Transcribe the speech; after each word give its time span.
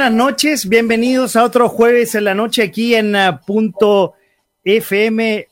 Buenas 0.00 0.16
noches. 0.16 0.66
Bienvenidos 0.66 1.36
a 1.36 1.44
otro 1.44 1.68
jueves 1.68 2.14
en 2.14 2.24
la 2.24 2.34
noche 2.34 2.62
aquí 2.62 2.94
en 2.94 3.14
uh, 3.14 3.38
punto 3.46 4.14
fm.cl. 4.64 5.44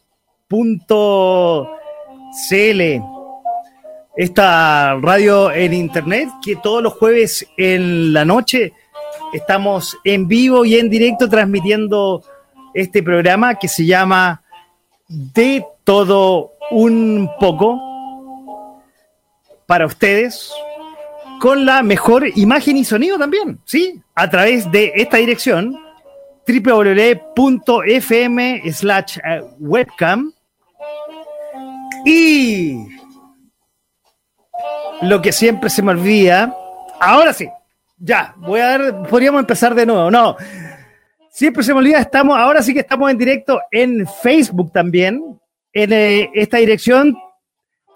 Esta 4.17 4.95
radio 5.03 5.53
en 5.53 5.75
internet 5.75 6.31
que 6.43 6.57
todos 6.57 6.83
los 6.83 6.95
jueves 6.95 7.47
en 7.59 8.15
la 8.15 8.25
noche 8.25 8.73
estamos 9.35 9.99
en 10.03 10.27
vivo 10.27 10.65
y 10.65 10.79
en 10.79 10.89
directo 10.89 11.29
transmitiendo 11.29 12.25
este 12.73 13.03
programa 13.03 13.57
que 13.57 13.69
se 13.69 13.85
llama 13.85 14.43
De 15.09 15.63
todo 15.85 16.53
un 16.71 17.29
poco 17.39 17.79
para 19.67 19.85
ustedes 19.85 20.51
con 21.39 21.65
la 21.65 21.83
mejor 21.83 22.27
imagen 22.37 22.77
y 22.77 22.85
sonido 22.85 23.19
también, 23.19 23.59
¿sí? 23.65 24.01
A 24.15 24.29
través 24.29 24.71
de 24.71 24.93
esta 24.95 25.17
dirección, 25.19 25.77
www.fm 26.47 27.43
slash 28.73 29.19
eh, 29.19 29.43
webcam. 29.59 30.33
Y 32.05 32.87
lo 35.03 35.21
que 35.21 35.33
siempre 35.33 35.71
se 35.71 35.83
me 35.83 35.91
olvida, 35.93 36.55
ahora 37.01 37.33
sí, 37.33 37.49
ya, 37.99 38.35
voy 38.37 38.61
a 38.61 38.79
dar, 38.79 39.09
podríamos 39.09 39.41
empezar 39.41 39.75
de 39.75 39.87
nuevo, 39.87 40.11
no. 40.11 40.37
Siempre 41.31 41.63
se 41.63 41.73
me 41.73 41.81
olvida, 41.81 41.99
estamos, 41.99 42.39
ahora 42.39 42.63
sí 42.63 42.73
que 42.73 42.81
estamos 42.81 43.11
en 43.11 43.19
directo 43.19 43.61
en 43.71 44.07
Facebook 44.23 44.73
también, 44.73 45.39
en 45.73 45.93
eh, 45.93 46.31
esta 46.35 46.59
dirección 46.59 47.17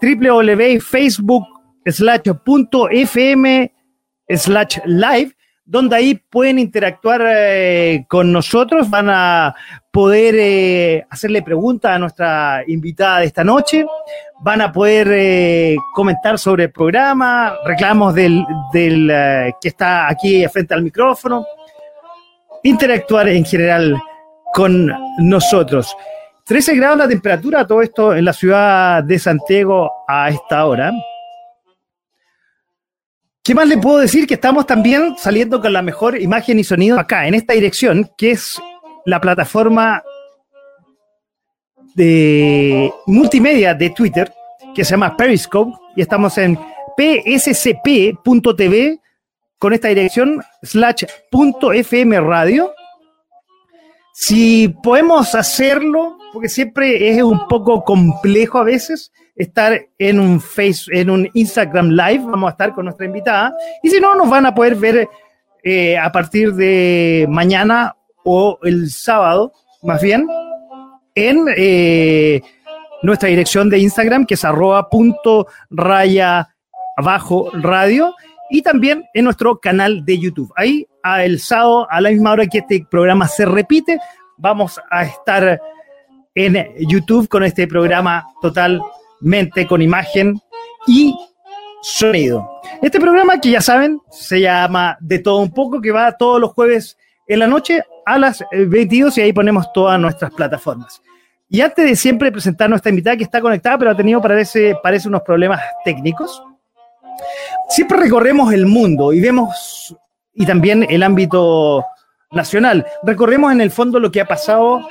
www.facebook 0.00 1.51
slash 1.86 2.22
punto 2.44 2.88
fm 2.88 3.70
slash 4.28 4.78
live, 4.86 5.32
donde 5.64 5.96
ahí 5.96 6.14
pueden 6.14 6.58
interactuar 6.58 7.22
eh, 7.24 8.04
con 8.08 8.32
nosotros, 8.32 8.88
van 8.90 9.08
a 9.10 9.54
poder 9.90 10.34
eh, 10.38 11.06
hacerle 11.10 11.42
preguntas 11.42 11.92
a 11.92 11.98
nuestra 11.98 12.62
invitada 12.66 13.20
de 13.20 13.26
esta 13.26 13.44
noche, 13.44 13.84
van 14.40 14.60
a 14.60 14.72
poder 14.72 15.08
eh, 15.12 15.76
comentar 15.94 16.38
sobre 16.38 16.64
el 16.64 16.72
programa, 16.72 17.54
reclamos 17.64 18.14
del, 18.14 18.44
del 18.72 19.08
que 19.60 19.68
está 19.68 20.08
aquí 20.08 20.46
frente 20.48 20.74
al 20.74 20.82
micrófono, 20.82 21.46
interactuar 22.62 23.28
en 23.28 23.44
general 23.44 24.00
con 24.52 24.92
nosotros. 25.18 25.94
13 26.44 26.74
grados 26.74 26.98
la 26.98 27.08
temperatura, 27.08 27.66
todo 27.66 27.82
esto 27.82 28.14
en 28.14 28.24
la 28.24 28.32
ciudad 28.32 29.04
de 29.04 29.18
Santiago 29.18 29.90
a 30.08 30.28
esta 30.28 30.66
hora. 30.66 30.92
¿Qué 33.44 33.56
más 33.56 33.66
le 33.66 33.76
puedo 33.76 33.98
decir? 33.98 34.28
Que 34.28 34.34
estamos 34.34 34.66
también 34.66 35.16
saliendo 35.18 35.60
con 35.60 35.72
la 35.72 35.82
mejor 35.82 36.20
imagen 36.20 36.60
y 36.60 36.64
sonido 36.64 36.96
acá, 37.00 37.26
en 37.26 37.34
esta 37.34 37.54
dirección, 37.54 38.08
que 38.16 38.30
es 38.30 38.62
la 39.04 39.20
plataforma 39.20 40.00
de 41.96 42.92
multimedia 43.06 43.74
de 43.74 43.90
Twitter, 43.90 44.32
que 44.76 44.84
se 44.84 44.92
llama 44.92 45.16
Periscope, 45.16 45.72
y 45.96 46.02
estamos 46.02 46.38
en 46.38 46.56
pscp.tv 46.96 48.20
con 49.58 49.72
esta 49.72 49.88
dirección, 49.88 50.40
slash 50.62 51.02
punto 51.28 51.72
FM 51.72 52.20
radio. 52.20 52.72
Si 54.14 54.68
podemos 54.68 55.34
hacerlo, 55.34 56.16
porque 56.32 56.48
siempre 56.48 57.10
es 57.10 57.20
un 57.20 57.48
poco 57.48 57.82
complejo 57.82 58.58
a 58.58 58.64
veces, 58.64 59.10
estar 59.34 59.80
en 59.98 60.20
un 60.20 60.40
face, 60.40 60.84
en 60.92 61.10
un 61.10 61.28
Instagram 61.34 61.90
Live, 61.90 62.24
vamos 62.24 62.48
a 62.48 62.52
estar 62.52 62.74
con 62.74 62.84
nuestra 62.84 63.06
invitada, 63.06 63.54
y 63.82 63.90
si 63.90 64.00
no, 64.00 64.14
nos 64.14 64.28
van 64.28 64.46
a 64.46 64.54
poder 64.54 64.76
ver 64.76 65.08
eh, 65.64 65.96
a 65.96 66.10
partir 66.12 66.52
de 66.54 67.26
mañana 67.28 67.96
o 68.24 68.58
el 68.62 68.90
sábado, 68.90 69.52
más 69.82 70.02
bien, 70.02 70.26
en 71.14 71.46
eh, 71.56 72.40
nuestra 73.02 73.28
dirección 73.28 73.68
de 73.68 73.78
Instagram, 73.78 74.26
que 74.26 74.34
es 74.34 74.44
arroba 74.44 74.88
punto 74.88 75.46
raya 75.70 76.54
abajo 76.96 77.50
radio, 77.54 78.14
y 78.50 78.62
también 78.62 79.04
en 79.14 79.24
nuestro 79.24 79.58
canal 79.58 80.04
de 80.04 80.18
YouTube. 80.18 80.52
Ahí, 80.56 80.86
a 81.02 81.24
el 81.24 81.40
sábado, 81.40 81.86
a 81.90 82.00
la 82.00 82.10
misma 82.10 82.32
hora 82.32 82.46
que 82.46 82.58
este 82.58 82.86
programa 82.90 83.26
se 83.26 83.46
repite, 83.46 83.98
vamos 84.36 84.78
a 84.90 85.04
estar 85.04 85.58
en 86.34 86.68
YouTube 86.88 87.28
con 87.28 87.44
este 87.44 87.66
programa 87.66 88.26
total 88.40 88.82
mente 89.22 89.66
con 89.66 89.80
imagen 89.80 90.40
y 90.86 91.16
sonido. 91.82 92.48
Este 92.80 93.00
programa 93.00 93.40
que 93.40 93.50
ya 93.50 93.60
saben 93.60 94.00
se 94.10 94.40
llama 94.40 94.96
De 95.00 95.18
todo 95.18 95.38
un 95.38 95.52
poco, 95.52 95.80
que 95.80 95.90
va 95.90 96.12
todos 96.12 96.40
los 96.40 96.52
jueves 96.52 96.96
en 97.26 97.38
la 97.38 97.46
noche 97.46 97.82
a 98.04 98.18
las 98.18 98.44
22 98.52 99.18
y 99.18 99.22
ahí 99.22 99.32
ponemos 99.32 99.72
todas 99.72 99.98
nuestras 99.98 100.32
plataformas. 100.32 101.00
Y 101.48 101.60
antes 101.60 101.84
de 101.84 101.96
siempre 101.96 102.32
presentar 102.32 102.70
nuestra 102.70 102.90
invitada 102.90 103.16
que 103.16 103.24
está 103.24 103.40
conectada, 103.40 103.78
pero 103.78 103.90
ha 103.90 103.96
tenido 103.96 104.22
parece, 104.22 104.74
parece 104.82 105.08
unos 105.08 105.22
problemas 105.22 105.60
técnicos, 105.84 106.42
siempre 107.68 107.98
recorremos 107.98 108.52
el 108.52 108.66
mundo 108.66 109.12
y 109.12 109.20
vemos, 109.20 109.94
y 110.34 110.46
también 110.46 110.86
el 110.88 111.02
ámbito 111.02 111.84
nacional, 112.30 112.86
recorremos 113.02 113.52
en 113.52 113.60
el 113.60 113.70
fondo 113.70 114.00
lo 114.00 114.10
que 114.10 114.20
ha 114.20 114.26
pasado 114.26 114.88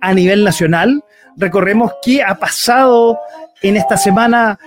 a 0.00 0.14
nivel 0.14 0.44
nacional, 0.44 1.02
recorremos 1.36 1.92
qué 2.02 2.22
ha 2.22 2.36
pasado 2.36 3.18
en 3.64 3.76
esta 3.78 3.96
semana 3.96 4.58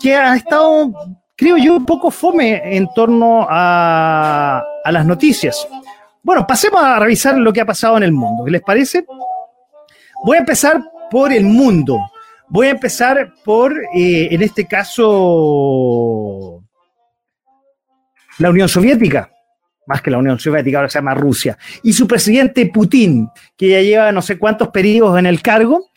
que 0.00 0.14
ha 0.14 0.34
estado, 0.34 0.92
creo 1.36 1.58
yo, 1.58 1.76
un 1.76 1.84
poco 1.84 2.10
fome 2.10 2.76
en 2.76 2.88
torno 2.94 3.46
a, 3.48 4.64
las 4.86 5.04
noticias. 5.04 5.68
Bueno, 6.22 6.46
pasemos 6.46 6.82
a 6.82 6.98
revisar 6.98 7.36
lo 7.36 7.52
que 7.52 7.60
ha 7.60 7.66
pasado 7.66 7.98
en 7.98 8.04
el 8.04 8.12
mundo. 8.12 8.44
¿Qué 8.44 8.52
les 8.52 8.62
parece? 8.62 9.04
Voy 10.24 10.36
a 10.38 10.40
empezar 10.40 10.82
por 11.10 11.30
el 11.30 11.44
mundo. 11.44 11.98
Voy 12.48 12.68
a 12.68 12.70
empezar 12.70 13.34
por, 13.44 13.74
eh, 13.94 14.28
en 14.30 14.42
este 14.42 14.66
caso, 14.66 15.04
la 18.38 18.48
Unión 18.48 18.70
Soviética, 18.70 19.30
más 19.86 20.00
que 20.00 20.10
la 20.10 20.16
Unión 20.16 20.38
Soviética, 20.38 20.78
ahora 20.78 20.88
se 20.88 20.98
llama 20.98 21.12
Rusia, 21.12 21.58
y 21.82 21.92
su 21.92 22.08
presidente 22.08 22.64
Putin, 22.72 23.28
que 23.58 23.68
ya 23.68 23.82
lleva 23.82 24.10
no 24.10 24.22
sé 24.22 24.38
cuántos 24.38 24.68
periodos 24.68 25.18
en 25.18 25.26
el 25.26 25.42
cargo, 25.42 25.90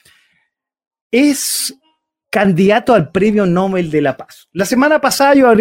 es 1.10 1.78
candidato 2.32 2.94
al 2.94 3.12
Premio 3.12 3.46
Nobel 3.46 3.92
de 3.92 4.02
la 4.02 4.16
Paz. 4.16 4.48
La 4.54 4.66
semana 4.66 5.02
pasada 5.02 5.36
yo 5.36 5.52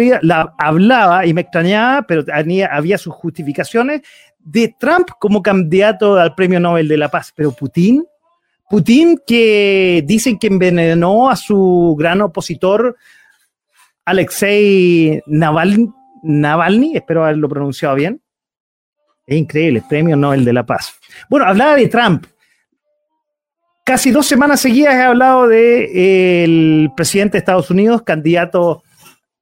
hablaba 0.57 1.25
y 1.25 1.33
me 1.33 1.41
extrañaba, 1.41 2.03
pero 2.03 2.23
había, 2.33 2.67
había, 2.67 2.97
sus 2.97 3.13
justificaciones 3.13 4.01
de 4.39 4.73
Trump 4.79 5.09
como 5.19 5.43
candidato 5.43 6.15
al 6.15 6.33
Premio 6.33 6.59
Nobel 6.61 6.87
de 6.87 6.97
la 6.97 7.11
Paz, 7.11 7.33
pero 7.35 7.51
Putin, 7.51 8.05
Putin 8.69 9.21
que 9.27 10.01
dicen 10.07 10.39
que 10.39 10.47
envenenó 10.47 11.29
a 11.29 11.35
su 11.35 11.93
gran 11.99 12.21
opositor 12.21 12.95
Alexei 14.05 15.21
Navalny, 15.27 15.89
Navalny, 16.23 16.95
espero 16.95 17.25
haberlo 17.25 17.49
pronunciado 17.49 17.95
bien. 17.95 18.21
Es 19.27 19.37
increíble, 19.37 19.83
Premio 19.87 20.15
Nobel 20.15 20.45
de 20.45 20.53
la 20.53 20.65
Paz. 20.65 20.95
Bueno, 21.29 21.45
hablaba 21.45 21.75
de 21.75 21.87
Trump, 21.89 22.25
casi 23.91 24.11
dos 24.11 24.25
semanas 24.25 24.61
seguidas 24.61 24.93
he 24.93 25.01
hablado 25.01 25.49
del 25.49 26.87
de, 26.87 26.91
presidente 26.95 27.33
de 27.33 27.39
Estados 27.39 27.69
Unidos, 27.69 28.03
candidato 28.03 28.83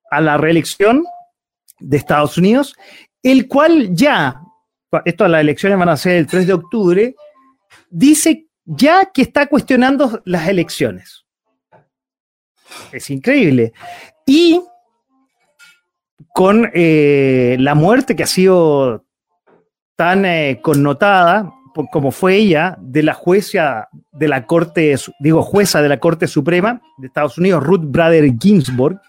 a 0.10 0.22
la 0.22 0.38
reelección 0.38 1.06
de 1.78 1.98
Estados 1.98 2.36
Unidos, 2.36 2.76
el 3.22 3.48
cual 3.48 3.94
ya, 3.94 4.42
esto 5.06 5.28
las 5.28 5.42
elecciones 5.42 5.78
van 5.78 5.90
a 5.90 5.98
ser 5.98 6.14
el 6.16 6.26
3 6.26 6.48
de 6.48 6.54
octubre, 6.54 7.16
dice 7.92 8.48
ya 8.66 9.12
que 9.14 9.22
está 9.22 9.46
cuestionando 9.46 10.20
las 10.26 10.48
elecciones. 10.48 11.28
Es 12.92 13.12
increíble. 13.12 13.72
Y 14.26 14.64
con 16.34 16.72
eh, 16.74 17.56
la 17.60 17.76
muerte 17.76 18.16
que 18.16 18.24
ha 18.24 18.28
sido 18.28 19.06
tan 19.96 20.26
eh, 20.26 20.60
connotada 20.60 21.54
como 21.92 22.12
fue 22.12 22.36
ella, 22.36 22.78
de 22.80 23.04
la 23.04 23.14
jueza 23.14 23.90
de 24.12 24.28
la 24.28 24.46
Corte, 24.46 24.96
digo, 25.20 25.42
jueza 25.42 25.82
de 25.82 25.90
la 25.90 26.00
Corte 26.00 26.28
Suprema 26.28 26.82
de 26.98 27.08
Estados 27.08 27.38
Unidos, 27.38 27.64
Ruth 27.64 27.86
Bader 27.86 28.32
Ginsburg, 28.40 29.00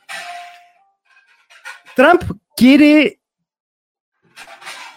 Trump 1.95 2.23
quiere 2.57 3.21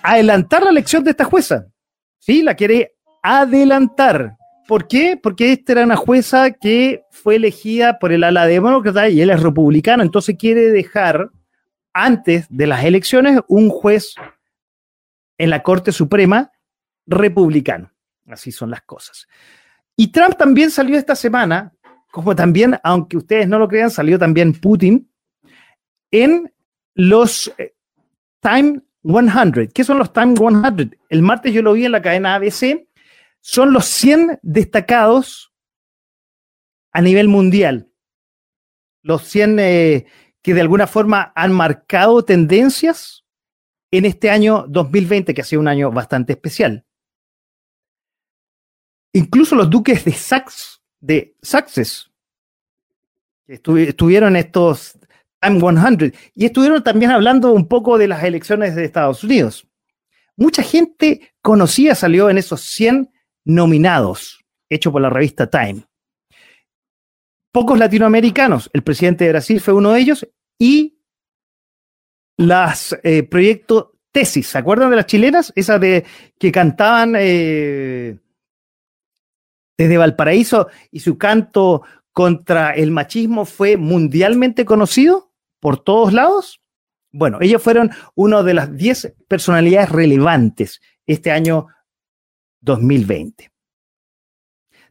adelantar 0.01 0.63
la 0.63 0.69
elección 0.69 1.03
de 1.03 1.11
esta 1.11 1.25
jueza. 1.25 1.65
Sí, 2.19 2.41
la 2.41 2.55
quiere 2.55 2.95
adelantar. 3.21 4.35
¿Por 4.67 4.87
qué? 4.87 5.19
Porque 5.21 5.51
esta 5.51 5.73
era 5.73 5.83
una 5.83 5.95
jueza 5.95 6.51
que 6.51 7.03
fue 7.11 7.35
elegida 7.35 7.99
por 7.99 8.13
el 8.13 8.23
ala 8.23 8.45
demócrata 8.45 9.09
y 9.09 9.21
él 9.21 9.29
es 9.29 9.41
republicano, 9.41 10.03
entonces 10.03 10.37
quiere 10.37 10.69
dejar 10.69 11.29
antes 11.93 12.45
de 12.49 12.67
las 12.67 12.83
elecciones 12.85 13.41
un 13.47 13.69
juez 13.69 14.15
en 15.37 15.49
la 15.49 15.61
Corte 15.63 15.91
Suprema 15.91 16.52
republicano. 17.05 17.91
Así 18.27 18.51
son 18.51 18.71
las 18.71 18.81
cosas. 18.83 19.27
Y 19.95 20.07
Trump 20.07 20.37
también 20.37 20.71
salió 20.71 20.97
esta 20.97 21.15
semana, 21.15 21.73
como 22.11 22.35
también, 22.35 22.79
aunque 22.83 23.17
ustedes 23.17 23.47
no 23.47 23.59
lo 23.59 23.67
crean, 23.67 23.91
salió 23.91 24.17
también 24.17 24.53
Putin 24.53 25.09
en 26.11 26.53
los 26.95 27.53
eh, 27.57 27.75
Time 28.39 28.81
100. 29.03 29.71
¿Qué 29.73 29.83
son 29.83 29.99
los 29.99 30.13
Time 30.13 30.35
100? 30.35 30.97
El 31.09 31.21
martes 31.21 31.53
yo 31.53 31.61
lo 31.61 31.73
vi 31.73 31.85
en 31.85 31.91
la 31.91 32.01
cadena 32.01 32.35
ABC. 32.35 32.87
Son 33.41 33.73
los 33.73 33.85
100 33.85 34.39
destacados 34.41 35.53
a 36.91 37.01
nivel 37.01 37.27
mundial. 37.27 37.89
Los 39.01 39.23
100 39.23 39.59
eh, 39.59 40.05
que 40.41 40.53
de 40.53 40.61
alguna 40.61 40.87
forma 40.87 41.31
han 41.35 41.51
marcado 41.51 42.23
tendencias 42.23 43.25
en 43.91 44.05
este 44.05 44.29
año 44.29 44.65
2020, 44.67 45.33
que 45.33 45.41
ha 45.41 45.45
sido 45.45 45.61
un 45.61 45.67
año 45.67 45.91
bastante 45.91 46.33
especial. 46.33 46.85
Incluso 49.13 49.55
los 49.55 49.69
duques 49.69 50.03
de 50.03 50.11
Sax, 50.11 50.81
de 50.99 51.35
Saxes, 51.41 52.09
que 53.45 53.53
estuvieron 53.53 54.35
estos 54.35 54.97
Time 55.39 55.59
100, 55.59 56.13
y 56.33 56.45
estuvieron 56.45 56.83
también 56.83 57.11
hablando 57.11 57.51
un 57.51 57.67
poco 57.67 57.97
de 57.97 58.07
las 58.07 58.23
elecciones 58.23 58.75
de 58.75 58.85
Estados 58.85 59.23
Unidos. 59.23 59.67
Mucha 60.35 60.63
gente 60.63 61.33
conocida 61.41 61.93
salió 61.93 62.29
en 62.29 62.39
esos 62.39 62.61
100 62.61 63.11
nominados, 63.45 64.43
hecho 64.69 64.91
por 64.91 65.01
la 65.01 65.09
revista 65.09 65.47
Time. 65.47 65.85
Pocos 67.51 67.77
latinoamericanos, 67.77 68.71
el 68.73 68.81
presidente 68.81 69.25
de 69.25 69.31
Brasil 69.31 69.61
fue 69.61 69.75
uno 69.75 69.91
de 69.91 69.99
ellos, 69.99 70.27
y 70.57 70.97
las 72.37 72.97
eh, 73.03 73.21
proyectos 73.21 73.89
tesis, 74.11 74.47
¿se 74.47 74.57
acuerdan 74.57 74.89
de 74.89 74.95
las 74.95 75.05
chilenas? 75.05 75.53
Esas 75.55 75.79
de 75.79 76.05
que 76.39 76.51
cantaban 76.51 77.15
eh, 77.17 78.17
desde 79.77 79.97
Valparaíso 79.97 80.67
y 80.91 80.99
su 80.99 81.17
canto 81.17 81.83
contra 82.11 82.71
el 82.71 82.91
machismo 82.91 83.45
fue 83.45 83.77
mundialmente 83.77 84.65
conocido 84.65 85.31
por 85.59 85.83
todos 85.83 86.13
lados. 86.13 86.61
Bueno, 87.11 87.39
ellos 87.41 87.61
fueron 87.61 87.91
una 88.15 88.43
de 88.43 88.53
las 88.53 88.75
10 88.75 89.15
personalidades 89.27 89.89
relevantes 89.89 90.81
este 91.05 91.31
año 91.31 91.67
2020. 92.61 93.51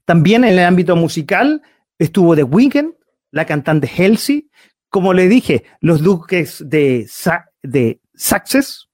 También 0.04 0.44
en 0.44 0.52
el 0.52 0.64
ámbito 0.64 0.96
musical 0.96 1.62
estuvo 1.98 2.34
The 2.34 2.42
Weeknd, 2.42 2.94
la 3.30 3.46
cantante 3.46 3.88
Halsey, 3.88 4.50
como 4.88 5.14
le 5.14 5.28
dije, 5.28 5.64
los 5.80 6.02
duques 6.02 6.62
de, 6.68 7.08
de 7.62 8.00
Success, 8.14 8.88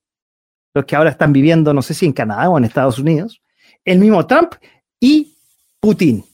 los 0.75 0.85
que 0.85 0.95
ahora 0.95 1.11
están 1.11 1.33
viviendo, 1.33 1.75
no 1.75 1.83
sé 1.83 1.95
si 1.95 2.07
en 2.07 2.13
Canadá 2.13 2.49
o 2.49 2.57
en 2.57 2.65
Estados 2.65 2.99
Unidos, 2.99 3.43
el 3.85 3.99
mismo 3.99 4.27
Trump 4.27 4.55
y 5.01 5.38
Putin. 5.81 6.25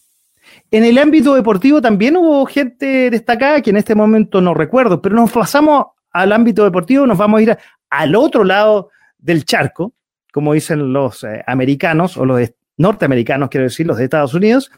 En 0.70 0.84
el 0.84 0.98
ámbito 0.98 1.34
deportivo 1.34 1.80
también 1.80 2.16
hubo 2.16 2.46
gente 2.46 3.10
destacada 3.10 3.62
que 3.62 3.70
en 3.70 3.76
este 3.76 3.94
momento 3.94 4.40
no 4.40 4.54
recuerdo, 4.54 5.00
pero 5.00 5.14
nos 5.14 5.32
pasamos 5.32 5.86
al 6.10 6.32
ámbito 6.32 6.64
deportivo, 6.64 7.06
nos 7.06 7.18
vamos 7.18 7.38
a 7.38 7.42
ir 7.42 7.58
al 7.90 8.14
otro 8.14 8.44
lado 8.44 8.90
del 9.18 9.44
charco, 9.44 9.94
como 10.32 10.52
dicen 10.52 10.92
los 10.92 11.24
eh, 11.24 11.42
americanos 11.46 12.16
o 12.16 12.24
los 12.24 12.52
norteamericanos, 12.76 13.48
quiero 13.48 13.64
decir, 13.64 13.86
los 13.86 13.96
de 13.96 14.04
Estados 14.04 14.34
Unidos, 14.34 14.70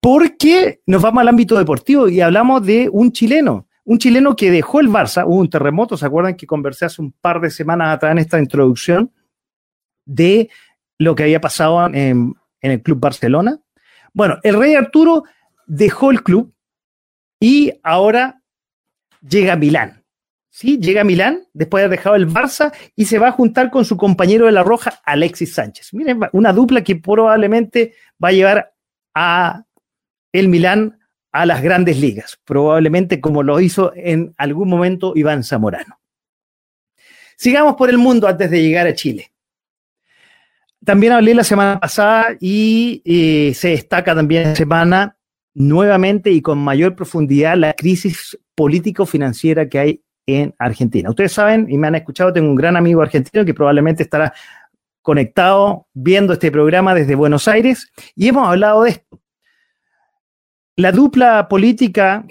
porque 0.00 0.80
nos 0.86 1.02
vamos 1.02 1.20
al 1.20 1.28
ámbito 1.28 1.56
deportivo 1.56 2.08
y 2.08 2.20
hablamos 2.20 2.64
de 2.64 2.88
un 2.92 3.12
chileno, 3.12 3.68
un 3.84 3.98
chileno 3.98 4.34
que 4.36 4.50
dejó 4.50 4.80
el 4.80 4.88
Barça, 4.88 5.24
hubo 5.26 5.36
un 5.36 5.50
terremoto, 5.50 5.96
¿se 5.96 6.06
acuerdan 6.06 6.36
que 6.36 6.46
conversé 6.46 6.86
hace 6.86 7.00
un 7.00 7.12
par 7.12 7.40
de 7.40 7.50
semanas 7.50 7.94
atrás 7.94 8.12
en 8.12 8.18
esta 8.18 8.38
introducción 8.38 9.12
de 10.04 10.50
lo 10.98 11.14
que 11.14 11.24
había 11.24 11.40
pasado 11.40 11.86
en 11.92 12.34
el 12.60 12.82
Club 12.82 12.98
Barcelona? 13.00 13.60
Bueno, 14.16 14.38
el 14.42 14.58
rey 14.58 14.74
Arturo 14.74 15.24
dejó 15.66 16.10
el 16.10 16.22
club 16.22 16.50
y 17.38 17.70
ahora 17.82 18.40
llega 19.20 19.52
a 19.52 19.56
Milán. 19.56 20.02
¿Sí? 20.48 20.78
Llega 20.78 21.02
a 21.02 21.04
Milán 21.04 21.46
después 21.52 21.82
de 21.82 21.84
haber 21.84 21.98
dejado 21.98 22.16
el 22.16 22.26
Barça 22.26 22.72
y 22.94 23.04
se 23.04 23.18
va 23.18 23.28
a 23.28 23.32
juntar 23.32 23.70
con 23.70 23.84
su 23.84 23.98
compañero 23.98 24.46
de 24.46 24.52
la 24.52 24.62
Roja, 24.62 25.02
Alexis 25.04 25.52
Sánchez. 25.52 25.92
Miren, 25.92 26.18
una 26.32 26.54
dupla 26.54 26.82
que 26.82 26.96
probablemente 26.96 27.92
va 28.24 28.28
a 28.28 28.32
llevar 28.32 28.74
a 29.14 29.64
el 30.32 30.48
Milán 30.48 30.98
a 31.30 31.44
las 31.44 31.60
grandes 31.60 32.00
ligas, 32.00 32.40
probablemente 32.42 33.20
como 33.20 33.42
lo 33.42 33.60
hizo 33.60 33.92
en 33.94 34.34
algún 34.38 34.70
momento 34.70 35.12
Iván 35.14 35.44
Zamorano. 35.44 36.00
Sigamos 37.36 37.74
por 37.76 37.90
el 37.90 37.98
mundo 37.98 38.26
antes 38.26 38.50
de 38.50 38.62
llegar 38.62 38.86
a 38.86 38.94
Chile. 38.94 39.30
También 40.86 41.14
hablé 41.14 41.34
la 41.34 41.42
semana 41.42 41.80
pasada 41.80 42.36
y 42.38 43.02
eh, 43.04 43.52
se 43.54 43.70
destaca 43.70 44.14
también 44.14 44.42
esta 44.42 44.54
semana 44.54 45.18
nuevamente 45.52 46.30
y 46.30 46.40
con 46.40 46.58
mayor 46.58 46.94
profundidad 46.94 47.56
la 47.56 47.72
crisis 47.72 48.38
político-financiera 48.54 49.68
que 49.68 49.78
hay 49.80 50.04
en 50.26 50.54
Argentina. 50.60 51.10
Ustedes 51.10 51.32
saben 51.32 51.66
y 51.68 51.76
me 51.76 51.88
han 51.88 51.96
escuchado, 51.96 52.32
tengo 52.32 52.48
un 52.48 52.54
gran 52.54 52.76
amigo 52.76 53.02
argentino 53.02 53.44
que 53.44 53.52
probablemente 53.52 54.04
estará 54.04 54.32
conectado 55.02 55.88
viendo 55.92 56.34
este 56.34 56.52
programa 56.52 56.94
desde 56.94 57.16
Buenos 57.16 57.48
Aires 57.48 57.90
y 58.14 58.28
hemos 58.28 58.46
hablado 58.46 58.84
de 58.84 58.90
esto. 58.90 59.20
La 60.76 60.92
dupla 60.92 61.48
política 61.48 62.24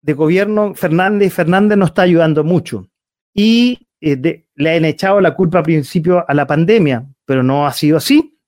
de 0.00 0.12
gobierno 0.12 0.76
Fernández 0.76 1.34
Fernández 1.34 1.76
no 1.76 1.86
está 1.86 2.02
ayudando 2.02 2.44
mucho 2.44 2.88
y 3.34 3.88
eh, 4.00 4.44
le 4.54 4.76
han 4.76 4.84
echado 4.84 5.20
la 5.20 5.34
culpa 5.34 5.58
al 5.58 5.64
principio 5.64 6.24
a 6.28 6.34
la 6.34 6.46
pandemia, 6.46 7.04
pero 7.26 7.42
no 7.42 7.66
ha 7.66 7.72
sido 7.72 7.98
así, 7.98 8.38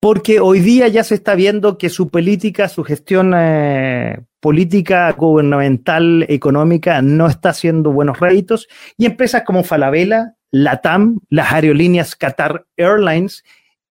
porque 0.00 0.40
hoy 0.40 0.60
día 0.60 0.88
ya 0.88 1.04
se 1.04 1.14
está 1.14 1.34
viendo 1.34 1.76
que 1.76 1.90
su 1.90 2.08
política, 2.08 2.70
su 2.70 2.82
gestión 2.84 3.34
eh, 3.36 4.24
política, 4.40 5.12
gubernamental, 5.12 6.24
económica, 6.28 7.02
no 7.02 7.26
está 7.26 7.50
haciendo 7.50 7.92
buenos 7.92 8.18
réditos, 8.18 8.66
y 8.96 9.04
empresas 9.04 9.42
como 9.44 9.62
Falabella, 9.62 10.36
Latam, 10.50 11.20
las 11.28 11.52
aerolíneas 11.52 12.16
Qatar 12.16 12.66
Airlines 12.76 13.44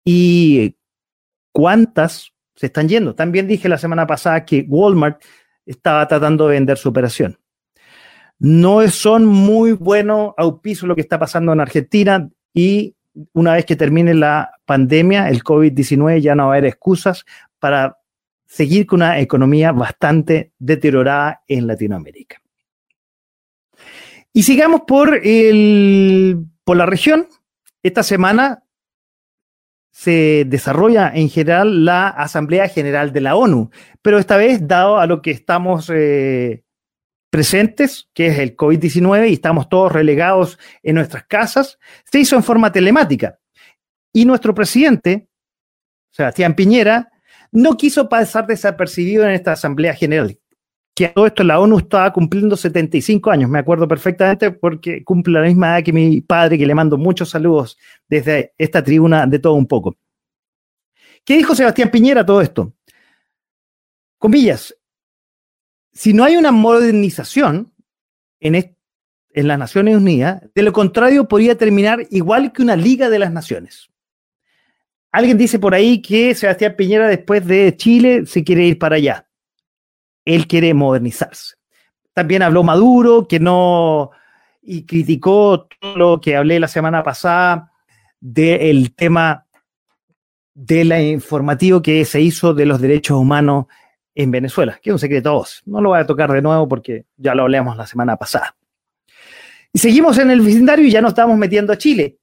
y 0.05 0.75
cuántas 1.53 2.33
se 2.55 2.67
están 2.67 2.89
yendo. 2.89 3.15
También 3.15 3.47
dije 3.47 3.69
la 3.69 3.77
semana 3.77 4.05
pasada 4.05 4.45
que 4.45 4.65
Walmart 4.67 5.23
estaba 5.65 6.07
tratando 6.07 6.47
de 6.47 6.55
vender 6.55 6.77
su 6.77 6.89
operación. 6.89 7.39
No 8.39 8.87
son 8.89 9.25
muy 9.25 9.71
buenos 9.71 10.33
auspicios 10.37 10.87
lo 10.87 10.95
que 10.95 11.01
está 11.01 11.17
pasando 11.17 11.53
en 11.53 11.61
Argentina 11.61 12.29
y 12.53 12.95
una 13.33 13.53
vez 13.53 13.65
que 13.65 13.75
termine 13.75 14.13
la 14.13 14.51
pandemia, 14.65 15.29
el 15.29 15.43
COVID-19, 15.43 16.19
ya 16.21 16.35
no 16.35 16.47
va 16.47 16.53
a 16.53 16.57
haber 16.57 16.65
excusas 16.65 17.25
para 17.59 17.97
seguir 18.45 18.85
con 18.85 19.01
una 19.01 19.19
economía 19.19 19.71
bastante 19.71 20.53
deteriorada 20.59 21.41
en 21.47 21.67
Latinoamérica. 21.67 22.41
Y 24.31 24.43
sigamos 24.43 24.81
por, 24.87 25.19
el, 25.23 26.45
por 26.63 26.77
la 26.77 26.85
región. 26.85 27.27
Esta 27.83 28.03
semana 28.03 28.63
se 29.91 30.45
desarrolla 30.47 31.11
en 31.13 31.29
general 31.29 31.85
la 31.85 32.07
Asamblea 32.07 32.67
General 32.67 33.13
de 33.13 33.21
la 33.21 33.35
ONU, 33.35 33.69
pero 34.01 34.17
esta 34.17 34.37
vez, 34.37 34.67
dado 34.67 34.97
a 34.97 35.05
lo 35.05 35.21
que 35.21 35.29
estamos 35.29 35.91
eh, 35.93 36.63
presentes, 37.33 38.07
que 38.13 38.27
es 38.27 38.37
el 38.37 38.55
COVID-19, 38.55 39.27
y 39.27 39.33
estamos 39.33 39.67
todos 39.67 39.91
relegados 39.91 40.59
en 40.83 40.93
nuestras 40.93 41.25
casas, 41.25 41.79
se 42.03 42.19
hizo 42.19 42.35
en 42.35 42.43
forma 42.43 42.71
telemática. 42.71 43.39
Y 44.13 44.23
nuestro 44.23 44.53
presidente, 44.53 45.27
Sebastián 46.11 46.53
Piñera, 46.53 47.11
no 47.51 47.75
quiso 47.75 48.07
pasar 48.07 48.45
desapercibido 48.45 49.23
en 49.23 49.31
esta 49.31 49.53
Asamblea 49.53 49.95
General, 49.95 50.39
que 50.93 51.07
a 51.07 51.13
todo 51.13 51.25
esto 51.25 51.43
la 51.43 51.59
ONU 51.59 51.79
estaba 51.79 52.13
cumpliendo 52.13 52.55
75 52.55 53.31
años, 53.31 53.49
me 53.49 53.57
acuerdo 53.57 53.87
perfectamente 53.87 54.51
porque 54.51 55.03
cumple 55.03 55.39
la 55.39 55.47
misma 55.47 55.69
edad 55.69 55.83
que 55.83 55.91
mi 55.91 56.21
padre, 56.21 56.59
que 56.59 56.67
le 56.67 56.75
mando 56.75 56.99
muchos 56.99 57.31
saludos 57.31 57.79
desde 58.07 58.53
esta 58.59 58.83
tribuna 58.83 59.25
de 59.25 59.39
todo 59.39 59.55
un 59.55 59.65
poco. 59.65 59.97
¿Qué 61.25 61.37
dijo 61.37 61.55
Sebastián 61.55 61.89
Piñera 61.89 62.21
a 62.21 62.25
todo 62.27 62.41
esto? 62.41 62.75
Comillas, 64.19 64.75
si 65.93 66.13
no 66.13 66.23
hay 66.23 66.35
una 66.35 66.51
modernización 66.51 67.71
en, 68.39 68.55
en 68.55 69.47
las 69.47 69.59
Naciones 69.59 69.95
Unidas, 69.95 70.41
de 70.53 70.63
lo 70.63 70.73
contrario 70.73 71.27
podría 71.27 71.57
terminar 71.57 72.05
igual 72.09 72.51
que 72.51 72.63
una 72.63 72.75
Liga 72.75 73.09
de 73.09 73.19
las 73.19 73.31
Naciones. 73.31 73.89
Alguien 75.11 75.37
dice 75.37 75.59
por 75.59 75.75
ahí 75.75 76.01
que 76.01 76.33
Sebastián 76.33 76.75
Piñera 76.75 77.07
después 77.07 77.45
de 77.45 77.75
Chile 77.77 78.25
se 78.25 78.43
quiere 78.43 78.65
ir 78.65 78.79
para 78.79 78.95
allá. 78.95 79.27
Él 80.25 80.47
quiere 80.47 80.73
modernizarse. 80.73 81.55
También 82.13 82.41
habló 82.41 82.63
Maduro, 82.63 83.27
que 83.27 83.39
no, 83.39 84.11
y 84.61 84.85
criticó 84.85 85.67
todo 85.67 85.97
lo 85.97 86.21
que 86.21 86.35
hablé 86.35 86.59
la 86.59 86.67
semana 86.67 87.03
pasada 87.03 87.71
del 88.19 88.95
tema 88.95 89.45
del 90.55 90.91
informativo 91.11 91.81
que 91.81 92.05
se 92.05 92.21
hizo 92.21 92.53
de 92.53 92.65
los 92.65 92.79
derechos 92.79 93.17
humanos 93.17 93.65
en 94.15 94.31
Venezuela, 94.31 94.79
que 94.81 94.89
es 94.89 94.93
un 94.93 94.99
secreto 94.99 95.29
a 95.29 95.33
voz. 95.33 95.61
No 95.65 95.81
lo 95.81 95.89
voy 95.89 95.99
a 95.99 96.05
tocar 96.05 96.31
de 96.31 96.41
nuevo 96.41 96.67
porque 96.67 97.05
ya 97.17 97.33
lo 97.35 97.43
hablamos 97.43 97.77
la 97.77 97.87
semana 97.87 98.15
pasada. 98.17 98.55
Y 99.71 99.79
seguimos 99.79 100.17
en 100.19 100.29
el 100.29 100.41
vecindario 100.41 100.85
y 100.85 100.91
ya 100.91 101.01
nos 101.01 101.11
estamos 101.11 101.37
metiendo 101.37 101.73
a 101.73 101.77
Chile. 101.77 102.17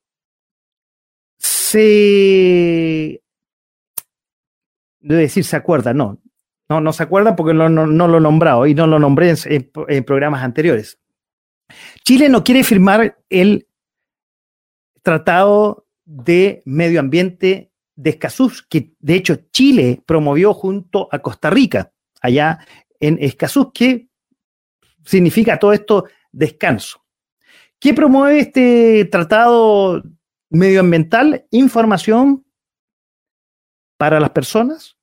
Se... 1.37 3.21
Debe 5.01 5.23
decir, 5.23 5.45
se 5.45 5.57
acuerdan, 5.57 5.97
no. 5.97 6.19
No, 6.69 6.81
no 6.81 6.93
se 6.93 7.03
acuerdan 7.03 7.35
porque 7.35 7.53
no, 7.53 7.69
lo 7.69 8.19
he 8.19 8.21
nombrado 8.21 8.67
y 8.67 8.75
no 8.75 8.87
lo 8.87 9.01
nombré 9.01 9.35
en 9.45 10.05
programas 10.05 10.45
anteriores. 10.45 11.01
Chile 12.05 12.29
no 12.29 12.45
quiere 12.45 12.63
firmar 12.63 13.19
el 13.29 13.67
Tratado 15.03 15.87
de 16.05 16.63
Medio 16.65 17.01
Ambiente 17.01 17.70
de 18.01 18.11
Escazú, 18.11 18.51
que 18.69 18.95
de 18.99 19.15
hecho 19.15 19.37
Chile 19.53 20.03
promovió 20.07 20.55
junto 20.55 21.09
a 21.13 21.19
Costa 21.19 21.51
Rica, 21.51 21.93
allá 22.23 22.59
en 22.99 23.19
Escazú, 23.21 23.73
que 23.73 24.09
significa 25.05 25.59
todo 25.59 25.75
esto 25.75 26.07
descanso. 26.33 27.05
¿Qué 27.79 27.93
promueve 27.93 28.41
este 28.41 29.05
tratado 29.07 30.03
medioambiental? 30.49 31.47
Información 31.51 32.47
para 33.99 34.19
las 34.19 34.31
personas, 34.31 34.97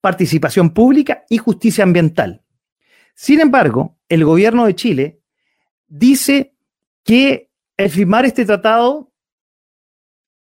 participación 0.00 0.70
pública 0.70 1.24
y 1.28 1.38
justicia 1.38 1.82
ambiental. 1.82 2.44
Sin 3.16 3.40
embargo, 3.40 3.98
el 4.08 4.24
gobierno 4.24 4.66
de 4.66 4.74
Chile 4.76 5.20
dice 5.88 6.54
que 7.02 7.50
el 7.76 7.90
firmar 7.90 8.24
este 8.24 8.44
tratado 8.44 9.12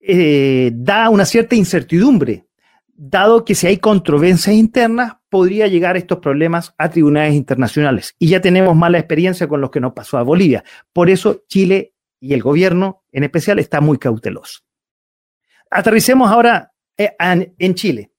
eh, 0.05 0.71
da 0.73 1.09
una 1.09 1.25
cierta 1.25 1.55
incertidumbre, 1.55 2.45
dado 2.93 3.45
que 3.45 3.55
si 3.55 3.67
hay 3.67 3.77
controversias 3.77 4.55
internas, 4.55 5.13
podría 5.29 5.67
llegar 5.67 5.95
estos 5.95 6.19
problemas 6.19 6.75
a 6.77 6.89
tribunales 6.89 7.35
internacionales. 7.35 8.13
Y 8.19 8.27
ya 8.27 8.41
tenemos 8.41 8.75
mala 8.75 8.99
experiencia 8.99 9.47
con 9.47 9.61
lo 9.61 9.71
que 9.71 9.79
nos 9.79 9.93
pasó 9.93 10.17
a 10.17 10.23
Bolivia. 10.23 10.63
Por 10.91 11.09
eso 11.09 11.43
Chile 11.47 11.93
y 12.19 12.33
el 12.33 12.41
gobierno 12.41 13.03
en 13.11 13.23
especial 13.23 13.59
está 13.59 13.79
muy 13.79 13.97
cauteloso. 13.97 14.59
Aterricemos 15.71 16.29
ahora 16.29 16.73
eh, 16.97 17.15
en 17.19 17.73
Chile. 17.73 18.11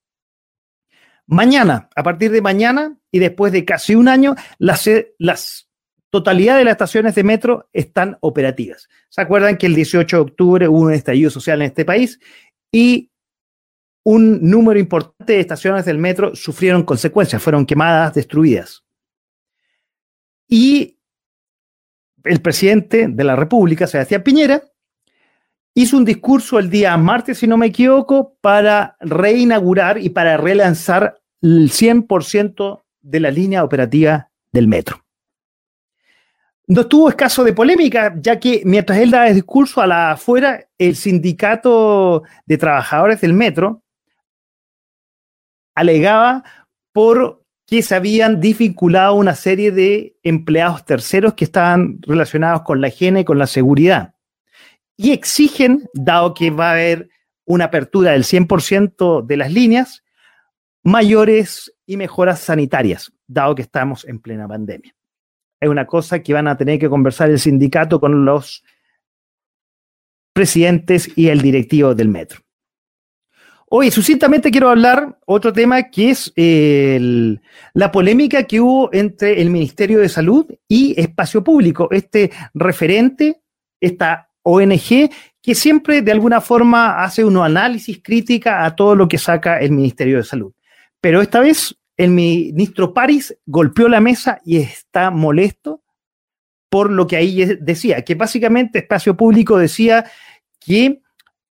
Mañana, 1.27 1.89
a 1.95 2.03
partir 2.03 2.31
de 2.31 2.41
mañana 2.43 2.99
y 3.11 3.19
después 3.19 3.53
de 3.53 3.65
casi 3.65 3.95
un 3.95 4.09
año, 4.09 4.35
las, 4.59 4.89
las 5.19 5.69
totalidad 6.15 6.59
de 6.59 6.65
las 6.65 6.75
estaciones 6.75 7.17
de 7.17 7.25
metro 7.25 7.69
están 7.73 8.19
operativas. 8.21 8.89
¿Se 9.09 9.21
acuerdan 9.21 9.57
que 9.57 9.67
el 9.67 9.75
18 9.75 10.17
de 10.17 10.23
octubre 10.23 10.69
hubo 10.69 10.83
un 10.83 10.93
estallido 10.93 11.29
social 11.29 11.61
en 11.61 11.67
este 11.67 11.85
país 11.85 12.21
y 12.71 13.11
un 14.05 14.49
número 14.49 14.79
importante 14.79 15.33
de 15.33 15.41
estaciones 15.41 15.85
del 15.85 15.99
metro 15.99 16.37
sufrieron 16.37 16.85
consecuencias, 16.85 17.43
fueron 17.43 17.67
quemadas, 17.67 18.15
destruidas? 18.15 18.85
Y 20.47 21.01
el 22.23 22.41
presidente 22.41 23.09
de 23.09 23.25
la 23.25 23.35
República, 23.35 23.89
Sebastián 23.89 24.23
Piñera, 24.23 24.63
hizo 25.75 25.97
un 25.97 26.05
discurso 26.05 26.61
el 26.61 26.71
día 26.71 26.97
martes, 26.97 27.39
si 27.39 27.49
no 27.49 27.57
me 27.57 27.67
equivoco, 27.67 28.37
para 28.41 28.97
reinaugurar 29.01 29.99
y 29.99 30.11
para 30.11 30.37
relanzar 30.37 31.21
el 31.43 31.73
100% 31.73 32.85
de 33.01 33.19
la 33.19 33.33
línea 33.33 33.65
operativa 33.65 34.31
del 34.53 34.69
metro. 34.69 35.04
No 36.67 36.83
estuvo 36.83 37.11
escaso 37.11 37.45
de 37.45 37.53
polémica, 37.53 38.15
ya 38.19 38.41
que 38.41 38.63
mientras 38.65 38.99
él 38.99 39.11
daba 39.11 39.29
el 39.29 39.35
discurso 39.35 39.83
a 39.83 39.87
la 39.87 40.13
afuera, 40.13 40.67
el 40.79 40.97
sindicato 40.97 42.23
de 42.47 42.57
trabajadores 42.57 43.21
del 43.21 43.35
metro 43.35 43.83
alegaba 45.75 46.43
por 46.93 47.43
que 47.67 47.83
se 47.83 47.95
habían 47.95 48.41
dificultado 48.41 49.15
una 49.15 49.35
serie 49.35 49.73
de 49.73 50.17
empleados 50.23 50.85
terceros 50.85 51.35
que 51.35 51.45
estaban 51.45 51.99
relacionados 52.03 52.63
con 52.63 52.81
la 52.81 52.89
higiene 52.89 53.21
y 53.21 53.25
con 53.25 53.39
la 53.39 53.47
seguridad. 53.47 54.15
Y 54.97 55.13
exigen, 55.13 55.89
dado 55.93 56.33
que 56.33 56.51
va 56.51 56.69
a 56.69 56.73
haber 56.73 57.11
una 57.45 57.67
apertura 57.67 58.13
del 58.13 58.25
100% 58.25 59.27
de 59.27 59.37
las 59.37 59.53
líneas, 59.53 60.03
mayores 60.83 61.75
y 61.85 61.97
mejoras 61.99 62.41
sanitarias, 62.41 63.13
dado 63.27 63.55
que 63.55 63.63
estamos 63.63 64.07
en 64.07 64.21
plena 64.21 64.49
pandemia 64.49 64.95
es 65.65 65.71
una 65.71 65.87
cosa 65.87 66.21
que 66.21 66.33
van 66.33 66.49
a 66.49 66.57
tener 66.57 66.79
que 66.79 66.89
conversar 66.89 67.31
el 67.31 67.39
sindicato 67.39 68.01
con 68.01 68.25
los 68.25 68.63
presidentes 70.33 71.11
y 71.17 71.29
el 71.29 71.41
directivo 71.41 71.95
del 71.95 72.09
metro. 72.09 72.41
Hoy, 73.67 73.91
sucintamente 73.91 74.51
quiero 74.51 74.69
hablar 74.69 75.19
otro 75.27 75.53
tema 75.53 75.91
que 75.91 76.11
es 76.11 76.33
la 76.37 77.91
polémica 77.91 78.45
que 78.45 78.61
hubo 78.61 78.89
entre 78.93 79.41
el 79.41 79.51
Ministerio 79.51 79.99
de 79.99 80.09
Salud 80.09 80.47
y 80.69 80.95
Espacio 81.01 81.43
Público, 81.43 81.89
este 81.91 82.31
referente, 82.53 83.41
esta 83.81 84.31
ONG 84.43 85.11
que 85.43 85.55
siempre 85.55 86.03
de 86.03 86.13
alguna 86.13 86.41
forma 86.41 87.03
hace 87.03 87.25
un 87.25 87.37
análisis 87.37 88.01
crítica 88.03 88.65
a 88.65 88.77
todo 88.77 88.95
lo 88.95 89.09
que 89.09 89.19
saca 89.19 89.59
el 89.59 89.73
Ministerio 89.73 90.19
de 90.19 90.25
Salud. 90.25 90.53
Pero 91.01 91.21
esta 91.21 91.41
vez 91.41 91.77
el 91.97 92.11
ministro 92.11 92.93
París 92.93 93.37
golpeó 93.47 93.89
la 93.89 94.01
mesa 94.01 94.41
y 94.45 94.59
está 94.59 95.11
molesto 95.11 95.83
por 96.69 96.91
lo 96.91 97.07
que 97.07 97.17
ahí 97.17 97.45
decía, 97.61 98.03
que 98.03 98.17
básicamente 98.17 98.81
Espacio 98.81 99.17
Público 99.17 99.59
decía 99.59 100.11
que 100.59 101.03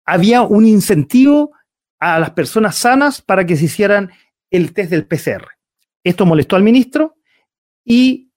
había 0.05 0.43
un 0.43 0.67
incentivo 0.67 1.53
a 2.01 2.19
las 2.19 2.31
personas 2.31 2.75
sanas 2.75 3.23
para 3.23 3.47
que 3.47 3.57
se 3.57 3.67
hicieran 3.67 4.11
el 4.51 4.73
test 4.73 4.91
del 4.91 5.07
PCR. 5.07 5.47
Esto 6.03 6.27
molestó 6.27 6.57
al 6.57 6.65
ministro 6.65 7.15
y 7.85 8.33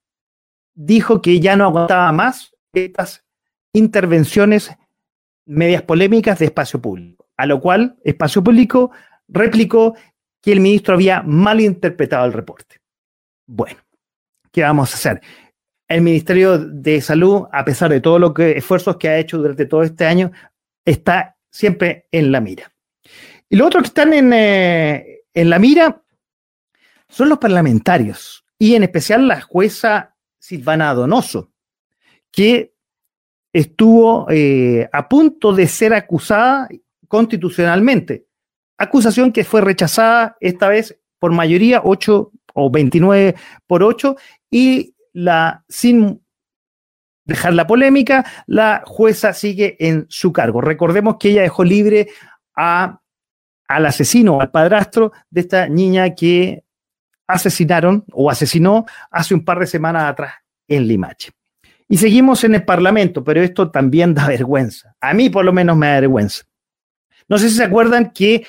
dijo 0.75 1.23
que 1.23 1.39
ya 1.39 1.55
no 1.55 1.65
aguantaba 1.65 2.11
más 2.11 2.55
estas 2.71 3.25
intervenciones 3.73 4.69
medias 5.45 5.81
polémicas 5.81 6.37
de 6.37 6.45
espacio 6.45 6.79
público, 6.79 7.27
a 7.35 7.47
lo 7.47 7.61
cual 7.61 7.97
espacio 8.03 8.43
público 8.43 8.91
replicó 9.27 9.95
que 10.45 10.51
el 10.51 10.59
ministro 10.59 10.93
había 10.93 11.23
malinterpretado 11.23 12.23
el 12.27 12.31
reporte. 12.33 12.79
Bueno, 13.47 13.79
¿qué 14.51 14.61
vamos 14.61 14.91
a 14.91 14.95
hacer? 14.95 15.19
El 15.87 16.01
Ministerio 16.01 16.59
de 16.59 17.01
Salud, 17.01 17.47
a 17.51 17.65
pesar 17.65 17.89
de 17.89 17.99
todos 17.99 18.19
los 18.21 18.31
esfuerzos 18.37 18.97
que 18.97 19.09
ha 19.09 19.17
hecho 19.17 19.39
durante 19.39 19.65
todo 19.65 19.81
este 19.81 20.05
año, 20.05 20.31
está 20.85 21.35
siempre 21.49 22.07
en 22.11 22.31
la 22.31 22.41
mira. 22.41 22.71
Y 23.49 23.55
los 23.55 23.65
otros 23.65 23.81
que 23.81 23.87
están 23.87 24.13
en, 24.13 24.33
eh, 24.33 25.21
en 25.33 25.49
la 25.49 25.57
mira 25.57 26.03
son 27.09 27.29
los 27.29 27.39
parlamentarios, 27.39 28.45
y 28.59 28.75
en 28.75 28.83
especial 28.83 29.27
la 29.27 29.41
jueza 29.41 30.15
Silvana 30.37 30.93
Donoso, 30.93 31.53
que 32.31 32.75
estuvo 33.51 34.27
eh, 34.29 34.87
a 34.93 35.09
punto 35.09 35.53
de 35.53 35.65
ser 35.65 35.95
acusada 35.95 36.69
constitucionalmente 37.07 38.24
acusación 38.77 39.31
que 39.31 39.43
fue 39.43 39.61
rechazada 39.61 40.37
esta 40.39 40.69
vez 40.69 40.99
por 41.19 41.31
mayoría, 41.31 41.81
8 41.83 42.31
o 42.53 42.71
29 42.71 43.35
por 43.67 43.83
8, 43.83 44.15
y 44.49 44.95
la, 45.13 45.63
sin 45.67 46.21
dejar 47.25 47.53
la 47.53 47.67
polémica, 47.67 48.25
la 48.47 48.83
jueza 48.85 49.33
sigue 49.33 49.75
en 49.79 50.05
su 50.09 50.31
cargo. 50.31 50.61
Recordemos 50.61 51.17
que 51.19 51.29
ella 51.29 51.41
dejó 51.41 51.63
libre 51.63 52.07
a, 52.55 53.01
al 53.67 53.85
asesino, 53.85 54.39
al 54.39 54.51
padrastro 54.51 55.11
de 55.29 55.41
esta 55.41 55.67
niña 55.67 56.13
que 56.13 56.63
asesinaron 57.27 58.05
o 58.11 58.29
asesinó 58.29 58.85
hace 59.09 59.33
un 59.33 59.43
par 59.43 59.59
de 59.59 59.67
semanas 59.67 60.03
atrás 60.03 60.33
en 60.67 60.87
Limache. 60.87 61.31
Y 61.87 61.97
seguimos 61.97 62.43
en 62.43 62.55
el 62.55 62.65
Parlamento, 62.65 63.23
pero 63.23 63.41
esto 63.41 63.71
también 63.71 64.13
da 64.13 64.27
vergüenza. 64.27 64.95
A 65.01 65.13
mí 65.13 65.29
por 65.29 65.45
lo 65.45 65.53
menos 65.53 65.75
me 65.75 65.87
da 65.87 66.01
vergüenza. 66.01 66.43
No 67.27 67.37
sé 67.37 67.49
si 67.49 67.55
se 67.55 67.63
acuerdan 67.63 68.11
que 68.11 68.45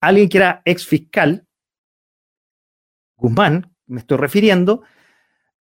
alguien 0.00 0.28
que 0.28 0.38
era 0.38 0.62
ex 0.64 0.86
fiscal, 0.86 1.46
Guzmán, 3.16 3.74
me 3.86 4.00
estoy 4.00 4.18
refiriendo, 4.18 4.82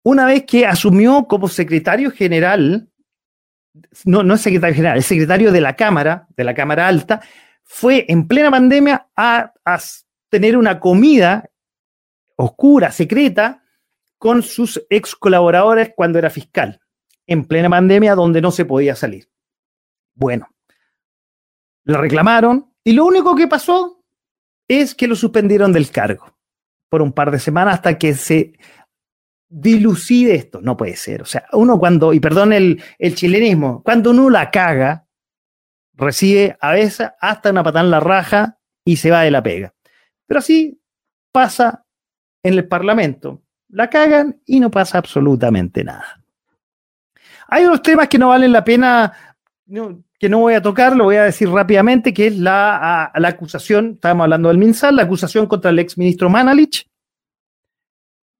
una 0.03 0.25
vez 0.25 0.45
que 0.45 0.65
asumió 0.65 1.25
como 1.27 1.47
secretario 1.47 2.11
general, 2.11 2.89
no, 4.03 4.23
no 4.23 4.35
es 4.35 4.41
secretario 4.41 4.75
general, 4.75 4.97
es 4.97 5.05
secretario 5.05 5.51
de 5.51 5.61
la 5.61 5.75
Cámara, 5.75 6.27
de 6.35 6.43
la 6.43 6.53
Cámara 6.53 6.87
Alta, 6.87 7.21
fue 7.63 8.05
en 8.07 8.27
plena 8.27 8.51
pandemia 8.51 9.09
a, 9.15 9.51
tener 10.29 10.57
una 10.57 10.79
comida 10.79 11.49
oscura, 12.35 12.91
secreta, 12.91 13.63
con 14.17 14.43
sus 14.43 14.85
ex 14.89 15.15
colaboradores 15.15 15.91
cuando 15.95 16.19
era 16.19 16.29
fiscal, 16.29 16.81
en 17.25 17.45
plena 17.45 17.69
pandemia 17.69 18.15
donde 18.15 18.41
no 18.41 18.51
se 18.51 18.65
podía 18.65 18.95
salir. 18.95 19.29
Bueno, 20.13 20.49
le 21.85 21.97
reclamaron 21.97 22.73
y 22.83 22.93
lo 22.93 23.05
único 23.05 23.35
que 23.35 23.47
pasó 23.47 23.94
es 24.67 24.95
que 24.95 25.07
lo 25.07 25.15
suspendieron 25.15 25.73
del 25.73 25.91
cargo 25.91 26.35
por 26.89 27.01
un 27.01 27.11
par 27.11 27.31
de 27.31 27.39
semanas 27.39 27.75
hasta 27.75 27.97
que 27.97 28.13
se 28.13 28.53
dilucide 29.49 30.35
esto. 30.35 30.61
No 30.61 30.77
puede 30.77 30.95
ser. 30.95 31.21
O 31.21 31.25
sea, 31.25 31.45
uno 31.53 31.79
cuando, 31.79 32.13
y 32.13 32.19
perdón 32.19 32.53
el, 32.53 32.81
el 32.99 33.15
chilenismo, 33.15 33.83
cuando 33.83 34.11
uno 34.11 34.29
la 34.29 34.51
caga, 34.51 35.07
recibe 35.93 36.57
a 36.59 36.71
veces 36.71 37.09
hasta 37.19 37.51
una 37.51 37.63
patada 37.63 37.85
en 37.85 37.91
la 37.91 37.99
raja 37.99 38.59
y 38.83 38.97
se 38.97 39.11
va 39.11 39.21
de 39.21 39.31
la 39.31 39.43
pega. 39.43 39.73
Pero 40.27 40.39
así 40.39 40.79
pasa 41.31 41.85
en 42.43 42.53
el 42.53 42.67
Parlamento. 42.67 43.41
La 43.69 43.89
cagan 43.89 44.41
y 44.45 44.59
no 44.59 44.69
pasa 44.71 44.97
absolutamente 44.97 45.83
nada. 45.83 46.23
Hay 47.47 47.65
unos 47.65 47.81
temas 47.81 48.07
que 48.07 48.17
no 48.17 48.29
valen 48.29 48.51
la 48.51 48.63
pena, 48.63 49.37
que 50.25 50.29
no 50.29 50.39
voy 50.39 50.55
a 50.55 50.61
tocar, 50.63 50.95
lo 50.95 51.03
voy 51.03 51.17
a 51.17 51.23
decir 51.23 51.47
rápidamente, 51.51 52.11
que 52.11 52.25
es 52.25 52.39
la, 52.39 53.11
la 53.13 53.27
acusación, 53.27 53.91
estábamos 53.93 54.23
hablando 54.23 54.49
del 54.49 54.57
MinSal, 54.57 54.95
la 54.95 55.03
acusación 55.03 55.45
contra 55.45 55.69
el 55.69 55.77
exministro 55.77 56.31
Manalich, 56.31 56.87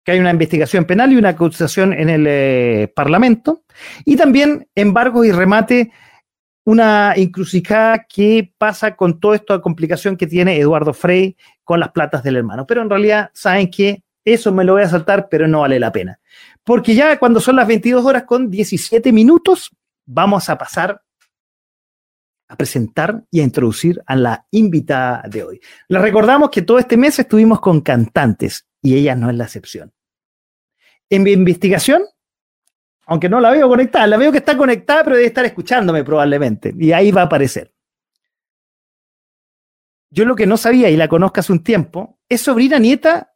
que 0.04 0.13
hay 0.13 0.20
una 0.20 0.32
investigación 0.32 0.86
penal 0.86 1.13
y 1.13 1.18
una 1.18 1.30
acusación 1.30 1.94
en 1.94 2.10
el 2.10 2.25
eh, 2.27 2.92
Parlamento, 2.96 3.65
y 4.04 4.15
también 4.15 4.68
embargos 4.74 5.27
y 5.27 5.32
remate, 5.32 5.92
una 6.63 7.13
encrucijada 7.15 8.08
que 8.10 8.51
pasa 8.58 8.96
con 8.96 9.20
toda 9.20 9.36
esta 9.36 9.62
complicación 9.62 10.18
que 10.18 10.25
tiene 10.25 10.58
Eduardo 10.58 10.92
Frey 10.92 11.38
con 11.63 11.80
las 11.80 11.92
platas 11.92 12.24
del 12.24 12.38
hermano. 12.38 12.65
Pero 12.65 12.82
en 12.82 12.89
realidad, 12.89 13.30
saben 13.32 13.70
que 13.70 14.01
eso 14.25 14.51
me 14.51 14.63
lo 14.63 14.74
voy 14.74 14.82
a 14.82 14.89
saltar, 14.89 15.27
pero 15.30 15.48
no 15.48 15.60
vale 15.60 15.80
la 15.80 15.92
pena. 15.92 16.20
Porque 16.63 16.96
ya 16.96 17.20
cuando 17.20 17.39
son 17.39 17.58
las 17.58 17.68
22 17.68 18.04
horas 18.04 18.24
con 18.24 18.50
17 18.50 19.12
minutos, 19.12 19.70
vamos 20.08 20.50
a 20.50 20.58
pasar 20.58 21.04
a 22.48 22.56
presentar 22.56 23.24
y 23.32 23.40
a 23.40 23.44
introducir 23.44 24.02
a 24.06 24.16
la 24.16 24.48
invitada 24.52 25.24
de 25.28 25.44
hoy. 25.44 25.62
Les 25.88 26.02
recordamos 26.02 26.50
que 26.50 26.62
todo 26.62 26.80
este 26.80 26.98
mes 26.98 27.18
estuvimos 27.18 27.60
con 27.60 27.82
cantantes 27.82 28.68
y 28.82 28.96
ella 28.96 29.16
no 29.16 29.30
es 29.30 29.36
la 29.36 29.46
excepción. 29.46 29.94
En 31.10 31.24
mi 31.24 31.32
investigación, 31.32 32.04
aunque 33.08 33.30
no 33.30 33.40
la 33.40 33.52
veo 33.52 33.68
conectada, 33.68 34.08
la 34.08 34.18
veo 34.18 34.32
que 34.32 34.40
está 34.40 34.58
conectada, 34.58 35.04
pero 35.04 35.16
debe 35.16 35.28
estar 35.28 35.46
escuchándome 35.46 36.04
probablemente 36.04 36.74
y 36.78 36.92
ahí 36.92 37.12
va 37.12 37.22
a 37.22 37.25
aparecer. 37.25 37.74
Yo 40.10 40.25
lo 40.25 40.36
que 40.36 40.46
no 40.46 40.58
sabía 40.58 40.90
y 40.90 40.98
la 40.98 41.08
conozco 41.08 41.40
hace 41.40 41.52
un 41.52 41.64
tiempo, 41.64 42.20
es 42.30 42.42
sobrina 42.42 42.80
nieta 42.80 43.34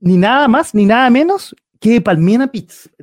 ni 0.00 0.16
nada 0.16 0.48
más 0.48 0.74
ni 0.74 0.86
nada 0.86 1.08
menos 1.10 1.54
que 1.80 2.00
Palmena 2.00 2.48
Pizarro. 2.48 2.94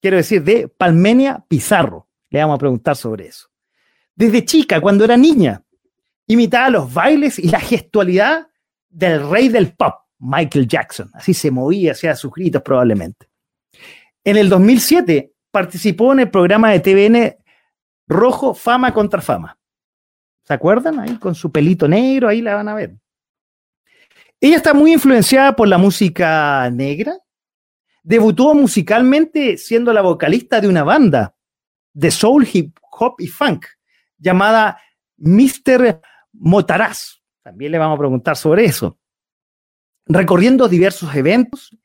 Quiero 0.00 0.16
decir, 0.16 0.42
de 0.42 0.68
Palmenia 0.68 1.44
Pizarro. 1.48 2.09
Le 2.30 2.40
vamos 2.40 2.56
a 2.56 2.58
preguntar 2.58 2.96
sobre 2.96 3.26
eso. 3.26 3.48
Desde 4.14 4.44
chica, 4.44 4.80
cuando 4.80 5.04
era 5.04 5.16
niña, 5.16 5.62
imitaba 6.26 6.70
los 6.70 6.92
bailes 6.92 7.38
y 7.38 7.48
la 7.48 7.60
gestualidad 7.60 8.48
del 8.88 9.28
rey 9.28 9.48
del 9.48 9.72
pop, 9.72 9.94
Michael 10.18 10.68
Jackson. 10.68 11.10
Así 11.14 11.34
se 11.34 11.50
movía, 11.50 11.92
hacía 11.92 12.14
sus 12.14 12.32
gritos 12.32 12.62
probablemente. 12.62 13.28
En 14.22 14.36
el 14.36 14.48
2007 14.48 15.32
participó 15.50 16.12
en 16.12 16.20
el 16.20 16.30
programa 16.30 16.70
de 16.70 16.80
TVN 16.80 17.36
Rojo 18.06 18.54
Fama 18.54 18.92
contra 18.92 19.20
Fama. 19.20 19.58
¿Se 20.44 20.54
acuerdan? 20.54 20.98
Ahí 21.00 21.16
con 21.16 21.34
su 21.34 21.50
pelito 21.50 21.88
negro, 21.88 22.28
ahí 22.28 22.40
la 22.40 22.54
van 22.54 22.68
a 22.68 22.74
ver. 22.74 22.96
Ella 24.40 24.56
está 24.56 24.72
muy 24.72 24.92
influenciada 24.92 25.54
por 25.54 25.68
la 25.68 25.78
música 25.78 26.68
negra. 26.70 27.18
Debutó 28.02 28.54
musicalmente 28.54 29.56
siendo 29.58 29.92
la 29.92 30.00
vocalista 30.00 30.60
de 30.60 30.68
una 30.68 30.82
banda 30.82 31.34
de 31.92 32.10
soul, 32.10 32.46
hip 32.50 32.76
hop 32.92 33.14
y 33.18 33.26
funk 33.26 33.66
llamada 34.18 34.78
Mr. 35.16 36.00
Motaraz. 36.32 37.22
También 37.42 37.72
le 37.72 37.78
vamos 37.78 37.96
a 37.96 38.00
preguntar 38.00 38.36
sobre 38.36 38.64
eso. 38.64 38.98
Recorriendo 40.06 40.68
diversos 40.68 41.14
eventos 41.14 41.76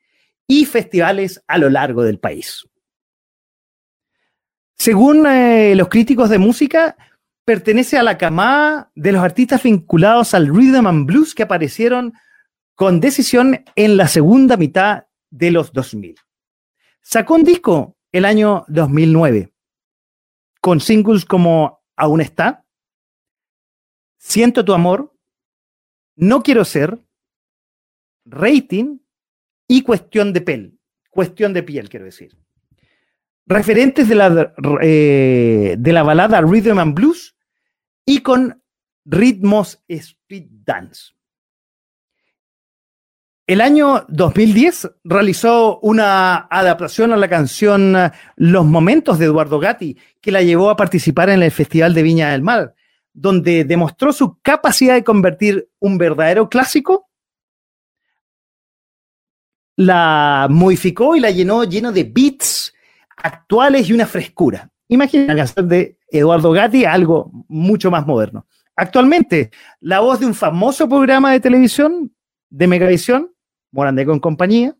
y 0.46 0.64
festivales 0.64 1.42
a 1.46 1.58
lo 1.58 1.70
largo 1.70 2.02
del 2.02 2.18
país. 2.18 2.68
Según 4.78 5.26
eh, 5.26 5.74
los 5.74 5.88
críticos 5.88 6.28
de 6.28 6.38
música, 6.38 6.96
pertenece 7.44 7.96
a 7.96 8.02
la 8.02 8.18
camada 8.18 8.90
de 8.94 9.12
los 9.12 9.22
artistas 9.22 9.62
vinculados 9.62 10.34
al 10.34 10.48
rhythm 10.48 10.86
and 10.86 11.06
blues 11.06 11.34
que 11.34 11.44
aparecieron 11.44 12.12
con 12.74 13.00
decisión 13.00 13.64
en 13.74 13.96
la 13.96 14.06
segunda 14.06 14.56
mitad 14.56 15.04
de 15.30 15.50
los 15.50 15.72
2000. 15.72 16.16
Sacó 17.00 17.34
un 17.34 17.44
disco 17.44 17.96
el 18.12 18.24
año 18.24 18.64
2009 18.68 19.55
con 20.66 20.80
singles 20.80 21.24
como 21.24 21.84
Aún 21.94 22.20
está, 22.20 22.66
Siento 24.18 24.64
tu 24.64 24.74
amor, 24.74 25.14
No 26.16 26.42
quiero 26.42 26.64
ser, 26.64 27.00
Rating 28.24 28.98
y 29.68 29.82
Cuestión 29.82 30.32
de 30.32 30.40
piel, 30.40 30.80
Cuestión 31.08 31.52
de 31.52 31.62
piel, 31.62 31.88
quiero 31.88 32.06
decir. 32.06 32.36
Referentes 33.46 34.08
de 34.08 34.14
la, 34.16 34.54
eh, 34.82 35.76
de 35.78 35.92
la 35.92 36.02
balada 36.02 36.40
Rhythm 36.40 36.80
and 36.80 36.94
Blues 36.94 37.36
y 38.04 38.22
con 38.22 38.60
ritmos 39.04 39.80
speed 39.86 40.46
dance. 40.50 41.12
El 43.46 43.60
año 43.60 44.04
2010 44.08 44.90
realizó 45.04 45.78
una 45.78 46.48
adaptación 46.50 47.12
a 47.12 47.16
la 47.16 47.28
canción 47.28 47.94
eh, 47.94 48.10
Los 48.34 48.66
Momentos 48.66 49.20
de 49.20 49.26
Eduardo 49.26 49.60
Gatti, 49.60 49.96
que 50.20 50.32
la 50.32 50.42
llevó 50.42 50.68
a 50.68 50.76
participar 50.76 51.30
en 51.30 51.44
el 51.44 51.52
Festival 51.52 51.94
de 51.94 52.02
Viña 52.02 52.30
del 52.30 52.42
Mar, 52.42 52.74
donde 53.12 53.62
demostró 53.64 54.12
su 54.12 54.40
capacidad 54.40 54.94
de 54.94 55.04
convertir 55.04 55.70
un 55.78 55.96
verdadero 55.96 56.48
clásico, 56.48 57.08
la 59.76 60.48
modificó 60.50 61.14
y 61.14 61.20
la 61.20 61.30
llenó 61.30 61.62
lleno 61.62 61.92
de 61.92 62.02
beats 62.02 62.74
actuales 63.16 63.88
y 63.88 63.92
una 63.92 64.06
frescura. 64.06 64.68
Imagina 64.88 65.34
la 65.34 65.36
canción 65.36 65.68
de 65.68 65.98
Eduardo 66.08 66.50
Gatti, 66.50 66.84
algo 66.84 67.30
mucho 67.46 67.92
más 67.92 68.04
moderno. 68.08 68.48
Actualmente, 68.74 69.52
la 69.80 70.00
voz 70.00 70.18
de 70.18 70.26
un 70.26 70.34
famoso 70.34 70.88
programa 70.88 71.30
de 71.30 71.38
televisión 71.38 72.12
de 72.50 72.66
Megavisión 72.66 73.35
Morandé 73.76 74.06
con 74.06 74.18
compañía. 74.18 74.74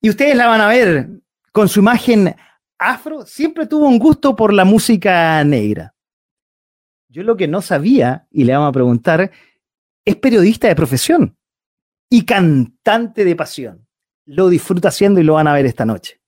Y 0.00 0.10
ustedes 0.10 0.36
la 0.36 0.48
van 0.48 0.60
a 0.60 0.68
ver 0.68 1.08
con 1.52 1.68
su 1.68 1.80
imagen 1.80 2.34
afro, 2.76 3.24
siempre 3.24 3.66
tuvo 3.66 3.86
un 3.86 3.98
gusto 3.98 4.34
por 4.34 4.52
la 4.52 4.64
música 4.64 5.42
negra. 5.44 5.94
Yo 7.08 7.22
lo 7.22 7.36
que 7.36 7.46
no 7.46 7.62
sabía, 7.62 8.26
y 8.30 8.44
le 8.44 8.54
vamos 8.54 8.70
a 8.70 8.72
preguntar, 8.72 9.30
es 10.04 10.16
periodista 10.16 10.66
de 10.66 10.74
profesión 10.74 11.36
y 12.10 12.24
cantante 12.24 13.24
de 13.24 13.36
pasión. 13.36 13.86
Lo 14.24 14.48
disfruta 14.48 14.88
haciendo 14.88 15.20
y 15.20 15.24
lo 15.24 15.34
van 15.34 15.46
a 15.46 15.52
ver 15.52 15.66
esta 15.66 15.84
noche. 15.84 16.20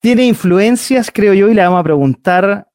Tiene 0.00 0.24
influencias, 0.24 1.10
creo 1.12 1.34
yo, 1.34 1.48
y 1.48 1.54
le 1.54 1.62
vamos 1.62 1.80
a 1.80 1.84
preguntar 1.84 2.70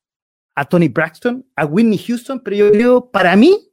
a 0.55 0.65
Tony 0.65 0.89
Braxton, 0.89 1.47
a 1.55 1.65
Whitney 1.65 1.97
Houston, 1.97 2.41
pero 2.41 2.55
yo 2.55 2.71
creo, 2.71 3.09
para 3.09 3.35
mí, 3.35 3.68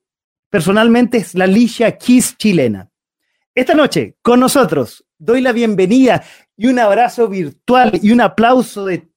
personalmente 0.51 1.19
es 1.19 1.35
la 1.35 1.45
Alicia 1.45 1.97
Keys 1.97 2.37
chilena. 2.37 2.89
Esta 3.55 3.75
noche, 3.75 4.17
con 4.23 4.41
nosotros, 4.41 5.05
doy 5.19 5.41
la 5.41 5.53
bienvenida 5.53 6.23
y 6.57 6.67
un 6.67 6.79
abrazo 6.79 7.29
virtual 7.29 7.99
y 8.03 8.13
un 8.13 8.21
aplauso 8.21 8.85
de 8.85 9.09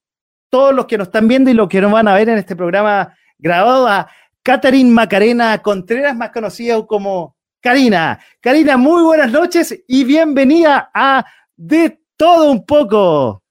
todos 0.49 0.73
los 0.73 0.85
que 0.85 0.97
nos 0.97 1.07
están 1.07 1.27
viendo 1.27 1.49
y 1.49 1.53
los 1.53 1.67
que 1.67 1.81
nos 1.81 1.91
van 1.91 2.07
a 2.07 2.15
ver 2.15 2.29
en 2.29 2.37
este 2.37 2.55
programa 2.55 3.15
grabado 3.37 3.87
a 3.87 4.09
Catherine 4.41 4.89
Macarena 4.89 5.57
Contreras, 5.61 6.15
más 6.15 6.31
conocida 6.31 6.85
como 6.85 7.35
Karina. 7.61 8.19
Karina, 8.39 8.77
muy 8.77 9.03
buenas 9.03 9.31
noches 9.31 9.83
y 9.87 10.03
bienvenida 10.05 10.89
a 10.93 11.25
De 11.55 12.01
Todo 12.15 12.51
Un 12.51 12.65
Poco. 12.65 13.43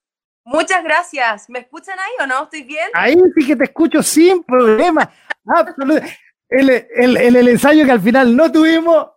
Muchas 0.44 0.82
gracias. 0.82 1.50
¿Me 1.50 1.58
escuchan 1.58 1.98
ahí 1.98 2.24
o 2.24 2.26
no? 2.26 2.44
¿Estoy 2.44 2.62
bien? 2.62 2.88
Ahí 2.94 3.14
sí 3.36 3.46
que 3.46 3.54
te 3.54 3.64
escucho 3.64 4.02
sin 4.02 4.42
problema. 4.42 5.10
Absolutamente 5.44 6.27
el, 6.48 7.16
el, 7.16 7.48
ensayo 7.48 7.84
que 7.84 7.92
al 7.92 8.00
final 8.00 8.34
no 8.34 8.50
tuvimos, 8.50 9.08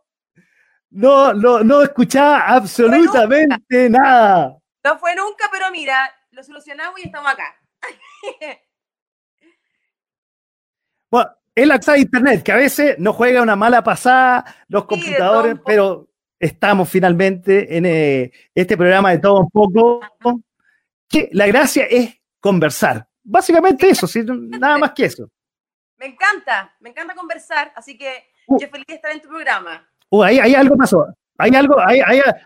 no, 0.89 1.33
no, 1.33 1.63
no 1.63 1.81
escuchaba 1.81 2.47
absolutamente 2.47 3.89
nada. 3.89 4.57
No 4.83 4.99
fue 4.99 5.15
nunca, 5.15 5.47
pero 5.51 5.71
mira, 5.71 6.11
lo 6.31 6.43
solucionamos 6.43 6.99
y 6.99 7.03
estamos 7.03 7.31
acá. 7.31 7.55
bueno, 11.11 11.31
es 11.55 11.67
la 11.67 11.77
de 11.77 11.99
internet, 11.99 12.43
que 12.43 12.51
a 12.51 12.57
veces 12.57 12.97
nos 12.99 13.15
juega 13.15 13.41
una 13.41 13.55
mala 13.55 13.83
pasada 13.83 14.45
los 14.67 14.85
computadores, 14.85 15.55
pero 15.65 16.09
estamos 16.39 16.89
finalmente 16.89 17.77
en 17.77 17.85
eh, 17.85 18.31
este 18.55 18.75
programa 18.75 19.11
de 19.11 19.19
todo 19.19 19.41
un 19.41 19.49
poco. 19.49 20.01
Que 21.07 21.29
la 21.33 21.45
gracia 21.45 21.83
es 21.89 22.21
conversar. 22.39 23.05
Básicamente 23.23 23.89
eso, 23.89 24.07
nada 24.25 24.77
más 24.77 24.93
que 24.93 25.05
eso. 25.05 25.29
Me 26.01 26.07
encanta, 26.07 26.75
me 26.79 26.89
encanta 26.89 27.13
conversar, 27.13 27.71
así 27.75 27.95
que 27.95 28.11
uh. 28.47 28.57
yo 28.59 28.67
feliz 28.69 28.87
de 28.87 28.95
estar 28.95 29.11
en 29.11 29.21
tu 29.21 29.27
programa. 29.27 29.87
Uh, 30.09 30.23
ahí, 30.23 30.55
algo 30.55 30.75
pasó. 30.75 31.05
Hay 31.37 31.51
algo, 31.55 31.75
hay, 31.79 32.01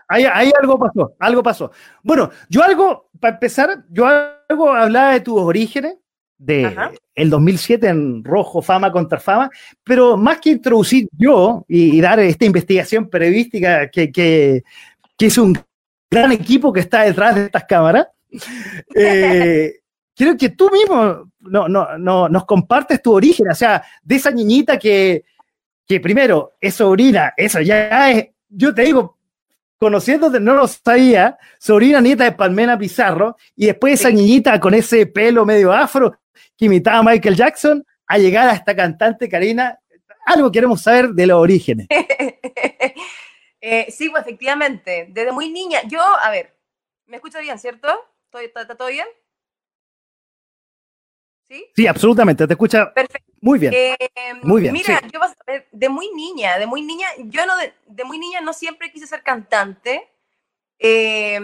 hay, 0.08 0.52
algo 0.60 0.78
pasó, 0.78 1.14
algo 1.18 1.42
pasó. 1.42 1.70
Bueno, 2.02 2.30
yo 2.50 2.62
algo, 2.62 3.08
para 3.18 3.34
empezar, 3.34 3.84
yo 3.88 4.06
algo 4.06 4.72
hablaba 4.72 5.12
de 5.12 5.20
tus 5.20 5.40
orígenes, 5.40 5.96
de 6.36 6.76
el 7.14 7.30
2007 7.30 7.88
en 7.88 8.22
Rojo, 8.22 8.60
Fama 8.60 8.92
contra 8.92 9.18
Fama, 9.18 9.50
pero 9.82 10.18
más 10.18 10.38
que 10.38 10.50
introducir 10.50 11.08
yo 11.16 11.64
y, 11.66 11.98
dar 12.02 12.20
esta 12.20 12.44
investigación 12.44 13.08
periodística 13.08 13.90
que, 13.90 14.12
que 14.12 14.62
es 15.18 15.38
un 15.38 15.58
gran 16.10 16.30
equipo 16.32 16.74
que 16.74 16.80
está 16.80 17.04
detrás 17.04 17.34
de 17.34 17.46
estas 17.46 17.64
cámaras. 17.64 18.08
Eh, 18.94 19.80
quiero 20.16 20.36
que 20.36 20.48
tú 20.48 20.70
mismo 20.70 21.30
no, 21.40 21.68
no, 21.68 21.98
no, 21.98 22.28
nos 22.28 22.44
compartes 22.46 23.02
tu 23.02 23.12
origen, 23.12 23.48
o 23.50 23.54
sea, 23.54 23.84
de 24.02 24.16
esa 24.16 24.30
niñita 24.30 24.78
que, 24.78 25.24
que 25.86 26.00
primero 26.00 26.54
es 26.60 26.74
sobrina, 26.74 27.34
eso 27.36 27.60
ya 27.60 28.10
es, 28.10 28.28
yo 28.48 28.74
te 28.74 28.82
digo, 28.82 29.18
conociéndote, 29.78 30.40
no 30.40 30.54
lo 30.54 30.66
sabía, 30.66 31.38
sobrina 31.58 32.00
nieta 32.00 32.24
de 32.24 32.32
Palmena 32.32 32.78
Pizarro, 32.78 33.36
y 33.54 33.66
después 33.66 34.00
esa 34.00 34.10
niñita 34.10 34.58
con 34.58 34.74
ese 34.74 35.06
pelo 35.06 35.44
medio 35.44 35.72
afro 35.72 36.18
que 36.56 36.64
imitaba 36.64 36.98
a 36.98 37.02
Michael 37.02 37.36
Jackson, 37.36 37.86
a 38.06 38.18
llegar 38.18 38.48
a 38.48 38.54
esta 38.54 38.74
cantante 38.74 39.28
Karina, 39.28 39.78
algo 40.24 40.50
queremos 40.50 40.82
saber 40.82 41.10
de 41.10 41.26
los 41.26 41.38
orígenes. 41.38 41.86
eh, 43.60 43.86
sí, 43.90 44.08
pues 44.08 44.22
efectivamente, 44.22 45.08
desde 45.10 45.32
muy 45.32 45.50
niña, 45.50 45.80
yo, 45.86 46.00
a 46.00 46.30
ver, 46.30 46.56
¿me 47.06 47.16
escucho 47.16 47.38
bien, 47.40 47.58
cierto? 47.58 47.88
¿Está, 48.32 48.66
todo 48.74 48.88
bien? 48.88 49.06
¿Sí? 51.48 51.64
Sí, 51.76 51.86
absolutamente, 51.86 52.46
te 52.46 52.54
escucha 52.54 52.92
Perfecto. 52.92 53.32
muy 53.40 53.58
bien. 53.58 53.72
Eh, 53.74 53.96
muy 54.42 54.62
bien. 54.62 54.72
Mira, 54.72 55.00
yo 55.12 55.20
de 55.70 55.88
muy 55.88 56.10
niña, 56.12 56.58
de 56.58 56.66
muy 56.66 56.82
niña, 56.82 57.06
yo 57.18 57.46
no 57.46 57.56
de, 57.56 57.72
de 57.86 58.04
muy 58.04 58.18
niña 58.18 58.40
no 58.40 58.52
siempre 58.52 58.90
quise 58.90 59.06
ser 59.06 59.22
cantante. 59.22 60.10
Eh, 60.78 61.38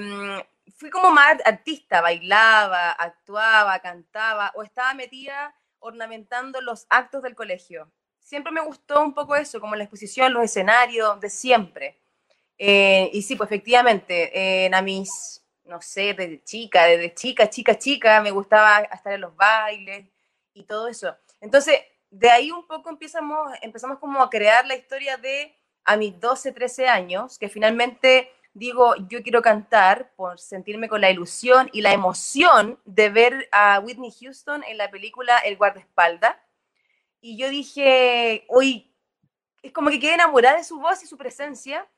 fui 0.77 0.91
como 0.91 1.11
más 1.13 1.37
artista, 1.45 2.01
bailaba, 2.01 2.91
actuaba, 2.91 3.79
cantaba 3.79 4.51
o 4.57 4.63
estaba 4.63 4.95
metida 4.95 5.55
ornamentando 5.79 6.61
los 6.61 6.87
actos 6.89 7.23
del 7.23 7.35
colegio. 7.35 7.91
Siempre 8.19 8.53
me 8.53 8.61
gustó 8.61 9.03
un 9.03 9.15
poco 9.15 9.37
eso, 9.37 9.61
como 9.61 9.77
la 9.77 9.85
exposición, 9.85 10.33
los 10.33 10.45
escenarios, 10.45 11.21
de 11.21 11.31
siempre. 11.31 12.01
Eh, 12.59 13.11
y 13.13 13.23
sí, 13.23 13.37
pues 13.37 13.49
efectivamente, 13.49 14.65
en 14.67 14.75
a 14.75 14.83
mis, 14.83 15.42
no 15.65 15.81
sé, 15.81 16.15
desde 16.15 16.43
chica, 16.43 16.85
desde 16.85 17.15
chica, 17.15 17.49
chica, 17.49 17.79
chica, 17.79 18.21
me 18.21 18.31
gustaba 18.31 18.81
estar 18.81 19.13
en 19.13 19.21
los 19.21 19.35
bailes 19.37 20.07
y 20.55 20.65
todo 20.65 20.89
eso. 20.89 21.17
Entonces, 21.41 21.79
de 22.11 22.31
ahí 22.31 22.51
un 22.51 22.67
poco 22.67 22.91
empezamos, 22.91 23.53
empezamos 23.63 23.99
como 23.99 24.23
a 24.23 24.31
crear 24.31 24.67
la 24.67 24.77
historia 24.77 25.17
de 25.17 25.57
a 25.85 25.97
mis 25.97 26.19
12, 26.21 26.53
13 26.53 26.89
años, 26.89 27.39
que 27.39 27.49
finalmente 27.49 28.31
digo, 28.55 28.95
yo 29.09 29.23
quiero 29.23 29.43
cantar 29.43 30.13
por 30.15 30.39
sentirme 30.39 30.89
con 30.89 31.01
la 31.01 31.11
ilusión 31.11 31.71
y 31.73 31.81
la 31.81 31.93
emoción 31.93 32.79
de 32.85 33.09
ver 33.09 33.49
a 33.51 33.81
Whitney 33.81 34.13
Houston 34.21 34.63
en 34.65 34.79
la 34.79 34.91
película 34.91 35.39
El 35.39 35.57
guardaespaldas. 35.57 36.37
Y 37.21 37.37
yo 37.37 37.49
dije, 37.49 38.45
hoy 38.49 38.95
es 39.63 39.73
como 39.73 39.91
que 39.91 40.01
quedé 40.01 40.15
enamorada 40.15 40.59
de 40.59 40.65
su 40.65 40.79
voz 40.79 41.03
y 41.03 41.07
su 41.07 41.17
presencia. 41.17 41.89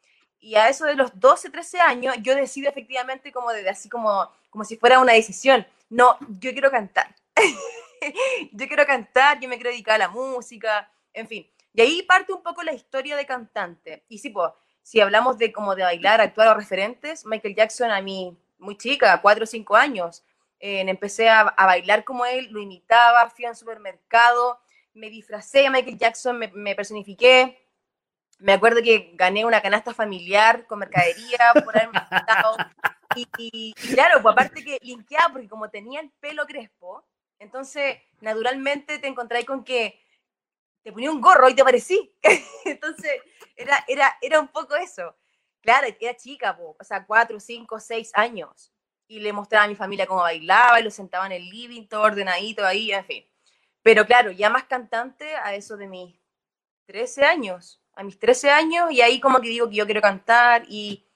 Y 0.45 0.57
a 0.57 0.69
eso 0.69 0.85
de 0.85 0.95
los 0.95 1.19
12, 1.19 1.49
13 1.49 1.81
años, 1.81 2.17
yo 2.21 2.35
decido 2.35 2.69
efectivamente 2.69 3.33
como 3.33 3.51
de, 3.51 3.67
así 3.67 3.89
como, 3.89 4.31
como 4.51 4.63
si 4.63 4.77
fuera 4.77 4.99
una 4.99 5.15
decisión. 5.15 5.67
No, 5.89 6.19
yo 6.39 6.53
quiero 6.53 6.71
cantar. 6.71 7.15
yo 8.53 8.69
quiero 8.69 8.85
cantar, 8.85 9.41
yo 9.41 9.49
me 9.49 9.57
quiero 9.57 9.71
dedicar 9.71 9.95
a 9.95 9.99
la 9.99 10.09
música, 10.09 10.91
en 11.15 11.27
fin. 11.27 11.51
Y 11.73 11.81
ahí 11.81 12.03
parte 12.03 12.35
un 12.35 12.43
poco 12.43 12.63
la 12.63 12.75
historia 12.75 13.17
de 13.17 13.25
cantante. 13.25 14.05
Y 14.11 14.19
sí, 14.19 14.29
pues, 14.29 14.51
si 14.83 15.01
hablamos 15.01 15.39
de 15.39 15.51
como 15.51 15.75
de 15.75 15.83
bailar, 15.83 16.21
actuar 16.21 16.49
o 16.49 16.55
referentes, 16.55 17.25
Michael 17.25 17.55
Jackson 17.55 17.91
a 17.91 18.03
mí, 18.03 18.39
muy 18.59 18.77
chica, 18.77 19.23
cuatro 19.23 19.45
o 19.45 19.47
cinco 19.47 19.77
años, 19.77 20.23
eh, 20.61 20.85
empecé 20.87 21.31
a, 21.31 21.55
bailar 21.57 22.05
como 22.05 22.27
él, 22.27 22.49
lo 22.51 22.61
imitaba, 22.61 23.31
fui 23.31 23.47
a 23.47 23.51
un 23.51 23.57
supermercado, 23.57 24.61
me 24.93 25.09
disfracé 25.09 25.67
a 25.67 25.71
Michael 25.71 25.97
Jackson, 25.97 26.39
me, 26.39 26.75
personifiqué. 26.75 27.64
Me 28.45 28.53
acuerdo 28.53 28.83
que 28.83 29.13
gané 29.15 29.47
una 29.47 29.63
canasta 29.63 29.95
familiar 29.95 30.67
con 30.67 30.79
mercadería 30.79 31.39
por 31.65 31.75
haberme 31.79 31.99
y, 33.17 33.27
y, 33.39 33.73
claro, 33.95 34.21
pues 34.21 34.33
aparte 34.35 34.63
que 34.63 34.77
linkeaba, 34.83 35.33
porque 35.33 35.49
como 35.49 35.71
tenía 35.71 36.03
el 36.03 36.11
pelo 36.21 36.45
crespo, 36.45 37.09
entonces 37.39 37.97
naturalmente 38.21 38.99
te 38.99 39.07
encontráis 39.07 39.47
con 39.47 39.65
que 39.65 39.99
te 40.83 40.93
ponía 40.93 41.11
un 41.11 41.23
gorro 41.23 41.49
y 41.49 41.55
te 41.55 41.65
parecí. 41.65 42.15
Entonces, 42.67 43.13
era, 43.57 43.83
era, 43.89 44.15
era 44.21 44.41
un 44.41 44.49
poco 44.49 44.77
eso. 44.77 45.17
Claro, 45.63 45.87
era 45.99 46.15
chica, 46.15 46.55
o 46.61 46.85
sea, 46.85 47.07
cuatro, 47.07 47.41
cinco, 47.41 47.81
seis 47.81 48.11
años. 48.13 48.75
Y 49.09 49.21
le 49.21 49.33
mostraba 49.33 49.65
a 49.65 49.69
mi 49.69 49.75
familia 49.75 50.07
cómo 50.07 50.21
bailaba 50.21 50.79
y 50.81 50.83
lo 50.83 50.91
sentaba 50.91 51.25
en 51.25 51.33
el 51.33 51.49
living, 51.49 51.87
todo 51.89 52.03
ordenadito 52.03 52.67
ahí, 52.67 52.93
en 52.93 53.07
fin. 53.07 53.27
Pero 53.83 54.05
claro, 54.05 54.33
ya 54.33 54.51
más 54.51 54.65
cantante 54.65 55.35
a 55.35 55.55
eso 55.55 55.79
de 55.79 55.87
mis 55.87 56.21
13 56.85 57.25
años. 57.25 57.81
A 57.97 58.03
mis 58.03 58.19
13 58.19 58.51
años, 58.51 58.91
y 58.91 59.01
ahí 59.01 59.21
como 59.21 59.41
que 59.41 59.49
digo 59.49 59.69
que 59.69 59.77
yo 59.77 59.87
quiero 59.87 60.01
cantar 60.01 60.65
y, 60.69 61.07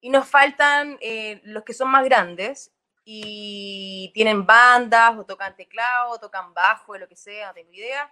y 0.00 0.10
nos 0.10 0.26
faltan 0.26 0.98
eh, 1.00 1.40
los 1.44 1.62
que 1.64 1.74
son 1.74 1.90
más 1.90 2.04
grandes 2.04 2.72
y 3.04 4.10
tienen 4.14 4.46
bandas 4.46 5.16
o 5.18 5.24
tocan 5.24 5.56
teclado, 5.56 6.12
o 6.12 6.18
tocan 6.18 6.54
bajo, 6.54 6.92
o 6.92 6.98
lo 6.98 7.08
que 7.08 7.16
sea, 7.16 7.48
no 7.48 7.54
tengo 7.54 7.72
idea 7.72 8.10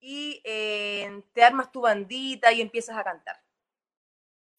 y 0.00 0.40
eh, 0.44 1.22
te 1.32 1.42
armas 1.42 1.72
tu 1.72 1.80
bandita 1.80 2.52
y 2.52 2.60
empiezas 2.60 2.96
a 2.96 3.04
cantar. 3.04 3.42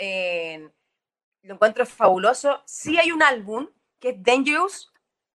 lo 1.43 1.55
encuentro 1.55 1.87
fabuloso. 1.87 2.63
Sí 2.67 2.99
hay 2.99 3.13
un 3.13 3.23
álbum 3.23 3.69
que 3.99 4.11
es 4.11 4.23
Dangerous. 4.23 4.93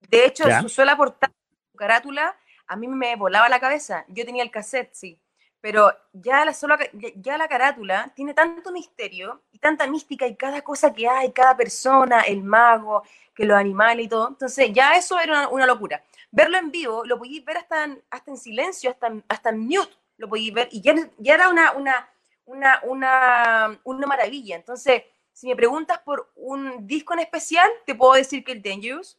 De 0.10 0.26
hecho, 0.26 0.44
su 0.62 0.70
sola 0.70 0.96
portada, 0.96 1.34
su 1.72 1.78
carátula, 1.78 2.36
a 2.68 2.76
mí 2.76 2.88
me 2.88 3.16
volaba 3.16 3.50
la 3.50 3.60
cabeza. 3.60 4.06
Yo 4.08 4.26
tenía 4.26 4.44
el 4.44 4.52
cassette, 4.52 4.94
sí 4.94 5.22
pero 5.62 5.92
ya 6.14 6.46
la, 6.46 6.54
solo, 6.54 6.76
ya 7.16 7.38
la 7.38 7.48
carátula 7.48 8.12
tiene 8.16 8.34
tanto 8.34 8.72
misterio 8.72 9.44
y 9.52 9.60
tanta 9.60 9.88
mística 9.88 10.26
y 10.26 10.36
cada 10.36 10.62
cosa 10.62 10.94
que 10.94 11.08
hay, 11.08 11.32
cada 11.32 11.56
persona, 11.58 12.22
el 12.22 12.44
mago, 12.44 13.04
que 13.36 13.46
los 13.46 13.58
animales 13.58 14.06
y 14.06 14.10
todo. 14.10 14.30
Entonces 14.30 14.72
ya 14.74 14.96
eso 14.96 15.20
era 15.20 15.50
una, 15.50 15.66
locura. 15.66 16.04
Verlo 16.32 16.58
en 16.58 16.72
vivo, 16.72 17.04
lo 17.06 17.18
podéis 17.18 17.44
ver 17.44 17.58
hasta 17.58 17.84
en, 17.84 18.02
hasta 18.10 18.32
en 18.32 18.38
silencio, 18.38 18.90
hasta, 18.90 19.12
hasta 19.28 19.50
en 19.50 19.60
mute, 19.60 19.94
lo 20.18 20.30
podéis 20.30 20.54
ver 20.54 20.70
y 20.72 20.82
ya, 20.82 20.96
ya 21.18 21.34
era 21.34 21.50
una, 21.50 21.74
una, 21.74 22.10
una, 22.50 22.80
una, 22.84 23.80
una 23.84 24.08
maravilla. 24.08 24.56
Entonces, 24.56 25.04
si 25.32 25.48
me 25.48 25.56
preguntas 25.56 26.00
por 26.00 26.32
un 26.36 26.86
disco 26.86 27.14
en 27.14 27.20
especial, 27.20 27.70
te 27.86 27.96
puedo 27.96 28.14
decir 28.14 28.44
que 28.44 28.52
el 28.52 28.62
Dangerous. 28.62 29.18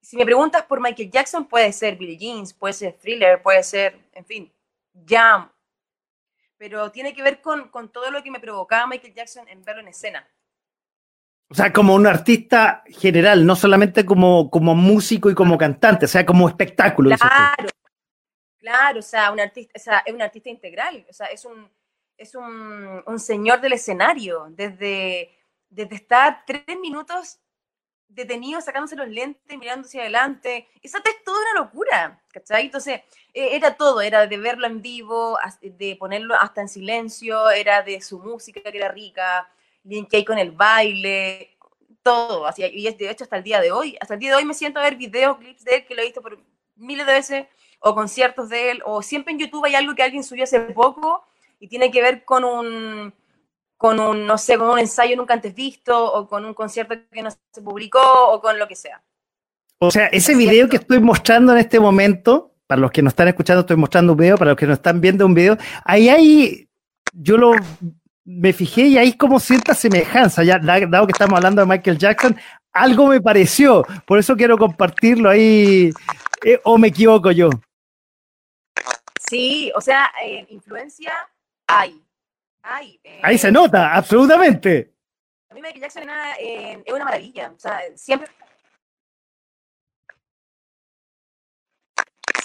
Si 0.00 0.16
me 0.16 0.24
preguntas 0.24 0.62
por 0.64 0.80
Michael 0.80 1.10
Jackson, 1.10 1.46
puede 1.46 1.72
ser 1.72 1.96
Billie 1.96 2.16
Jeans, 2.16 2.54
puede 2.54 2.74
ser 2.74 2.94
Thriller, 2.94 3.42
puede 3.42 3.62
ser, 3.62 3.98
en 4.12 4.24
fin, 4.24 4.52
Jam, 5.06 5.50
pero 6.56 6.90
tiene 6.90 7.12
que 7.12 7.22
ver 7.22 7.40
con, 7.40 7.70
todo 7.92 8.10
lo 8.10 8.22
que 8.22 8.30
me 8.30 8.40
provocaba 8.40 8.86
Michael 8.86 9.14
Jackson 9.14 9.48
en 9.48 9.64
verlo 9.64 9.82
en 9.82 9.88
escena. 9.88 10.26
O 11.48 11.54
sea, 11.54 11.72
como 11.72 11.94
un 11.94 12.06
artista 12.06 12.82
general, 12.86 13.44
no 13.44 13.54
solamente 13.54 14.04
como, 14.06 14.50
como 14.50 14.74
músico 14.74 15.30
y 15.30 15.34
como 15.34 15.58
cantante, 15.58 16.06
o 16.06 16.08
sea, 16.08 16.24
como 16.24 16.48
espectáculo. 16.48 17.16
Claro, 17.16 17.68
claro, 18.58 18.98
o 19.00 19.02
sea, 19.02 19.30
un 19.30 19.40
artista, 19.40 19.72
o 19.76 19.80
sea, 19.80 19.98
es 20.06 20.14
un 20.14 20.22
artista 20.22 20.48
integral, 20.48 21.04
o 21.08 21.12
sea, 21.12 21.26
es 21.26 21.44
un, 21.44 21.68
es 22.16 22.34
un, 22.34 23.02
un 23.06 23.18
señor 23.18 23.60
del 23.60 23.74
escenario, 23.74 24.46
desde, 24.50 25.36
desde 25.68 25.94
estar 25.96 26.44
tres 26.46 26.64
minutos 26.80 27.38
detenido 28.08 28.60
sacándose 28.60 28.96
los 28.96 29.08
lentes, 29.08 29.58
mirando 29.58 29.86
hacia 29.86 30.02
adelante. 30.02 30.68
Eso 30.82 30.98
es 30.98 31.24
toda 31.24 31.38
una 31.52 31.60
locura, 31.60 32.22
¿cachai? 32.32 32.66
Entonces, 32.66 33.00
e, 33.34 33.56
era 33.56 33.76
todo, 33.76 34.00
era 34.00 34.26
de 34.26 34.38
verlo 34.38 34.66
en 34.66 34.80
vivo, 34.80 35.38
de 35.60 35.96
ponerlo 35.96 36.34
hasta 36.34 36.60
en 36.60 36.68
silencio, 36.68 37.50
era 37.50 37.82
de 37.82 38.00
su 38.00 38.18
música 38.18 38.60
que 38.62 38.78
era 38.78 38.90
rica, 38.90 39.48
que 40.10 40.16
hay 40.16 40.24
con 40.24 40.38
el 40.38 40.52
baile, 40.52 41.56
todo. 42.02 42.46
Así, 42.46 42.62
y 42.64 42.90
de 42.90 43.10
hecho, 43.10 43.24
hasta 43.24 43.36
el 43.36 43.42
día 43.42 43.60
de 43.60 43.72
hoy, 43.72 43.96
hasta 44.00 44.14
el 44.14 44.20
día 44.20 44.30
de 44.30 44.36
hoy 44.36 44.44
me 44.44 44.54
siento 44.54 44.80
a 44.80 44.84
ver 44.84 44.96
videos, 44.96 45.38
clips 45.38 45.64
de 45.64 45.76
él 45.76 45.86
que 45.86 45.94
lo 45.94 46.02
he 46.02 46.06
visto 46.06 46.22
por 46.22 46.38
miles 46.76 47.06
de 47.06 47.12
veces, 47.12 47.46
o 47.80 47.94
conciertos 47.94 48.48
de 48.48 48.70
él, 48.70 48.82
o 48.84 49.02
siempre 49.02 49.32
en 49.32 49.38
YouTube 49.38 49.64
hay 49.64 49.74
algo 49.74 49.94
que 49.94 50.02
alguien 50.02 50.24
subió 50.24 50.44
hace 50.44 50.60
poco 50.60 51.26
y 51.58 51.68
tiene 51.68 51.90
que 51.90 52.02
ver 52.02 52.24
con 52.24 52.44
un 52.44 53.12
con 53.76 54.00
un, 54.00 54.26
no 54.26 54.38
sé, 54.38 54.56
con 54.56 54.70
un 54.70 54.78
ensayo 54.78 55.16
nunca 55.16 55.34
antes 55.34 55.54
visto, 55.54 56.12
o 56.12 56.26
con 56.26 56.44
un 56.44 56.54
concierto 56.54 56.94
que 57.10 57.22
no 57.22 57.30
se 57.30 57.62
publicó, 57.62 58.00
o 58.00 58.40
con 58.40 58.58
lo 58.58 58.66
que 58.66 58.74
sea. 58.74 59.02
O 59.78 59.90
sea, 59.90 60.06
ese 60.06 60.34
video 60.34 60.68
que 60.68 60.76
estoy 60.76 61.00
mostrando 61.00 61.52
en 61.52 61.58
este 61.58 61.78
momento, 61.78 62.54
para 62.66 62.80
los 62.80 62.90
que 62.90 63.02
no 63.02 63.08
están 63.08 63.28
escuchando, 63.28 63.60
estoy 63.60 63.76
mostrando 63.76 64.12
un 64.12 64.18
video, 64.18 64.38
para 64.38 64.52
los 64.52 64.58
que 64.58 64.66
no 64.66 64.72
están 64.72 65.00
viendo 65.00 65.26
un 65.26 65.34
video, 65.34 65.58
ahí 65.84 66.08
hay, 66.08 66.68
yo 67.12 67.36
lo 67.36 67.52
me 68.24 68.52
fijé 68.52 68.82
y 68.82 68.98
hay 68.98 69.12
como 69.12 69.38
cierta 69.38 69.72
semejanza, 69.72 70.42
ya 70.42 70.58
dado 70.58 71.06
que 71.06 71.12
estamos 71.12 71.36
hablando 71.36 71.60
de 71.60 71.68
Michael 71.68 71.98
Jackson, 71.98 72.36
algo 72.72 73.06
me 73.06 73.20
pareció, 73.20 73.86
por 74.04 74.18
eso 74.18 74.36
quiero 74.36 74.58
compartirlo 74.58 75.30
ahí, 75.30 75.90
eh, 76.44 76.60
o 76.64 76.76
me 76.76 76.88
equivoco 76.88 77.30
yo. 77.30 77.50
Sí, 79.28 79.70
o 79.76 79.80
sea, 79.80 80.10
eh, 80.24 80.46
influencia 80.50 81.12
hay. 81.66 82.02
Eh, 83.04 83.20
ahí 83.22 83.38
se 83.38 83.52
nota, 83.52 83.94
absolutamente. 83.94 84.92
A 85.50 85.54
mí 85.54 85.62
Michael 85.62 85.82
Jackson 85.82 86.02
es 86.38 86.92
una 86.92 87.04
maravilla, 87.04 87.52
o 87.54 87.58
sea, 87.58 87.80
siempre 87.94 88.28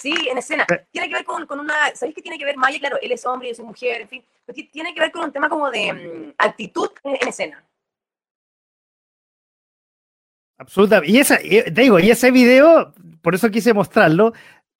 Sí, 0.02 0.12
en 0.28 0.36
escena. 0.36 0.66
Tiene 0.90 1.08
que 1.08 1.14
ver 1.14 1.24
con, 1.24 1.46
con 1.46 1.60
una. 1.60 1.94
¿Sabéis 1.94 2.16
qué 2.16 2.22
tiene 2.22 2.36
que 2.36 2.44
ver 2.44 2.56
Maya? 2.56 2.76
Claro, 2.80 2.98
él 3.00 3.12
es 3.12 3.24
hombre 3.24 3.46
y 3.46 3.50
es 3.52 3.60
mujer, 3.60 4.00
en 4.00 4.08
fin. 4.08 4.24
tiene 4.72 4.92
que 4.92 5.00
ver 5.00 5.12
con 5.12 5.22
un 5.22 5.32
tema 5.32 5.48
como 5.48 5.70
de 5.70 5.92
mm, 5.92 6.34
actitud 6.38 6.90
en, 7.04 7.28
escena. 7.28 7.64
Absolutamente. 10.58 11.12
Y 11.12 11.20
esa, 11.20 11.38
te 11.38 11.70
digo, 11.70 12.00
y 12.00 12.10
ese 12.10 12.32
video, 12.32 12.92
por 13.22 13.36
eso 13.36 13.48
quise 13.48 13.72
mostrarlo, 13.72 14.32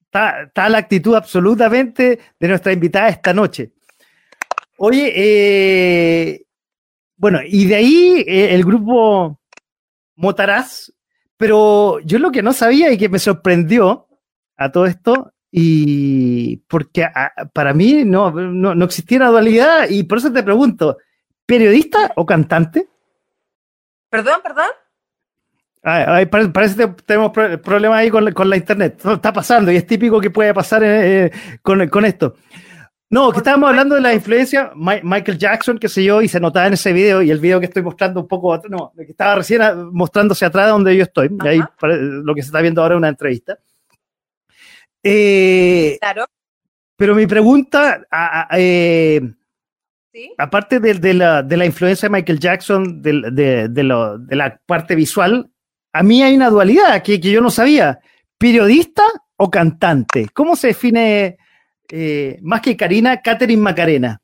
está, 0.06 0.68
la 0.68 0.78
actitud 0.78 1.14
absolutamente 1.14 2.18
de 2.40 2.48
nuestra 2.48 2.72
invitada 2.72 3.08
esta 3.08 3.32
noche. 3.32 3.70
Oye, 4.84 5.12
eh, 5.14 6.44
bueno, 7.16 7.38
y 7.46 7.66
de 7.66 7.76
ahí 7.76 8.24
eh, 8.26 8.52
el 8.52 8.64
grupo 8.64 9.38
Motaraz, 10.16 10.92
pero 11.36 12.00
yo 12.00 12.18
lo 12.18 12.32
que 12.32 12.42
no 12.42 12.52
sabía 12.52 12.90
y 12.90 12.98
que 12.98 13.08
me 13.08 13.20
sorprendió 13.20 14.08
a 14.56 14.72
todo 14.72 14.86
esto 14.86 15.32
y 15.52 16.56
porque 16.66 17.06
para 17.52 17.72
mí 17.74 18.04
no, 18.04 18.32
no, 18.32 18.84
existía 18.84 19.18
una 19.18 19.28
dualidad 19.28 19.88
y 19.88 20.02
por 20.02 20.18
eso 20.18 20.32
te 20.32 20.42
pregunto, 20.42 20.98
¿periodista 21.46 22.10
o 22.16 22.26
cantante? 22.26 22.88
Perdón, 24.10 24.40
perdón. 24.42 24.66
parece 26.52 26.74
que 26.74 26.88
tenemos 27.06 27.30
problemas 27.30 28.00
ahí 28.00 28.10
con, 28.10 28.50
la 28.50 28.56
internet. 28.56 29.00
Está 29.04 29.32
pasando 29.32 29.70
y 29.70 29.76
es 29.76 29.86
típico 29.86 30.20
que 30.20 30.30
puede 30.30 30.52
pasar 30.52 30.82
eh, 30.82 31.26
eh, 31.26 31.30
con, 31.62 32.04
esto. 32.04 32.34
No, 33.12 33.30
que 33.30 33.38
estábamos 33.40 33.68
hablando 33.68 33.94
de 33.94 34.00
la 34.00 34.14
influencia, 34.14 34.72
Michael 34.74 35.36
Jackson, 35.36 35.76
qué 35.76 35.86
sé 35.86 36.02
yo, 36.02 36.22
y 36.22 36.28
se 36.28 36.40
notaba 36.40 36.68
en 36.68 36.72
ese 36.72 36.94
video, 36.94 37.20
y 37.20 37.30
el 37.30 37.40
video 37.40 37.60
que 37.60 37.66
estoy 37.66 37.82
mostrando 37.82 38.22
un 38.22 38.26
poco, 38.26 38.58
no, 38.70 38.90
que 38.96 39.02
estaba 39.02 39.34
recién 39.34 39.60
mostrándose 39.92 40.46
atrás 40.46 40.64
de 40.64 40.72
donde 40.72 40.96
yo 40.96 41.02
estoy, 41.02 41.28
y 41.44 41.46
ahí 41.46 41.60
lo 41.82 42.34
que 42.34 42.40
se 42.40 42.46
está 42.46 42.62
viendo 42.62 42.80
ahora 42.80 42.94
es 42.94 42.98
una 43.00 43.10
entrevista. 43.10 43.58
Eh, 45.02 45.98
claro. 46.00 46.24
Pero 46.96 47.14
mi 47.14 47.26
pregunta, 47.26 48.00
eh, 48.56 49.20
aparte 50.38 50.80
de, 50.80 51.12
la, 51.12 51.66
influencia 51.66 52.08
de 52.08 52.12
Michael 52.14 52.40
Jackson, 52.40 53.02
de, 53.02 53.84
la 54.30 54.60
parte 54.64 54.94
visual, 54.94 55.50
a 55.92 56.02
mí 56.02 56.22
hay 56.22 56.34
una 56.34 56.48
dualidad 56.48 57.02
que, 57.02 57.18
yo 57.18 57.42
no 57.42 57.50
sabía. 57.50 58.00
¿Periodista 58.38 59.02
o 59.36 59.50
cantante? 59.50 60.30
¿Cómo 60.32 60.56
se 60.56 60.68
define 60.68 61.36
eh, 61.94 62.38
más 62.40 62.62
que 62.62 62.76
Karina, 62.76 63.20
Catherine 63.20 63.60
Macarena? 63.60 64.20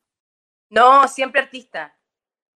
No, 0.70 1.06
siempre 1.06 1.42
artista. 1.42 1.94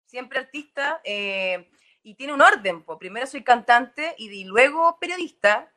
Siempre 0.04 0.38
artista. 0.38 1.00
y 1.04 2.14
tiene 2.14 2.32
un 2.32 2.42
orden. 2.42 2.84
Primero 2.98 3.26
soy 3.26 3.42
cantante 3.42 4.14
y 4.18 4.44
luego 4.44 4.98
periodista 5.00 5.72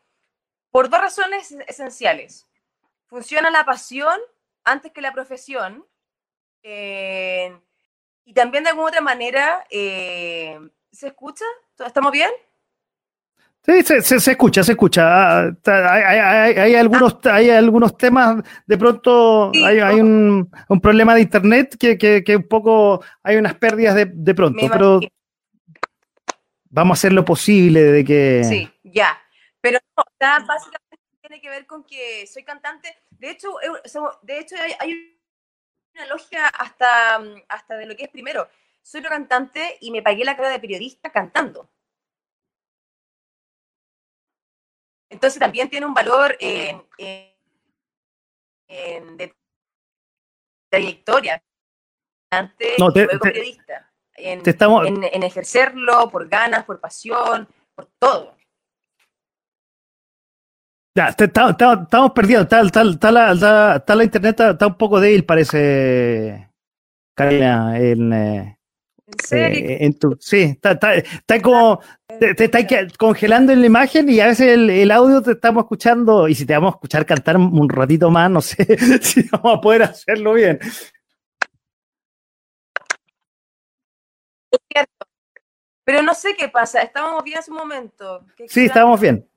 por 0.69 0.89
dos 0.89 1.01
razones 1.01 1.51
esenciales. 1.67 2.47
Funciona 3.05 3.49
la 3.49 3.65
pasión 3.65 4.19
antes 4.63 4.91
que 4.91 5.01
la 5.01 5.11
profesión. 5.11 5.85
Eh, 6.63 7.57
y 8.23 8.33
también 8.33 8.63
de 8.63 8.69
alguna 8.69 8.87
otra 8.87 9.01
manera, 9.01 9.65
eh, 9.69 10.59
¿se 10.91 11.07
escucha? 11.07 11.45
¿Estamos 11.85 12.11
bien? 12.11 12.31
Sí, 13.63 13.83
se, 13.83 14.31
escucha, 14.31 14.63
se 14.63 14.71
escucha. 14.71 15.03
Ah, 15.05 15.51
hay, 15.67 16.75
algunos, 16.75 17.17
hay 17.25 17.51
algunos 17.51 17.95
temas, 17.95 18.43
de 18.65 18.77
pronto 18.77 19.51
hay, 19.53 19.99
un, 19.99 20.49
problema 20.81 21.13
de 21.13 21.21
internet 21.21 21.75
que, 21.77 21.95
que, 21.97 22.35
un 22.35 22.47
poco 22.47 23.03
hay 23.21 23.35
unas 23.35 23.53
pérdidas 23.55 23.95
de, 23.95 24.33
pronto, 24.33 24.67
pero 24.71 24.99
vamos 26.71 26.97
a 26.97 26.99
hacer 26.99 27.13
lo 27.13 27.23
posible 27.23 27.83
de 27.83 28.03
que... 28.03 28.43
Sí, 28.43 28.67
ya. 28.83 29.15
Pero 29.61 29.77
no, 29.95 30.03
básicamente 30.19 30.97
tiene 31.21 31.39
que 31.39 31.49
ver 31.49 31.67
con 31.67 31.83
que 31.83 32.25
soy 32.25 32.43
cantante. 32.43 32.95
De 33.11 33.29
hecho, 33.29 33.49
de 34.23 34.39
hecho 34.39 34.55
hay, 34.79 35.17
una 35.93 36.07
lógica 36.07 36.47
hasta, 36.47 37.21
hasta 37.47 37.75
de 37.77 37.85
lo 37.85 37.95
que 37.95 38.05
es 38.05 38.09
primero. 38.09 38.49
Soy 38.81 39.01
una 39.01 39.09
cantante 39.09 39.77
y 39.81 39.91
me 39.91 40.01
pagué 40.01 40.25
la 40.25 40.35
cara 40.35 40.49
de 40.49 40.59
periodista 40.59 41.11
cantando. 41.11 41.69
Entonces 45.11 45.39
también 45.39 45.69
tiene 45.69 45.85
un 45.85 45.93
valor 45.93 46.35
en, 46.39 46.81
de 49.17 49.35
trayectoria. 50.71 51.43
no, 52.79 52.93
te, 52.93 53.07
periodista. 53.19 53.91
En, 54.15 54.41
en 55.03 55.23
ejercerlo 55.23 56.09
por 56.09 56.29
ganas, 56.29 56.63
por 56.63 56.79
pasión, 56.79 57.47
por 57.75 57.87
todo. 57.99 58.37
Ya, 60.95 61.09
estamos 61.09 62.11
perdiendo. 62.13 62.43
Está, 62.43 63.11
la, 63.11 64.03
internet, 64.03 64.39
está, 64.39 64.67
un 64.67 64.77
poco 64.77 64.99
débil, 64.99 65.25
parece, 65.25 66.49
Karina. 67.15 67.77
En, 67.77 68.13
eh, 68.13 68.60
eh, 69.31 69.77
en 69.81 69.97
tu, 69.97 70.17
sí, 70.19 70.57
está, 70.61 70.77
como. 71.41 71.79
Te, 72.19 72.43
está 72.43 72.59
congelando 72.97 73.51
en 73.53 73.61
la 73.61 73.67
imagen 73.67 74.09
y 74.09 74.19
a 74.19 74.27
veces 74.27 74.49
el, 74.49 74.91
audio 74.91 75.21
te 75.21 75.31
estamos 75.31 75.63
escuchando. 75.63 76.27
Y 76.27 76.35
si 76.35 76.45
te 76.45 76.53
vamos 76.53 76.73
a 76.73 76.75
escuchar 76.75 77.05
cantar 77.05 77.37
un 77.37 77.69
ratito 77.69 78.11
más, 78.11 78.29
no 78.29 78.41
sé 78.41 78.65
si 79.01 79.23
vamos 79.29 79.57
a 79.57 79.61
poder 79.61 79.83
hacerlo 79.83 80.33
bien. 80.33 80.59
Es 84.51 84.59
cierto. 84.71 85.05
Pero 85.83 86.03
no 86.03 86.13
sé 86.13 86.35
qué 86.37 86.49
pasa. 86.49 86.81
Estábamos 86.81 87.23
bien 87.23 87.39
hace 87.39 87.51
un 87.51 87.57
momento. 87.57 88.25
Sí, 88.47 88.65
estábamos 88.65 88.99
bien. 88.99 89.27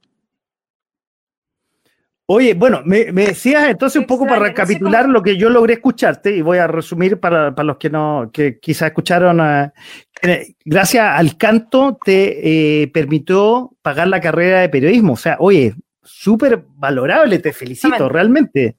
Oye, 2.26 2.54
bueno, 2.54 2.80
me, 2.86 3.04
decías 3.12 3.68
entonces 3.68 4.00
un 4.00 4.06
poco 4.06 4.26
para 4.26 4.40
recapitular 4.40 5.06
lo 5.06 5.22
que 5.22 5.36
yo 5.36 5.50
logré 5.50 5.74
escucharte 5.74 6.34
y 6.34 6.40
voy 6.40 6.56
a 6.56 6.66
resumir 6.66 7.20
para, 7.20 7.50
los 7.50 7.76
que 7.76 7.90
no, 7.90 8.30
que 8.32 8.58
quizás 8.58 8.88
escucharon. 8.88 9.40
Eh, 10.22 10.54
gracias 10.64 11.06
al 11.06 11.36
canto 11.36 11.98
te 12.02 12.82
eh, 12.82 12.88
permitió 12.88 13.76
pagar 13.82 14.08
la 14.08 14.22
carrera 14.22 14.60
de 14.60 14.70
periodismo. 14.70 15.12
O 15.12 15.16
sea, 15.18 15.36
oye, 15.38 15.74
súper 16.02 16.64
valorable, 16.66 17.40
te 17.40 17.52
felicito, 17.52 18.08
realmente. 18.08 18.78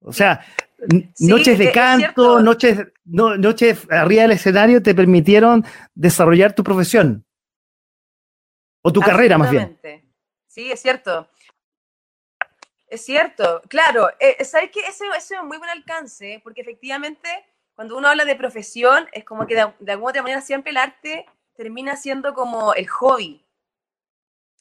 O 0.00 0.12
sea, 0.12 0.44
noches 1.20 1.58
de 1.58 1.70
canto, 1.70 2.40
noches, 2.40 2.88
noches 3.04 3.86
arriba 3.88 4.22
del 4.22 4.32
escenario 4.32 4.82
te 4.82 4.96
permitieron 4.96 5.64
desarrollar 5.94 6.56
tu 6.56 6.64
profesión. 6.64 7.24
O 8.82 8.92
tu 8.92 9.00
carrera, 9.00 9.38
más 9.38 9.52
bien. 9.52 9.78
Sí, 10.48 10.72
es 10.72 10.80
cierto. 10.80 11.28
Es 12.96 13.04
cierto, 13.04 13.60
claro. 13.68 14.08
Eh, 14.18 14.42
¿Sabes 14.42 14.70
qué? 14.70 14.80
Ese, 14.80 15.04
es 15.14 15.30
un 15.38 15.48
muy 15.48 15.58
buen 15.58 15.68
alcance, 15.68 16.40
porque 16.42 16.62
efectivamente, 16.62 17.28
cuando 17.74 17.94
uno 17.94 18.08
habla 18.08 18.24
de 18.24 18.34
profesión, 18.36 19.06
es 19.12 19.22
como 19.22 19.46
que 19.46 19.54
de, 19.54 19.60
alguna 19.92 20.10
otra 20.12 20.22
manera 20.22 20.40
siempre 20.40 20.70
el 20.70 20.78
arte 20.78 21.26
termina 21.54 21.94
siendo 21.96 22.32
como 22.32 22.72
el 22.72 22.88
hobby. 22.88 23.44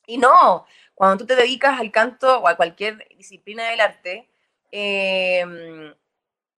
Y 0.06 0.18
no, 0.18 0.66
cuando 0.94 1.20
tú 1.20 1.28
te 1.28 1.38
dedicas 1.38 1.80
al 1.80 1.94
canto 1.94 2.40
o 2.42 2.48
a 2.50 2.58
cualquier 2.58 3.08
disciplina 3.16 3.70
del 3.70 3.80
arte, 3.80 4.30
em, 4.70 5.96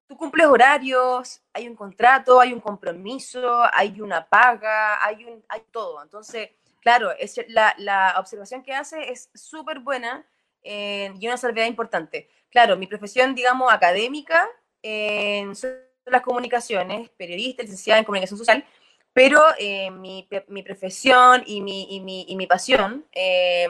tú 0.07 0.17
cumples 0.17 0.47
horarios, 0.47 1.43
hay 1.53 1.67
un 1.67 1.75
contrato, 1.75 2.39
hay 2.41 2.53
un 2.53 2.59
compromiso, 2.59 3.61
hay 3.71 4.01
una 4.01 4.27
paga, 4.27 5.05
hay, 5.05 5.25
un, 5.25 5.45
hay 5.47 5.61
todo. 5.69 6.01
Entonces, 6.01 6.49
claro, 6.81 7.11
es, 7.11 7.39
la, 7.49 7.75
la 7.77 8.15
observación 8.17 8.63
que 8.63 8.73
hace 8.73 9.11
es 9.11 9.29
súper 9.35 9.79
buena 9.79 10.25
y 10.69 11.27
una 11.27 11.38
salvedad 11.38 11.67
importante. 11.67 12.30
Claro, 12.49 12.75
mi 12.77 12.88
profesión, 12.88 13.36
digamos, 13.36 13.71
académica 13.71 14.47
en 14.82 15.56
son 15.56 15.71
las 16.06 16.21
comunicaciones, 16.21 17.10
periodista, 17.10 17.63
licenciada 17.63 17.99
en 17.99 18.06
comunicación 18.06 18.38
social, 18.38 18.65
pero 19.13 19.41
eh, 19.58 19.91
mi, 19.91 20.27
mi, 20.47 20.63
profesión 20.63 21.43
y 21.45 21.62
mi, 21.62 21.95
y 21.95 21.99
mi, 22.01 22.25
y 22.27 22.36
mi 22.36 22.47
pasión, 22.47 23.06
eh, 23.12 23.67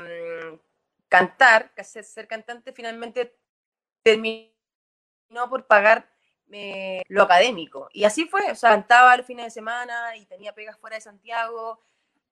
cantar, 1.08 1.72
ser 1.84 2.28
cantante, 2.28 2.74
finalmente 2.74 3.36
terminó 4.04 4.52
por 5.50 5.66
pagar 5.66 6.10
eh, 6.52 7.02
lo 7.08 7.24
académico. 7.24 7.90
Y 7.94 8.04
así 8.04 8.26
fue, 8.26 8.52
o 8.52 8.56
sea, 8.56 8.72
cantaba 8.72 9.18
los 9.18 9.26
fines 9.26 9.46
de 9.46 9.52
semana 9.52 10.16
y 10.18 10.26
tenía 10.26 10.54
pegas 10.54 10.78
fuera 10.78 10.96
de 10.96 11.02
Santiago 11.02 11.80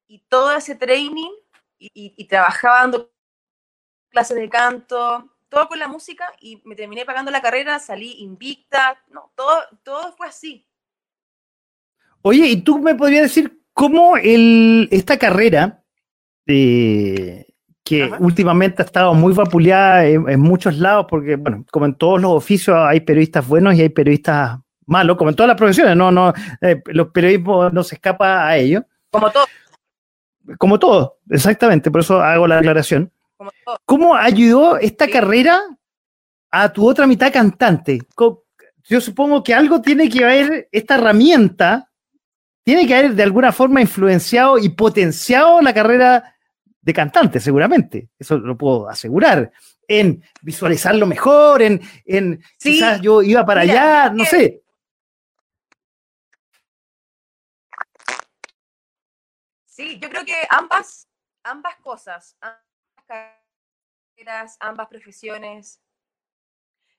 y 0.07 0.19
todo 0.19 0.55
ese 0.55 0.75
training 0.75 1.31
y, 1.77 2.27
trabajaba 2.27 2.81
dando 2.81 3.14
clases 4.15 4.37
de 4.37 4.49
canto, 4.49 5.29
todo 5.49 5.67
con 5.67 5.77
la 5.77 5.89
música 5.89 6.31
y 6.39 6.61
me 6.63 6.75
terminé 6.75 7.03
pagando 7.03 7.31
la 7.31 7.41
carrera, 7.41 7.79
salí 7.79 8.15
invicta, 8.19 8.97
no, 9.11 9.33
todo, 9.35 9.57
todo 9.83 10.13
fue 10.13 10.27
así. 10.27 10.65
Oye, 12.21 12.47
¿y 12.47 12.61
tú 12.61 12.79
me 12.79 12.95
podrías 12.95 13.23
decir 13.23 13.61
cómo 13.73 14.15
el, 14.15 14.87
esta 14.89 15.17
carrera, 15.17 15.83
que 16.45 17.45
últimamente 18.19 18.81
ha 18.81 18.85
estado 18.85 19.13
muy 19.13 19.33
vapuleada 19.33 20.05
en, 20.05 20.39
muchos 20.39 20.77
lados, 20.77 21.07
porque, 21.09 21.35
bueno, 21.35 21.65
como 21.69 21.85
en 21.85 21.95
todos 21.95 22.21
los 22.21 22.31
oficios 22.31 22.77
hay 22.79 23.01
periodistas 23.01 23.45
buenos 23.45 23.75
y 23.75 23.81
hay 23.81 23.89
periodistas 23.89 24.59
malos, 24.85 25.17
como 25.17 25.29
en 25.29 25.35
todas 25.35 25.49
las 25.49 25.57
profesiones, 25.57 25.97
no, 25.97 26.09
no, 26.09 26.33
eh, 26.61 26.81
los 26.85 27.09
periodismos 27.09 27.73
no 27.73 27.83
se 27.83 27.95
escapa 27.95 28.47
a 28.47 28.57
ello. 28.57 28.85
Como 29.09 29.29
todo. 29.29 29.45
Como 30.57 30.79
todo, 30.79 31.19
exactamente, 31.29 31.91
por 31.91 31.99
eso 32.01 32.21
hago 32.21 32.47
la 32.47 32.59
aclaración. 32.59 33.11
¿Cómo 33.85 34.15
ayudó 34.15 34.77
esta 34.77 35.07
carrera 35.09 35.61
a 36.51 36.71
tu 36.71 36.87
otra 36.87 37.07
mitad 37.07 37.31
cantante? 37.31 37.99
Yo 38.83 39.01
supongo 39.01 39.43
que 39.43 39.53
algo 39.53 39.81
tiene 39.81 40.09
que 40.09 40.23
ver 40.23 40.69
esta 40.71 40.95
herramienta, 40.95 41.91
tiene 42.63 42.87
que 42.87 42.95
haber 42.95 43.13
de 43.15 43.23
alguna 43.23 43.51
forma 43.51 43.81
influenciado 43.81 44.57
y 44.57 44.69
potenciado 44.69 45.61
la 45.61 45.73
carrera 45.73 46.35
de 46.81 46.93
cantante, 46.93 47.39
seguramente. 47.39 48.09
Eso 48.17 48.37
lo 48.37 48.55
puedo 48.55 48.87
asegurar. 48.87 49.51
En 49.87 50.23
visualizarlo 50.41 51.05
mejor, 51.05 51.61
en, 51.61 51.81
en 52.05 52.43
quizás 52.59 53.01
yo 53.01 53.21
iba 53.21 53.45
para 53.45 53.61
allá, 53.61 54.09
no 54.09 54.23
sé. 54.25 54.61
Sí, 59.65 59.99
yo 59.99 60.09
creo 60.09 60.23
que 60.23 60.35
ambas, 60.49 61.09
ambas 61.43 61.75
cosas, 61.77 62.37
ambas 64.59 64.87
profesiones 64.87 65.81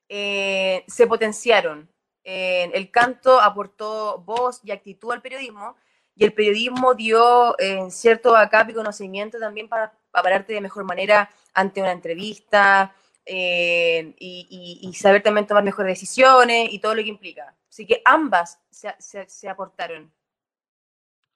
eh, 0.09 0.83
se 0.87 1.07
potenciaron. 1.07 1.91
el 2.23 2.91
canto 2.91 3.39
aportó 3.39 4.19
voz 4.19 4.59
y 4.63 4.71
actitud 4.71 5.11
al 5.11 5.21
periodismo 5.21 5.75
y 6.17 6.25
el 6.25 6.33
periodismo 6.33 6.95
dio 6.95 7.59
en 7.59 7.91
cierto 7.91 8.35
acá 8.35 8.65
y 8.67 8.73
conocimiento 8.73 9.39
también 9.39 9.69
para, 9.69 9.93
pararte 10.11 10.53
de 10.53 10.61
mejor 10.61 10.83
manera 10.83 11.29
ante 11.53 11.79
una 11.79 11.91
entrevista 11.91 12.95
eh, 13.23 14.15
y, 14.19 14.91
saber 14.95 15.21
también 15.21 15.45
tomar 15.45 15.63
mejores 15.63 15.91
decisiones 15.91 16.69
y 16.71 16.79
todo 16.79 16.95
lo 16.95 17.03
que 17.03 17.09
implica. 17.09 17.55
Así 17.69 17.85
que 17.85 18.01
ambas 18.03 18.59
se 18.71 19.49
aportaron. 19.49 20.11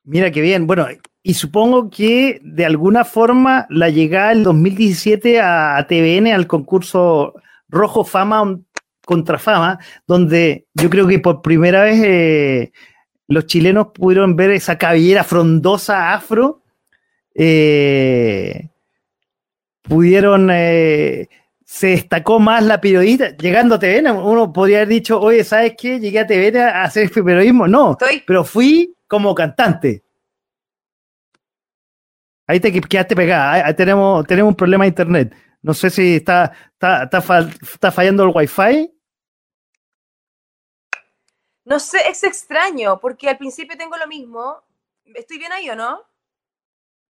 Mira 0.04 0.32
qué 0.32 0.42
bien. 0.42 0.66
Bueno, 0.68 0.88
y 1.24 1.34
supongo 1.36 1.90
que 1.90 2.40
de 2.44 2.66
alguna 2.66 3.06
forma 3.06 3.68
la 3.70 3.90
llegada 3.90 4.30
del 4.30 4.44
2017 4.44 5.40
a, 5.40 5.86
TVN 5.88 6.34
al 6.34 6.48
concurso 6.48 7.36
Rojo 7.70 8.04
Fama 8.04 8.60
contra 9.06 9.38
Fama, 9.38 9.80
donde 10.08 10.66
yo 10.74 10.90
creo 10.90 11.08
que 11.08 11.20
por 11.20 11.42
primera 11.42 11.84
vez 11.84 12.02
eh, 12.04 12.72
los 13.28 13.46
chilenos 13.46 13.88
pudieron 13.94 14.36
ver 14.36 14.52
esa 14.52 14.78
cabellera 14.78 15.24
frondosa 15.24 16.14
afro, 16.14 16.64
eh, 17.36 18.70
pudieron, 19.84 20.50
eh, 20.52 21.30
se 21.64 21.88
destacó 21.88 22.40
más 22.40 22.64
la 22.64 22.82
periodista, 22.82 23.36
llegando 23.38 23.76
a 23.76 23.80
TVN, 23.80 24.12
uno 24.12 24.52
podría 24.52 24.78
haber 24.78 24.90
dicho, 24.90 25.20
oye, 25.20 25.44
¿sabes 25.44 25.74
qué? 25.78 26.00
Llegué 26.00 26.20
a 26.20 26.28
TVN 26.28 26.58
a 26.58 26.84
hacer 26.84 27.12
periodismo, 27.12 27.68
no, 27.68 27.98
pero 28.26 28.44
fui 28.44 28.96
como 29.12 29.36
cantante. 29.36 30.06
Ahí 32.48 32.62
te 32.62 32.72
quedaste 32.72 33.14
pegada. 33.14 33.66
Ahí 33.66 33.74
tenemos, 33.74 34.26
tenemos 34.26 34.52
un 34.52 34.56
problema 34.56 34.86
de 34.86 34.88
internet. 34.88 35.36
No 35.62 35.74
sé 35.74 35.90
si 35.90 36.16
está, 36.16 36.54
está, 36.72 37.04
está, 37.04 37.92
fallando 37.92 38.24
el 38.24 38.32
wifi. 38.34 38.90
No 41.66 41.78
sé, 41.78 41.98
es 42.10 42.24
extraño, 42.24 43.02
porque 43.02 43.28
al 43.28 43.38
principio 43.38 43.78
tengo 43.78 43.98
lo 43.98 44.08
mismo. 44.08 44.64
¿Estoy 45.04 45.40
bien 45.40 45.52
ahí 45.52 45.70
o 45.70 45.76
no? 45.76 46.04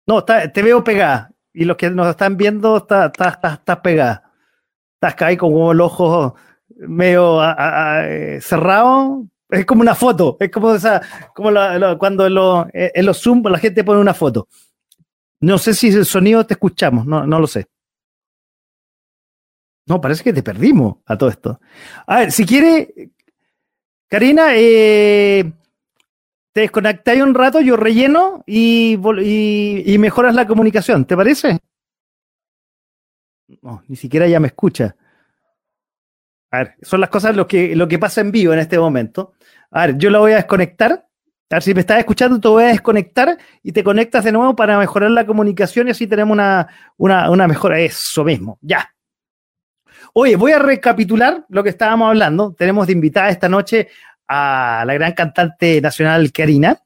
No, 0.07 0.23
te 0.23 0.61
veo 0.63 0.81
pegada. 0.81 1.33
Y 1.51 1.65
los 1.65 1.75
que 1.75 1.89
nos 1.89 2.07
están 2.07 2.37
viendo, 2.37 2.77
estás 2.77 3.11
está, 3.11 3.51
está, 3.55 3.81
pegada. 3.81 4.31
Estás 4.93 5.21
ahí 5.21 5.35
con 5.35 5.51
el 5.51 5.81
ojo 5.81 6.35
medio 6.77 7.41
eh, 7.43 8.39
cerrado, 8.41 9.25
es 9.49 9.65
como 9.65 9.81
una 9.81 9.95
foto, 9.95 10.37
es 10.39 10.51
como 10.51 10.73
esa, 10.73 11.01
como 11.33 11.51
cuando 11.97 12.67
eh, 12.73 12.91
en, 12.93 13.05
los 13.05 13.19
Zoom 13.21 13.43
la 13.43 13.57
gente 13.57 13.83
pone 13.83 13.99
una 13.99 14.13
foto. 14.13 14.47
No 15.41 15.57
sé 15.57 15.73
si 15.73 15.87
el 15.87 16.05
sonido 16.05 16.45
te 16.45 16.53
escuchamos, 16.53 17.05
no, 17.05 17.25
no 17.25 17.39
lo 17.39 17.47
sé. 17.47 17.67
No, 19.87 19.99
parece 19.99 20.23
que 20.23 20.33
te 20.33 20.43
perdimos 20.43 20.97
a 21.05 21.17
todo 21.17 21.29
esto. 21.29 21.59
A 22.05 22.19
ver, 22.19 22.31
si 22.31 22.45
quiere, 22.45 23.11
Karina, 24.07 24.49
eh, 24.55 25.51
te 26.51 26.61
desconectáis 26.61 27.23
un 27.23 27.33
rato, 27.33 27.59
yo 27.59 27.75
relleno 27.75 28.43
y, 28.45 28.99
y, 29.23 29.97
mejoras 29.97 30.35
la 30.35 30.45
comunicación, 30.45 31.05
¿te 31.05 31.15
parece? 31.15 31.59
No, 33.63 33.83
ni 33.87 33.95
siquiera 33.95 34.27
ya 34.27 34.39
me 34.39 34.49
escucha. 34.49 34.95
A 36.51 36.57
ver, 36.59 36.75
son 36.81 37.01
las 37.01 37.09
cosas 37.09 37.35
lo 37.35 37.47
que, 37.47 37.75
lo 37.75 37.87
que 37.87 37.99
pasa 37.99 38.21
en 38.21 38.31
vivo 38.31 38.53
en 38.53 38.59
este 38.59 38.79
momento. 38.79 39.33
A 39.71 39.87
ver, 39.87 39.97
yo 39.97 40.09
la 40.09 40.19
voy 40.19 40.31
a 40.31 40.37
desconectar. 40.37 40.91
A 41.51 41.55
ver, 41.55 41.63
si 41.63 41.73
me 41.73 41.81
estás 41.81 41.99
escuchando, 41.99 42.39
te 42.39 42.47
voy 42.47 42.63
a 42.63 42.67
desconectar 42.67 43.37
y 43.63 43.71
te 43.71 43.83
conectas 43.83 44.23
de 44.23 44.31
nuevo 44.31 44.55
para 44.55 44.77
mejorar 44.77 45.11
la 45.11 45.25
comunicación 45.25 45.87
y 45.87 45.91
así 45.91 46.07
tenemos 46.07 46.33
una, 46.33 46.67
una, 46.97 47.29
una 47.29 47.47
mejora. 47.47 47.79
Eso 47.79 48.23
mismo, 48.23 48.57
ya. 48.61 48.93
Oye, 50.13 50.35
voy 50.35 50.51
a 50.51 50.59
recapitular 50.59 51.45
lo 51.49 51.63
que 51.63 51.69
estábamos 51.69 52.09
hablando. 52.09 52.53
Tenemos 52.57 52.87
de 52.87 52.93
invitada 52.93 53.29
esta 53.29 53.49
noche 53.49 53.89
a 54.27 54.83
la 54.85 54.93
gran 54.93 55.13
cantante 55.13 55.81
nacional 55.81 56.31
Karina, 56.31 56.81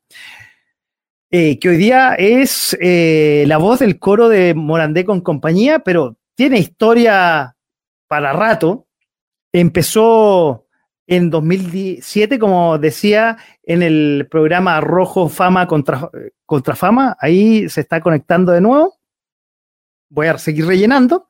eh, 1.29 1.59
que 1.59 1.69
hoy 1.69 1.77
día 1.77 2.15
es 2.15 2.77
eh, 2.79 3.43
la 3.47 3.57
voz 3.57 3.79
del 3.79 3.99
coro 3.99 4.29
de 4.29 4.53
Morandé 4.53 5.03
con 5.03 5.21
compañía, 5.21 5.79
pero 5.79 6.15
tiene 6.35 6.59
historia 6.59 7.55
para 8.07 8.33
rato. 8.33 8.87
Empezó 9.53 10.65
en 11.05 11.29
2007, 11.29 12.39
como 12.39 12.79
decía, 12.79 13.37
en 13.63 13.83
el 13.83 14.27
programa 14.29 14.81
Rojo 14.81 15.29
Fama 15.29 15.67
contra, 15.67 16.09
contra 16.45 16.75
Fama. 16.75 17.15
Ahí 17.19 17.69
se 17.69 17.81
está 17.81 18.01
conectando 18.01 18.51
de 18.51 18.61
nuevo. 18.61 18.97
Voy 20.09 20.27
a 20.27 20.37
seguir 20.37 20.65
rellenando. 20.65 21.27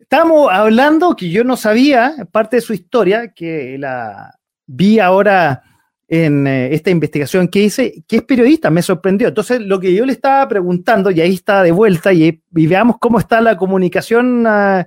Estamos 0.00 0.50
hablando 0.50 1.14
que 1.14 1.30
yo 1.30 1.44
no 1.44 1.56
sabía 1.56 2.14
parte 2.32 2.56
de 2.56 2.62
su 2.62 2.72
historia, 2.72 3.32
que 3.32 3.76
la 3.78 4.38
vi 4.66 4.98
ahora 4.98 5.62
en 6.08 6.46
eh, 6.46 6.74
esta 6.74 6.90
investigación 6.90 7.48
que 7.48 7.60
hice, 7.60 8.04
que 8.06 8.16
es 8.16 8.22
periodista, 8.22 8.70
me 8.70 8.82
sorprendió. 8.82 9.28
Entonces, 9.28 9.60
lo 9.62 9.80
que 9.80 9.94
yo 9.94 10.04
le 10.04 10.12
estaba 10.12 10.46
preguntando, 10.46 11.10
y 11.10 11.22
ahí 11.22 11.34
está 11.34 11.62
de 11.62 11.72
vuelta, 11.72 12.12
y, 12.12 12.42
veamos 12.50 12.98
cómo 12.98 13.18
está 13.18 13.40
la 13.40 13.56
comunicación 13.56 14.46
ah, 14.46 14.86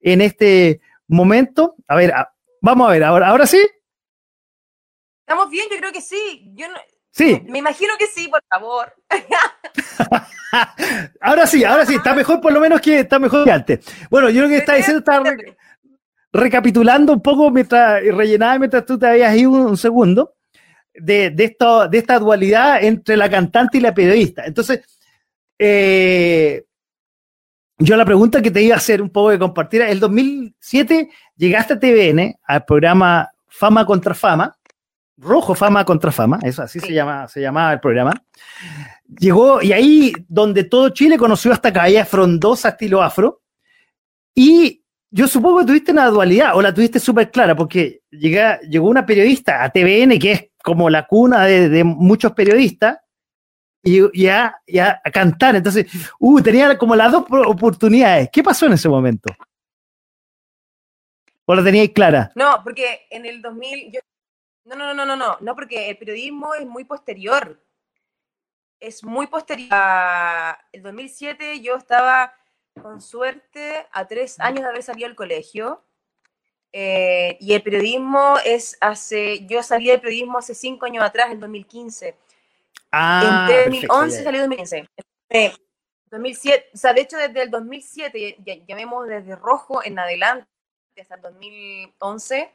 en 0.00 0.22
este 0.22 0.80
momento. 1.12 1.76
A 1.86 1.96
ver, 1.96 2.14
Vamos 2.62 2.88
a 2.88 2.92
ver, 2.92 3.02
ahora, 3.02 3.28
ahora 3.28 3.44
sí. 3.44 3.60
¿Estamos 5.26 5.50
bien? 5.50 5.66
Yo 5.68 5.78
creo 5.78 5.92
que 5.92 6.00
sí. 6.00 6.52
Yo 6.54 6.66
sí. 7.10 7.42
Me 7.48 7.58
imagino 7.58 7.92
que 7.98 8.06
sí, 8.06 8.28
por 8.28 8.40
favor. 8.48 8.94
ahora 11.20 11.46
sí, 11.48 11.64
ahora 11.64 11.84
sí, 11.84 11.96
está 11.96 12.14
mejor 12.14 12.40
por 12.40 12.52
lo 12.52 12.60
menos 12.60 12.80
que 12.80 13.00
está 13.00 13.18
mejor 13.18 13.44
que 13.44 13.50
antes. 13.50 13.84
Bueno, 14.08 14.30
yo 14.30 14.42
lo 14.42 14.48
que 14.48 14.58
está 14.58 14.74
diciendo 14.74 15.00
está 15.00 15.20
recapitulando 16.32 17.12
un 17.12 17.20
poco 17.20 17.50
mientras 17.50 18.00
rellenaba 18.00 18.60
mientras 18.60 18.86
tú 18.86 18.96
te 18.96 19.08
habías 19.08 19.36
ido 19.36 19.50
un, 19.50 19.76
segundo 19.76 20.36
de, 20.94 21.34
esto, 21.36 21.88
de 21.88 21.98
esta 21.98 22.20
dualidad 22.20 22.84
entre 22.84 23.16
la 23.16 23.28
cantante 23.28 23.78
y 23.78 23.80
la 23.80 23.92
periodista. 23.92 24.44
Entonces, 24.44 24.82
eh, 25.58 26.64
yo 27.82 27.96
la 27.96 28.04
pregunta 28.04 28.40
que 28.40 28.50
te 28.50 28.62
iba 28.62 28.74
a 28.74 28.78
hacer 28.78 29.02
un 29.02 29.10
poco 29.10 29.30
de 29.30 29.38
compartir, 29.38 29.82
el 29.82 29.98
2007 29.98 31.10
llegaste 31.36 31.74
a 31.74 31.80
TVN, 31.80 32.36
al 32.44 32.64
programa 32.64 33.28
Fama 33.48 33.84
contra 33.84 34.14
Fama, 34.14 34.56
Rojo 35.18 35.54
Fama 35.54 35.84
contra 35.84 36.12
Fama, 36.12 36.38
eso 36.42 36.62
así 36.62 36.80
se, 36.80 36.92
llama, 36.92 37.28
se 37.28 37.40
llamaba 37.40 37.72
el 37.72 37.80
programa. 37.80 38.12
Llegó, 39.18 39.60
y 39.60 39.72
ahí 39.72 40.12
donde 40.28 40.64
todo 40.64 40.90
Chile 40.90 41.18
conoció 41.18 41.52
esta 41.52 41.72
calle 41.72 42.04
frondosa 42.04 42.70
estilo 42.70 43.02
afro, 43.02 43.42
y 44.34 44.82
yo 45.10 45.28
supongo 45.28 45.60
que 45.60 45.66
tuviste 45.66 45.92
una 45.92 46.06
dualidad, 46.06 46.56
o 46.56 46.62
la 46.62 46.72
tuviste 46.72 46.98
súper 46.98 47.30
clara, 47.30 47.54
porque 47.54 48.00
llegó 48.10 48.88
una 48.88 49.04
periodista 49.04 49.62
a 49.62 49.70
TVN, 49.70 50.18
que 50.18 50.32
es 50.32 50.44
como 50.62 50.88
la 50.88 51.06
cuna 51.06 51.44
de 51.44 51.84
muchos 51.84 52.32
periodistas, 52.32 53.01
y 53.82 54.22
ya, 54.22 54.56
ya 54.66 55.00
a 55.04 55.10
cantar. 55.10 55.56
Entonces, 55.56 55.86
uh, 56.18 56.40
tenía 56.40 56.78
como 56.78 56.94
las 56.94 57.10
dos 57.12 57.24
oportunidades. 57.46 58.28
¿Qué 58.32 58.42
pasó 58.42 58.66
en 58.66 58.74
ese 58.74 58.88
momento? 58.88 59.32
¿O 61.44 61.54
la 61.54 61.64
teníais 61.64 61.90
clara? 61.90 62.30
No, 62.34 62.60
porque 62.62 63.06
en 63.10 63.26
el 63.26 63.42
2000, 63.42 63.92
yo, 63.92 64.00
No, 64.64 64.76
no, 64.76 64.94
no, 64.94 65.04
no, 65.04 65.16
no, 65.16 65.36
no, 65.40 65.54
porque 65.54 65.90
el 65.90 65.98
periodismo 65.98 66.54
es 66.54 66.66
muy 66.66 66.84
posterior. 66.84 67.60
Es 68.78 69.02
muy 69.02 69.26
posterior. 69.26 69.68
A 69.72 70.58
el 70.70 70.82
2007 70.82 71.60
yo 71.60 71.76
estaba, 71.76 72.32
con 72.80 73.00
suerte, 73.00 73.86
a 73.92 74.06
tres 74.06 74.38
años 74.38 74.60
de 74.60 74.68
haber 74.68 74.82
salido 74.84 75.08
del 75.08 75.16
colegio. 75.16 75.82
Eh, 76.72 77.36
y 77.40 77.52
el 77.52 77.62
periodismo 77.62 78.36
es 78.44 78.78
hace, 78.80 79.44
yo 79.46 79.62
salí 79.62 79.88
del 79.88 80.00
periodismo 80.00 80.38
hace 80.38 80.54
cinco 80.54 80.86
años 80.86 81.04
atrás, 81.04 81.32
en 81.32 81.40
2015. 81.40 82.16
Ah, 82.92 83.48
en 83.50 83.64
perfecto, 83.72 83.94
2011 83.94 84.16
ya. 84.18 84.24
salí 84.24 84.36
en 84.38 84.42
2015. 84.42 84.86
Eh, 85.30 85.52
2007, 86.10 86.70
o 86.74 86.76
sea, 86.76 86.92
de 86.92 87.00
hecho 87.00 87.16
desde 87.16 87.42
el 87.42 87.50
2007, 87.50 88.36
ya- 88.38 88.54
ya- 88.54 88.64
llamemos 88.66 89.08
desde 89.08 89.34
rojo 89.34 89.82
en 89.82 89.98
adelante, 89.98 90.46
hasta 91.00 91.14
el 91.14 91.22
2011, 91.22 92.52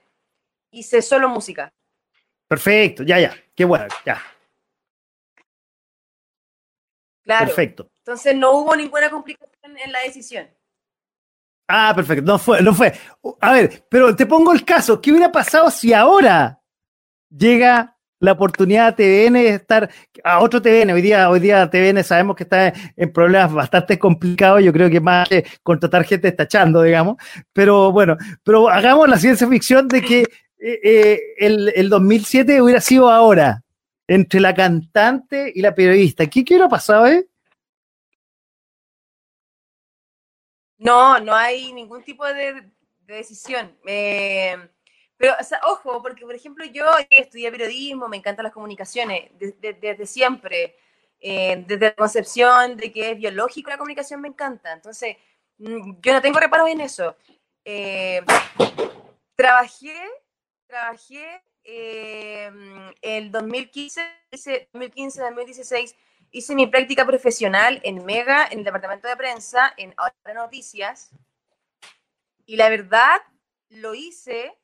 hice 0.72 1.02
solo 1.02 1.28
música. 1.30 1.74
Perfecto, 2.48 3.04
ya, 3.04 3.20
ya. 3.20 3.36
Qué 3.56 3.66
bueno, 3.66 3.88
ya. 4.06 4.22
Claro. 7.24 7.48
Perfecto. 7.48 7.90
Entonces 7.98 8.36
no 8.36 8.52
hubo 8.54 8.76
ninguna 8.76 9.10
complicación 9.10 9.78
en 9.78 9.92
la 9.92 10.00
decisión. 10.02 10.50
Ah, 11.68 11.92
perfecto. 11.94 12.24
No 12.24 12.40
fue, 12.40 12.62
no 12.62 12.74
fue. 12.74 12.94
A 13.42 13.52
ver, 13.52 13.86
pero 13.90 14.16
te 14.16 14.26
pongo 14.26 14.54
el 14.54 14.64
caso. 14.64 15.02
¿Qué 15.02 15.12
hubiera 15.12 15.30
pasado 15.32 15.70
si 15.70 15.94
ahora 15.94 16.62
llega 17.30 17.97
la 18.20 18.32
oportunidad 18.32 18.96
de 18.96 19.28
TVN 19.28 19.34
de 19.34 19.50
estar 19.50 19.90
a 20.24 20.40
otro 20.40 20.62
TVN? 20.62 20.92
Hoy 20.92 21.02
día, 21.02 21.30
hoy 21.30 21.40
día 21.40 21.70
TVN 21.70 22.04
sabemos 22.04 22.36
que 22.36 22.44
está 22.44 22.74
en 22.96 23.12
problemas 23.12 23.54
bastante 23.54 24.00
complicados. 24.00 24.64
Yo 24.64 24.74
creo 24.74 24.90
que 24.90 25.00
más 25.00 25.28
que 25.30 25.46
contratar 25.64 26.04
gente 26.04 26.30
está 26.30 26.44
echando, 26.44 26.82
digamos. 26.82 27.18
Pero 27.54 27.92
bueno, 27.92 28.18
pero 28.44 28.70
hagamos 28.70 29.08
la 29.08 29.18
ciencia 29.18 29.48
ficción 29.48 29.88
de 29.88 30.02
que 30.02 30.22
eh, 30.60 30.80
eh, 30.84 31.20
el, 31.38 31.72
el 31.76 31.90
2007 31.90 32.62
hubiera 32.62 32.82
sido 32.82 33.10
ahora 33.10 33.64
entre 34.08 34.40
la 34.40 34.54
cantante 34.54 35.52
y 35.54 35.62
la 35.62 35.76
periodista. 35.76 36.26
¿Qué, 36.28 36.44
qué 36.44 36.56
hubiera 36.56 36.70
pasado, 36.70 37.08
eh? 37.08 37.28
No, 40.80 41.20
no 41.20 41.34
hay 41.34 41.74
ningún 41.74 42.04
tipo 42.04 42.26
de, 42.26 42.62
de 43.02 43.16
decisión. 43.16 43.76
Eh, 43.86 44.56
pero, 45.18 45.34
o 45.40 45.44
sea, 45.44 45.60
ojo, 45.68 46.02
porque 46.02 46.26
por 46.26 46.36
ejemplo 46.36 46.64
yo 46.66 46.86
estudié 47.10 47.52
periodismo, 47.52 48.08
me 48.08 48.18
encantan 48.18 48.44
las 48.44 48.54
comunicaciones, 48.54 49.30
de- 49.40 49.54
de- 49.54 49.74
desde 49.74 50.06
siempre, 50.06 50.76
eh, 51.20 51.64
desde 51.68 51.88
la 51.88 51.96
concepción 51.96 52.78
de 52.78 52.92
que 52.92 53.12
es 53.12 53.18
biológico 53.18 53.70
la 53.72 53.78
comunicación 53.78 54.22
me 54.22 54.28
encanta. 54.30 54.72
Entonces, 54.74 55.18
mm, 55.58 56.00
yo 56.02 56.14
no 56.14 56.22
tengo 56.22 56.40
reparos 56.40 56.70
en 56.70 56.82
eso. 56.82 57.16
Eh, 57.66 58.22
trabajé, 59.36 59.96
trabajé 60.68 61.42
eh, 61.64 62.50
el 63.02 63.32
2015, 63.32 64.02
hice 64.32 64.70
2015, 64.72 65.22
2016, 65.22 65.96
hice 66.32 66.56
mi 66.56 66.68
práctica 66.68 67.06
profesional 67.06 67.82
en 67.84 68.06
Mega, 68.06 68.48
en 68.50 68.60
el 68.60 68.64
departamento 68.66 69.08
de 69.08 69.18
prensa, 69.18 69.74
en 69.78 69.94
Ahora 69.98 70.14
Noticias. 70.34 71.10
Y 72.46 72.56
la 72.56 72.70
verdad, 72.70 73.22
lo 73.70 73.94
hice 73.94 74.56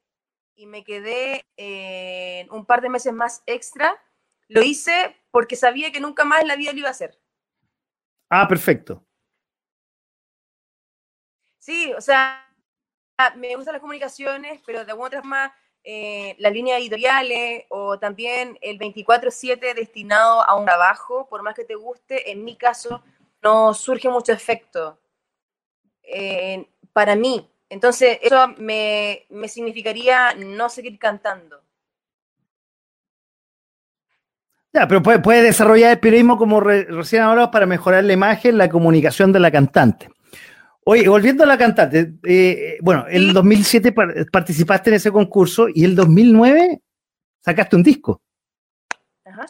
y 0.56 0.66
me 0.66 0.84
quedé 0.84 1.45
eh, 1.58 2.47
un 2.51 2.66
par 2.66 2.82
de 2.82 2.89
meses 2.89 3.14
más 3.14 3.43
extra. 3.45 4.01
Lo 4.47 4.62
hice 4.62 5.16
porque 5.32 5.56
sabía 5.56 5.91
que 5.91 5.99
nunca 5.99 6.26
más 6.26 6.41
en 6.41 6.47
la 6.47 6.56
vida 6.56 6.74
lo 6.74 6.80
iba 6.80 6.88
a 6.89 6.91
hacer. 6.91 7.20
Ah, 8.30 8.47
perfecto. 8.47 9.04
Sí, 11.60 11.93
o 11.93 12.01
sea, 12.01 12.45
me 13.38 13.56
gustan 13.56 13.74
las 13.74 13.82
comunicaciones, 13.82 14.62
pero 14.66 14.84
de 14.84 14.91
alguna 14.91 15.08
otra 15.08 15.22
forma 15.22 15.56
eh, 15.86 16.36
las 16.39 16.54
líneas 16.54 16.80
editoriales 16.80 17.66
o 17.70 17.99
también 17.99 18.58
el 18.62 18.78
24/7 18.78 19.74
destinado 19.74 20.47
a 20.47 20.56
un 20.56 20.66
trabajo, 20.66 21.28
por 21.30 21.43
más 21.43 21.56
que 21.56 21.66
te 21.66 21.76
guste, 21.76 22.32
en 22.32 22.43
mi 22.43 22.56
caso 22.56 23.04
no 23.41 23.74
surge 23.74 24.10
mucho 24.10 24.32
efecto 24.32 24.99
eh, 26.04 26.68
para 26.93 27.16
mí. 27.16 27.49
Entonces, 27.74 28.19
eso 28.21 28.49
me, 28.59 29.26
me 29.32 29.47
significaría 29.47 30.36
no 30.36 30.69
seguir 30.69 30.99
cantando. 30.99 31.59
Ya, 34.71 34.88
pero 34.88 35.01
puede, 35.01 35.19
puede 35.19 35.41
desarrollar 35.41 35.91
el 35.91 35.99
periodismo 35.99 36.38
como 36.38 36.59
re- 36.59 36.86
recién 36.86 37.24
hablado 37.24 37.49
para 37.49 37.65
mejorar 37.65 38.03
la 38.03 38.13
imagen, 38.13 38.57
la 38.59 38.69
comunicación 38.69 39.32
de 39.32 39.39
la 39.39 39.49
cantante. 39.51 40.07
Oye, 40.86 41.07
volviendo 41.09 41.43
a 41.43 41.47
la 41.47 41.57
cantante, 41.57 42.13
eh, 42.24 42.78
bueno, 42.82 43.05
el 43.07 43.28
Sí. 43.30 43.34
2007 43.34 43.91
par- 43.91 44.13
participaste 44.32 44.89
en 44.91 44.95
ese 44.97 45.11
concurso 45.11 45.67
y 45.74 45.84
el 45.84 45.95
2009 45.95 46.80
sacaste 47.39 47.76
un 47.76 47.84
disco. 47.84 48.21
Ajá. 49.26 49.45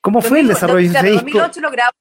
¿Cómo 0.00 0.22
fue 0.22 0.40
el 0.40 0.46
2000, 0.46 0.54
desarrollo 0.54 0.90
de 0.92 0.98
ese 0.98 1.06
disco? 1.10 1.24
2008 1.38 1.60
lo 1.60 1.70
grabo. 1.70 1.96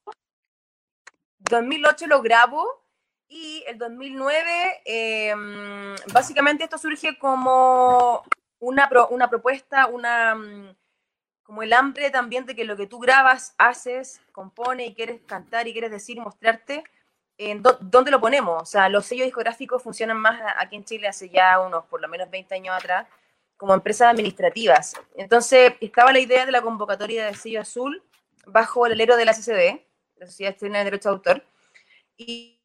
2008 1.40 2.08
lo 2.08 2.22
grabo 2.22 2.87
y 3.30 3.64
el 3.68 3.78
2009, 3.78 4.82
eh, 4.86 5.36
mm, 5.36 6.14
básicamente 6.14 6.64
esto 6.64 6.78
surge 6.78 7.18
como 7.18 8.24
una, 8.60 8.88
pro- 8.90 9.08
una 9.10 9.30
propuesta, 9.30 9.88
una, 9.88 10.36
mm, 10.36 10.76
como 11.44 11.64
el 11.64 11.74
hambre 11.74 12.10
también 12.12 12.46
de 12.46 12.56
que 12.56 12.66
lo 12.66 12.76
que 12.78 12.88
tú 12.88 13.00
grabas, 13.00 13.54
haces, 13.58 14.22
compone 14.32 14.86
y 14.88 14.94
quieres 14.96 15.22
cantar 15.26 15.68
y 15.68 15.72
quieres 15.74 15.92
decir 15.92 16.18
y 16.18 16.22
mostrarte, 16.22 16.84
en 17.38 17.62
dó- 17.64 17.78
¿dónde 17.82 18.12
lo 18.12 18.20
ponemos? 18.20 18.62
O 18.64 18.66
sea, 18.66 18.90
los 18.90 19.06
sellos 19.06 19.26
discográficos 19.26 19.84
funcionan 19.84 20.18
más 20.18 20.42
aquí 20.58 20.76
en 20.76 20.86
Chile 20.86 21.08
hace 21.08 21.30
ya 21.30 21.60
unos 21.60 21.86
por 21.86 22.02
lo 22.02 22.08
menos 22.08 22.30
20 22.30 22.56
años 22.56 22.76
atrás 22.76 23.08
como 23.58 23.74
empresas 23.74 24.10
administrativas. 24.12 24.96
Entonces, 25.16 25.74
estaba 25.82 26.12
la 26.12 26.20
idea 26.20 26.46
de 26.46 26.52
la 26.52 26.62
convocatoria 26.62 27.26
del 27.26 27.36
sello 27.36 27.62
azul 27.62 28.04
bajo 28.46 28.86
el 28.86 28.94
alero 28.94 29.16
de 29.18 29.26
la 29.26 29.34
CCD, 29.34 29.86
la 30.18 30.28
Sociedad 30.28 30.56
Chilena 30.58 30.80
de 30.80 30.86
Derecho 30.86 31.10
de 31.10 31.16
Autor, 31.16 31.44
y 32.18 32.57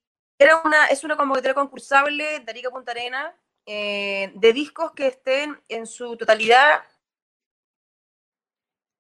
era 0.42 0.60
una, 0.64 0.86
es 0.86 1.04
una 1.04 1.16
convocatoria 1.16 1.54
concursable 1.54 2.40
de 2.40 2.50
Arica 2.50 2.70
Punta 2.70 2.92
Arena 2.92 3.34
eh, 3.66 4.32
de 4.34 4.52
discos 4.52 4.92
que 4.92 5.06
estén 5.06 5.60
en 5.68 5.86
su 5.86 6.16
totalidad 6.16 6.82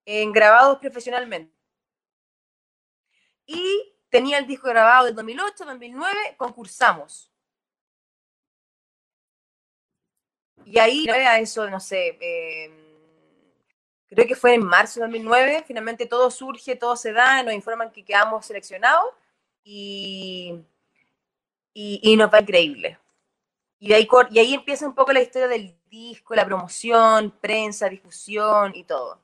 grabados 0.04 0.78
profesionalmente. 0.78 1.54
Y 3.46 3.94
tenía 4.08 4.38
el 4.38 4.46
disco 4.46 4.68
grabado 4.68 5.06
del 5.06 5.14
2008, 5.14 5.64
2009, 5.64 6.34
concursamos. 6.36 7.32
Y 10.64 10.78
ahí, 10.78 11.06
eso, 11.40 11.68
no 11.68 11.80
sé, 11.80 12.18
eh, 12.20 12.70
creo 14.08 14.26
que 14.26 14.36
fue 14.36 14.54
en 14.54 14.64
marzo 14.64 15.00
de 15.00 15.06
2009, 15.06 15.64
finalmente 15.66 16.06
todo 16.06 16.30
surge, 16.30 16.76
todo 16.76 16.94
se 16.94 17.12
da, 17.12 17.42
nos 17.42 17.54
informan 17.54 17.90
que 17.90 18.04
quedamos 18.04 18.46
seleccionados 18.46 19.12
y, 19.64 20.64
y, 21.74 22.00
y 22.02 22.16
nos 22.16 22.32
va 22.32 22.40
increíble. 22.40 22.98
Y, 23.78 23.88
de 23.88 23.94
ahí, 23.96 24.08
y 24.30 24.38
ahí 24.38 24.54
empieza 24.54 24.86
un 24.86 24.94
poco 24.94 25.12
la 25.12 25.20
historia 25.20 25.48
del 25.48 25.74
disco, 25.90 26.34
la 26.34 26.44
promoción, 26.46 27.32
prensa, 27.40 27.88
difusión 27.88 28.72
y 28.76 28.84
todo. 28.84 29.20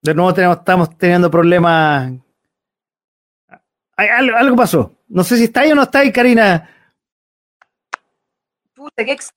De 0.00 0.14
nuevo 0.14 0.32
tenemos, 0.34 0.56
estamos 0.58 0.96
teniendo 0.96 1.30
problemas. 1.30 2.12
Algo, 3.96 4.36
algo 4.36 4.56
pasó. 4.56 4.92
No 5.08 5.22
sé 5.22 5.36
si 5.36 5.44
está 5.44 5.60
ahí 5.60 5.72
o 5.72 5.74
no 5.74 5.82
está 5.82 6.00
ahí, 6.00 6.10
Karina. 6.10 6.68
Puta, 8.74 9.04
qué 9.04 9.12
ex- 9.12 9.32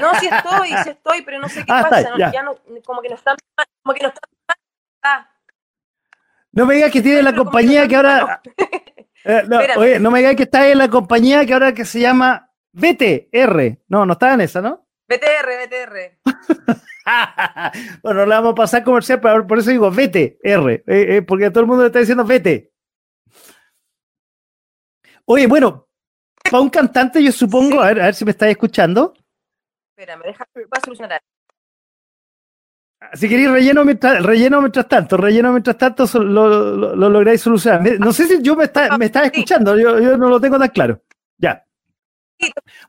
No, 0.00 0.14
sí 0.18 0.28
estoy, 0.30 0.68
sí 0.84 0.90
estoy, 0.90 1.22
pero 1.22 1.38
no 1.38 1.48
sé 1.48 1.64
qué 1.64 1.72
Ah, 1.72 1.80
está, 1.80 1.90
pasa. 1.90 2.10
no- 2.10 2.18
ya. 2.18 2.32
ya 2.32 2.42
no, 2.42 2.56
como 2.84 3.02
que 3.02 3.08
no 3.08 3.16
está, 3.16 3.36
como 3.82 3.94
que 3.94 4.02
no 4.02 4.08
está. 4.08 4.20
Ah, 5.02 5.28
No 6.52 6.66
me 6.66 6.76
digas 6.76 6.90
que 6.92 7.02
tiene 7.02 7.22
la 7.22 7.34
compañía 7.34 7.86
que 7.86 7.96
ahora. 7.96 8.40
Eh, 9.24 9.42
no, 9.48 9.60
oye, 9.76 9.98
no 9.98 10.10
me 10.10 10.20
digas 10.20 10.36
que 10.36 10.44
está 10.44 10.68
en 10.68 10.78
la 10.78 10.88
compañía 10.88 11.44
que 11.44 11.52
ahora 11.52 11.74
que 11.74 11.84
se 11.84 12.00
llama 12.00 12.50
BTR. 12.72 13.78
No, 13.88 14.06
no 14.06 14.12
está 14.14 14.34
en 14.34 14.40
esa, 14.42 14.60
¿no? 14.60 14.86
BTR, 15.08 15.66
BTR. 15.66 16.18
bueno, 18.02 18.26
le 18.26 18.34
vamos 18.34 18.52
a 18.52 18.54
pasar 18.54 18.84
comercial, 18.84 19.20
pero 19.20 19.46
por 19.46 19.58
eso 19.58 19.70
digo 19.70 19.90
vete, 19.90 20.38
R, 20.42 20.72
eh, 20.72 20.82
eh, 20.86 21.22
porque 21.22 21.46
a 21.46 21.50
todo 21.50 21.62
el 21.62 21.66
mundo 21.66 21.82
le 21.82 21.88
está 21.88 21.98
diciendo 21.98 22.24
vete. 22.24 22.72
Oye, 25.24 25.46
bueno, 25.46 25.88
para 26.50 26.60
un 26.62 26.70
cantante, 26.70 27.22
yo 27.22 27.32
supongo, 27.32 27.72
Sí. 27.72 27.78
a, 27.78 27.86
ver, 27.86 28.00
a 28.00 28.04
ver 28.06 28.14
si 28.14 28.24
me 28.24 28.30
estáis 28.32 28.52
escuchando. 28.52 29.14
Espérame, 29.96 30.22
déjame 30.24 30.66
para 30.68 30.84
solucionar. 30.84 31.20
Si 33.14 33.28
queréis 33.28 33.50
relleno 33.50 33.84
mientras, 33.84 34.22
relleno 34.22 34.60
mientras 34.60 34.86
tanto, 34.86 35.16
relleno 35.16 35.52
mientras 35.52 35.76
tanto, 35.78 36.04
lo, 36.20 36.48
lo- 36.76 36.94
lo 36.96 37.08
lográis 37.10 37.40
solucionar. 37.40 37.98
No 37.98 38.12
sé 38.12 38.26
si 38.26 38.42
yo 38.42 38.54
me 38.54 38.64
está, 38.64 38.96
me 38.98 39.06
estaba 39.06 39.26
Sí. 39.26 39.32
escuchando, 39.34 39.76
yo, 39.78 39.98
yo 40.00 40.16
no 40.18 40.28
lo 40.28 40.40
tengo 40.40 40.58
tan 40.58 40.68
claro. 40.68 41.02
Ya. 41.38 41.64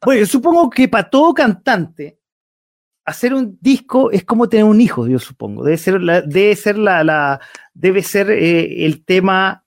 Bueno, 0.04 0.20
yo 0.20 0.26
supongo 0.26 0.70
que 0.70 0.88
para 0.90 1.10
todo 1.10 1.34
cantante, 1.34 2.20
hacer 3.06 3.34
un 3.34 3.58
disco 3.62 4.12
es 4.12 4.24
como 4.26 4.48
tener 4.48 4.66
un 4.66 4.80
hijo, 4.82 5.08
yo 5.08 5.18
supongo. 5.18 5.64
Debe 5.64 5.78
ser 5.78 6.02
la, 6.02 6.22
debe 6.22 6.56
ser 6.56 6.78
la, 6.78 7.04
la- 7.04 7.40
debe 7.74 8.04
ser 8.04 8.30
eh, 8.32 8.86
el 8.86 9.04
tema, 9.06 9.64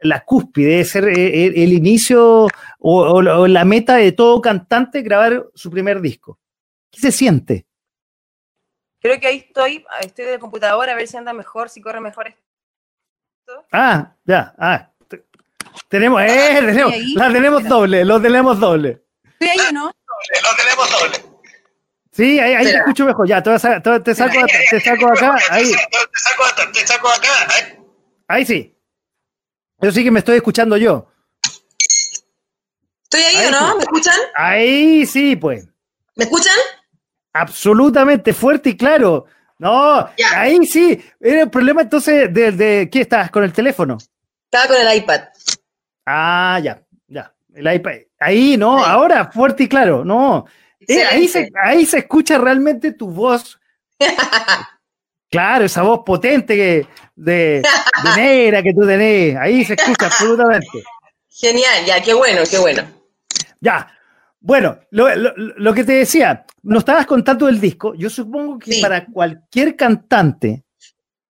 la 0.00 0.24
cúspide, 0.24 0.68
debe 0.70 0.84
ser 0.84 1.04
eh, 1.08 1.46
el, 1.46 1.54
el 1.58 1.72
inicio 1.74 2.44
o, 2.44 2.48
o 2.78 3.22
la- 3.22 3.38
o 3.38 3.46
la 3.46 3.64
meta 3.66 3.96
de 3.96 4.12
todo 4.12 4.40
cantante 4.40 5.02
grabar 5.02 5.46
su 5.54 5.70
primer 5.70 6.00
disco. 6.00 6.38
¿Qué 6.90 6.98
se 7.00 7.12
siente? 7.12 7.66
Creo 9.00 9.18
que 9.18 9.26
ahí 9.26 9.38
estoy, 9.48 9.84
estoy 10.00 10.24
de 10.26 10.38
computadora 10.38 10.92
a 10.92 10.94
ver 10.94 11.08
si 11.08 11.16
anda 11.16 11.32
mejor, 11.32 11.70
si 11.70 11.80
corre 11.80 12.00
mejor 12.00 12.28
esto. 12.28 13.66
Ah, 13.72 14.14
ya, 14.24 14.54
ah. 14.58 14.90
te- 15.08 15.24
Tenemos, 15.88 16.20
eh, 16.22 16.58
tenemos, 16.60 16.92
ahí. 16.92 17.14
la 17.14 17.32
tenemos 17.32 17.64
doble, 17.64 18.04
lo 18.04 18.20
tenemos 18.20 18.60
doble. 18.60 19.02
¿Estoy 19.24 19.48
ahí 19.48 19.68
o 19.68 19.72
no? 19.72 19.92
Sí, 22.12 22.38
ahí, 22.40 22.54
ahí 22.54 22.64
te 22.64 22.76
escucho 22.76 23.04
mejor. 23.06 23.26
Ya, 23.26 23.42
te, 23.42 23.50
a- 23.50 23.58
te- 23.82 24.00
te 24.00 24.14
saco, 24.14 24.38
te 24.70 24.80
saco 24.80 25.06
acá, 25.08 25.36
ahí, 25.50 25.64
Te 25.72 25.78
saco, 26.20 26.44
acá- 26.44 26.72
te 26.72 26.86
saco 26.86 27.08
acá. 27.08 27.28
ahí. 27.54 27.78
ahí 28.28 28.44
sí. 28.44 28.76
Yo 29.80 29.90
sí 29.92 30.04
que 30.04 30.10
me 30.10 30.18
estoy 30.18 30.36
escuchando 30.36 30.76
yo. 30.76 31.10
¿Estoy 33.04 33.22
ahí 33.22 33.36
Ahí 33.36 33.46
o 33.46 33.50
no? 33.52 33.70
sí. 33.70 33.76
¿Me 33.78 33.82
escuchan? 33.84 34.14
Ahí 34.36 35.06
sí, 35.06 35.36
pues. 35.36 35.66
¿Me 36.16 36.24
escuchan? 36.24 36.54
Absolutamente 37.32 38.32
fuerte 38.32 38.70
y 38.70 38.76
claro. 38.76 39.26
No, 39.58 40.08
ahí 40.34 40.64
sí. 40.66 40.98
Era 41.20 41.42
el 41.42 41.50
problema 41.50 41.82
entonces 41.82 42.32
de, 42.32 42.52
de 42.52 42.88
¿qué 42.90 43.02
estás? 43.02 43.30
¿Con 43.30 43.44
el 43.44 43.52
teléfono? 43.52 43.98
Estaba 44.44 44.74
con 44.74 44.86
el 44.86 44.96
iPad. 44.96 45.20
Ah, 46.06 46.58
ya, 46.62 46.82
ya. 47.06 47.32
El 47.54 47.72
iPad. 47.72 47.92
Ahí, 48.18 48.56
no, 48.56 48.82
ahora 48.84 49.30
fuerte 49.30 49.64
y 49.64 49.68
claro. 49.68 50.04
No. 50.04 50.46
Eh, 50.88 51.04
ahí, 51.04 51.28
se, 51.28 51.50
ahí 51.62 51.84
se 51.84 51.98
escucha 51.98 52.38
realmente 52.38 52.92
tu 52.92 53.08
voz. 53.10 53.58
Claro, 55.30 55.64
esa 55.64 55.82
voz 55.82 56.00
potente 56.04 56.56
que, 56.56 56.88
de, 57.14 57.62
de 57.62 58.16
negra 58.16 58.64
que 58.64 58.74
tú 58.74 58.84
tenés. 58.84 59.36
Ahí 59.36 59.64
se 59.64 59.74
escucha 59.74 60.06
absolutamente. 60.06 60.82
Genial, 61.28 61.84
ya, 61.86 62.02
qué 62.02 62.12
bueno, 62.14 62.42
qué 62.50 62.58
bueno. 62.58 62.82
Ya. 63.60 63.96
Bueno, 64.40 64.78
lo, 64.90 65.14
lo- 65.16 65.34
lo 65.36 65.74
que 65.74 65.84
te 65.84 65.92
decía, 65.92 66.44
nos 66.62 66.78
estabas 66.80 67.06
contando 67.06 67.46
del 67.46 67.60
disco. 67.60 67.94
Yo 67.94 68.08
supongo 68.08 68.58
que 68.58 68.72
Sí. 68.72 68.80
para 68.82 69.04
cualquier 69.06 69.76
cantante, 69.76 70.64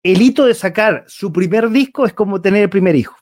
el 0.02 0.22
hito 0.22 0.46
de 0.46 0.54
sacar 0.54 1.04
su 1.08 1.32
primer 1.32 1.68
disco 1.70 2.06
es 2.06 2.12
como 2.12 2.40
tener 2.40 2.62
el 2.62 2.70
primer 2.70 2.94
hijo. 2.96 3.16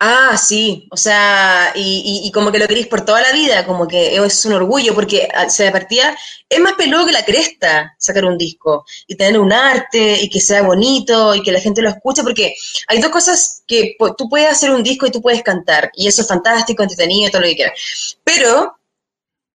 Ah, 0.00 0.36
sí, 0.36 0.86
o 0.92 0.96
sea, 0.96 1.72
y, 1.74 2.30
como 2.32 2.52
que 2.52 2.60
lo 2.60 2.68
queréis 2.68 2.86
por 2.86 3.04
toda 3.04 3.20
la 3.20 3.32
vida, 3.32 3.66
como 3.66 3.88
que 3.88 4.14
es 4.14 4.44
un 4.44 4.52
orgullo, 4.52 4.94
porque 4.94 5.28
ah, 5.34 5.50
se 5.50 5.64
de 5.64 5.72
partida 5.72 6.16
es 6.48 6.60
más 6.60 6.74
peludo 6.74 7.04
que 7.04 7.10
la 7.10 7.24
cresta 7.24 7.96
sacar 7.98 8.24
un 8.24 8.38
disco 8.38 8.84
y 9.08 9.16
tener 9.16 9.40
un 9.40 9.52
arte 9.52 10.22
y 10.22 10.30
que 10.30 10.40
sea 10.40 10.62
bonito 10.62 11.34
y 11.34 11.42
que 11.42 11.50
la 11.50 11.58
gente 11.60 11.82
lo 11.82 11.88
escuche, 11.88 12.22
porque 12.22 12.54
hay 12.86 13.00
dos 13.00 13.10
cosas 13.10 13.64
que 13.66 13.96
tú 14.16 14.28
puedes 14.28 14.48
hacer 14.48 14.70
un 14.70 14.84
disco 14.84 15.04
y 15.06 15.10
tú 15.10 15.20
puedes 15.20 15.42
cantar, 15.42 15.90
y 15.94 16.06
eso 16.06 16.22
es 16.22 16.28
fantástico, 16.28 16.84
entretenido, 16.84 17.30
todo 17.30 17.42
lo 17.42 17.48
que 17.48 17.56
quieras. 17.56 18.18
Pero 18.22 18.78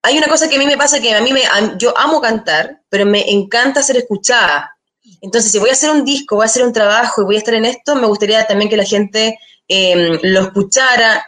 hay 0.02 0.18
una 0.18 0.28
cosa 0.28 0.46
que 0.50 0.56
a 0.56 0.58
mí 0.58 0.66
me 0.66 0.76
pasa 0.76 1.00
que 1.00 1.14
a 1.14 1.22
mí 1.22 1.32
me, 1.32 1.42
yo 1.78 1.96
amo 1.96 2.20
cantar, 2.20 2.82
pero 2.90 3.06
me 3.06 3.30
encanta 3.30 3.82
ser 3.82 3.96
escuchada. 3.96 4.76
Entonces, 5.22 5.52
si 5.52 5.58
voy 5.58 5.70
a 5.70 5.72
hacer 5.72 5.90
un 5.90 6.04
disco, 6.04 6.36
voy 6.36 6.42
a 6.42 6.46
hacer 6.46 6.64
un 6.64 6.72
trabajo 6.74 7.22
y 7.22 7.24
voy 7.24 7.36
a 7.36 7.38
estar 7.38 7.54
en 7.54 7.64
esto, 7.64 7.96
me 7.96 8.06
gustaría 8.06 8.46
también 8.46 8.68
que 8.68 8.76
la 8.76 8.84
gente 8.84 9.38
eh, 9.68 10.18
lo 10.22 10.40
escuchara. 10.40 11.26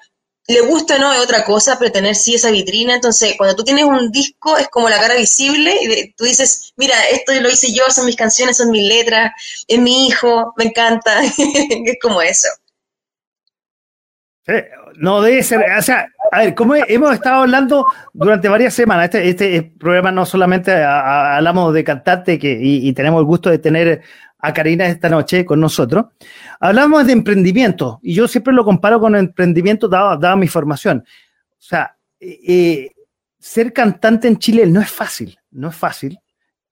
Le 0.49 0.61
gusta 0.61 0.95
o 0.95 0.99
no 0.99 1.12
es 1.12 1.18
otra 1.18 1.45
cosa, 1.45 1.76
pero 1.76 1.91
tener 1.91 2.14
sí 2.14 2.34
esa 2.34 2.53
vitrina. 2.53 2.95
Entonces, 2.95 3.34
cuando 3.37 3.57
tú 3.57 3.64
tienes 3.64 3.84
un 3.84 4.12
disco, 4.12 4.57
es 4.57 4.68
como 4.68 4.89
la 4.89 5.01
cara 5.01 5.16
visible 5.16 5.74
y 5.82 6.12
tú 6.12 6.24
dices, 6.24 6.72
mira, 6.76 6.95
esto 7.11 7.32
lo 7.41 7.51
hice 7.51 7.72
yo, 7.72 7.82
son 7.91 8.07
mis 8.07 8.14
canciones, 8.14 8.57
son 8.57 8.70
mis 8.70 8.87
letras, 8.87 9.32
es 9.66 9.78
mi 9.80 10.07
hijo, 10.07 10.55
me 10.57 10.66
encanta. 10.66 11.24
es 11.24 11.97
como 12.01 12.22
eso. 12.22 12.49
No 14.99 15.20
debe 15.20 15.43
ser, 15.43 15.64
o 15.76 15.82
sea, 15.82 16.07
a 16.30 16.39
ver, 16.39 16.55
como 16.55 16.76
hemos 16.76 17.12
estado 17.12 17.43
hablando 17.43 17.87
durante 18.12 18.49
varias 18.49 18.74
semanas, 18.74 19.07
este, 19.07 19.28
este 19.28 19.62
programa 19.78 20.12
no 20.12 20.24
solamente 20.24 20.72
hablamos 20.72 21.74
de 21.74 21.82
cantante 21.82 22.39
que, 22.39 22.57
y 22.61 22.93
tenemos 22.93 23.20
el 23.20 23.26
gusto 23.26 23.51
de 23.51 23.59
tener 23.59 24.03
a 24.39 24.53
Karina 24.53 24.87
esta 24.87 25.09
noche 25.09 25.45
con 25.45 25.61
nosotros, 25.61 26.07
hablamos 26.61 27.07
de 27.07 27.12
emprendimiento 27.12 27.99
y 28.03 28.14
yo 28.14 28.28
siempre 28.28 28.53
lo 28.55 28.64
comparo 28.64 29.01
con 29.01 29.16
emprendimiento 29.16 29.89
dado, 29.89 30.16
dado 30.18 30.37
mi 30.37 30.47
formación. 30.49 30.99
O 31.53 31.62
sea, 31.62 31.97
eh, 32.20 32.39
eh, 32.47 32.91
ser 33.39 33.72
cantante 33.72 34.28
en 34.28 34.39
Chile 34.39 34.66
no 34.66 34.80
es 34.80 34.91
fácil, 34.91 35.39
no 35.51 35.68
es 35.70 35.76
fácil. 35.76 36.18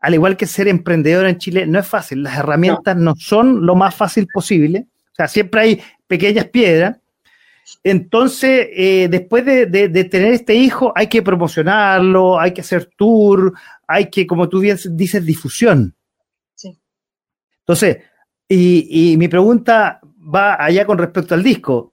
Al 0.00 0.12
igual 0.14 0.36
que 0.36 0.46
ser 0.46 0.68
emprendedor 0.68 1.26
en 1.26 1.38
Chile 1.38 1.66
no 1.66 1.78
es 1.78 1.86
fácil. 1.86 2.22
Las 2.22 2.36
herramientas 2.38 2.94
no 2.96 3.14
son 3.16 3.64
lo 3.64 3.74
más 3.74 3.94
fácil 3.94 4.26
posible. 4.32 4.86
O 5.12 5.14
sea, 5.14 5.28
siempre 5.28 5.60
hay 5.62 5.82
pequeñas 6.06 6.46
piedras. 6.48 6.98
Entonces, 7.82 8.68
eh, 8.72 9.08
después 9.10 9.44
de, 9.46 9.66
de- 9.66 9.88
de 9.88 10.04
tener 10.04 10.34
este 10.34 10.54
hijo, 10.54 10.92
hay 10.94 11.06
que 11.06 11.22
promocionarlo, 11.22 12.38
hay 12.38 12.52
que 12.52 12.60
hacer 12.60 12.90
tour, 12.96 13.54
hay 13.86 14.10
que, 14.10 14.26
como 14.26 14.48
tú 14.48 14.60
dices, 14.60 15.24
difusión. 15.24 15.94
Entonces, 17.66 17.98
y, 18.48 19.12
y 19.12 19.16
mi 19.16 19.28
pregunta 19.28 20.00
va 20.34 20.62
allá 20.62 20.84
con 20.86 20.98
respecto 20.98 21.34
al 21.34 21.42
disco. 21.42 21.92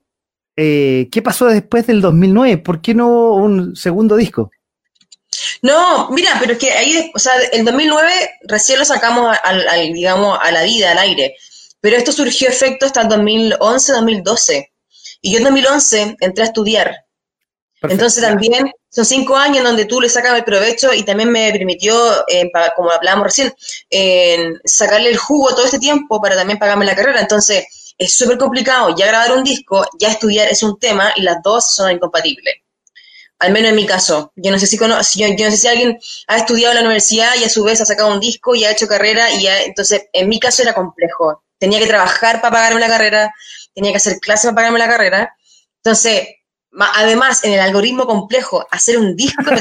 Eh, 0.55 1.07
¿Qué 1.11 1.21
pasó 1.21 1.47
después 1.47 1.87
del 1.87 2.01
2009? 2.01 2.57
¿Por 2.57 2.81
qué 2.81 2.93
no 2.93 3.33
un 3.33 3.75
segundo 3.75 4.15
disco? 4.15 4.51
No, 5.61 6.09
mira, 6.11 6.31
pero 6.39 6.53
es 6.53 6.59
que 6.59 6.71
ahí, 6.71 7.11
o 7.15 7.19
sea, 7.19 7.33
el 7.53 7.63
2009 7.63 8.11
recién 8.47 8.79
lo 8.79 8.85
sacamos 8.85 9.35
al, 9.43 9.67
al, 9.67 9.93
digamos, 9.93 10.37
a 10.41 10.51
la 10.51 10.63
vida, 10.63 10.91
al 10.91 10.99
aire. 10.99 11.35
Pero 11.79 11.95
esto 11.95 12.11
surgió 12.11 12.49
efecto 12.49 12.85
hasta 12.85 13.01
el 13.01 13.07
2011, 13.07 13.93
2012. 13.93 14.71
Y 15.21 15.31
yo 15.31 15.37
en 15.37 15.45
2011 15.45 16.17
entré 16.19 16.43
a 16.43 16.47
estudiar. 16.47 17.05
Perfecto. 17.79 17.93
Entonces 17.93 18.23
también 18.23 18.71
son 18.91 19.05
cinco 19.05 19.35
años 19.37 19.63
donde 19.63 19.85
tú 19.85 20.01
le 20.01 20.09
sacas 20.09 20.37
el 20.37 20.43
provecho 20.43 20.93
y 20.93 21.03
también 21.03 21.31
me 21.31 21.51
permitió, 21.51 21.95
eh, 22.27 22.51
como 22.75 22.91
hablábamos 22.91 23.25
recién, 23.27 23.53
sacarle 24.65 25.09
el 25.09 25.17
jugo 25.17 25.49
todo 25.55 25.65
este 25.65 25.79
tiempo 25.79 26.21
para 26.21 26.35
también 26.35 26.59
pagarme 26.59 26.85
la 26.85 26.95
carrera. 26.95 27.21
Entonces 27.21 27.65
es 27.97 28.13
súper 28.17 28.37
complicado 28.37 28.95
ya 28.95 29.07
grabar 29.07 29.33
un 29.33 29.43
disco, 29.43 29.85
ya 29.99 30.09
estudiar 30.11 30.47
es 30.49 30.63
un 30.63 30.79
tema 30.79 31.13
y 31.15 31.21
las 31.21 31.37
dos 31.43 31.73
son 31.75 31.91
incompatibles. 31.91 32.55
Al 33.39 33.51
menos 33.51 33.69
en 33.71 33.75
mi 33.75 33.85
caso. 33.85 34.31
Yo 34.35 34.51
no 34.51 34.59
sé 34.59 34.67
si, 34.67 34.77
cono- 34.77 34.99
yo, 35.15 35.27
yo 35.37 35.45
no 35.45 35.51
sé 35.51 35.57
si 35.57 35.67
alguien 35.67 35.99
ha 36.27 36.37
estudiado 36.37 36.73
en 36.73 36.77
la 36.79 36.85
universidad 36.85 37.35
y 37.39 37.43
a 37.43 37.49
su 37.49 37.63
vez 37.63 37.81
ha 37.81 37.85
sacado 37.85 38.11
un 38.13 38.19
disco 38.19 38.55
y 38.55 38.65
ha 38.65 38.71
hecho 38.71 38.87
carrera 38.87 39.31
y 39.31 39.43
ya, 39.43 39.61
entonces 39.63 40.03
en 40.13 40.29
mi 40.29 40.39
caso 40.39 40.61
era 40.63 40.73
complejo. 40.73 41.43
Tenía 41.57 41.79
que 41.79 41.87
trabajar 41.87 42.41
para 42.41 42.53
pagarme 42.53 42.79
la 42.81 42.87
carrera, 42.87 43.33
tenía 43.73 43.91
que 43.91 43.97
hacer 43.97 44.19
clases 44.19 44.45
para 44.47 44.55
pagarme 44.55 44.79
la 44.79 44.87
carrera. 44.87 45.35
Entonces, 45.83 46.27
además, 46.95 47.43
en 47.43 47.53
el 47.53 47.59
algoritmo 47.59 48.05
complejo, 48.05 48.65
hacer 48.71 48.97
un 48.97 49.15
disco, 49.15 49.43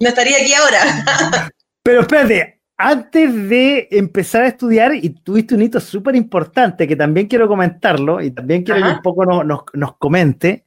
no 0.00 0.08
estaría 0.08 0.38
aquí 0.38 0.52
ahora. 0.54 1.50
Pero 1.82 2.00
espérate, 2.00 2.60
antes 2.76 3.48
de 3.48 3.88
empezar 3.90 4.42
a 4.42 4.48
estudiar, 4.48 4.94
y 4.94 5.10
tuviste 5.10 5.54
un 5.54 5.62
hito 5.62 5.80
súper 5.80 6.16
importante 6.16 6.88
que 6.88 6.96
también 6.96 7.28
quiero 7.28 7.46
comentarlo, 7.46 8.20
y 8.20 8.30
también 8.30 8.62
quiero 8.62 8.82
que 8.82 8.92
un 8.92 9.02
poco 9.02 9.24
no- 9.24 9.44
nos, 9.44 9.62
nos 9.74 9.96
comente, 9.96 10.66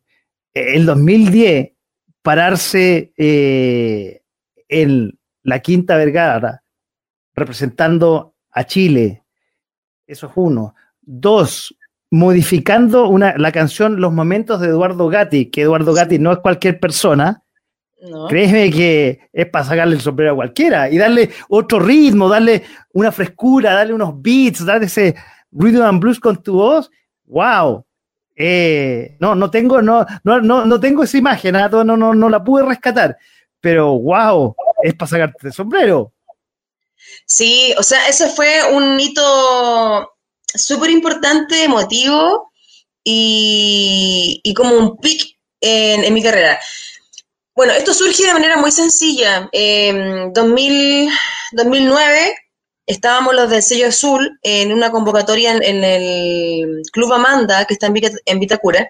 eh, 0.53 0.75
el 0.75 0.85
2010, 0.85 1.71
pararse 2.21 3.13
eh, 3.17 4.21
en 4.67 5.17
la 5.43 5.59
Quinta 5.59 5.97
Vergara, 5.97 6.63
representando 7.33 8.35
a 8.51 8.63
Chile, 8.65 9.23
eso 10.05 10.27
es 10.27 10.33
uno. 10.35 10.75
Dos, 11.01 11.75
modificando 12.09 13.07
una, 13.07 13.37
la 13.37 13.51
canción 13.51 13.99
Los 13.99 14.13
Momentos 14.13 14.61
de 14.61 14.67
Eduardo 14.67 15.07
Gatti, 15.09 15.49
que 15.49 15.63
Eduardo 15.63 15.93
Gatti 15.93 16.19
no 16.19 16.31
es 16.31 16.39
cualquier 16.39 16.79
persona, 16.79 17.43
No. 17.99 18.27
Créeme 18.27 18.69
que 18.69 19.19
es 19.33 19.47
para 19.47 19.65
sacarle 19.65 19.95
el 19.95 20.01
sombrero 20.01 20.33
a 20.33 20.35
cualquiera 20.35 20.87
y 20.87 20.99
darle 20.99 21.31
otro 21.49 21.79
ritmo, 21.79 22.29
darle 22.29 22.63
una 22.93 23.11
frescura, 23.11 23.73
darle 23.73 23.93
unos 23.93 24.21
beats, 24.21 24.63
darle 24.63 24.85
ese 24.85 25.15
rhythm 25.51 25.81
and 25.81 25.99
blues 25.99 26.19
con 26.19 26.41
tu 26.43 26.53
voz. 26.53 26.91
¡Wow! 27.25 27.87
Eh, 28.35 29.17
no, 29.19 29.33
no 29.33 29.49
tengo, 29.49 29.81
no, 29.81 30.05
no, 30.23 30.39
no, 30.39 30.63
no 30.63 30.79
tengo 30.79 31.03
esa 31.03 31.17
imagen, 31.17 31.55
¿ah? 31.55 31.69
no, 31.69 31.83
no, 31.83 32.13
no 32.13 32.29
la 32.29 32.43
pude 32.43 32.63
rescatar, 32.63 33.17
pero 33.59 33.97
wow, 33.97 34.55
es 34.83 34.93
para 34.93 35.09
sacarte 35.09 35.47
el 35.47 35.53
sombrero. 35.53 36.13
Sí, 37.25 37.73
o 37.79 37.83
sea, 37.83 38.07
ese 38.07 38.29
fue 38.29 38.47
un 38.71 38.99
hito 38.99 40.16
súper 40.53 40.89
importante, 40.89 41.63
emotivo 41.63 42.51
y, 43.03 44.41
y 44.43 44.53
como 44.53 44.75
un 44.75 44.97
pic 44.97 45.37
en, 45.61 46.13
mi 46.13 46.21
carrera. 46.21 46.59
Bueno, 47.55 47.73
esto 47.73 47.93
surge 47.93 48.25
de 48.25 48.33
manera 48.33 48.57
muy 48.57 48.71
sencilla. 48.71 49.49
En 49.51 50.31
2000, 50.33 51.09
2009 51.53 52.35
estábamos 52.85 53.35
los 53.35 53.49
del 53.49 53.63
sello 53.63 53.87
azul 53.87 54.39
en 54.43 54.71
una 54.71 54.91
convocatoria 54.91 55.53
en, 55.55 55.83
el 55.83 56.83
Club 56.91 57.13
Amanda, 57.13 57.65
que 57.65 57.73
está 57.73 57.87
en, 57.87 57.95
en 58.25 58.39
Vitacura, 58.39 58.89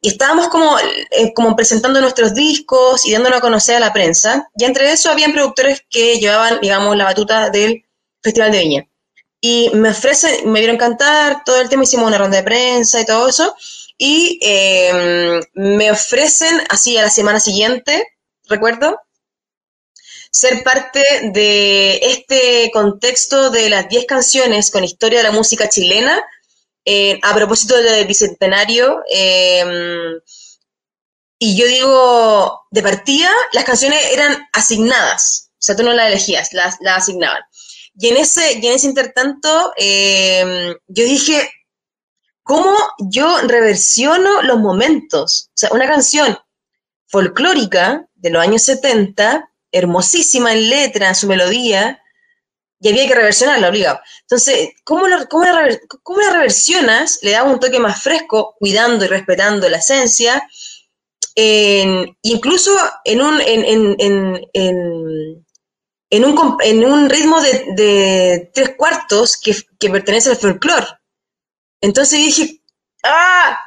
y 0.00 0.08
estábamos 0.08 0.48
como, 0.48 0.78
eh, 0.78 1.32
como 1.34 1.56
presentando 1.56 2.00
nuestros 2.00 2.34
discos 2.34 3.06
y 3.06 3.12
dándonos 3.12 3.38
a 3.38 3.40
conocer 3.40 3.76
a 3.76 3.80
la 3.80 3.92
prensa, 3.92 4.48
y 4.56 4.64
entre 4.64 4.92
eso 4.92 5.10
habían 5.10 5.32
productores 5.32 5.82
que 5.88 6.18
llevaban, 6.18 6.60
digamos, 6.60 6.96
la 6.96 7.04
batuta 7.04 7.50
del 7.50 7.84
Festival 8.22 8.52
de 8.52 8.58
Viña. 8.58 8.88
Y 9.46 9.68
me 9.74 9.90
ofrecen, 9.90 10.50
me 10.50 10.60
vieron 10.60 10.78
cantar, 10.78 11.44
todo 11.44 11.60
el 11.60 11.68
tema 11.68 11.82
hicimos 11.82 12.06
una 12.06 12.16
ronda 12.16 12.38
de 12.38 12.42
prensa 12.42 12.98
y 12.98 13.04
todo 13.04 13.28
eso, 13.28 13.54
y 13.98 14.38
em, 14.40 15.38
me 15.52 15.90
ofrecen 15.90 16.62
así 16.70 16.96
a 16.96 17.02
la 17.02 17.10
semana 17.10 17.38
siguiente, 17.38 18.06
recuerdo, 18.48 18.98
ser 20.30 20.62
parte 20.64 21.04
de 21.34 21.96
este 21.96 22.70
contexto 22.72 23.50
de 23.50 23.68
las 23.68 23.86
10 23.86 24.06
canciones 24.06 24.70
con 24.70 24.82
historia 24.82 25.18
de 25.18 25.24
la 25.24 25.32
música 25.32 25.68
chilena, 25.68 26.24
eh, 26.86 27.20
a 27.22 27.34
propósito 27.34 27.76
del 27.76 28.06
bicentenario. 28.06 29.02
Em, 29.10 30.20
y 31.38 31.54
yo 31.54 31.66
digo, 31.66 32.62
de 32.70 32.82
partida, 32.82 33.30
las 33.52 33.64
canciones 33.64 34.10
eran 34.10 34.48
asignadas, 34.54 35.50
o 35.52 35.56
sea, 35.58 35.76
tú 35.76 35.82
no 35.82 35.92
las 35.92 36.06
elegías, 36.06 36.54
las, 36.54 36.78
asignaban. 36.86 37.42
Y 37.96 38.08
en 38.08 38.16
ese, 38.16 38.58
y 38.58 38.66
en 38.66 38.74
ese 38.74 38.86
intertanto, 38.86 39.72
em, 39.76 40.74
yo 40.88 41.04
dije, 41.04 41.50
¿cómo 42.42 42.74
yo 42.98 43.40
reversiono 43.42 44.42
los 44.42 44.58
momentos? 44.58 45.50
O 45.50 45.56
sea, 45.56 45.70
una 45.72 45.86
canción 45.86 46.36
folclórica 47.06 48.08
de 48.14 48.30
los 48.30 48.42
años 48.42 48.62
70, 48.62 49.48
hermosísima 49.70 50.52
en 50.52 50.70
letra, 50.70 51.08
en 51.08 51.14
su 51.14 51.26
melodía, 51.26 52.00
y 52.80 52.90
había 52.90 53.08
que 53.08 53.14
reversionarla, 53.14 53.68
obligado. 53.68 54.00
Entonces, 54.22 54.70
¿cómo, 54.84 55.06
cómo, 55.30 55.44
la, 55.44 56.32
reversionas? 56.32 57.20
Le 57.22 57.30
da 57.30 57.44
un 57.44 57.58
toque 57.58 57.78
más 57.78 58.02
fresco, 58.02 58.56
cuidando 58.58 59.04
y 59.04 59.08
respetando 59.08 59.68
la 59.70 59.78
esencia, 59.78 60.46
incluso 61.34 62.76
en 63.04 63.22
un, 63.22 63.40
en, 63.40 65.43
un, 66.22 66.58
en 66.60 66.84
un 66.84 67.08
ritmo 67.08 67.40
de, 67.40 68.50
tres 68.52 68.74
cuartos 68.76 69.38
que, 69.38 69.56
que 69.78 69.88
pertenece 69.88 70.28
al 70.28 70.36
folclore. 70.36 70.86
Entonces 71.80 72.18
dije, 72.18 72.60
¡ah! 73.02 73.58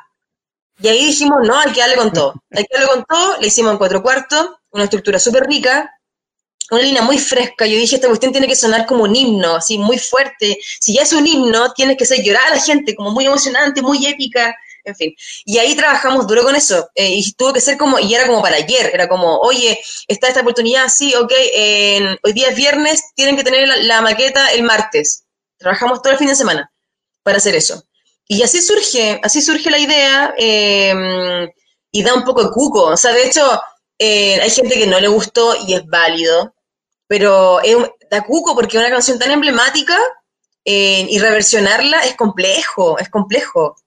Y 0.80 0.88
ahí 0.88 1.08
dijimos, 1.08 1.40
no, 1.44 1.60
hay 1.60 1.72
que 1.72 1.80
darle 1.80 1.96
con 1.96 2.14
todo. 2.14 2.36
Hay 2.52 2.64
que 2.66 2.78
darle 2.78 2.90
con 2.90 3.06
todo, 3.06 3.40
le 3.42 3.48
hicimos 3.48 3.72
en 3.72 3.78
cuatro 3.80 4.04
cuartos, 4.04 4.52
una 4.70 4.84
estructura 4.84 5.18
súper 5.18 5.48
rica, 5.48 5.92
una 6.70 6.82
línea 6.82 7.02
muy 7.02 7.18
fresca. 7.18 7.66
Yo 7.66 7.78
dije, 7.78 7.96
esta 7.96 8.08
cuestión 8.08 8.32
tiene 8.32 8.48
que 8.48 8.56
sonar 8.56 8.86
como 8.86 9.04
un 9.04 9.16
himno, 9.16 9.56
así 9.56 9.78
muy 9.78 9.98
fuerte. 9.98 10.60
Si 10.80 10.94
ya 10.94 11.02
es 11.02 11.14
un 11.14 11.26
himno, 11.26 11.74
tiene 11.74 11.98
que 11.98 12.06
ser 12.06 12.24
llorar 12.24 12.46
a 12.46 12.56
la 12.56 12.62
gente, 12.62 12.96
como 12.96 13.12
muy 13.12 13.26
emocionante, 13.26 13.82
muy 13.82 14.06
épica, 14.06 14.56
en 14.88 14.96
fin. 14.96 15.16
Y 15.46 15.58
ahí 15.58 15.76
trabajamos 15.76 16.28
duro 16.28 16.44
con 16.44 16.56
eso. 16.56 16.90
Eh, 16.96 17.10
y 17.16 17.34
tuvo 17.34 17.54
que 17.54 17.62
ser 17.62 17.78
como, 17.78 18.00
y 18.00 18.14
era 18.14 18.26
como 18.26 18.42
para 18.42 18.58
ayer, 18.58 18.92
era 18.94 19.08
como, 19.08 19.38
oye, 19.40 19.80
está 20.08 20.28
esta 20.28 20.42
oportunidad, 20.42 20.90
sí, 20.90 21.14
ok, 21.16 21.32
hoy 22.24 22.34
día 22.34 22.50
es 22.50 22.56
viernes, 22.56 23.04
tienen 23.16 23.36
que 23.36 23.44
tener 23.44 23.68
la, 23.68 24.02
maqueta 24.02 24.52
el 24.52 24.64
martes. 24.64 25.26
Trabajamos 25.58 26.02
todo 26.02 26.14
el 26.14 26.20
fin 26.20 26.28
de 26.28 26.36
semana 26.36 26.72
para 27.24 27.38
hacer 27.38 27.56
eso. 27.56 27.84
Y 28.28 28.44
así 28.44 28.62
surge, 28.62 29.20
así 29.24 29.42
surge 29.42 29.70
la 29.70 29.80
idea 29.80 30.34
em, 30.38 31.50
y 31.92 32.04
da 32.04 32.14
un 32.14 32.24
poco 32.24 32.44
de 32.44 32.52
cuco. 32.52 32.84
O 32.86 32.98
sea, 32.98 33.14
de 33.14 33.26
hecho, 33.26 33.62
eh, 34.00 34.40
hay 34.42 34.50
gente 34.50 34.76
que 34.76 34.88
no 34.88 35.00
le 35.00 35.08
gustó 35.08 35.56
y 35.66 35.74
es 35.74 35.86
válido 35.86 36.54
pero 37.08 37.60
da 38.12 38.24
cuco 38.24 38.54
porque 38.54 38.78
una 38.78 38.90
canción 38.90 39.18
tan 39.18 39.32
emblemática 39.32 39.98
eh, 40.66 41.08
y 41.10 41.20
reversionarla 41.20 42.02
es 42.02 42.16
complejo, 42.16 43.00
es 43.00 43.10
complejo, 43.10 43.78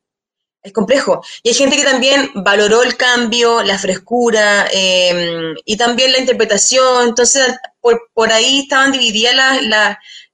es 0.62 0.72
complejo. 0.72 1.22
Y 1.42 1.50
hay 1.50 1.54
gente 1.54 1.76
que 1.76 1.84
también 1.84 2.30
valoró 2.34 2.82
el 2.82 2.96
cambio, 2.96 3.62
la 3.62 3.78
frescura 3.78 4.66
em, 4.70 5.54
y 5.64 5.76
también 5.76 6.12
la 6.12 6.18
interpretación, 6.18 7.08
entonces 7.08 7.54
por, 7.80 8.32
ahí 8.32 8.60
estaban 8.60 8.92
divididas 8.92 9.34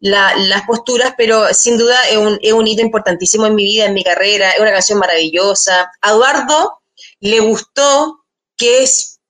las, 0.00 0.62
posturas, 0.66 1.14
pero 1.16 1.52
sin 1.54 1.78
duda 1.78 1.96
es 2.08 2.16
un, 2.16 2.38
es 2.42 2.52
un 2.52 2.66
hito 2.66 2.82
importantísimo 2.82 3.46
en 3.46 3.54
mi 3.54 3.64
vida, 3.64 3.86
en 3.86 3.94
mi 3.94 4.02
carrera, 4.02 4.50
es 4.50 4.60
una 4.60 4.72
canción 4.72 4.98
maravillosa. 4.98 5.92
A 6.00 6.10
Eduardo 6.10 6.80
le 7.20 7.40
gustó 7.40 8.24
que 8.56 8.82
es, 8.82 9.20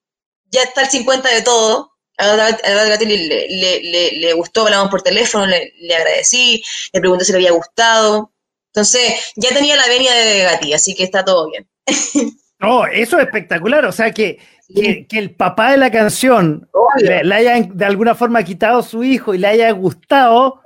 ya 0.50 0.62
está 0.62 0.82
el 0.82 0.90
50 0.90 1.28
de 1.28 1.42
todo, 1.42 1.92
a 2.18 2.34
Gatti 2.34 3.04
le, 3.04 3.48
le, 3.48 4.12
le, 4.12 4.32
gustó, 4.32 4.62
hablamos 4.62 4.90
por 4.90 5.02
teléfono, 5.02 5.46
le, 5.46 5.94
agradecí, 5.94 6.62
le 6.92 7.00
pregunté 7.00 7.26
si 7.26 7.32
le 7.32 7.38
había 7.38 7.52
gustado. 7.52 8.32
Entonces, 8.76 9.32
ya 9.36 9.48
tenía 9.54 9.74
la 9.74 9.88
venia 9.88 10.14
de 10.14 10.42
Gatti, 10.42 10.74
así 10.74 10.94
que 10.94 11.04
está 11.04 11.24
todo 11.24 11.50
bien. 11.50 11.66
No, 12.58 12.86
eso 12.86 13.18
es 13.18 13.26
espectacular. 13.26 13.84
O 13.84 13.92
sea, 13.92 14.12
que, 14.12 14.38
que, 14.74 15.06
el 15.10 15.34
papá 15.34 15.72
de 15.72 15.76
la 15.76 15.90
canción 15.90 16.66
le, 16.96 17.34
haya 17.34 17.60
de 17.60 17.84
alguna 17.84 18.14
forma 18.14 18.42
quitado 18.42 18.78
a 18.78 18.82
su 18.82 19.04
hijo 19.04 19.34
y 19.34 19.38
le 19.38 19.46
haya 19.46 19.70
gustado, 19.72 20.62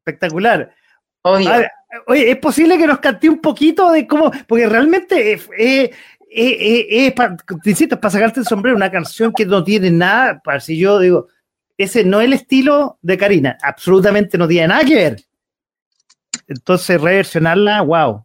espectacular. 0.00 0.74
Obvio. 1.22 1.48
oye, 2.08 2.28
¿es 2.28 2.36
posible 2.38 2.76
que 2.76 2.88
nos 2.88 2.98
cante 2.98 3.28
un 3.28 3.38
poquito 3.38 3.92
de 3.92 4.04
cómo? 4.04 4.32
Porque 4.48 4.68
realmente 4.68 5.34
es, 5.34 5.48
eh, 5.56 5.92
eh, 6.28 6.86
eh 6.90 7.12
para, 7.12 7.36
para 7.36 8.10
sacarte 8.10 8.40
el 8.40 8.46
sombrero, 8.46 8.76
una 8.76 8.90
canción 8.90 9.32
que 9.32 9.46
no 9.46 9.62
tiene 9.62 9.92
nada, 9.92 10.40
para 10.42 10.58
si 10.58 10.76
yo 10.76 10.98
digo, 10.98 11.28
ese 11.78 12.02
no 12.02 12.20
es 12.20 12.26
el 12.26 12.32
estilo 12.32 12.98
de 13.00 13.16
Karina, 13.16 13.56
absolutamente 13.62 14.36
no 14.36 14.48
tiene 14.48 14.66
nada 14.66 14.84
que 14.84 14.96
ver. 14.96 15.24
Entonces, 16.52 17.00
reversionarla, 17.00 17.82
wow. 17.82 18.24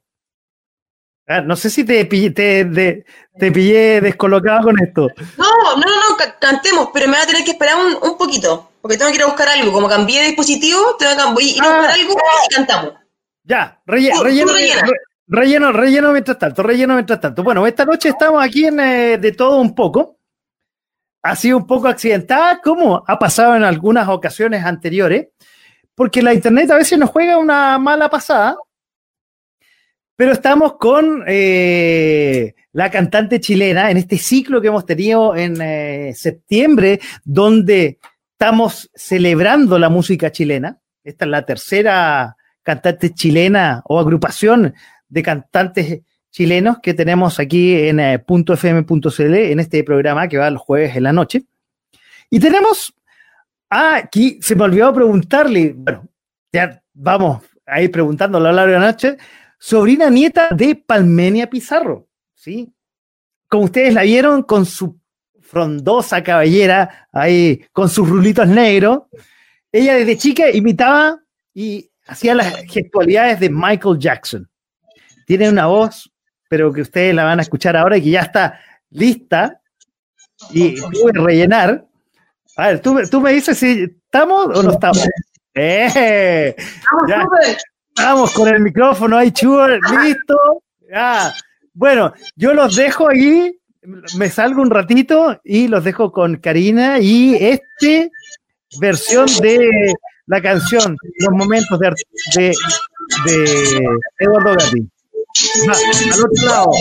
Ah, 1.28 1.42
no 1.42 1.56
sé 1.58 1.70
si 1.70 1.84
te 1.84 2.06
pillé, 2.06 2.30
te, 2.32 3.04
te, 3.38 3.52
pillé 3.52 4.00
descolocado 4.00 4.64
con 4.64 4.82
esto. 4.82 5.10
No, 5.38 5.76
no, 5.76 5.82
no, 5.82 6.18
cantemos, 6.40 6.90
pero 6.94 7.08
me 7.08 7.18
va 7.18 7.24
a 7.24 7.28
tener 7.28 7.44
que 7.44 7.52
esperar 7.52 7.76
un, 7.76 7.98
un, 8.02 8.18
poquito, 8.18 8.72
porque 8.82 8.98
tengo 8.98 9.12
que 9.12 9.18
ir 9.18 9.24
a 9.24 9.28
buscar 9.28 9.50
algo. 9.50 9.74
Como 9.74 9.90
cambié 9.90 10.22
de 10.22 10.28
dispositivo, 10.28 10.96
tengo 10.98 11.36
que 11.36 11.44
ir 11.44 11.62
a 11.62 11.68
buscar 11.68 11.90
ah. 11.90 11.94
algo 11.94 12.14
y 12.14 12.56
cantamos. 12.56 12.94
Ya, 13.44 13.82
relleno, 13.86 14.24
Relleno, 15.30 15.74
relleno 15.74 16.12
mientras 16.14 16.40
tanto, 16.40 16.64
relleno 16.64 16.94
mientras 16.94 17.20
tanto. 17.20 17.44
Bueno, 17.44 17.68
esta 17.68 17.84
noche 17.84 18.10
estamos 18.10 18.42
aquí 18.42 18.66
en 18.66 18.80
eh, 18.80 19.18
de 19.18 19.34
todo 19.34 19.60
un 19.60 19.76
poco. 19.76 20.20
Ha 21.22 21.36
sido 21.36 21.58
un 21.58 21.68
poco 21.68 21.90
accidentada, 21.90 22.62
como 22.62 23.04
ha 23.06 23.20
pasado 23.20 23.56
en 23.56 23.64
algunas 23.64 24.08
ocasiones 24.08 24.64
anteriores, 24.64 25.28
porque 25.98 26.22
la 26.22 26.32
internet 26.32 26.70
a 26.70 26.76
veces 26.76 27.00
nos 27.00 27.10
juega 27.10 27.40
una 27.40 27.80
mala 27.80 28.08
pasada. 28.08 28.56
Pero 30.16 30.32
estamos 30.32 30.74
con 30.78 31.24
eh, 31.26 32.54
la 32.72 32.92
cantante 32.92 33.40
chilena 33.40 33.90
en 33.90 33.98
este 33.98 34.20
ciclo 34.20 34.62
que 34.62 34.68
hemos 34.68 34.86
tenido 34.86 35.36
en 35.36 35.60
eh, 35.60 36.14
septiembre, 36.16 37.00
donde 37.24 37.98
estamos 38.34 38.92
celebrando 38.94 39.80
la 39.80 39.90
música 39.90 40.32
chilena. 40.32 40.78
Esta 41.04 41.26
es 41.26 41.32
la 41.32 41.46
tercera 41.48 42.38
cantante 42.62 43.16
chilena 43.16 43.82
o 43.86 44.00
agrupación 44.00 44.76
de 45.10 45.24
cantantes 45.24 46.02
chilenos 46.30 46.78
que 46.80 46.94
tenemos 46.94 47.40
aquí 47.40 47.74
en 47.74 48.00
eh, 48.00 48.24
.fm.cl 48.24 49.34
en 49.34 49.60
este 49.60 49.84
programa 49.84 50.28
que 50.28 50.38
va 50.38 50.52
los 50.52 50.62
jueves 50.62 50.96
en 50.96 51.04
la 51.04 51.14
noche. 51.14 51.46
Y 52.30 52.40
tenemos, 52.40 52.94
aquí 53.70 54.40
se 54.42 54.56
me 54.56 54.64
olvidó 54.64 54.94
preguntarle, 54.94 55.74
bueno, 55.76 56.08
ya 56.52 56.82
vamos 56.94 57.44
a 57.66 57.82
ir 57.82 57.92
preguntando 57.92 58.38
a 58.38 58.42
lo 58.42 58.52
largo 58.52 58.74
de 58.74 58.80
la 58.80 58.86
noche, 58.86 59.18
sobrina 59.60 60.10
nieta 60.10 60.50
de 60.52 60.76
Palmenia 60.76 61.50
Pizarro, 61.50 62.08
¿sí? 62.34 62.74
Como 63.50 63.66
ustedes 63.66 63.94
la 63.94 64.04
vieron 64.04 64.44
con 64.44 64.66
su 64.66 65.00
frondosa 65.42 66.24
cabellera, 66.24 67.08
ahí 67.12 67.66
con 67.72 67.90
sus 67.90 68.08
rulitos 68.08 68.48
negros, 68.48 69.04
ella 69.72 69.96
desde 69.96 70.18
chica 70.18 70.50
imitaba 70.50 71.20
y 71.54 71.90
hacía 72.06 72.36
las 72.36 72.64
gestualidades 72.66 73.40
de 73.40 73.50
Michael 73.50 73.98
Jackson 74.00 74.50
tiene 75.28 75.50
una 75.50 75.66
voz, 75.68 76.10
pero 76.48 76.72
que 76.72 76.82
ustedes 76.82 77.14
la 77.14 77.26
van 77.26 77.40
a 77.40 77.42
escuchar 77.42 77.76
ahora 77.76 77.98
y 77.98 78.02
que 78.02 78.12
ya 78.12 78.22
está 78.22 78.62
lista 78.90 79.62
y 80.52 80.80
puede 80.80 81.20
rellenar. 81.20 81.86
A 82.58 82.68
ver, 82.68 82.82
tú, 82.82 83.00
tú 83.10 83.22
me 83.22 83.34
dices 83.34 83.58
si 83.58 83.84
estamos 83.84 84.48
o 84.58 84.64
no 84.64 84.72
estamos. 84.72 85.08
¡Eh! 85.54 86.56
Estamos 87.96 88.32
con 88.34 88.48
el 88.48 88.62
micrófono 88.62 89.18
ahí, 89.18 89.32
chulo, 89.32 89.68
listo. 90.04 90.64
Ya. 90.92 91.34
Bueno, 91.74 92.14
yo 92.36 92.54
los 92.54 92.76
dejo 92.76 93.10
ahí, 93.10 93.60
me 94.18 94.30
salgo 94.30 94.62
un 94.62 94.72
ratito 94.72 95.40
y 95.44 95.68
los 95.68 95.84
dejo 95.84 96.12
con 96.12 96.38
Karina 96.38 97.00
y 97.00 97.36
este 97.36 98.12
versión 98.80 99.28
de 99.42 99.94
la 100.26 100.42
canción, 100.42 100.98
los 101.20 101.34
momentos 101.34 101.80
de, 101.80 101.94
de, 102.36 102.54
de 103.26 103.88
Eduardo 104.20 104.54
Gatti 104.54 104.90
al 106.12 106.24
otro 106.24 106.48
lado. 106.48 106.72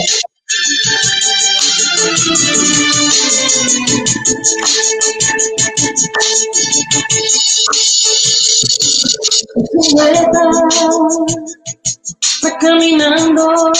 Va 12.43 12.57
caminando 12.59 13.71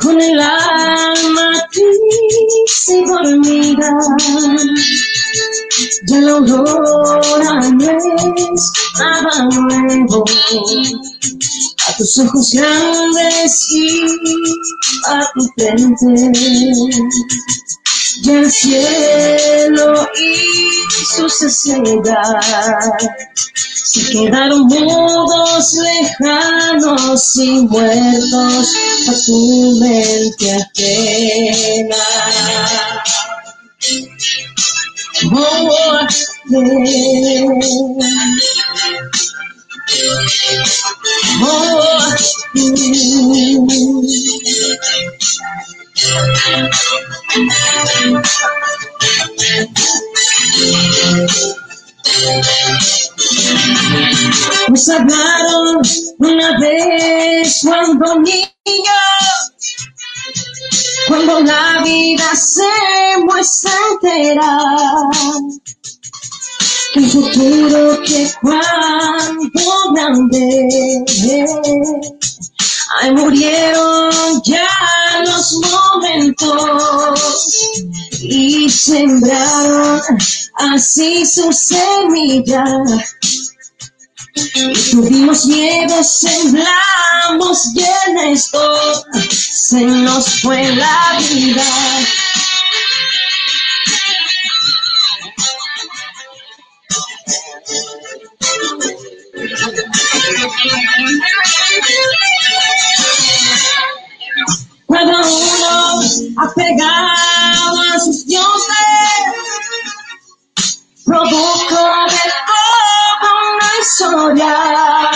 con 0.00 0.20
el 0.20 0.40
alma 0.40 1.68
triste 1.72 2.92
y 2.92 3.04
dormida. 3.04 3.98
Ya 6.06 6.20
la 6.20 6.32
aurora 6.32 7.70
no 7.70 7.90
es 7.90 8.04
nada 8.98 9.48
nuevo. 9.50 10.24
A 11.86 11.96
tus 11.96 12.18
ojos 12.18 12.50
grandes 12.52 13.66
y 13.70 14.06
a 15.06 15.30
tu 15.34 15.40
frente. 15.56 16.06
Y 18.22 18.30
el 18.30 18.50
cielo 18.50 20.08
hizo 20.16 21.28
cesar. 21.28 21.82
Se 23.84 24.10
quedaron 24.10 24.66
mudos, 24.66 25.74
lejanos 25.74 27.36
y 27.36 27.60
muertos 27.66 28.74
a 29.08 29.12
tu 29.26 29.78
mente 29.80 30.52
ajena. 30.52 31.96
Nos 54.68 54.88
hablaron 54.88 55.82
una 56.18 56.58
vez 56.60 57.60
cuando 57.62 58.20
niños, 58.20 58.48
cuando 61.08 61.40
la 61.40 61.82
vida 61.84 62.34
se 62.34 62.62
muestra 63.24 63.72
entera. 63.92 64.58
El 66.94 67.10
futuro 67.10 68.02
que 68.04 68.32
cuando 68.40 68.84
grande, 69.94 71.04
ay 73.00 73.10
murieron 73.12 74.42
ya 74.44 74.68
los 75.24 75.60
momentos 75.70 76.90
y 78.20 78.70
sembraron 78.70 80.00
así 80.54 81.26
su 81.26 81.52
semilla. 81.52 82.64
Tuvimos 84.90 85.46
miedo, 85.46 86.02
sembramos 86.02 87.66
y 87.74 87.80
en 87.80 88.18
esto 88.32 88.60
se 89.30 89.80
nos 89.80 90.40
fue 90.40 90.74
la 90.74 91.18
vida. 91.18 91.64
Cada 104.88 105.20
uno 105.20 106.00
apegado 106.36 107.80
a 107.92 107.98
sus 107.98 108.26
dioses, 108.26 108.74
producto 111.04 111.80
de 112.08 112.20
una 113.50 113.70
historia. 113.80 115.10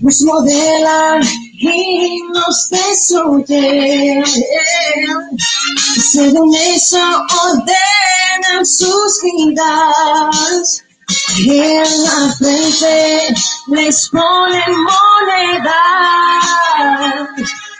Nos 0.00 0.20
modelan 0.22 1.22
y 1.60 2.22
nos 2.32 2.70
destruyen. 2.70 4.24
Según 6.12 6.54
eso 6.54 7.00
ordenan 7.44 8.64
sus 8.64 9.22
vidas. 9.22 10.84
En 11.08 12.04
la 12.04 12.28
frente 12.36 13.32
les 13.68 14.08
ponen 14.10 14.84
moneda. 14.84 15.80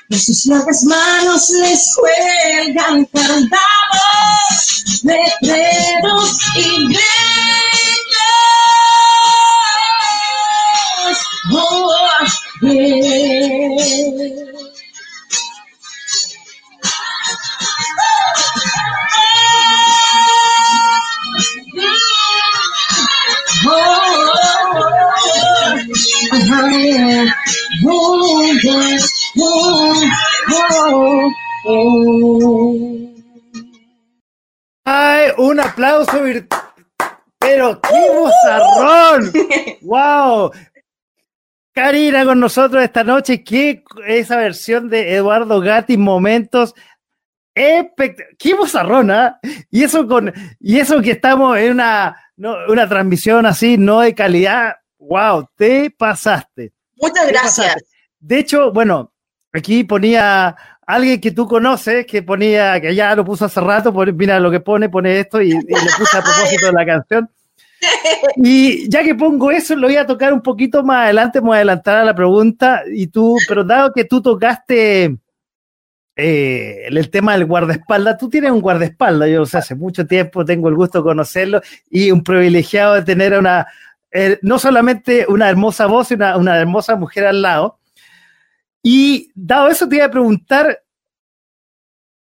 En 0.08 0.18
sus 0.18 0.46
largas 0.46 0.82
manos 0.84 1.50
les 1.50 1.94
cuelgan 1.96 3.04
candados, 3.06 5.02
letreros 5.02 6.38
y 6.56 6.86
gritos. 6.86 7.08
Oh, 11.50 11.90
yeah. 12.62 14.67
¡Ay! 34.84 35.30
Un 35.36 35.60
aplauso 35.60 36.22
virtual. 36.22 36.62
Pero 37.38 37.80
qué 37.80 38.10
bozarrón. 38.14 39.32
¡Wow! 39.82 40.50
Karina 41.72 42.24
con 42.24 42.40
nosotros 42.40 42.82
esta 42.82 43.04
noche. 43.04 43.44
¿Qué 43.44 43.84
esa 44.06 44.36
versión 44.36 44.88
de 44.88 45.14
Eduardo 45.14 45.60
Gatti, 45.60 45.96
momentos 45.96 46.74
¡Qué 48.38 48.54
bozarrón, 48.54 49.10
ah! 49.10 49.40
Y 49.70 49.82
eso 49.82 50.06
con, 50.06 50.32
y 50.60 50.78
eso 50.78 51.02
que 51.02 51.12
estamos 51.12 51.58
en 51.58 51.72
una, 51.72 52.16
no, 52.39 52.57
una 52.68 52.89
transmisión 52.89 53.45
así, 53.47 53.76
no 53.76 54.01
de 54.01 54.14
calidad. 54.14 54.76
¡Wow! 54.99 55.49
Te 55.57 55.91
pasaste. 55.91 56.72
Muchas 56.97 57.26
te 57.26 57.32
gracias. 57.32 57.57
pasaste. 57.66 57.84
De 58.20 58.39
hecho, 58.39 58.72
bueno, 58.72 59.12
aquí 59.53 59.84
ponía 59.84 60.57
alguien 60.86 61.20
que 61.20 61.32
tú 61.32 61.47
conoces, 61.47 62.07
que 62.07 62.22
ponía, 62.22 62.80
que 62.80 62.95
ya 62.95 63.14
lo 63.14 63.24
puso 63.24 63.45
hace 63.45 63.61
rato, 63.61 63.93
mira 63.93 64.41
lo 64.41 64.51
que 64.51 64.61
pone, 64.61 64.89
pone 64.89 65.20
esto 65.20 65.43
y, 65.43 65.51
y 65.51 65.53
le 65.53 65.91
puse 65.99 66.16
a 66.16 66.22
propósito 66.22 66.66
de 66.66 66.72
la 66.72 66.86
canción. 66.86 67.30
Y 68.36 68.89
ya 68.91 69.05
que 69.05 69.14
pongo 69.14 69.53
eso, 69.53 69.76
lo 69.76 69.86
voy 69.86 69.97
a 69.97 70.07
tocar 70.07 70.32
un 70.32 70.43
poquito 70.43 70.82
más 70.82 71.05
adelante, 71.05 71.41
me 71.41 71.49
voy 71.49 71.55
a 71.55 71.59
adelantar 71.59 71.97
a 71.99 72.05
la 72.05 72.14
pregunta. 72.14 72.82
Y 72.93 73.07
tú, 73.07 73.36
pero 73.47 73.62
dado 73.62 73.93
que 73.93 74.05
tú 74.05 74.20
tocaste 74.20 75.16
eh, 76.20 76.88
el 76.88 77.10
tema 77.10 77.34
del 77.34 77.46
guardaespaldas, 77.46 78.18
tú 78.18 78.28
tienes 78.28 78.50
un 78.50 78.60
guardaespaldas, 78.60 79.30
yo 79.30 79.42
o 79.42 79.46
sea, 79.46 79.60
hace 79.60 79.76
mucho 79.76 80.04
tiempo 80.04 80.44
tengo 80.44 80.68
el 80.68 80.74
gusto 80.74 80.98
de 80.98 81.04
conocerlo 81.04 81.62
y 81.88 82.10
un 82.10 82.24
privilegiado 82.24 82.94
de 82.94 83.02
tener 83.02 83.34
a 83.34 83.38
una, 83.38 83.68
eh, 84.10 84.36
no 84.42 84.58
solamente 84.58 85.26
una 85.28 85.48
hermosa 85.48 85.86
voz 85.86 86.10
y 86.10 86.14
una, 86.14 86.36
una 86.36 86.58
hermosa 86.58 86.96
mujer 86.96 87.24
al 87.24 87.40
lado. 87.40 87.78
Y 88.82 89.30
dado 89.32 89.68
eso, 89.68 89.88
te 89.88 89.94
iba 89.94 90.06
a 90.06 90.10
preguntar 90.10 90.82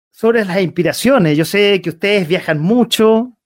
sobre 0.09 0.43
las 0.43 0.59
inspiraciones. 0.59 1.37
Yo 1.37 1.45
sé 1.45 1.79
que 1.79 1.91
ustedes 1.91 2.27
viajan 2.27 2.59
mucho. 2.59 3.37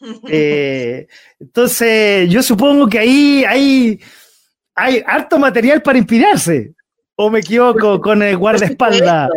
eh, 0.28 1.06
entonces, 1.38 2.28
yo 2.28 2.42
supongo 2.42 2.88
que 2.88 2.98
ahí 2.98 3.44
hay, 3.46 4.00
hay 4.74 5.00
harto 5.06 5.38
material 5.38 5.80
para 5.80 5.98
inspirarse. 5.98 6.74
¿O 7.14 7.30
me 7.30 7.38
equivoco 7.38 8.00
con 8.00 8.20
el 8.24 8.36
guardaespaldas? 8.36 9.30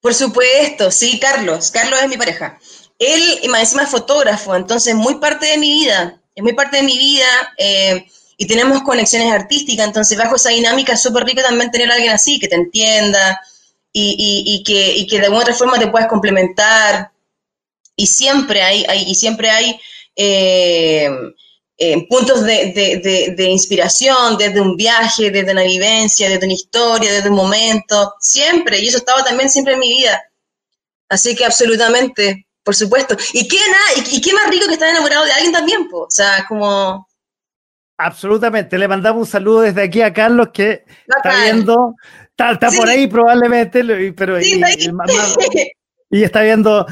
Por 0.00 0.14
supuesto, 0.14 0.90
sí, 0.90 1.18
Carlos. 1.18 1.70
Carlos 1.70 2.00
es 2.02 2.08
mi 2.08 2.16
pareja. 2.16 2.58
Él, 2.98 3.40
encima, 3.42 3.82
es 3.82 3.88
fotógrafo, 3.90 4.54
entonces 4.54 4.94
muy 4.94 5.16
parte 5.16 5.46
de 5.46 5.58
mi 5.58 5.70
vida. 5.70 6.20
Es 6.34 6.42
muy 6.42 6.52
parte 6.54 6.78
de 6.78 6.82
mi 6.82 6.96
vida 6.96 7.26
eh, 7.58 8.06
y 8.36 8.46
tenemos 8.46 8.82
conexiones 8.82 9.32
artísticas, 9.32 9.86
entonces 9.86 10.16
bajo 10.16 10.36
esa 10.36 10.50
dinámica 10.50 10.94
es 10.94 11.02
súper 11.02 11.24
rico 11.24 11.42
también 11.42 11.70
tener 11.70 11.90
a 11.90 11.94
alguien 11.94 12.12
así, 12.12 12.38
que 12.38 12.48
te 12.48 12.54
entienda 12.54 13.40
y, 13.92 14.14
y- 14.18 14.54
y 14.54 14.62
que, 14.64 14.96
y 14.96 15.06
que 15.06 15.18
de 15.18 15.24
alguna 15.26 15.42
otra 15.42 15.54
forma 15.54 15.78
te 15.78 15.88
puedas 15.88 16.08
complementar. 16.08 17.10
Y 17.96 18.06
siempre 18.06 18.62
hay, 18.62 18.84
hay- 18.88 19.04
y 19.10 19.14
siempre 19.14 19.50
hay 19.50 19.80
eh, 20.16 21.10
eh, 21.82 22.06
puntos 22.08 22.44
de, 22.44 22.72
de- 22.74 23.00
de- 23.02 23.34
de 23.36 23.44
inspiración, 23.50 24.36
desde 24.38 24.60
un 24.60 24.76
viaje, 24.76 25.30
desde 25.30 25.52
una 25.52 25.62
vivencia, 25.62 26.28
desde 26.28 26.44
una 26.44 26.54
historia, 26.54 27.10
desde 27.10 27.30
un 27.30 27.36
momento, 27.36 28.14
siempre, 28.20 28.78
y 28.78 28.86
eso 28.88 28.98
estaba 28.98 29.24
también 29.24 29.48
siempre 29.48 29.72
en 29.74 29.80
mi 29.80 29.88
vida. 29.88 30.22
Así 31.08 31.34
que 31.34 31.44
absolutamente, 31.46 32.46
por 32.62 32.74
supuesto. 32.76 33.16
Y 33.32 33.48
qué, 33.48 33.56
nada, 33.56 34.06
y, 34.10 34.16
y 34.16 34.20
qué 34.20 34.32
más 34.34 34.48
rico 34.50 34.66
que 34.66 34.74
estar 34.74 34.90
enamorado 34.90 35.24
de 35.24 35.32
alguien 35.32 35.52
también, 35.52 35.88
po. 35.88 36.02
o 36.02 36.10
sea, 36.10 36.44
como... 36.46 37.08
Absolutamente. 37.98 38.78
Le 38.78 38.86
mandamos 38.88 39.26
un 39.26 39.30
saludo 39.30 39.60
desde 39.62 39.82
aquí 39.82 40.00
a 40.02 40.12
Carlos 40.12 40.48
que 40.54 40.84
está 41.06 41.42
viendo, 41.44 41.94
está, 42.30 42.52
está 42.52 42.70
por 42.70 42.88
ahí 42.88 43.06
probablemente, 43.06 43.82
pero 44.12 44.40
Sí, 44.40 44.58
y- 44.58 44.62
está 44.62 44.86
y 46.10 46.22
está 46.24 46.40
viendo 46.42 46.86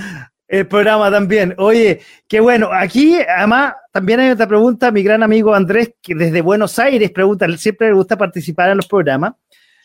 el 0.49 0.67
programa 0.67 1.11
también. 1.11 1.55
Oye, 1.59 2.01
qué 2.27 2.41
bueno. 2.41 2.71
Aquí, 2.73 3.17
además, 3.21 3.75
también 3.93 4.21
hay 4.21 4.31
otra 4.31 4.49
pregunta. 4.49 4.91
Mi 4.91 5.03
gran 5.03 5.23
amigo 5.23 5.55
Andrés, 5.55 5.93
que 6.03 6.15
desde 6.15 6.41
Buenos 6.41 6.79
Aires 6.79 7.11
pregunta, 7.11 7.47
siempre 7.59 7.89
le 7.89 7.95
gusta 7.95 8.17
participar 8.17 8.71
en 8.71 8.79
los 8.79 8.87
programas. 8.87 9.35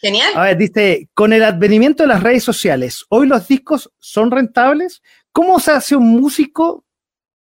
Genial. 0.02 0.32
A 0.36 0.44
ver, 0.44 0.58
dice, 0.58 1.10
con 1.14 1.34
el 1.34 1.44
advenimiento 1.44 2.04
de 2.04 2.08
las 2.08 2.24
redes 2.24 2.44
sociales, 2.44 3.06
¿hoy 3.10 3.28
los 3.28 3.48
discos 3.48 3.92
son 4.00 4.32
rentables? 4.32 5.02
¿Cómo 5.32 5.60
se 5.60 5.72
hace 5.72 5.96
un 5.96 6.10
músico 6.10 6.86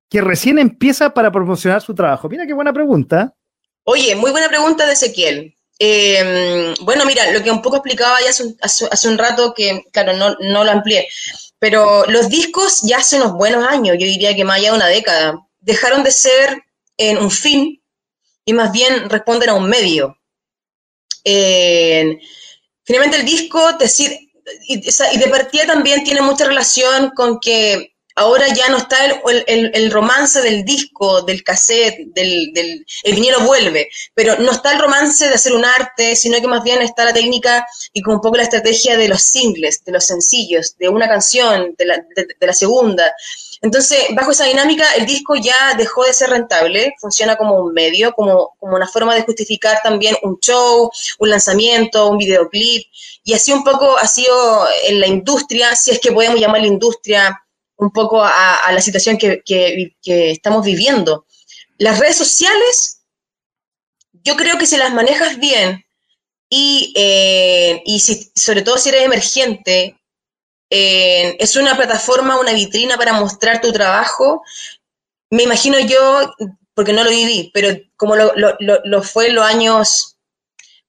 que 0.09 0.21
recién 0.21 0.59
empieza 0.59 1.13
para 1.13 1.31
promocionar 1.31 1.81
su 1.81 1.95
trabajo? 1.95 2.29
Mira 2.29 2.45
qué 2.45 2.53
buena 2.53 2.73
pregunta. 2.73 3.33
Oye, 3.83 4.15
muy 4.15 4.31
buena 4.31 4.47
pregunta 4.47 4.85
de 4.85 4.93
Ezequiel. 4.93 5.55
Eh, 5.79 6.75
bueno, 6.81 7.05
mira, 7.05 7.31
lo 7.31 7.41
que 7.41 7.49
un 7.49 7.61
poco 7.61 7.77
explicaba 7.77 8.21
ya 8.21 8.29
hace 8.29 8.43
un, 8.43 8.55
hace, 8.61 8.87
hace 8.91 9.09
un 9.09 9.17
rato, 9.17 9.53
que 9.55 9.83
claro, 9.91 10.13
no, 10.13 10.35
no, 10.39 10.63
lo 10.63 10.69
amplié, 10.69 11.07
pero 11.61 12.05
los 12.07 12.27
discos 12.27 12.81
ya 12.81 12.97
hace 12.97 13.17
unos 13.17 13.33
buenos 13.33 13.63
años, 13.67 13.95
yo 13.99 14.07
diría 14.07 14.35
que 14.35 14.43
más 14.43 14.57
allá 14.57 14.71
de 14.71 14.77
una 14.77 14.87
década, 14.87 15.47
dejaron 15.59 16.03
de 16.03 16.09
ser 16.09 16.63
en 16.97 17.19
un 17.19 17.29
fin 17.29 17.83
y 18.45 18.53
más 18.53 18.71
bien 18.71 19.07
responden 19.11 19.49
a 19.49 19.53
un 19.53 19.69
medio. 19.69 20.17
Eh, 21.23 22.17
finalmente 22.83 23.17
el 23.17 23.25
disco 23.25 23.77
te 23.77 23.85
y 24.67 24.79
de 24.79 25.27
partida 25.27 25.67
también 25.67 26.03
tiene 26.03 26.21
mucha 26.21 26.45
relación 26.45 27.11
con 27.11 27.39
que 27.39 27.90
ahora 28.21 28.47
ya 28.53 28.69
no 28.69 28.77
está 28.77 29.05
el, 29.05 29.43
el, 29.47 29.71
el, 29.73 29.91
romance 29.91 30.41
del 30.41 30.63
disco, 30.63 31.21
del 31.21 31.43
cassette, 31.43 32.07
del, 32.13 32.53
del, 32.53 32.85
el 33.03 33.15
vinilo 33.15 33.41
vuelve, 33.41 33.89
pero 34.13 34.37
no 34.37 34.51
está 34.51 34.73
el 34.73 34.79
romance 34.79 35.27
de 35.27 35.35
hacer 35.35 35.53
un 35.53 35.65
arte, 35.65 36.15
sino 36.15 36.39
que 36.39 36.47
más 36.47 36.63
bien 36.63 36.81
está 36.81 37.05
la 37.05 37.13
técnica 37.13 37.65
y 37.93 38.01
con 38.01 38.15
un 38.15 38.21
poco 38.21 38.37
la 38.37 38.43
estrategia 38.43 38.97
de 38.97 39.07
los 39.07 39.21
singles, 39.21 39.83
de 39.83 39.91
los 39.91 40.05
sencillos, 40.05 40.77
de 40.77 40.89
una 40.89 41.07
canción, 41.07 41.75
de 41.77 41.85
la, 41.85 41.97
de, 42.15 42.27
de 42.39 42.47
la 42.47 42.53
segunda. 42.53 43.13
Entonces, 43.61 43.99
bajo 44.15 44.31
esa 44.31 44.45
dinámica, 44.45 44.91
el 44.97 45.05
disco 45.05 45.35
ya 45.35 45.75
dejó 45.77 46.03
de 46.03 46.13
ser 46.13 46.31
rentable, 46.31 46.95
funciona 46.99 47.35
como 47.35 47.59
un 47.61 47.73
medio, 47.73 48.11
como, 48.13 48.55
como 48.59 48.75
una 48.75 48.87
forma 48.87 49.13
de 49.13 49.21
justificar 49.21 49.79
también 49.83 50.15
un 50.23 50.39
show, 50.39 50.89
un 51.19 51.29
lanzamiento, 51.29 52.09
un 52.09 52.17
videoclip, 52.17 52.87
y 53.23 53.33
así 53.33 53.53
un 53.53 53.63
poco 53.63 53.97
ha 53.97 54.07
sido 54.07 54.65
en 54.87 54.99
la 54.99 55.05
industria, 55.05 55.75
si 55.75 55.91
es 55.91 55.99
que 55.99 56.11
podemos 56.11 56.39
llamar 56.39 56.61
la 56.61 56.67
industria, 56.67 57.39
un 57.81 57.91
poco 57.91 58.23
a, 58.23 58.71
la 58.71 58.79
situación 58.79 59.17
que, 59.17 59.41
estamos 60.03 60.63
viviendo. 60.63 61.25
Las 61.79 61.97
redes 61.97 62.15
sociales, 62.15 63.01
yo 64.23 64.35
creo 64.35 64.59
que 64.59 64.67
si 64.67 64.77
las 64.77 64.93
manejas 64.93 65.39
bien 65.39 65.83
y, 66.47 66.93
eh, 66.95 67.81
y 67.83 67.99
si, 67.99 68.31
sobre 68.35 68.61
todo 68.61 68.77
si 68.77 68.89
eres 68.89 69.01
emergente, 69.01 69.99
eh, 70.69 71.35
es 71.39 71.55
una 71.55 71.75
plataforma, 71.75 72.39
una 72.39 72.53
vitrina 72.53 72.97
para 72.97 73.13
mostrar 73.13 73.61
tu 73.61 73.71
trabajo. 73.71 74.43
Me 75.31 75.41
imagino 75.41 75.79
yo, 75.79 76.35
porque 76.75 76.93
no 76.93 77.03
lo 77.03 77.09
viví, 77.09 77.49
pero 77.51 77.75
como 77.97 78.15
lo, 78.15 78.31
lo, 78.35 78.55
lo 78.59 79.01
fue 79.01 79.29
en 79.29 79.35
los 79.35 79.45
años 79.45 80.17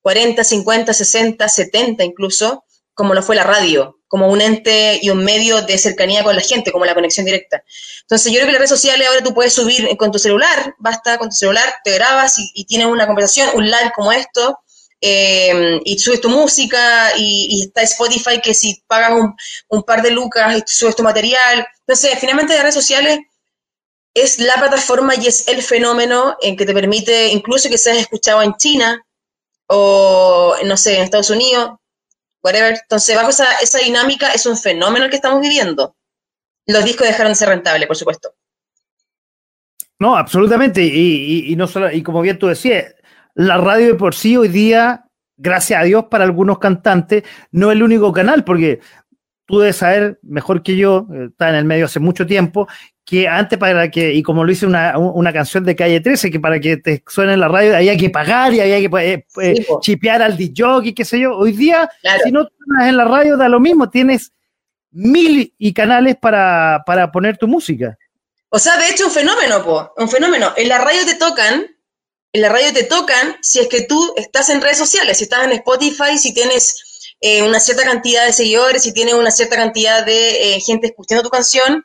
40, 0.02 0.44
50, 0.44 0.92
60, 0.92 1.48
70 1.48 2.04
incluso, 2.04 2.64
como 2.92 3.14
lo 3.14 3.22
fue 3.22 3.34
la 3.34 3.44
radio 3.44 4.01
como 4.12 4.28
un 4.28 4.42
ente 4.42 5.00
y 5.00 5.08
un 5.08 5.24
medio 5.24 5.62
de 5.62 5.78
cercanía 5.78 6.22
con 6.22 6.36
la 6.36 6.42
gente, 6.42 6.70
como 6.70 6.84
la 6.84 6.92
conexión 6.92 7.24
directa. 7.24 7.64
Entonces, 8.02 8.30
yo 8.30 8.40
creo 8.40 8.46
que 8.48 8.52
las 8.52 8.58
redes 8.58 8.68
sociales 8.68 9.08
ahora 9.08 9.22
tú 9.22 9.32
puedes 9.32 9.54
subir 9.54 9.88
con 9.96 10.12
tu 10.12 10.18
celular, 10.18 10.74
basta 10.78 11.16
con 11.16 11.30
tu 11.30 11.34
celular, 11.34 11.64
te 11.82 11.94
grabas 11.94 12.38
y, 12.38 12.50
y 12.52 12.66
tienes 12.66 12.88
una 12.88 13.06
conversación, 13.06 13.48
un 13.54 13.64
live 13.64 13.90
como 13.96 14.12
esto, 14.12 14.58
eh, 15.00 15.80
y 15.86 15.98
subes 15.98 16.20
tu 16.20 16.28
música, 16.28 17.16
y, 17.16 17.46
y, 17.52 17.62
está 17.62 17.80
Spotify 17.80 18.38
que 18.42 18.52
si 18.52 18.84
pagas 18.86 19.12
un, 19.12 19.34
un, 19.68 19.82
par 19.82 20.02
de 20.02 20.10
lucas 20.10 20.58
y 20.58 20.62
subes 20.66 20.94
tu 20.94 21.02
material. 21.02 21.66
Entonces, 21.80 22.10
finalmente 22.20 22.52
las 22.52 22.64
redes 22.64 22.74
sociales 22.74 23.18
es 24.12 24.38
la 24.40 24.56
plataforma 24.56 25.14
y 25.14 25.26
es 25.26 25.48
el 25.48 25.62
fenómeno 25.62 26.36
en 26.42 26.54
que 26.54 26.66
te 26.66 26.74
permite 26.74 27.28
incluso 27.28 27.70
que 27.70 27.78
seas 27.78 27.96
escuchado 27.96 28.42
en 28.42 28.54
China 28.56 29.02
o, 29.68 30.54
no 30.66 30.76
sé, 30.76 30.96
en 30.96 31.04
Estados 31.04 31.30
Unidos, 31.30 31.78
whatever. 32.42 32.78
Entonces, 32.80 33.16
bajo 33.16 33.30
esa, 33.30 33.78
dinámica, 33.84 34.32
es 34.32 34.46
un 34.46 34.56
fenómeno 34.56 35.04
el 35.04 35.10
que 35.10 35.16
estamos 35.16 35.40
viviendo. 35.40 35.96
Los 36.66 36.84
discos 36.84 37.06
dejaron 37.06 37.32
de 37.32 37.36
ser 37.36 37.48
rentables, 37.48 37.86
por 37.86 37.96
supuesto. 37.96 38.34
No, 39.98 40.16
absolutamente. 40.16 40.82
Y, 40.82 40.88
y, 40.88 41.52
y, 41.52 41.56
no 41.56 41.66
solo, 41.66 41.90
y 41.90 42.02
como 42.02 42.22
bien 42.22 42.38
tú 42.38 42.48
decías, 42.48 42.94
la 43.34 43.58
radio 43.58 43.88
de 43.88 43.94
por 43.94 44.14
sí 44.14 44.36
hoy 44.36 44.48
día, 44.48 45.06
gracias 45.36 45.80
a 45.80 45.84
Dios 45.84 46.06
para 46.10 46.24
algunos 46.24 46.58
cantantes, 46.58 47.24
no 47.50 47.70
es 47.70 47.76
el 47.76 47.82
único 47.82 48.12
canal, 48.12 48.44
porque 48.44 48.80
tú 49.46 49.58
debes 49.58 49.76
saber 49.76 50.18
mejor 50.22 50.62
que 50.62 50.76
yo, 50.76 51.06
está 51.30 51.50
en 51.50 51.56
el 51.56 51.64
medio 51.64 51.86
hace 51.86 52.00
mucho 52.00 52.26
tiempo, 52.26 52.68
que 53.04 53.26
antes 53.26 53.58
para 53.58 53.90
que, 53.90 54.12
y 54.12 54.22
como 54.22 54.44
lo 54.44 54.52
hice 54.52 54.66
una, 54.66 54.96
una 54.96 55.32
canción 55.32 55.64
de 55.64 55.74
Calle 55.74 56.00
13, 56.00 56.30
que 56.30 56.40
para 56.40 56.60
que 56.60 56.76
te 56.76 57.02
suene 57.06 57.34
en 57.34 57.40
la 57.40 57.48
radio 57.48 57.76
había 57.76 57.96
que 57.96 58.10
pagar 58.10 58.54
y 58.54 58.60
había 58.60 58.78
que 58.78 58.96
eh, 59.00 59.26
eh, 59.40 59.54
sí, 59.56 59.66
chipear 59.80 60.22
al 60.22 60.36
DJ, 60.36 60.94
qué 60.94 61.04
sé 61.04 61.18
yo. 61.18 61.36
Hoy 61.36 61.52
día, 61.52 61.90
claro. 62.00 62.20
si 62.24 62.30
no 62.30 62.42
suenas 62.42 62.88
en 62.88 62.96
la 62.96 63.04
radio, 63.04 63.36
da 63.36 63.48
lo 63.48 63.58
mismo, 63.58 63.90
tienes 63.90 64.32
mil 64.92 65.52
y 65.58 65.72
canales 65.72 66.16
para, 66.16 66.82
para 66.86 67.10
poner 67.10 67.38
tu 67.38 67.48
música. 67.48 67.98
O 68.50 68.58
sea, 68.58 68.76
de 68.76 68.88
hecho, 68.88 69.06
un 69.06 69.12
fenómeno, 69.12 69.64
po, 69.64 69.92
un 69.96 70.08
fenómeno. 70.08 70.52
En 70.56 70.68
la 70.68 70.78
radio 70.78 71.04
te 71.06 71.14
tocan, 71.14 71.66
en 72.32 72.40
la 72.40 72.50
radio 72.50 72.72
te 72.72 72.84
tocan 72.84 73.36
si 73.40 73.58
es 73.58 73.68
que 73.68 73.82
tú 73.82 74.12
estás 74.16 74.50
en 74.50 74.60
redes 74.60 74.78
sociales, 74.78 75.18
si 75.18 75.24
estás 75.24 75.44
en 75.44 75.52
Spotify, 75.52 76.18
si 76.18 76.34
tienes 76.34 77.06
eh, 77.20 77.42
una 77.42 77.58
cierta 77.60 77.84
cantidad 77.84 78.26
de 78.26 78.32
seguidores, 78.32 78.82
si 78.82 78.92
tienes 78.92 79.14
una 79.14 79.30
cierta 79.30 79.56
cantidad 79.56 80.04
de 80.04 80.54
eh, 80.54 80.60
gente 80.60 80.88
escuchando 80.88 81.22
tu 81.22 81.30
canción, 81.30 81.84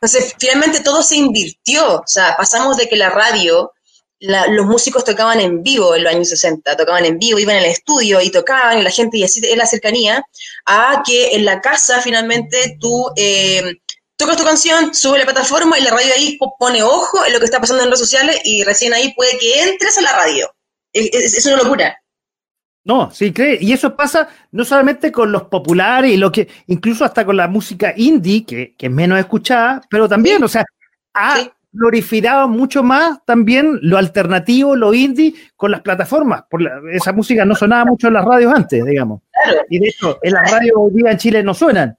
entonces, 0.00 0.34
finalmente 0.38 0.80
todo 0.80 1.02
se 1.02 1.16
invirtió, 1.16 1.96
o 1.96 2.06
sea, 2.06 2.36
pasamos 2.36 2.76
de 2.76 2.88
que 2.88 2.96
la 2.96 3.10
radio, 3.10 3.72
la, 4.20 4.46
los 4.46 4.64
músicos 4.66 5.04
tocaban 5.04 5.40
en 5.40 5.62
vivo 5.64 5.94
en 5.94 6.04
los 6.04 6.14
años 6.14 6.28
60, 6.28 6.76
tocaban 6.76 7.04
en 7.04 7.18
vivo, 7.18 7.38
iban 7.38 7.56
al 7.56 7.64
estudio 7.64 8.20
y 8.20 8.30
tocaban, 8.30 8.78
y 8.78 8.82
la 8.82 8.90
gente, 8.90 9.18
y 9.18 9.24
así 9.24 9.40
es 9.44 9.56
la 9.56 9.66
cercanía, 9.66 10.24
a 10.66 11.02
que 11.04 11.34
en 11.34 11.44
la 11.44 11.60
casa 11.60 12.00
finalmente 12.00 12.76
tú 12.80 13.10
eh, 13.16 13.74
tocas 14.16 14.36
tu 14.36 14.44
canción, 14.44 14.94
sube 14.94 15.18
la 15.18 15.24
plataforma 15.24 15.76
y 15.76 15.82
la 15.82 15.90
radio 15.90 16.14
ahí 16.14 16.38
pone 16.58 16.82
ojo 16.84 17.24
en 17.26 17.32
lo 17.32 17.40
que 17.40 17.46
está 17.46 17.60
pasando 17.60 17.82
en 17.82 17.88
redes 17.88 18.00
sociales 18.00 18.40
y 18.44 18.62
recién 18.62 18.94
ahí 18.94 19.12
puede 19.14 19.36
que 19.36 19.62
entres 19.62 19.98
a 19.98 20.02
la 20.02 20.12
radio. 20.12 20.48
Es 20.92 21.44
una 21.46 21.56
locura. 21.56 22.00
No, 22.84 23.10
sí, 23.10 23.32
cree. 23.32 23.58
Y 23.60 23.72
eso 23.72 23.94
pasa 23.94 24.28
no 24.52 24.64
solamente 24.64 25.12
con 25.12 25.30
los 25.30 25.44
populares 25.44 26.10
y 26.12 26.16
lo 26.16 26.32
que, 26.32 26.48
incluso 26.68 27.04
hasta 27.04 27.24
con 27.24 27.36
la 27.36 27.48
música 27.48 27.92
indie, 27.96 28.44
que, 28.46 28.74
que 28.76 28.86
es 28.86 28.92
menos 28.92 29.18
escuchada, 29.18 29.82
pero 29.90 30.08
también, 30.08 30.38
sí. 30.38 30.44
o 30.44 30.48
sea, 30.48 30.64
ha 31.12 31.36
sí. 31.36 31.50
glorificado 31.70 32.48
mucho 32.48 32.82
más 32.82 33.18
también 33.26 33.78
lo 33.82 33.98
alternativo, 33.98 34.74
lo 34.74 34.94
indie, 34.94 35.34
con 35.56 35.70
las 35.70 35.82
plataformas. 35.82 36.44
Por 36.48 36.62
la, 36.62 36.80
esa 36.92 37.12
música 37.12 37.44
no 37.44 37.54
sonaba 37.54 37.84
mucho 37.84 38.08
en 38.08 38.14
las 38.14 38.24
radios 38.24 38.54
antes, 38.54 38.84
digamos. 38.84 39.20
Claro. 39.32 39.60
Y 39.68 39.78
de 39.80 39.88
hecho, 39.88 40.18
en 40.22 40.32
las 40.32 40.50
radios 40.50 40.74
hoy 40.76 40.92
día 40.94 41.10
en 41.10 41.18
Chile 41.18 41.42
no 41.42 41.54
suenan. 41.54 41.98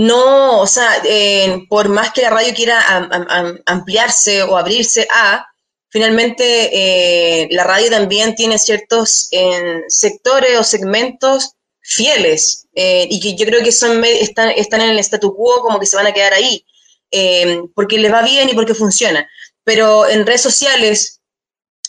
No, 0.00 0.60
o 0.60 0.66
sea, 0.66 0.88
eh, 1.04 1.66
por 1.68 1.90
más 1.90 2.10
que 2.12 2.22
la 2.22 2.30
radio 2.30 2.54
quiera 2.54 2.80
am, 2.88 3.10
am, 3.28 3.58
ampliarse 3.66 4.42
o 4.42 4.56
abrirse 4.56 5.06
a, 5.14 5.46
finalmente 5.90 6.70
eh, 6.72 7.48
la 7.50 7.64
radio 7.64 7.90
también 7.90 8.34
tiene 8.34 8.58
ciertos 8.58 9.28
sectores 9.88 10.58
o 10.58 10.64
segmentos 10.64 11.56
fieles 11.80 12.66
eh, 12.74 13.06
y 13.10 13.20
que 13.20 13.34
yo 13.34 13.44
creo 13.46 13.62
que 13.62 13.72
son 13.72 14.02
están, 14.04 14.50
están 14.50 14.80
en 14.80 14.90
el 14.90 14.98
statu 15.00 15.34
quo 15.34 15.60
como 15.60 15.80
que 15.80 15.86
se 15.86 15.96
van 15.96 16.06
a 16.06 16.12
quedar 16.12 16.32
ahí 16.32 16.64
eh, 17.10 17.60
porque 17.74 17.98
les 17.98 18.12
va 18.12 18.22
bien 18.22 18.48
y 18.48 18.54
porque 18.54 18.74
funciona. 18.74 19.28
Pero 19.64 20.08
en 20.08 20.24
redes 20.24 20.42
sociales 20.42 21.20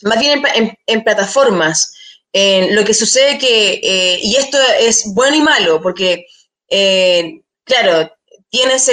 más 0.01 0.19
bien 0.19 0.41
en, 0.87 1.03
plataformas 1.03 1.93
lo 2.33 2.83
que 2.83 2.93
sucede 2.93 3.37
que 3.37 4.19
y 4.23 4.35
esto 4.35 4.57
es 4.79 5.13
bueno 5.13 5.35
y 5.35 5.41
malo 5.41 5.79
porque 5.81 6.25
claro 7.65 8.11
tienes 8.49 8.89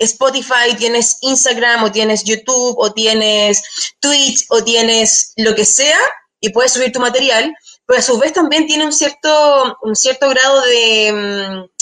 Spotify, 0.00 0.74
tienes 0.76 1.18
Instagram 1.20 1.84
o 1.84 1.92
tienes 1.92 2.24
YouTube 2.24 2.74
o 2.78 2.92
tienes 2.92 3.62
Twitch 4.00 4.46
o 4.48 4.64
tienes 4.64 5.32
lo 5.36 5.54
que 5.54 5.64
sea 5.64 5.98
y 6.40 6.50
puedes 6.50 6.72
subir 6.72 6.90
tu 6.90 7.00
material, 7.00 7.54
pero 7.86 7.98
a 7.98 8.02
su 8.02 8.18
vez 8.18 8.32
también 8.32 8.66
tiene 8.66 8.86
un 8.86 8.92
cierto, 8.92 9.76
un 9.82 9.94
cierto 9.94 10.28
grado 10.30 10.62
de, 10.62 11.12
mm, 11.12 11.80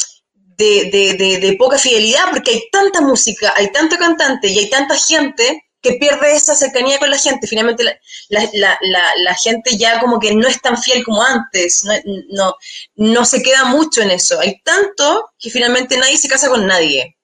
de, 0.57 1.16
de, 1.16 1.39
de, 1.39 1.57
poca 1.57 1.79
fidelidad 1.79 2.25
porque 2.31 2.51
hay 2.51 2.62
tanta 2.73 3.01
música, 3.01 3.55
hay 3.57 3.71
tanto 3.71 3.97
cantante 3.97 4.49
y 4.49 4.59
hay 4.59 4.69
tanta 4.69 4.97
gente 4.97 5.62
que 5.81 5.93
pierde 5.95 6.35
esa 6.35 6.57
cercanía 6.57 6.99
con 6.99 7.11
la 7.11 7.19
gente. 7.19 7.47
Finalmente 7.47 7.85
la, 7.85 7.97
la, 8.31 8.79
la, 8.81 9.03
la, 9.19 9.35
gente 9.37 9.77
ya 9.77 10.01
como 10.01 10.19
que 10.19 10.35
no 10.35 10.49
es 10.49 10.61
tan 10.61 10.77
fiel 10.77 11.05
como 11.05 11.23
antes, 11.23 11.85
no, 11.85 11.95
no, 12.31 12.55
no 12.97 13.25
se 13.25 13.43
queda 13.43 13.64
mucho 13.64 14.03
en 14.03 14.11
eso. 14.11 14.41
Hay 14.41 14.61
tanto 14.62 15.31
que 15.39 15.51
finalmente 15.51 15.97
nadie 15.97 16.16
se 16.16 16.29
casa 16.29 16.49
con 16.49 16.66
nadie. 16.66 17.18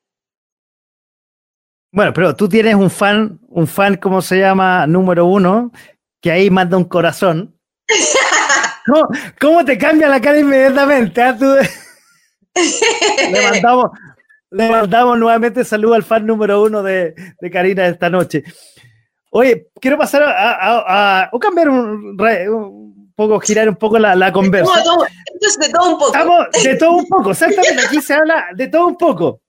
Bueno, 1.94 2.12
pero 2.12 2.34
tú 2.34 2.48
tienes 2.48 2.74
un 2.74 2.90
fan, 2.90 3.38
un 3.46 3.68
fan, 3.68 3.94
¿cómo 3.98 4.20
se 4.20 4.40
llama? 4.40 4.84
Número 4.84 5.26
uno, 5.26 5.70
que 6.20 6.32
ahí 6.32 6.50
manda 6.50 6.76
un 6.76 6.86
corazón. 6.86 7.56
¿Cómo, 8.86 9.08
cómo 9.40 9.64
te 9.64 9.78
cambia 9.78 10.08
la 10.08 10.20
cara 10.20 10.40
inmediatamente? 10.40 11.22
¿eh? 11.22 11.34
Tú... 11.38 11.54
le, 13.32 13.42
mandamos, 13.48 13.90
le 14.50 14.68
mandamos 14.68 15.18
nuevamente 15.20 15.64
saludo 15.64 15.94
al 15.94 16.02
fan 16.02 16.26
número 16.26 16.64
uno 16.64 16.82
de, 16.82 17.14
de 17.40 17.50
Karina 17.50 17.86
esta 17.86 18.10
noche. 18.10 18.42
Oye, 19.30 19.68
quiero 19.80 19.96
pasar 19.96 20.24
a, 20.24 20.32
a, 20.32 20.78
a, 20.78 21.30
a 21.32 21.38
cambiar 21.38 21.68
un, 21.68 22.20
un, 22.20 23.14
poco, 23.14 23.38
girar 23.38 23.68
un 23.68 23.76
poco 23.76 24.00
la, 24.00 24.16
la 24.16 24.32
conversa. 24.32 24.82
Todo, 24.82 25.04
de 25.04 25.68
todo 25.68 25.92
un 25.92 25.98
poco. 25.98 26.06
Estamos 26.06 26.46
de 26.60 26.74
todo 26.74 26.92
un 26.92 27.06
poco, 27.06 27.30
exactamente. 27.30 27.86
Aquí 27.86 28.02
se 28.02 28.14
habla 28.14 28.46
de 28.52 28.66
todo 28.66 28.88
un 28.88 28.96
poco. 28.96 29.43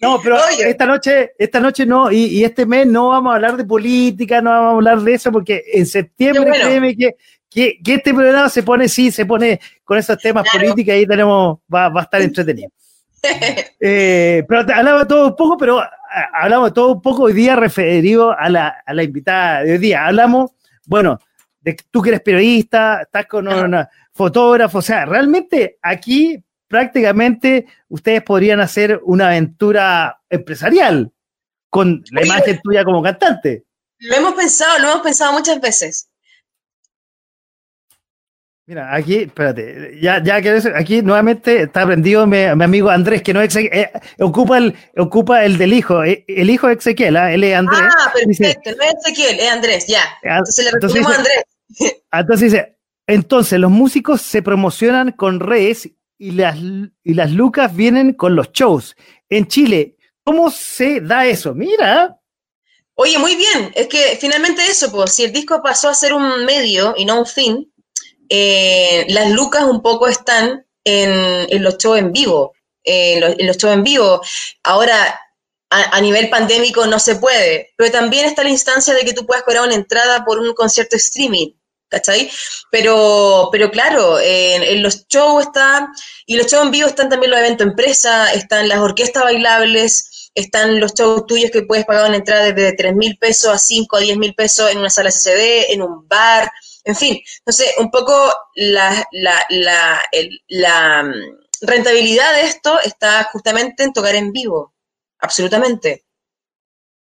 No, 0.00 0.18
pero 0.22 0.36
Oye. 0.36 0.70
esta 0.70 0.86
noche, 0.86 1.32
esta 1.38 1.60
noche 1.60 1.84
no, 1.84 2.10
y, 2.10 2.24
y 2.26 2.44
este 2.44 2.64
mes 2.64 2.86
no 2.86 3.08
vamos 3.08 3.32
a 3.32 3.34
hablar 3.36 3.56
de 3.56 3.64
política, 3.64 4.40
no 4.40 4.50
vamos 4.50 4.72
a 4.72 4.76
hablar 4.76 5.00
de 5.00 5.14
eso, 5.14 5.30
porque 5.30 5.62
en 5.74 5.84
septiembre, 5.86 6.44
bueno. 6.50 6.64
créeme 6.64 6.96
que, 6.96 7.16
que, 7.50 7.78
que 7.84 7.94
este 7.94 8.14
programa 8.14 8.48
se 8.48 8.62
pone, 8.62 8.88
sí, 8.88 9.10
se 9.10 9.26
pone 9.26 9.60
con 9.84 9.98
esos 9.98 10.16
temas 10.18 10.44
Claro. 10.44 10.58
políticos, 10.68 10.94
ahí 10.94 11.06
tenemos, 11.06 11.58
va, 11.72 11.88
va 11.90 12.00
a 12.00 12.04
estar 12.04 12.22
entretenido. 12.22 12.70
Eh, 13.82 14.44
pero 14.48 14.60
hablaba 14.60 15.06
todo 15.06 15.28
un 15.28 15.36
poco, 15.36 15.56
pero 15.58 15.82
hablamos 16.32 16.72
todo 16.72 16.92
un 16.94 17.02
poco 17.02 17.24
hoy 17.24 17.32
día 17.34 17.54
referido 17.56 18.30
a 18.38 18.48
la, 18.48 18.82
a 18.86 18.94
la 18.94 19.02
invitada 19.02 19.62
de 19.62 19.72
hoy 19.72 19.78
día. 19.78 20.06
Hablamos, 20.06 20.52
bueno, 20.86 21.18
de 21.60 21.76
que 21.76 21.84
tú 21.90 22.00
que 22.00 22.08
eres 22.10 22.22
periodista, 22.22 23.02
estás 23.02 23.26
con 23.26 23.46
una 23.48 23.88
fotógrafo, 24.14 24.78
o 24.78 24.82
sea, 24.82 25.04
realmente 25.04 25.78
aquí 25.82 26.42
prácticamente 26.70 27.66
ustedes 27.88 28.22
podrían 28.22 28.60
hacer 28.60 29.00
una 29.02 29.26
aventura 29.26 30.20
empresarial 30.30 31.10
con 31.68 32.04
la 32.12 32.24
imagen 32.24 32.60
tuya 32.62 32.84
como 32.84 33.02
cantante. 33.02 33.64
Lo 33.98 34.14
hemos 34.16 34.34
pensado, 34.34 34.78
lo 34.78 34.90
hemos 34.92 35.02
pensado 35.02 35.32
muchas 35.32 35.60
veces. 35.60 36.08
Mira, 38.66 38.94
aquí, 38.94 39.16
espérate, 39.16 39.98
ya, 40.00 40.22
ya 40.22 40.40
que 40.40 40.62
aquí 40.76 41.02
nuevamente 41.02 41.62
está 41.62 41.84
prendido 41.84 42.24
mi, 42.24 42.36
mi 42.54 42.64
amigo 42.64 42.88
Andrés, 42.88 43.20
que 43.20 43.34
no 43.34 43.40
es 43.40 43.56
eh, 43.56 43.90
ocupa 44.20 44.58
el 44.58 44.76
ocupa 44.96 45.44
el 45.44 45.58
del 45.58 45.72
hijo, 45.72 46.04
eh, 46.04 46.24
el 46.28 46.50
hijo 46.50 46.68
de 46.68 46.74
Ezequiel, 46.74 47.16
¿ah? 47.16 47.32
él 47.32 47.42
es 47.42 47.56
Andrés. 47.56 47.80
Ah, 47.82 48.12
dice- 48.24 48.44
perfecto. 48.44 48.70
No 48.78 48.84
es 48.84 48.94
Ezequiel, 49.04 49.40
es 49.40 49.50
Andrés, 49.50 49.86
ya. 49.88 50.02
Ah, 50.24 50.38
Entonces 50.38 50.64
le 50.64 50.70
entonces 50.70 51.04
a 51.04 51.08
dice- 51.08 51.18
Andrés. 51.18 51.44
Ah, 52.12 52.20
Entonces 52.20 52.52
dice, 52.52 52.76
entonces 53.08 53.58
los 53.58 53.70
músicos 53.72 54.22
se 54.22 54.40
promocionan 54.42 55.10
con 55.12 55.40
redes 55.40 55.90
y 56.20 56.32
las, 56.32 56.58
y 56.58 57.14
las 57.14 57.32
lucas 57.32 57.74
vienen 57.74 58.12
con 58.12 58.36
los 58.36 58.52
shows. 58.52 58.94
En 59.30 59.48
Chile, 59.48 59.96
¿cómo 60.22 60.50
se 60.50 61.00
da 61.00 61.26
eso? 61.26 61.54
Mira, 61.54 62.20
Oye, 62.94 63.16
muy 63.16 63.34
bien. 63.34 63.72
Es 63.74 63.86
que 63.86 64.18
finalmente 64.20 64.62
eso, 64.66 64.92
pues, 64.92 65.14
si 65.14 65.24
el 65.24 65.32
disco 65.32 65.62
pasó 65.62 65.88
a 65.88 65.94
ser 65.94 66.12
un 66.12 66.44
medio 66.44 66.92
y 66.98 67.06
no 67.06 67.20
un 67.20 67.26
fin, 67.26 67.72
eh, 68.28 69.06
las 69.08 69.30
lucas 69.30 69.64
un 69.64 69.80
poco 69.80 70.06
están 70.06 70.66
en, 70.84 71.62
los 71.62 71.78
shows 71.78 71.98
en 71.98 72.12
vivo. 72.12 72.52
en, 72.84 73.46
los, 73.46 73.56
shows 73.56 73.72
en 73.72 73.82
vivo. 73.84 74.20
Ahora, 74.62 75.18
a, 75.70 75.96
a 75.96 76.00
nivel 76.02 76.28
pandémico 76.28 76.86
no 76.86 76.98
se 76.98 77.16
puede, 77.16 77.72
pero 77.76 77.90
también 77.90 78.26
está 78.26 78.42
la 78.42 78.50
instancia 78.50 78.92
de 78.92 79.06
que 79.06 79.14
tú 79.14 79.24
puedas 79.24 79.44
cobrar 79.44 79.64
una 79.64 79.74
entrada 79.74 80.22
por 80.26 80.38
un 80.38 80.52
concierto 80.52 80.96
streaming. 80.96 81.52
¿Cachai? 81.90 82.30
Pero, 82.70 83.48
pero 83.52 83.70
claro, 83.70 84.18
en, 84.20 84.62
en 84.62 84.82
los 84.82 85.06
shows 85.08 85.44
está, 85.46 85.88
y 86.26 86.36
los 86.36 86.46
shows 86.46 86.64
en 86.66 86.70
vivo 86.70 86.88
están 86.88 87.08
también 87.08 87.30
los 87.32 87.40
eventos 87.40 87.66
empresa, 87.66 88.32
están 88.32 88.68
las 88.68 88.78
orquestas 88.78 89.24
bailables, 89.24 90.30
están 90.34 90.78
los 90.80 90.94
shows 90.94 91.26
tuyos 91.26 91.50
que 91.50 91.62
puedes 91.62 91.84
pagar 91.84 92.06
una 92.08 92.16
entrada 92.18 92.52
desde 92.52 92.74
3 92.76 92.94
mil 92.94 93.18
pesos 93.18 93.52
a 93.52 93.58
5 93.58 93.96
a 93.96 94.00
10 94.00 94.16
mil 94.16 94.34
pesos 94.34 94.70
en 94.70 94.78
una 94.78 94.90
sala 94.90 95.10
CCD, 95.10 95.72
en 95.72 95.82
un 95.82 96.06
bar, 96.08 96.50
en 96.84 96.94
fin. 96.96 97.20
Entonces, 97.38 97.72
un 97.78 97.90
poco 97.90 98.32
la, 98.54 99.04
la, 99.12 99.44
la, 99.50 100.00
el- 100.12 100.40
la, 100.48 101.02
mm, 101.02 101.12
rentabilidad 101.62 102.34
de 102.34 102.42
esto 102.42 102.78
está 102.80 103.24
justamente 103.32 103.82
en 103.84 103.92
tocar 103.92 104.14
en 104.14 104.32
vivo, 104.32 104.74
absolutamente. 105.18 106.04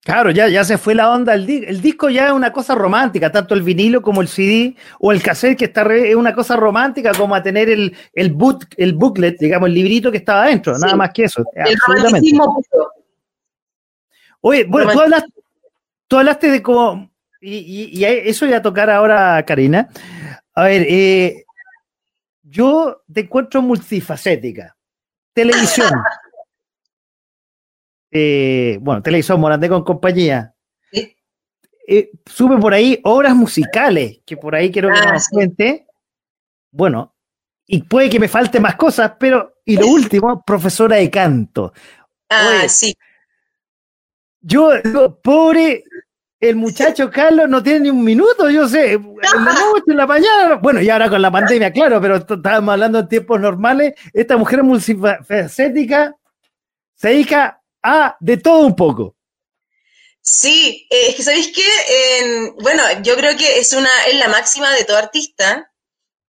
Claro, 0.05 0.31
ya, 0.31 0.49
ya 0.49 0.65
se 0.65 0.79
fue 0.79 0.95
la 0.95 1.11
onda. 1.11 1.35
El, 1.35 1.47
di- 1.47 1.65
el 1.67 1.81
disco 1.81 2.09
ya 2.09 2.27
es 2.29 2.33
una 2.33 2.53
cosa 2.53 2.75
romántica, 2.75 3.31
tanto 3.31 3.55
el 3.55 3.63
vinilo 3.63 4.01
como 4.03 4.21
el 4.23 4.29
CD 4.29 4.75
o 5.01 5.13
el 5.13 5.23
cassette 5.23 5.59
que 5.59 5.67
está 5.67 5.85
re- 5.85 6.11
es 6.11 6.17
una 6.17 6.35
cosa 6.35 6.57
romántica 6.57 7.13
como 7.13 7.35
a 7.35 7.43
tener 7.43 7.69
el, 7.69 7.95
el, 8.15 8.33
boot, 8.33 8.65
el 8.77 8.95
booklet, 8.95 9.39
digamos, 9.39 9.69
el 9.69 9.75
librito 9.75 10.11
que 10.11 10.19
estaba 10.19 10.45
adentro, 10.45 10.75
Sí. 10.75 10.81
nada 10.83 10.97
más 10.97 11.11
que 11.13 11.25
eso. 11.25 11.45
El 11.55 11.75
absolutamente. 11.75 12.31
romanticismo. 12.31 12.63
Oye, 14.41 14.65
bueno, 14.65 14.93
tú 14.93 15.01
hablaste, 15.01 15.31
tú 16.07 16.17
hablaste 16.17 16.51
de 16.51 16.63
cómo, 16.63 17.11
y, 17.41 17.57
y- 17.57 17.99
y 17.99 18.05
eso 18.05 18.47
ya 18.47 18.63
tocar 18.63 18.89
ahora, 18.91 19.43
Karina. 19.45 19.89
A 20.55 20.63
ver, 20.65 20.87
eh, 20.89 21.45
yo 22.43 23.03
te 23.13 23.21
encuentro 23.21 23.61
multifacética. 23.63 24.75
Televisión. 25.35 25.91
Eh, 28.11 28.79
bueno, 28.81 29.03
televisión, 29.03 29.41
Morandé 29.41 29.69
con 29.69 29.85
compañía. 29.85 30.55
Sí. 30.93 31.17
Eh, 31.87 32.11
sube 32.27 32.59
por 32.59 32.73
ahí 32.75 33.01
obras 33.05 33.35
musicales, 33.35 34.21
que 34.27 34.37
por 34.37 34.55
ahí 34.55 34.71
quiero 34.71 34.89
que 34.93 34.99
Ah, 34.99 35.13
nos 35.13 35.25
sí. 35.25 35.31
cuente. 35.33 35.87
Bueno, 36.71 37.15
y 37.67 37.83
puede 37.83 38.09
que 38.11 38.21
me 38.21 38.29
falte 38.29 38.61
más 38.61 38.77
cosas, 38.77 39.13
pero, 39.19 39.57
y 39.65 39.77
lo 39.77 39.87
último, 39.89 40.43
profesora 40.45 40.97
de 40.97 41.11
canto. 41.11 41.73
Ah, 42.31 42.59
Oye. 42.61 42.69
sí. 42.69 42.95
Yo, 44.41 44.71
yo, 44.83 45.19
pobre, 45.21 45.85
el 46.41 46.57
muchacho 46.57 47.11
Carlos 47.11 47.49
no 47.49 47.63
tiene 47.63 47.81
ni 47.81 47.91
un 47.91 48.05
minuto, 48.05 48.49
yo 48.49 48.69
sé, 48.69 48.93
en 48.93 49.17
la 49.17 49.23
noche, 49.55 49.83
en 49.89 49.97
la 49.97 50.07
mañana, 50.07 50.55
bueno, 50.63 50.81
y 50.81 50.89
ahora 50.89 51.11
con 51.11 51.21
la 51.21 51.31
pandemia, 51.31 51.73
claro, 51.73 52.01
pero 52.01 52.17
estábamos 52.17 52.73
hablando 52.73 53.01
en 53.01 53.09
tiempos 53.09 53.41
normales, 53.41 53.95
esta 54.13 54.37
mujer 54.37 54.63
multifacética 54.63 56.15
se 56.95 57.09
dedica 57.09 57.58
a 57.83 58.17
de 58.21 58.37
todo 58.39 58.67
un 58.67 58.77
poco. 58.77 59.17
Sí, 60.21 60.87
eh, 60.91 61.07
es 61.09 61.15
que 61.17 61.23
¿sabéis 61.23 61.53
qué? 61.55 61.63
En- 62.21 62.55
bueno, 62.57 62.83
yo 63.03 63.17
creo 63.17 63.37
que 63.37 63.59
es 63.59 63.73
una, 63.73 63.91
es 64.07 64.17
la 64.19 64.29
máxima 64.29 64.73
de 64.75 64.85
todo 64.85 64.97
artista 64.99 65.71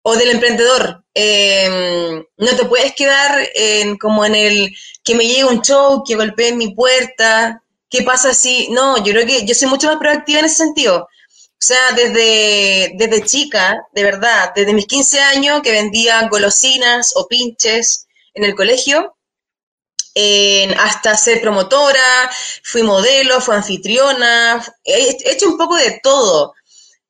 o 0.03 0.15
del 0.17 0.31
emprendedor. 0.31 1.05
Eh, 1.15 2.23
no 2.37 2.57
te 2.57 2.65
puedes 2.65 2.93
quedar 2.95 3.49
en, 3.55 3.97
como 3.97 4.25
en 4.25 4.35
el 4.35 4.71
que 5.03 5.15
me 5.15 5.27
llegue 5.27 5.45
un 5.45 5.61
show, 5.61 6.03
que 6.07 6.15
golpee 6.15 6.53
mi 6.55 6.75
puerta, 6.75 7.63
¿qué 7.89 8.03
pasa 8.03 8.33
si? 8.33 8.69
No, 8.71 8.97
yo 9.03 9.13
creo 9.13 9.27
que 9.27 9.45
yo 9.45 9.55
soy 9.55 9.69
mucho 9.69 9.87
más 9.87 9.97
proactiva 9.97 10.39
en 10.41 10.45
ese 10.45 10.57
sentido. 10.57 11.03
O 11.03 11.63
sea, 11.65 11.91
desde, 11.95 12.93
desde 12.95 13.25
chica, 13.25 13.77
de 13.93 14.03
verdad, 14.03 14.51
desde 14.55 14.73
mis 14.73 14.87
15 14.87 15.19
años 15.21 15.61
que 15.63 15.71
vendía 15.73 16.27
golosinas 16.29 17.13
o 17.15 17.27
pinches 17.27 18.07
en 18.33 18.45
el 18.45 18.55
colegio, 18.55 19.17
hasta 20.77 21.15
ser 21.15 21.41
promotora, 21.41 22.29
fui 22.63 22.83
modelo, 22.83 23.41
fui 23.41 23.55
anfitriona, 23.55 24.63
he 24.83 25.17
he 25.25 25.31
hecho 25.33 25.47
un 25.49 25.57
poco 25.57 25.75
de 25.75 25.99
todo. 26.03 26.53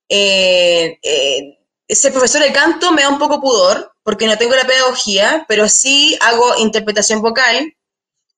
Eh, 0.10 0.97
eh, 1.03 1.60
ser 1.89 2.12
profesor 2.14 2.41
de 2.41 2.51
canto 2.53 2.91
me 2.91 3.03
da 3.03 3.10
un 3.10 3.20
poco 3.20 3.41
pudor, 3.41 3.93
porque 4.03 4.28
no 4.28 4.38
tengo 4.38 4.55
la 4.55 4.66
pedagogía, 4.68 5.45
pero 5.47 5.68
sí 5.70 6.18
hago 6.22 6.57
interpretación 6.57 7.22
vocal. 7.22 7.74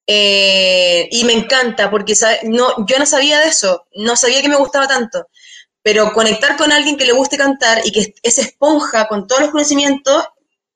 eh, 0.08 1.08
y 1.12 1.24
me 1.26 1.34
encanta, 1.34 1.90
porque 1.90 2.14
no, 2.44 2.86
yo 2.88 3.00
no 3.00 3.06
sabía 3.06 3.40
de 3.40 3.48
eso, 3.50 3.86
no 3.96 4.16
sabía 4.16 4.42
que 4.42 4.50
me 4.50 4.58
gustaba 4.58 4.88
tanto. 4.88 5.28
Pero 5.84 6.14
conectar 6.14 6.58
con 6.58 6.72
alguien 6.72 6.98
que 6.98 7.06
le 7.06 7.14
guste 7.14 7.38
cantar 7.38 7.82
y 7.86 7.92
que 7.92 8.14
es 8.24 8.38
esponja 8.40 9.08
con 9.08 9.28
todos 9.28 9.42
los 9.42 9.52
conocimientos, 9.52 10.26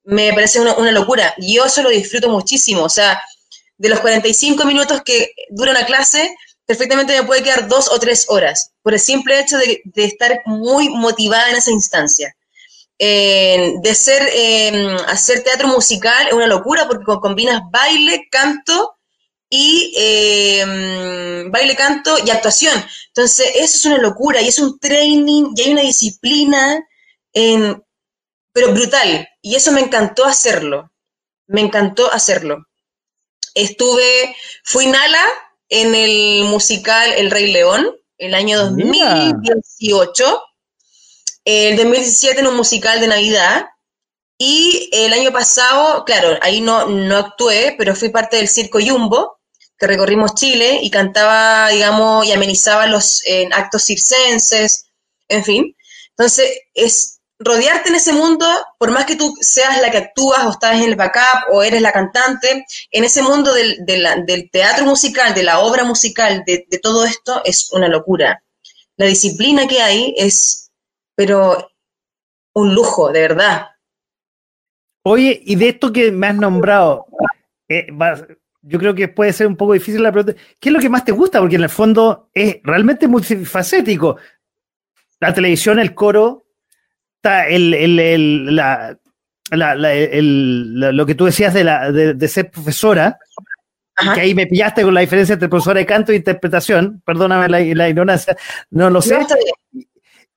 me 0.04 0.34
parece 0.34 0.60
una, 0.62 0.76
una 0.76 0.92
locura. 0.92 1.34
Yo 1.40 1.66
eso 1.66 1.84
lo 1.84 1.90
disfruto 1.90 2.30
muchísimo. 2.30 2.84
O 2.84 2.90
sea, 2.90 3.22
de 3.78 3.90
los 3.90 4.00
45 4.00 4.66
minutos 4.66 5.02
que 5.04 5.32
dura 5.50 5.72
una 5.72 5.86
clase, 5.86 6.36
perfectamente 6.66 7.20
me 7.20 7.26
puede 7.28 7.44
quedar 7.44 7.68
dos 7.68 7.90
o 7.92 8.00
tres 8.00 8.26
horas, 8.30 8.72
por 8.82 8.94
el 8.94 9.00
simple 9.00 9.40
hecho 9.40 9.58
de, 9.58 9.82
estar 9.96 10.42
muy 10.46 10.90
motivada 10.90 11.50
en 11.50 11.58
esa 11.58 11.72
instancia. 11.72 12.36
Eh, 12.98 13.74
de 13.82 13.96
ser, 13.96 14.24
eh, 14.34 14.96
hacer 15.08 15.44
teatro 15.44 15.68
musical 15.68 16.28
es 16.28 16.34
una 16.34 16.48
locura 16.48 16.88
porque 16.88 17.04
co- 17.04 17.20
combinas 17.20 17.62
baile, 17.72 18.28
canto 18.32 18.96
y 19.50 19.94
eh, 19.98 21.46
baile, 21.50 21.76
canto 21.76 22.16
y 22.26 22.30
actuación. 22.30 22.74
Entonces, 23.08 23.48
eso 23.56 23.78
es 23.78 23.86
una 23.86 23.98
locura 23.98 24.42
y 24.42 24.48
es 24.50 24.60
un 24.60 24.80
training 24.80 25.54
y 25.56 25.62
hay 25.62 25.74
una 25.74 25.82
disciplina, 25.82 26.86
pero 28.54 28.72
brutal. 28.74 29.28
Y 29.42 29.56
eso 29.56 29.72
me 29.72 29.82
encantó 29.82 30.26
hacerlo. 30.26 30.92
Me 31.48 31.62
encantó 31.62 32.12
hacerlo. 32.12 32.66
Estuve, 33.56 34.36
fui 34.64 34.86
Nala 34.86 35.24
en 35.70 35.96
el 35.96 36.44
musical 36.44 37.12
El 37.14 37.32
Rey 37.32 37.52
León, 37.52 37.96
el 38.18 38.36
año 38.36 38.70
Mira. 38.72 39.32
2018, 39.32 40.42
el 41.46 41.76
2017 41.78 42.42
en 42.42 42.48
un 42.48 42.58
musical 42.58 43.00
de 43.00 43.08
Navidad, 43.08 43.66
y 44.38 44.90
el 44.92 45.14
año 45.14 45.32
pasado, 45.32 46.04
claro, 46.04 46.38
ahí 46.42 46.60
no, 46.60 46.88
no 46.88 47.18
actué, 47.18 47.76
pero 47.78 47.96
fui 47.96 48.10
parte 48.10 48.38
del 48.38 48.50
Circo 48.50 48.80
Jumbo, 48.86 49.40
que 49.78 49.88
recorrimos 49.88 50.36
Chile 50.36 50.80
y 50.82 50.90
cantaba, 50.90 51.70
digamos, 51.70 52.26
y 52.26 52.34
amenizaba 52.34 52.88
los 52.88 53.26
eh, 53.26 53.48
actos 53.52 53.86
circenses, 53.86 54.88
en 55.30 55.44
fin. 55.44 55.76
Entonces, 56.10 56.50
es 56.74 57.15
rodearte 57.40 57.90
en 57.90 57.96
ese 57.96 58.14
mundo, 58.14 58.46
por 58.78 58.92
más 58.92 59.06
que 59.06 59.16
tú 59.16 59.34
seas 59.42 59.82
la 59.82 59.92
que 59.92 59.98
actúas 59.98 60.46
o 60.46 60.52
estás 60.52 60.76
en 60.78 60.84
el 60.84 60.96
backup 60.96 61.52
o 61.52 61.64
eres 61.64 61.82
la 61.82 61.92
cantante, 61.92 62.66
en 62.92 63.04
ese 63.04 63.22
mundo 63.22 63.54
del, 63.54 63.86
del 63.86 64.50
teatro 64.52 64.86
musical, 64.86 65.34
de 65.34 65.44
la 65.44 65.60
obra 65.60 65.84
musical, 65.84 66.44
de, 66.46 66.66
todo 66.82 67.06
esto, 67.06 67.42
es 67.44 67.72
una 67.74 67.88
locura. 67.88 68.42
La 68.98 69.08
disciplina 69.08 69.68
que 69.68 69.82
hay 69.82 70.14
es, 70.18 70.72
pero, 71.16 71.72
un 72.54 72.74
lujo, 72.74 73.12
de 73.12 73.22
verdad. 73.22 73.68
Oye, 75.04 75.42
y 75.46 75.56
de 75.56 75.70
esto 75.70 75.92
que 75.92 76.12
me 76.12 76.28
has 76.28 76.36
nombrado, 76.36 77.06
eh, 77.68 77.88
yo 78.62 78.80
creo 78.80 78.96
que 78.96 79.10
puede 79.10 79.34
ser 79.34 79.46
un 79.48 79.58
poco 79.58 79.74
difícil 79.74 80.02
la 80.02 80.12
pregunta. 80.12 80.40
¿Qué 80.60 80.70
es 80.70 80.74
lo 80.74 80.80
que 80.80 80.90
más 80.90 81.04
te 81.04 81.12
gusta? 81.12 81.40
Porque 81.40 81.58
en 81.58 81.64
el 81.64 81.70
fondo 81.70 82.30
es 82.34 82.58
realmente 82.64 83.08
multifacético. 83.08 84.18
La 85.20 85.34
televisión, 85.34 85.80
el 85.80 85.94
coro, 85.94 86.45
está 87.26 87.48
el, 87.48 87.74
el, 87.74 88.00
el, 88.00 88.56
la, 88.56 88.98
la, 89.50 89.76
la, 89.76 89.94
el, 89.94 90.80
lo 90.80 91.06
que 91.06 91.16
tú 91.16 91.26
decías 91.26 91.54
de, 91.54 91.64
la, 91.64 91.92
de, 91.92 92.14
de 92.14 92.28
ser 92.28 92.52
profesora, 92.52 93.18
que 94.14 94.22
ahí 94.22 94.36
me 94.36 94.46
pillaste 94.46 94.84
con 94.84 94.94
la 94.94 95.02
diferencia 95.02 95.34
entre 95.34 95.50
profesora 95.50 95.80
de 95.80 95.86
canto 95.86 96.12
e 96.12 96.18
interpretación, 96.18 97.02
perdóname 97.04 97.50
la, 97.74 97.90
ignorancia, 97.90 98.38
no 98.70 98.90
lo 98.90 99.02
sé. 99.02 99.18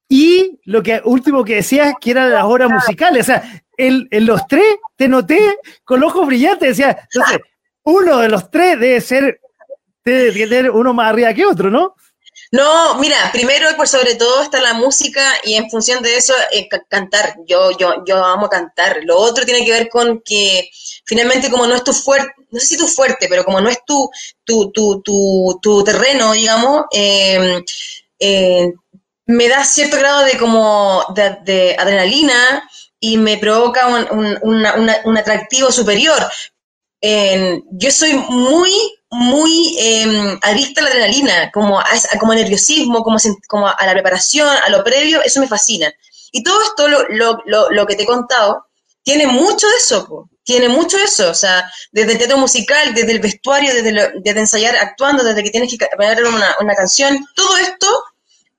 y 0.08 0.58
lo 0.64 0.82
que 0.82 1.02
último 1.04 1.44
que 1.44 1.56
decías, 1.56 1.92
que 2.00 2.12
eran 2.12 2.30
las 2.30 2.44
horas 2.44 2.70
musicales, 2.70 3.22
o 3.22 3.26
sea, 3.26 3.42
en, 3.76 4.08
en 4.10 4.26
los 4.26 4.46
tres 4.46 4.64
te 4.96 5.08
noté 5.08 5.58
con 5.84 6.02
ojos 6.02 6.26
brillantes, 6.26 6.76
decía, 6.76 6.96
entonces, 7.12 7.40
uno 7.82 8.18
de 8.18 8.28
los 8.28 8.50
tres 8.50 8.80
debe 8.80 9.00
ser, 9.00 9.40
debe 10.04 10.32
tener 10.32 10.70
uno 10.70 10.94
más 10.94 11.10
arriba 11.10 11.34
que 11.34 11.44
otro, 11.44 11.70
¿no? 11.70 11.94
No, 12.50 12.94
mira, 12.94 13.30
primero 13.30 13.70
y 13.70 13.74
por 13.74 13.88
sobre 13.88 14.14
todo 14.14 14.42
está 14.42 14.60
la 14.60 14.72
música 14.72 15.22
y 15.44 15.54
en 15.54 15.68
función 15.68 16.02
de 16.02 16.16
eso 16.16 16.32
eh, 16.50 16.68
cantar. 16.88 17.36
Yo, 17.46 17.76
yo, 17.76 18.04
yo 18.06 18.24
amo 18.24 18.48
cantar. 18.48 19.00
Lo 19.04 19.18
otro 19.18 19.44
tiene 19.44 19.64
que 19.64 19.72
ver 19.72 19.88
con 19.88 20.22
que 20.22 20.70
finalmente 21.04 21.50
como 21.50 21.66
no 21.66 21.74
es 21.74 21.84
tu 21.84 21.92
fuerte, 21.92 22.32
no 22.50 22.58
sé 22.58 22.66
si 22.66 22.76
tu 22.78 22.86
fuerte, 22.86 23.26
pero 23.28 23.44
como 23.44 23.60
no 23.60 23.68
es 23.68 23.84
tu, 23.84 24.08
tu, 24.44 24.70
tu, 24.72 25.02
tu, 25.02 25.58
tu 25.60 25.84
terreno, 25.84 26.32
digamos, 26.32 26.86
eh, 26.90 27.62
me 29.26 29.48
da 29.48 29.64
cierto 29.64 29.98
grado 29.98 30.24
de 30.24 30.38
como 30.38 31.04
de, 31.14 31.76
adrenalina 31.78 32.68
y 32.98 33.18
me 33.18 33.36
provoca 33.36 33.86
un, 34.10 34.38
un, 34.42 34.66
un 35.04 35.18
atractivo 35.18 35.70
superior. 35.70 36.30
yo 37.02 37.90
soy 37.90 38.14
muy 38.14 38.97
muy 39.10 39.76
eh, 39.78 40.38
adicta 40.42 40.80
a 40.80 40.84
la 40.84 40.90
adrenalina, 40.90 41.50
como, 41.52 41.80
a, 41.80 41.86
como 42.18 42.34
nerviosismo, 42.34 43.02
como, 43.02 43.16
como 43.46 43.68
a 43.68 43.86
la 43.86 43.92
preparación, 43.92 44.48
a 44.48 44.68
lo 44.68 44.84
previo, 44.84 45.22
eso 45.22 45.40
me 45.40 45.48
fascina. 45.48 45.92
Y 46.32 46.42
todo 46.42 46.62
esto, 46.62 46.88
lo, 46.88 47.08
lo, 47.08 47.42
lo, 47.46 47.70
lo 47.70 47.86
que 47.86 47.96
te 47.96 48.02
he 48.02 48.06
contado, 48.06 48.66
tiene 49.02 49.26
mucho 49.26 49.66
de 49.66 49.76
eso, 49.76 50.28
tiene 50.44 50.68
mucho 50.68 50.96
de 50.96 51.04
eso, 51.04 51.30
o 51.30 51.34
sea, 51.34 51.70
desde 51.92 52.12
el 52.12 52.18
teatro 52.18 52.38
musical, 52.38 52.94
desde 52.94 53.12
el 53.12 53.20
vestuario, 53.20 53.72
desde, 53.72 54.12
desde 54.22 54.40
ensayar 54.40 54.76
actuando, 54.76 55.24
desde 55.24 55.42
que 55.42 55.50
tienes 55.50 55.70
que 55.70 55.86
poner 55.96 56.24
una, 56.24 56.56
una 56.60 56.74
canción, 56.74 57.18
todo 57.34 57.56
esto 57.58 57.86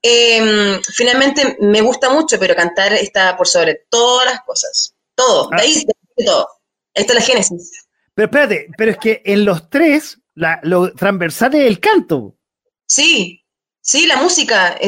eh, 0.02 0.80
finalmente 0.94 1.58
me 1.60 1.82
gusta 1.82 2.10
mucho, 2.10 2.40
pero 2.40 2.56
cantar 2.56 2.94
está 2.94 3.36
por 3.36 3.48
sobre 3.48 3.86
todas 3.90 4.26
las 4.26 4.42
cosas, 4.42 4.94
todo, 5.16 5.50
de 5.50 5.62
ahí, 5.62 5.86
de 6.16 6.26
todo, 6.26 6.48
ahí 6.96 7.02
está 7.02 7.14
la 7.14 7.22
génesis. 7.22 7.72
Pero 8.14 8.26
espérate, 8.28 8.68
pero 8.78 8.92
es 8.92 8.98
que 8.98 9.22
en 9.26 9.46
los 9.46 9.70
tres 9.70 10.19
la, 10.40 10.60
lo 10.64 10.94
transversal 10.94 11.54
es 11.56 11.68
el 11.68 11.80
canto. 11.80 12.36
Sí, 12.86 13.46
sí, 13.82 14.08
la 14.08 14.16
música, 14.16 14.80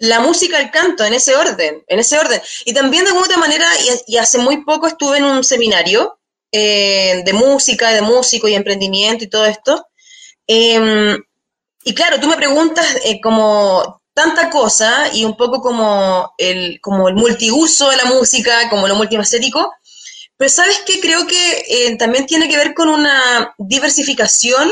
la 0.00 0.20
música, 0.20 0.60
el 0.60 0.70
canto, 0.70 1.04
en 1.04 1.14
ese 1.14 1.34
orden, 1.34 1.82
en 1.86 1.98
ese 1.98 2.18
orden. 2.18 2.40
Y 2.66 2.74
también 2.74 3.04
de 3.04 3.10
alguna 3.10 3.38
manera, 3.38 3.66
y, 4.06 4.16
hace 4.18 4.38
muy 4.38 4.64
poco 4.64 4.86
estuve 4.86 5.18
en 5.18 5.24
un 5.24 5.42
seminario 5.42 6.20
eh, 6.52 7.22
de 7.24 7.32
música, 7.32 7.90
de 7.90 8.02
músico 8.02 8.48
y 8.48 8.54
emprendimiento 8.54 9.24
y 9.24 9.30
todo 9.30 9.46
esto. 9.46 9.86
Eh, 10.46 11.16
y 11.84 11.94
claro, 11.94 12.20
tú 12.20 12.28
me 12.28 12.36
preguntas 12.36 12.86
eh, 13.04 13.20
como 13.20 14.02
tanta 14.14 14.50
cosa 14.50 15.08
y 15.14 15.24
un 15.24 15.36
poco 15.38 15.62
como 15.62 16.34
el, 16.36 16.80
como 16.82 17.08
el 17.08 17.14
multiuso 17.14 17.88
de 17.88 17.96
la 17.96 18.04
música, 18.04 18.68
como 18.68 18.86
lo 18.86 18.94
multifacético, 18.94 19.72
pero 20.36 20.50
sabes 20.50 20.82
qué, 20.86 21.00
creo 21.00 21.26
que 21.26 21.64
eh, 21.68 21.96
también 21.96 22.26
tiene 22.26 22.48
que 22.48 22.56
ver 22.56 22.74
con 22.74 22.88
una 22.88 23.54
diversificación 23.58 24.70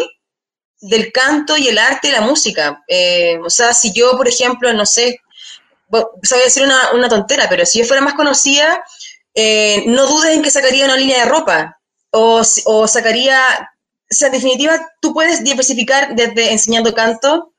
del 0.80 1.12
canto 1.12 1.56
y 1.56 1.68
el 1.68 1.78
arte 1.78 2.08
y 2.08 2.12
la 2.12 2.22
música. 2.22 2.82
Eh, 2.88 3.38
o 3.44 3.50
sea, 3.50 3.72
si 3.72 3.92
yo, 3.92 4.16
por 4.16 4.28
ejemplo, 4.28 4.72
no 4.72 4.86
sé, 4.86 5.20
voy 5.88 6.02
a 6.02 6.36
decir 6.36 6.62
una, 6.62 6.92
una 6.92 7.08
tontera, 7.08 7.48
pero 7.48 7.66
si 7.66 7.78
yo 7.80 7.84
fuera 7.84 8.02
más 8.02 8.14
conocida, 8.14 8.82
eh, 9.34 9.84
no 9.86 10.06
dudes 10.06 10.34
en 10.34 10.42
que 10.42 10.50
sacaría 10.50 10.84
una 10.84 10.96
línea 10.96 11.24
de 11.24 11.30
ropa 11.30 11.80
o, 12.10 12.42
o 12.64 12.88
sacaría, 12.88 13.70
o 14.10 14.14
sea, 14.14 14.28
en 14.28 14.34
definitiva, 14.34 14.80
tú 15.00 15.12
puedes 15.12 15.44
diversificar 15.44 16.14
desde 16.14 16.52
enseñando 16.52 16.94
canto, 16.94 17.52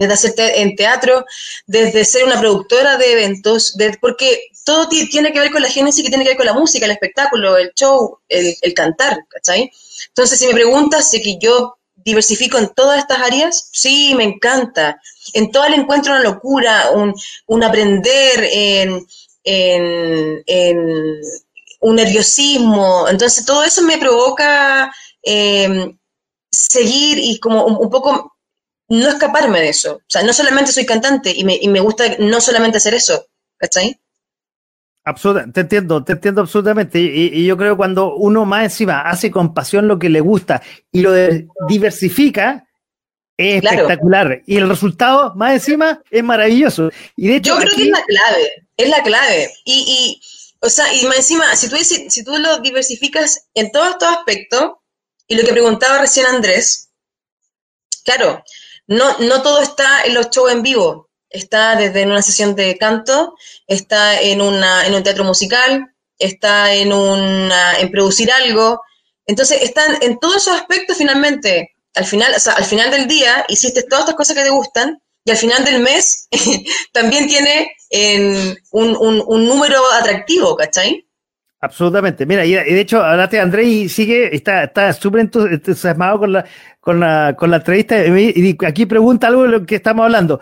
desde 0.00 0.14
hacerte 0.14 0.62
en 0.62 0.74
teatro, 0.76 1.26
desde 1.66 2.06
ser 2.06 2.24
una 2.24 2.40
productora 2.40 2.96
de 2.96 3.12
eventos, 3.12 3.76
porque 4.00 4.48
todo 4.64 4.88
tiene 4.88 5.30
que 5.30 5.40
ver 5.40 5.50
con 5.50 5.62
la 5.62 5.68
génesis, 5.68 6.02
que 6.02 6.08
tiene 6.08 6.24
que 6.24 6.30
ver 6.30 6.38
con 6.38 6.46
la 6.46 6.54
música, 6.54 6.86
el 6.86 6.92
espectáculo, 6.92 7.58
el 7.58 7.70
show, 7.74 8.18
el, 8.28 8.56
cantar, 8.74 9.18
¿cachai? 9.28 9.70
Entonces, 10.08 10.38
si 10.38 10.46
me 10.46 10.54
preguntas 10.54 11.10
si 11.10 11.20
que 11.20 11.38
yo 11.38 11.76
diversifico 11.96 12.56
en 12.56 12.70
todas 12.74 12.98
estas 12.98 13.18
áreas, 13.20 13.68
sí, 13.72 14.14
me 14.16 14.24
encanta. 14.24 14.98
En 15.34 15.50
todas 15.50 15.68
le 15.68 15.76
encuentro 15.76 16.14
una 16.14 16.22
locura, 16.22 16.90
un, 17.46 17.62
aprender, 17.62 18.48
en, 18.50 19.06
un 21.80 21.96
nerviosismo. 21.96 23.06
Entonces, 23.06 23.44
todo 23.44 23.64
eso 23.64 23.82
me 23.82 23.98
provoca 23.98 24.90
eh, 25.22 25.94
seguir 26.50 27.18
y 27.18 27.38
como 27.38 27.66
un 27.66 27.90
poco 27.90 28.39
no 28.90 29.08
escaparme 29.08 29.60
de 29.60 29.68
eso. 29.70 29.94
O 29.94 30.02
sea, 30.06 30.22
no 30.22 30.32
solamente 30.32 30.72
soy 30.72 30.84
cantante 30.84 31.32
y 31.34 31.44
me, 31.44 31.56
y 31.60 31.68
me 31.68 31.80
gusta 31.80 32.04
no 32.18 32.40
solamente 32.40 32.78
hacer 32.78 32.94
eso, 32.94 33.26
¿cachai? 33.56 33.98
Absolutamente, 35.04 35.54
te 35.54 35.60
entiendo, 35.60 36.04
te 36.04 36.12
entiendo 36.12 36.40
absolutamente. 36.42 37.00
Y, 37.00 37.30
y, 37.32 37.46
yo 37.46 37.56
creo 37.56 37.72
que 37.72 37.78
cuando 37.78 38.14
uno 38.14 38.44
más 38.44 38.64
encima 38.64 39.00
hace 39.02 39.30
con 39.30 39.54
pasión 39.54 39.88
lo 39.88 39.98
que 39.98 40.10
le 40.10 40.20
gusta 40.20 40.60
y 40.92 41.00
lo 41.00 41.12
diversifica, 41.68 42.68
es 43.36 43.62
claro. 43.62 43.82
espectacular. 43.82 44.42
Y 44.44 44.56
el 44.56 44.68
resultado, 44.68 45.34
más 45.36 45.54
encima, 45.54 46.02
es 46.10 46.22
maravilloso. 46.22 46.90
Y 47.16 47.28
de 47.28 47.36
hecho, 47.36 47.54
yo 47.54 47.60
creo 47.60 47.72
aquí, 47.72 47.82
que 47.82 47.88
es 47.88 47.90
la 47.90 48.04
clave, 48.04 48.66
es 48.76 48.88
la 48.90 49.02
clave. 49.02 49.50
Y, 49.64 49.84
y 49.88 50.20
o 50.60 50.68
sea, 50.68 50.92
y 50.92 51.06
más 51.06 51.16
encima, 51.18 51.56
si 51.56 51.70
tú, 51.70 51.76
si 51.76 52.24
tú 52.24 52.36
lo 52.36 52.58
diversificas 52.58 53.46
en 53.54 53.72
todos 53.72 53.90
estos 53.90 54.08
aspectos, 54.08 54.72
y 55.26 55.36
lo 55.36 55.44
que 55.44 55.52
preguntaba 55.52 55.98
recién 55.98 56.26
Andrés, 56.26 56.90
claro, 58.04 58.42
no, 58.90 59.16
no 59.20 59.40
todo 59.42 59.62
está 59.62 60.02
en 60.02 60.14
los 60.14 60.30
shows 60.30 60.50
en 60.50 60.62
vivo, 60.62 61.08
está 61.30 61.76
desde 61.76 62.02
en 62.02 62.10
una 62.10 62.22
sesión 62.22 62.56
de 62.56 62.76
canto, 62.76 63.36
está 63.68 64.20
en, 64.20 64.42
una, 64.42 64.84
en 64.84 64.94
un 64.94 65.04
teatro 65.04 65.22
musical, 65.22 65.94
está 66.18 66.74
en, 66.74 66.92
una, 66.92 67.78
en 67.78 67.90
producir 67.92 68.32
algo. 68.32 68.82
Entonces, 69.26 69.62
están 69.62 70.02
en 70.02 70.18
todos 70.18 70.38
esos 70.38 70.56
aspectos 70.56 70.96
finalmente. 70.96 71.76
Al 71.94 72.04
final, 72.04 72.32
o 72.36 72.40
sea, 72.40 72.54
al 72.54 72.64
final 72.64 72.90
del 72.90 73.06
día 73.06 73.44
hiciste 73.48 73.84
todas 73.84 74.00
estas 74.02 74.16
cosas 74.16 74.36
que 74.36 74.42
te 74.42 74.50
gustan 74.50 75.00
y 75.24 75.30
al 75.30 75.36
final 75.36 75.64
del 75.64 75.78
mes 75.78 76.26
también 76.92 77.28
tiene 77.28 77.70
en 77.90 78.58
un, 78.72 78.96
un, 78.96 79.22
un, 79.24 79.46
número 79.46 79.80
atractivo, 79.92 80.56
¿cachai? 80.56 81.06
Absolutamente. 81.62 82.24
Mira, 82.24 82.44
y 82.46 82.54
de 82.54 82.80
hecho, 82.80 83.02
hablaste 83.02 83.36
de 83.36 83.42
Andrés 83.42 83.66
y 83.66 83.88
sigue, 83.88 84.34
está 84.34 84.92
súper 84.94 85.20
entusiasmado 85.20 86.18
con 86.18 86.32
la, 86.32 86.44
con, 86.80 87.00
la, 87.00 87.36
con 87.36 87.50
la 87.50 87.58
entrevista. 87.58 88.02
Y 88.06 88.56
aquí 88.66 88.86
pregunta 88.86 89.26
algo 89.26 89.42
de 89.42 89.50
lo 89.50 89.66
que 89.66 89.76
estamos 89.76 90.04
hablando. 90.04 90.40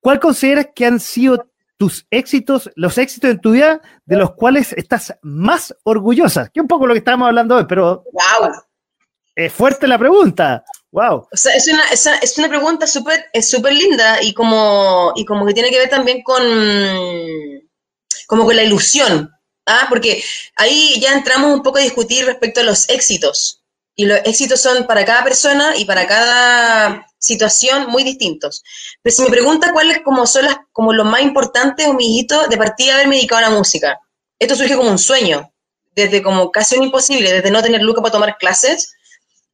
¿Cuál 0.00 0.20
consideras 0.20 0.68
que 0.74 0.86
han 0.86 1.00
sido 1.00 1.48
tus 1.76 2.06
éxitos, 2.10 2.70
los 2.76 2.96
éxitos 2.96 3.30
en 3.30 3.40
tu 3.40 3.52
vida 3.52 3.80
de 4.04 4.16
los 4.16 4.34
cuales 4.34 4.72
estás 4.74 5.14
más 5.22 5.74
orgullosa? 5.82 6.48
Que 6.48 6.60
un 6.60 6.68
poco 6.68 6.86
lo 6.86 6.94
que 6.94 6.98
estábamos 6.98 7.26
hablando 7.28 7.56
hoy, 7.56 7.66
pero. 7.68 8.04
¡Wow! 8.12 8.52
Es 9.34 9.52
fuerte 9.52 9.88
la 9.88 9.98
pregunta. 9.98 10.64
¡Wow! 10.92 11.26
O 11.32 11.36
sea, 11.36 11.54
es 11.56 11.66
una, 11.72 11.82
es 11.90 12.06
una, 12.06 12.16
es 12.18 12.38
una 12.38 12.48
pregunta 12.48 12.86
súper 12.86 13.24
súper 13.40 13.72
linda 13.72 14.22
y 14.22 14.32
como, 14.32 15.12
y 15.16 15.24
como 15.24 15.44
que 15.44 15.54
tiene 15.54 15.70
que 15.70 15.78
ver 15.78 15.88
también 15.88 16.22
con. 16.22 16.42
como 18.28 18.44
con 18.44 18.54
la 18.54 18.62
ilusión. 18.62 19.28
¿Ah? 19.66 19.86
Porque 19.88 20.22
ahí 20.56 20.98
ya 21.00 21.12
entramos 21.12 21.52
un 21.52 21.62
poco 21.62 21.78
a 21.78 21.82
discutir 21.82 22.26
respecto 22.26 22.60
a 22.60 22.64
los 22.64 22.88
éxitos. 22.88 23.62
Y 23.94 24.06
los 24.06 24.18
éxitos 24.24 24.60
son 24.60 24.86
para 24.86 25.04
cada 25.04 25.22
persona 25.22 25.76
y 25.76 25.84
para 25.84 26.06
cada 26.06 27.06
situación 27.18 27.88
muy 27.88 28.04
distintos. 28.04 28.62
Pero 29.02 29.14
si 29.14 29.22
me 29.22 29.30
pregunta 29.30 29.72
cuáles 29.72 30.00
como 30.00 30.26
son 30.26 30.46
las, 30.46 30.56
como 30.72 30.92
lo 30.92 31.04
más 31.04 31.22
importante 31.22 31.86
o 31.86 31.92
mi 31.92 32.18
hito, 32.18 32.48
de 32.48 32.56
partida 32.56 32.94
haberme 32.94 33.16
dedicado 33.16 33.44
a 33.44 33.50
la 33.50 33.56
música. 33.56 33.98
Esto 34.38 34.56
surge 34.56 34.76
como 34.76 34.90
un 34.90 34.98
sueño, 34.98 35.52
desde 35.94 36.22
como 36.22 36.50
casi 36.50 36.76
un 36.76 36.84
imposible, 36.84 37.32
desde 37.32 37.50
no 37.50 37.62
tener 37.62 37.82
lucas 37.82 38.02
para 38.02 38.12
tomar 38.12 38.36
clases 38.38 38.94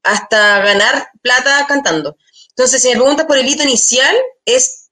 hasta 0.03 0.61
ganar 0.61 1.11
plata 1.21 1.67
cantando. 1.67 2.17
Entonces, 2.51 2.81
si 2.81 2.89
me 2.89 2.95
preguntas 2.95 3.27
por 3.27 3.37
el 3.37 3.47
hito 3.47 3.65
inicial, 3.65 4.17
es 4.45 4.91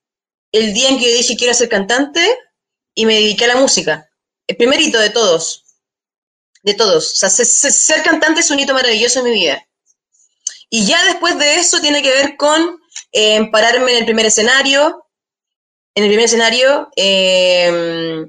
el 0.52 0.74
día 0.74 0.88
en 0.88 0.98
que 0.98 1.10
yo 1.10 1.16
dije 1.16 1.36
quiero 1.36 1.54
ser 1.54 1.68
cantante 1.68 2.20
y 2.94 3.06
me 3.06 3.14
dediqué 3.14 3.44
a 3.44 3.48
la 3.48 3.56
música. 3.56 4.08
El 4.46 4.56
primer 4.56 4.80
hito 4.80 4.98
de 4.98 5.10
todos, 5.10 5.64
de 6.62 6.74
todos. 6.74 7.12
O 7.12 7.16
sea, 7.16 7.30
ser, 7.30 8.02
cantante 8.02 8.40
es 8.40 8.50
un 8.50 8.60
hito 8.60 8.74
maravilloso 8.74 9.20
en 9.20 9.24
mi 9.24 9.32
vida. 9.32 9.66
Y 10.70 10.86
ya 10.86 11.04
después 11.04 11.38
de 11.38 11.56
eso 11.56 11.80
tiene 11.80 12.02
que 12.02 12.10
ver 12.10 12.36
con 12.36 12.80
eh, 13.12 13.48
pararme 13.50 13.92
en 13.92 13.98
el 13.98 14.04
primer 14.04 14.26
escenario, 14.26 15.06
en 15.94 16.04
el 16.04 16.10
primer 16.10 16.26
escenario, 16.26 16.88
eh, 16.96 18.26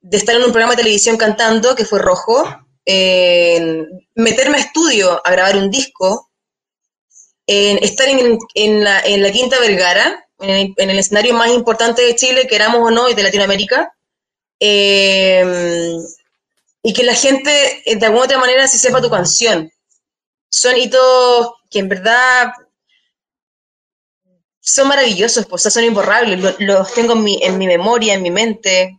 de 0.00 0.16
estar 0.16 0.34
en 0.34 0.42
un 0.42 0.52
programa 0.52 0.72
de 0.72 0.82
televisión 0.82 1.16
cantando, 1.16 1.74
que 1.74 1.84
fue 1.84 1.98
Rojo, 1.98 2.44
eh, 2.86 3.84
meterme 4.14 4.56
a 4.56 4.60
estudio 4.60 5.20
a 5.24 5.30
grabar 5.30 5.56
un 5.56 5.70
disco, 5.70 6.30
estar 7.46 8.08
en, 8.08 8.38
en 8.54 8.84
la 9.22 9.32
Quinta 9.32 9.60
Vergara, 9.60 10.26
en 10.40 10.50
el, 10.50 10.74
en 10.76 10.90
el 10.90 10.98
escenario 10.98 11.34
más 11.34 11.50
importante 11.50 12.02
de 12.02 12.16
Chile, 12.16 12.46
queramos 12.46 12.80
o 12.80 12.90
no, 12.90 13.08
y 13.08 13.14
de 13.14 13.22
Latinoamérica, 13.22 13.94
eh, 14.64 15.96
y 16.82 16.92
que 16.92 17.02
la 17.04 17.14
gente 17.14 17.82
eh, 17.90 17.96
de 17.96 18.06
alguna 18.06 18.24
otra 18.26 18.38
manera 18.38 18.66
se 18.68 18.78
sepa 18.78 19.00
tu 19.02 19.10
canción. 19.10 19.70
Son 20.50 20.76
hitos 20.76 21.52
que 21.70 21.80
en 21.80 21.88
verdad 21.88 22.52
son 24.62 24.88
maravillosos, 24.88 25.44
pues, 25.46 25.62
son 25.62 25.84
imborrables, 25.84 26.40
lo- 26.40 26.56
los 26.60 26.94
tengo 26.94 27.12
en 27.12 27.22
mi, 27.22 27.42
en 27.42 27.58
mi 27.58 27.66
memoria, 27.66 28.14
en 28.14 28.22
mi 28.22 28.30
mente. 28.30 28.98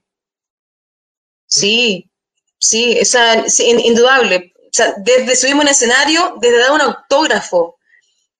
Sí, 1.48 2.10
sí, 2.60 2.98
in- 3.60 3.80
indudable. 3.80 4.54
Desde 4.98 5.36
subirme 5.36 5.62
a 5.62 5.64
un 5.64 5.70
escenario, 5.70 6.36
desde 6.42 6.58
dar 6.60 6.72
un 6.72 6.82
autógrafo. 6.82 7.78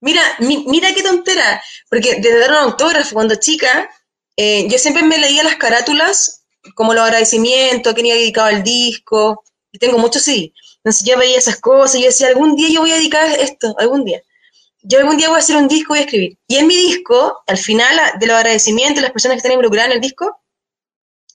Mira, 0.02 0.22
mi- 0.40 0.66
mira 0.68 0.94
qué 0.96 1.04
tontera, 1.04 1.64
porque 1.90 2.16
desde 2.16 2.40
dar 2.40 2.52
un 2.52 2.58
autógrafo 2.58 3.14
cuando 3.16 3.36
chica, 3.36 3.90
eh, 4.38 4.68
yo 4.70 4.78
siempre 4.80 5.04
me 5.04 5.18
leía 5.20 5.44
las 5.44 5.58
carátulas, 5.58 6.43
como 6.76 6.94
los 6.94 7.04
agradecimientos, 7.04 7.92
a 7.92 7.96
quién 7.96 8.08
iba 8.08 8.16
dedicado 8.16 8.48
al 8.48 8.64
disco, 8.64 9.44
y 9.72 9.80
tengo 9.80 9.98
muchos 9.98 10.24
sí. 10.24 10.54
Entonces 10.78 11.04
yo 11.08 11.18
veía 11.18 11.38
esas 11.38 11.60
cosas 11.60 11.96
y 11.96 12.02
yo 12.02 12.08
decía, 12.08 12.28
algún 12.28 12.56
día 12.56 12.70
yo 12.70 12.82
voy 12.82 12.92
a 12.92 12.96
dedicar 12.96 13.30
esto, 13.40 13.76
algún 13.78 14.06
día. 14.06 14.22
Yo 14.82 15.00
algún 15.00 15.18
día 15.18 15.30
voy 15.30 15.38
a 15.38 15.40
hacer 15.40 15.56
un 15.56 15.68
disco 15.68 15.96
y 15.96 16.00
escribir. 16.00 16.38
Y 16.48 16.58
en 16.58 16.68
mi 16.68 16.76
disco, 16.76 17.42
al 17.48 17.58
final 17.58 17.98
de 18.20 18.28
los 18.28 18.36
agradecimientos 18.36 18.98
de 18.98 19.02
las 19.04 19.12
personas 19.12 19.36
que 19.36 19.38
están 19.38 19.54
involucradas 19.54 19.92
en 19.92 19.96
el 19.96 20.02
disco, 20.02 20.42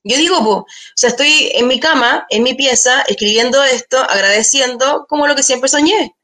yo 0.04 0.16
digo, 0.16 0.38
po, 0.44 0.54
o 0.58 0.66
sea, 0.94 1.10
estoy 1.10 1.50
en 1.54 1.66
mi 1.66 1.80
cama, 1.80 2.26
en 2.30 2.42
mi 2.42 2.54
pieza, 2.54 3.02
escribiendo 3.02 3.62
esto, 3.64 3.98
agradeciendo 3.98 5.06
como 5.08 5.26
lo 5.26 5.34
que 5.34 5.42
siempre 5.42 5.68
soñé. 5.68 6.14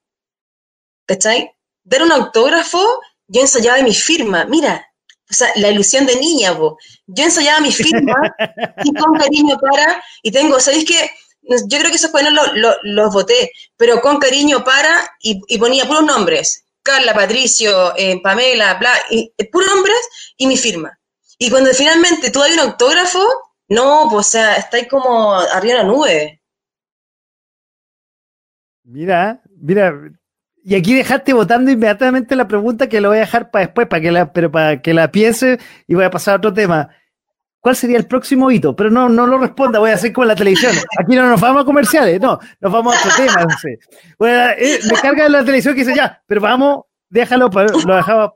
¿Cachai? 1.07 1.51
Dar 1.83 2.03
un 2.03 2.13
autógrafo, 2.13 3.01
yo 3.27 3.41
ensayaba 3.41 3.83
mi 3.83 3.95
firma, 3.95 4.45
mira, 4.45 4.87
o 5.31 5.35
sea, 5.35 5.51
la 5.57 5.71
ilusión 5.71 6.07
de 6.07 6.17
niña, 6.17 6.57
po. 6.57 6.79
Yo 7.07 7.25
ensayaba 7.25 7.61
mi 7.61 7.73
firma 7.73 8.15
y 8.85 8.95
con 8.95 9.19
cariño 9.19 9.59
para, 9.59 10.03
y 10.23 10.31
tengo, 10.31 10.59
¿sabéis 10.59 10.85
qué? 10.85 11.11
Yo 11.43 11.79
creo 11.79 11.91
que 11.91 11.97
esos 11.97 12.11
cuadernos 12.11 12.51
los, 12.83 13.13
boté, 13.13 13.51
pero 13.77 14.01
con 14.01 14.19
cariño 14.19 14.65
para, 14.65 15.11
y, 15.23 15.41
y 15.49 15.59
ponía 15.59 15.85
puros 15.85 16.05
nombres, 16.05 16.65
Carla, 16.83 17.13
Patricio, 17.15 17.95
eh, 17.97 18.21
Pamela, 18.23 18.75
bla, 18.75 18.93
y, 19.11 19.33
eh, 19.37 19.51
puros 19.51 19.69
nombres 19.75 19.99
y 20.37 20.47
mi 20.47 20.57
firma. 20.57 20.99
Y 21.39 21.51
cuando 21.51 21.71
finalmente 21.71 22.31
tú 22.31 22.43
hay 22.43 22.53
un 22.53 22.61
autógrafo, 22.61 23.23
no, 23.69 24.07
pues, 24.11 24.27
o 24.27 24.31
sea, 24.31 24.57
estáis 24.57 24.89
como 24.89 25.35
arriba 25.35 25.79
de 25.79 25.83
la 25.83 25.85
nube. 25.85 26.43
Mira, 28.85 29.43
mira. 29.61 29.93
Y 30.67 30.75
aquí 30.75 30.95
dejaste 30.95 31.35
votando 31.35 31.71
inmediatamente 31.71 32.35
la 32.35 32.49
pregunta 32.49 32.89
que 32.89 33.01
lo 33.01 33.09
voy 33.11 33.19
a 33.19 33.21
dejar 33.21 33.51
para 33.51 33.67
después, 33.67 33.87
para 33.87 34.01
que 34.01 34.11
la, 34.11 34.33
pero 34.33 34.51
para 34.51 34.81
que 34.81 34.95
la 34.95 35.11
piense 35.13 35.59
y 35.87 35.95
voy 35.95 36.05
a 36.05 36.11
pasar 36.11 36.35
a 36.35 36.37
otro 36.39 36.55
tema. 36.55 36.89
¿Cuál 37.61 37.77
sería 37.77 37.97
el 37.99 38.07
próximo 38.07 38.51
hito? 38.51 38.75
Pero 38.75 38.91
no, 38.91 39.09
no 39.09 39.27
lo 39.27 39.39
responda, 39.39 39.79
voy 39.79 39.91
a 39.91 39.95
hacer 39.95 40.13
como 40.13 40.27
la 40.27 40.35
televisión. 40.35 40.73
Aquí 40.99 41.15
no 41.17 41.29
nos 41.29 41.41
vamos 41.41 41.63
a 41.63 41.65
comerciales, 41.67 42.19
no, 42.21 42.39
nos 42.61 42.73
vamos 42.73 42.95
a 42.95 42.99
otro 42.99 43.11
tema. 43.25 43.43
no 43.45 43.59
sé. 43.59 43.79
Bueno, 44.19 44.51
eh, 44.59 44.79
me 44.91 44.99
carga 45.01 45.29
la 45.29 45.45
televisión 45.45 45.75
que 45.75 45.81
dice 45.85 45.95
ya, 45.95 46.23
pero 46.27 46.41
vamos, 46.41 46.85
déjalo, 47.11 47.51
pa- 47.51 47.65
lo 47.65 47.97
dejaba. 47.97 48.35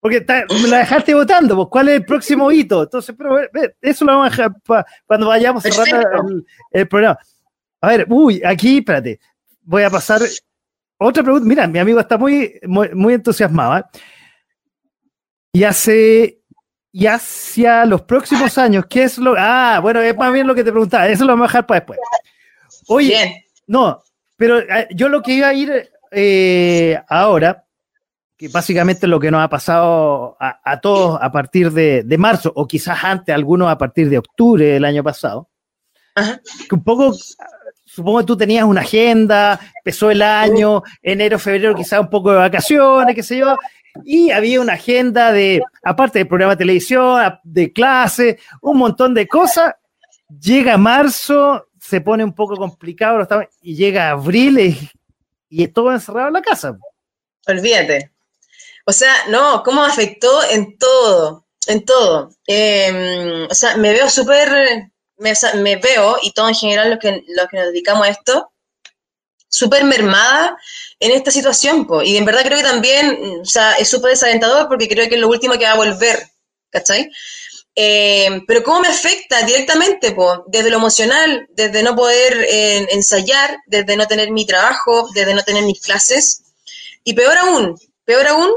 Porque 0.00 0.16
está- 0.18 0.44
me 0.62 0.68
la 0.68 0.78
dejaste 0.78 1.14
votando, 1.14 1.54
pues 1.54 1.68
¿cuál 1.70 1.88
es 1.90 1.94
el 1.96 2.04
próximo 2.04 2.50
hito? 2.50 2.82
Entonces, 2.82 3.14
pero 3.16 3.34
ve, 3.52 3.76
eso 3.80 4.04
lo 4.04 4.12
vamos 4.12 4.26
a 4.26 4.30
dejar 4.30 4.52
cuando 5.06 5.28
vayamos 5.28 5.62
cerrando 5.62 6.28
el, 6.28 6.46
el 6.72 6.88
programa. 6.88 7.18
A 7.80 7.88
ver, 7.88 8.06
uy, 8.08 8.42
aquí, 8.44 8.78
espérate, 8.78 9.20
voy 9.62 9.84
a 9.84 9.90
pasar 9.90 10.20
otra 11.02 11.22
pregunta. 11.22 11.46
Mira, 11.46 11.66
mi 11.66 11.78
amigo 11.78 12.00
está 12.00 12.16
muy, 12.18 12.58
muy, 12.66 12.90
muy 12.94 13.14
entusiasmado. 13.14 13.78
¿eh? 13.78 13.84
Y 15.52 15.64
hace, 15.64 16.40
y 16.92 17.06
hacia 17.06 17.84
los 17.84 18.02
próximos 18.02 18.56
años, 18.58 18.86
¿qué 18.88 19.04
es 19.04 19.18
lo? 19.18 19.34
Ah, 19.36 19.80
bueno, 19.82 20.00
es 20.00 20.16
más 20.16 20.32
bien 20.32 20.46
lo 20.46 20.54
que 20.54 20.64
te 20.64 20.70
preguntaba. 20.70 21.08
Eso 21.08 21.24
lo 21.24 21.32
vamos 21.32 21.44
a 21.44 21.48
dejar 21.48 21.66
para 21.66 21.80
después. 21.80 21.98
Oye, 22.88 23.08
Bien. 23.08 23.32
no, 23.66 24.02
pero 24.36 24.58
eh, 24.58 24.88
yo 24.94 25.08
lo 25.08 25.22
que 25.22 25.34
iba 25.34 25.48
a 25.48 25.54
ir 25.54 25.90
eh, 26.10 27.00
ahora, 27.08 27.64
que 28.36 28.48
básicamente 28.48 29.06
lo 29.06 29.20
que 29.20 29.30
nos 29.30 29.42
ha 29.42 29.48
pasado 29.48 30.36
a, 30.40 30.60
a 30.64 30.80
todos 30.80 31.18
a 31.20 31.30
partir 31.30 31.70
de, 31.70 32.02
de 32.02 32.18
marzo, 32.18 32.52
o 32.54 32.66
quizás 32.66 33.04
antes, 33.04 33.34
algunos 33.34 33.70
a 33.70 33.78
partir 33.78 34.08
de 34.08 34.18
octubre 34.18 34.64
del 34.64 34.84
año 34.84 35.04
pasado, 35.04 35.48
Ajá. 36.14 36.40
que 36.68 36.74
un 36.74 36.82
poco, 36.82 37.14
supongo 37.92 38.20
que 38.20 38.26
tú 38.26 38.36
tenías 38.36 38.64
una 38.64 38.80
agenda, 38.80 39.60
empezó 39.76 40.10
el 40.10 40.22
año, 40.22 40.82
enero, 41.02 41.38
febrero, 41.38 41.74
quizás 41.74 42.00
un 42.00 42.08
poco 42.08 42.30
de 42.30 42.38
vacaciones, 42.38 43.14
qué 43.14 43.22
sé 43.22 43.38
yo, 43.38 43.58
y 44.04 44.30
había 44.30 44.60
una 44.60 44.74
agenda 44.74 45.32
de, 45.32 45.62
aparte 45.82 46.18
del 46.18 46.28
programa 46.28 46.54
de 46.54 46.58
televisión, 46.58 47.38
de 47.44 47.72
clase, 47.72 48.38
un 48.62 48.78
montón 48.78 49.12
de 49.12 49.28
cosas. 49.28 49.74
Llega 50.40 50.78
marzo, 50.78 51.68
se 51.78 52.00
pone 52.00 52.24
un 52.24 52.34
poco 52.34 52.56
complicado, 52.56 53.28
y 53.60 53.74
llega 53.76 54.10
abril 54.10 54.58
y, 54.58 54.90
y 55.50 55.68
todo 55.68 55.92
encerrado 55.92 56.28
en 56.28 56.34
la 56.34 56.42
casa. 56.42 56.78
Olvídate. 57.46 58.10
O 58.86 58.92
sea, 58.92 59.12
no, 59.28 59.62
cómo 59.62 59.84
afectó 59.84 60.42
en 60.50 60.78
todo, 60.78 61.44
en 61.66 61.84
todo. 61.84 62.30
Eh, 62.46 63.46
o 63.50 63.54
sea, 63.54 63.76
me 63.76 63.92
veo 63.92 64.08
súper, 64.08 64.90
me, 65.22 65.76
veo, 65.76 66.18
y 66.22 66.32
todo 66.32 66.48
en 66.48 66.54
general 66.54 66.90
los 66.90 66.98
que, 66.98 67.22
los 67.28 67.48
que 67.48 67.56
nos 67.56 67.66
dedicamos 67.66 68.06
a 68.06 68.10
esto, 68.10 68.52
súper 69.48 69.84
mermada 69.84 70.56
en 70.98 71.12
esta 71.12 71.30
situación, 71.30 71.86
po. 71.86 72.02
Y 72.02 72.16
en 72.16 72.24
verdad 72.24 72.44
creo 72.44 72.58
que 72.58 72.64
también, 72.64 73.40
o 73.40 73.44
sea, 73.44 73.74
es 73.74 73.88
súper 73.88 74.10
desalentador 74.10 74.68
porque 74.68 74.88
creo 74.88 75.08
que 75.08 75.16
es 75.16 75.20
lo 75.20 75.28
último 75.28 75.54
que 75.58 75.64
va 75.64 75.72
a 75.72 75.76
volver, 75.76 76.26
¿cachai? 76.70 77.10
Eh, 77.74 78.42
pero 78.46 78.62
cómo 78.62 78.80
me 78.80 78.88
afecta 78.88 79.42
directamente, 79.42 80.12
po, 80.12 80.44
desde 80.46 80.70
lo 80.70 80.76
emocional, 80.76 81.46
desde 81.50 81.82
no 81.82 81.96
poder 81.96 82.46
eh, 82.48 82.86
ensayar, 82.90 83.58
desde 83.66 83.96
no 83.96 84.06
tener 84.06 84.30
mi 84.30 84.46
trabajo, 84.46 85.08
desde 85.14 85.34
no 85.34 85.42
tener 85.42 85.64
mis 85.64 85.80
clases. 85.80 86.42
Y 87.04 87.14
peor 87.14 87.38
aún, 87.38 87.78
peor 88.04 88.26
aún, 88.28 88.50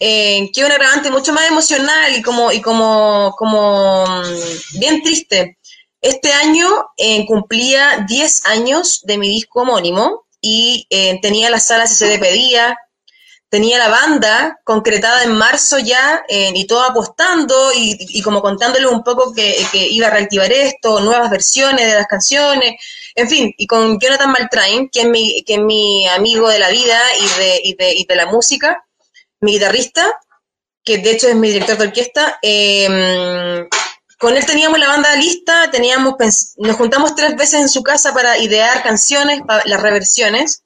eh, 0.00 0.50
que 0.52 0.64
un 0.64 0.70
agravante 0.70 1.10
mucho 1.10 1.32
más 1.32 1.48
emocional 1.48 2.14
y 2.14 2.22
como, 2.22 2.52
y 2.52 2.60
como, 2.60 3.34
como 3.36 4.06
mm, 4.06 4.78
bien 4.78 5.02
triste. 5.02 5.57
Este 6.00 6.32
año 6.32 6.68
eh, 6.96 7.26
cumplía 7.26 8.04
10 8.08 8.46
años 8.46 9.02
de 9.04 9.18
mi 9.18 9.28
disco 9.28 9.62
homónimo 9.62 10.26
y 10.40 10.86
eh, 10.90 11.18
tenía 11.20 11.50
las 11.50 11.66
salas 11.66 11.90
que 11.90 11.96
se 11.96 12.06
le 12.06 12.18
tenía 13.50 13.78
la 13.78 13.88
banda 13.88 14.60
concretada 14.62 15.24
en 15.24 15.32
marzo 15.32 15.78
ya 15.78 16.22
eh, 16.28 16.52
y 16.54 16.66
todo 16.66 16.82
apostando 16.82 17.72
y, 17.74 17.96
y 17.98 18.22
como 18.22 18.42
contándole 18.42 18.86
un 18.86 19.02
poco 19.02 19.32
que, 19.32 19.56
que 19.72 19.88
iba 19.88 20.08
a 20.08 20.10
reactivar 20.10 20.52
esto, 20.52 21.00
nuevas 21.00 21.30
versiones 21.30 21.86
de 21.86 21.94
las 21.94 22.06
canciones, 22.06 22.74
en 23.14 23.28
fin, 23.28 23.52
y 23.56 23.66
con 23.66 23.98
Jonathan 23.98 24.30
Maltrain, 24.30 24.88
que 24.90 25.00
es 25.00 25.08
mi, 25.08 25.42
que 25.44 25.54
es 25.54 25.60
mi 25.60 26.06
amigo 26.08 26.48
de 26.48 26.58
la 26.58 26.68
vida 26.68 27.00
y 27.18 27.40
de, 27.40 27.60
y 27.64 27.74
de, 27.74 27.94
y 27.94 28.04
de 28.04 28.16
la 28.16 28.26
música, 28.26 28.84
mi 29.40 29.52
guitarrista, 29.52 30.14
que 30.84 30.98
de 30.98 31.10
hecho 31.10 31.28
es 31.28 31.34
mi 31.34 31.48
director 31.48 31.78
de 31.78 31.86
orquesta, 31.86 32.38
eh, 32.42 33.66
con 34.18 34.36
él 34.36 34.44
teníamos 34.44 34.78
la 34.78 34.88
banda 34.88 35.14
lista, 35.16 35.70
teníamos 35.70 36.14
nos 36.56 36.76
juntamos 36.76 37.14
tres 37.14 37.36
veces 37.36 37.60
en 37.60 37.68
su 37.68 37.82
casa 37.82 38.12
para 38.12 38.36
idear 38.38 38.82
canciones, 38.82 39.40
para 39.46 39.64
las 39.64 39.80
reversiones, 39.80 40.64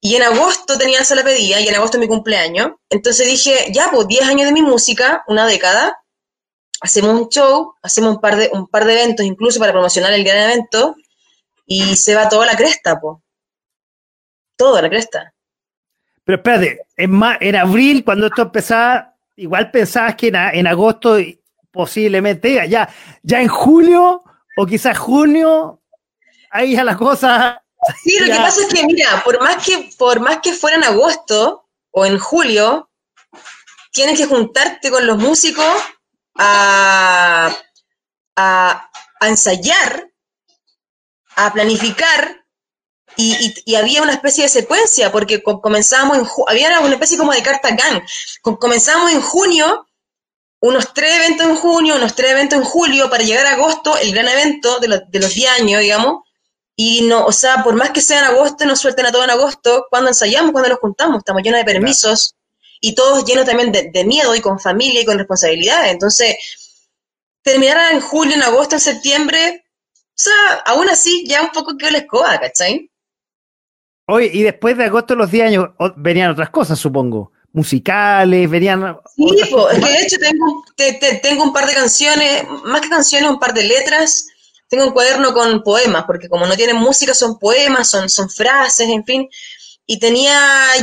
y 0.00 0.16
en 0.16 0.22
agosto 0.22 0.76
tenía 0.76 1.00
la 1.08 1.24
pedía, 1.24 1.60
y 1.60 1.68
en 1.68 1.74
agosto 1.74 1.96
es 1.96 2.02
mi 2.02 2.08
cumpleaños, 2.08 2.72
entonces 2.90 3.26
dije, 3.26 3.72
ya, 3.72 3.90
pues 3.90 4.06
10 4.06 4.28
años 4.28 4.46
de 4.46 4.52
mi 4.52 4.60
música, 4.60 5.24
una 5.26 5.46
década, 5.46 5.98
hacemos 6.82 7.18
un 7.18 7.28
show, 7.30 7.74
hacemos 7.82 8.16
un 8.16 8.20
par 8.20 8.36
de, 8.36 8.50
un 8.52 8.66
par 8.66 8.84
de 8.84 8.92
eventos 8.92 9.24
incluso 9.24 9.58
para 9.58 9.72
promocionar 9.72 10.12
el 10.12 10.22
gran 10.22 10.50
evento, 10.50 10.96
y 11.66 11.96
se 11.96 12.14
va 12.14 12.28
toda 12.28 12.44
la 12.44 12.56
cresta, 12.56 13.00
pues. 13.00 13.18
Toda 14.56 14.82
la 14.82 14.90
cresta. 14.90 15.32
Pero 16.22 16.36
espérate, 16.36 16.80
en, 16.96 17.20
en 17.40 17.56
abril, 17.56 18.04
cuando 18.04 18.26
esto 18.26 18.42
empezaba, 18.42 19.16
igual 19.36 19.70
pensabas 19.70 20.14
que 20.14 20.28
en, 20.28 20.36
en 20.36 20.66
agosto 20.66 21.16
posiblemente, 21.74 22.66
ya, 22.68 22.88
ya 23.22 23.40
en 23.42 23.48
julio 23.48 24.22
o 24.56 24.64
quizás 24.66 24.96
junio, 24.96 25.82
ahí 26.50 26.74
ya 26.76 26.84
las 26.84 26.96
cosas. 26.96 27.58
Sí, 28.02 28.18
lo 28.18 28.26
Ya. 28.26 28.36
que 28.36 28.40
pasa 28.40 28.60
es 28.62 28.72
que, 28.72 28.86
mira, 28.86 29.22
por 29.24 29.42
más 29.42 29.62
que, 29.66 29.90
por 29.98 30.20
más 30.20 30.38
que 30.38 30.54
fuera 30.54 30.76
en 30.78 30.84
agosto 30.84 31.68
o 31.90 32.06
en 32.06 32.18
julio, 32.18 32.88
tienes 33.92 34.16
que 34.18 34.26
juntarte 34.26 34.90
con 34.90 35.06
los 35.06 35.18
músicos 35.18 35.66
a, 36.38 37.54
a, 38.36 38.90
a 39.20 39.28
ensayar, 39.28 40.08
a 41.36 41.52
planificar, 41.52 42.40
y, 43.16 43.32
y- 43.46 43.72
y 43.72 43.74
había 43.76 44.02
una 44.02 44.12
especie 44.12 44.42
de 44.44 44.48
secuencia, 44.48 45.12
porque 45.12 45.40
co- 45.42 45.60
comenzábamos 45.60 46.18
en, 46.18 46.26
había 46.48 46.80
una 46.80 46.94
especie 46.94 47.16
como 47.18 47.32
de 47.32 47.42
carta 47.44 47.68
gang. 47.70 48.02
Co- 48.42 48.58
Comenzábamos 48.58 49.12
en 49.12 49.20
junio, 49.20 49.86
unos 50.64 50.94
tres 50.94 51.16
eventos 51.16 51.46
en 51.46 51.56
junio, 51.56 51.96
unos 51.96 52.14
tres 52.14 52.30
eventos 52.30 52.58
en 52.58 52.64
julio, 52.64 53.10
para 53.10 53.22
llegar 53.22 53.44
a 53.46 53.52
agosto, 53.52 53.98
el 53.98 54.12
gran 54.12 54.26
evento 54.26 54.78
de, 54.80 54.88
los- 54.88 55.10
de 55.10 55.20
los 55.20 55.34
10 55.34 55.50
años, 55.60 55.82
digamos, 55.82 56.22
y 56.74 57.02
no, 57.02 57.26
o 57.26 57.32
sea, 57.32 57.62
por 57.62 57.74
más 57.74 57.90
que 57.90 58.00
sea 58.00 58.20
en 58.20 58.24
agosto, 58.24 58.64
nos 58.64 58.80
suelten 58.80 59.04
a 59.04 59.12
todo 59.12 59.24
en 59.24 59.30
agosto, 59.30 59.86
cuando 59.90 60.08
ensayamos, 60.08 60.52
cuando 60.52 60.70
nos 60.70 60.78
juntamos, 60.78 61.18
estamos 61.18 61.42
llenos 61.42 61.60
de 61.60 61.66
permisos, 61.66 62.34
y 62.80 62.94
todos 62.94 63.26
llenos 63.26 63.44
también 63.44 63.72
de, 63.72 64.04
miedo 64.06 64.34
y 64.34 64.40
con 64.40 64.58
familia 64.58 65.02
y 65.02 65.04
con 65.04 65.18
responsabilidades. 65.18 65.92
Entonces, 65.92 66.34
terminar 67.42 67.92
en 67.92 68.00
julio, 68.00 68.34
en 68.34 68.42
agosto, 68.42 68.76
en 68.76 68.80
septiembre, 68.80 69.66
o 69.92 70.12
sea, 70.14 70.62
aún 70.64 70.88
así 70.88 71.26
ya 71.26 71.42
un 71.42 71.50
poco 71.50 71.76
quedó 71.76 71.90
la 71.90 71.98
escoba, 71.98 72.40
¿cachai? 72.40 72.90
Oye, 74.06 74.30
y 74.32 74.42
después 74.42 74.78
de 74.78 74.84
agosto 74.84 75.14
los 75.14 75.30
10 75.30 75.46
años 75.48 75.68
venían 75.96 76.30
otras 76.30 76.48
cosas, 76.48 76.78
supongo. 76.78 77.33
Musicales, 77.54 78.50
venían. 78.50 78.98
Sí, 79.16 79.44
po, 79.50 79.70
es 79.70 79.78
que 79.78 79.86
de 79.92 80.02
hecho 80.02 80.16
tengo, 80.18 80.64
te- 80.76 80.92
te- 80.94 81.14
tengo 81.18 81.44
un 81.44 81.52
par 81.52 81.66
de 81.66 81.72
canciones, 81.74 82.44
más 82.64 82.80
que 82.80 82.88
canciones, 82.88 83.30
un 83.30 83.38
par 83.38 83.54
de 83.54 83.62
letras. 83.62 84.26
Tengo 84.68 84.86
un 84.86 84.92
cuaderno 84.92 85.32
con 85.32 85.62
poemas, 85.62 86.02
porque 86.04 86.28
como 86.28 86.46
no 86.46 86.56
tienen 86.56 86.76
música, 86.76 87.14
son 87.14 87.38
poemas, 87.38 87.88
son, 87.88 88.08
son 88.10 88.28
frases, 88.28 88.88
en 88.88 89.04
fin. 89.04 89.28
Y 89.86 90.00
tenía 90.00 90.36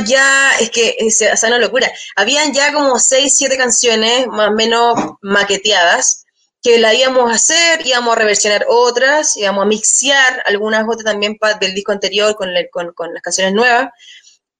ya, 0.06 0.52
es 0.60 0.70
que, 0.70 0.96
es, 0.98 1.20
o 1.30 1.36
sea, 1.36 1.48
una 1.50 1.58
locura. 1.58 1.92
Habían 2.16 2.54
ya 2.54 2.72
como 2.72 2.98
seis, 2.98 3.36
siete 3.36 3.58
canciones, 3.58 4.26
más 4.28 4.48
o 4.48 4.52
menos 4.52 4.94
maqueteadas, 5.20 6.24
que 6.62 6.78
la 6.78 6.94
íbamos 6.94 7.30
a 7.30 7.34
hacer, 7.34 7.86
íbamos 7.86 8.16
a 8.16 8.18
reversionar 8.20 8.64
otras, 8.68 9.36
íbamos 9.36 9.64
a 9.64 9.66
mixear 9.66 10.42
algunas 10.46 10.84
otras 10.88 11.04
también 11.04 11.36
del 11.60 11.74
disco 11.74 11.92
anterior 11.92 12.34
con, 12.36 12.48
con, 12.70 12.92
con 12.94 13.12
las 13.12 13.22
canciones 13.22 13.52
nuevas. 13.52 13.88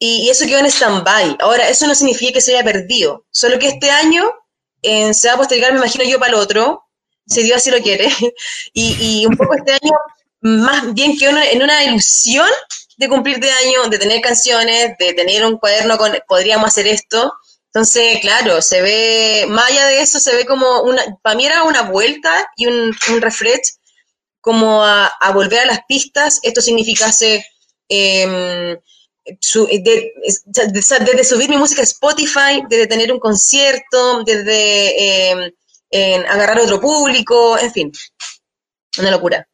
Y, 0.05 0.29
eso 0.31 0.47
quedó 0.47 0.59
en 0.59 0.67
stand-by. 0.67 1.37
Ahora, 1.41 1.69
eso 1.69 1.87
no 1.87 1.95
significa 1.95 2.33
que 2.33 2.41
se 2.41 2.53
haya 2.57 2.65
perdido. 2.65 3.25
Solo 3.31 3.57
que 3.61 3.69
este 3.69 3.89
año 3.89 4.25
se 4.83 5.29
va 5.29 5.35
a 5.35 5.37
postergar, 5.37 5.73
me 5.73 5.79
imagino 5.79 6.05
yo, 6.05 6.19
para 6.19 6.31
el 6.33 6.39
otro, 6.41 6.85
si 7.25 7.45
Dios 7.45 7.59
así 7.59 7.71
lo 7.71 7.81
quiere. 7.81 8.09
Y, 8.75 9.25
un 9.27 9.37
poco 9.37 9.55
este 9.55 9.75
año, 9.75 9.93
más 10.41 10.93
bien 10.93 11.17
que 11.17 11.29
una- 11.29 11.49
en 11.49 11.63
una 11.63 11.85
ilusión 11.85 12.49
de 12.97 13.09
cumplir 13.09 13.39
de 13.39 13.51
año, 13.53 13.89
de 13.91 13.99
tener 13.99 14.21
canciones, 14.21 14.97
de 14.99 15.13
tener 15.15 15.47
un 15.47 15.57
cuaderno 15.59 15.97
con, 15.97 16.13
podríamos 16.27 16.67
hacer 16.69 16.89
esto. 16.89 17.33
Entonces, 17.67 18.19
claro, 18.21 18.61
se 18.61 18.83
ve, 18.83 19.47
más 19.49 19.71
allá 19.71 19.87
de 19.87 20.01
eso, 20.01 20.19
se 20.19 20.35
ve 20.35 20.45
como 20.47 20.83
una, 20.83 21.03
para 21.23 21.37
mí 21.37 21.47
era 21.47 21.63
una 21.63 21.83
vuelta 21.83 22.45
y 22.57 22.67
un, 22.67 22.93
un 23.11 23.21
refresh 23.21 23.75
como 24.41 24.85
a, 24.85 25.13
volver 25.33 25.61
a 25.61 25.67
las 25.67 25.81
pistas. 25.87 26.41
Esto 26.43 26.61
significase 26.61 27.47
su- 29.41 29.67
de- 29.67 30.13
sea, 30.83 30.99
de- 30.99 31.05
desde 31.05 31.25
subir 31.25 31.49
mi 31.51 31.57
música 31.57 31.81
a 31.83 31.85
Spotify, 31.85 32.63
desde 32.69 32.87
tener 32.87 33.13
un 33.13 33.19
concierto, 33.21 34.23
desde 34.25 35.31
em, 35.31 35.53
en 35.91 36.27
agarrar 36.27 36.59
otro 36.61 36.81
público, 36.81 37.59
en 37.59 37.73
fin, 37.73 37.93
una 38.99 39.11
locura. 39.11 39.47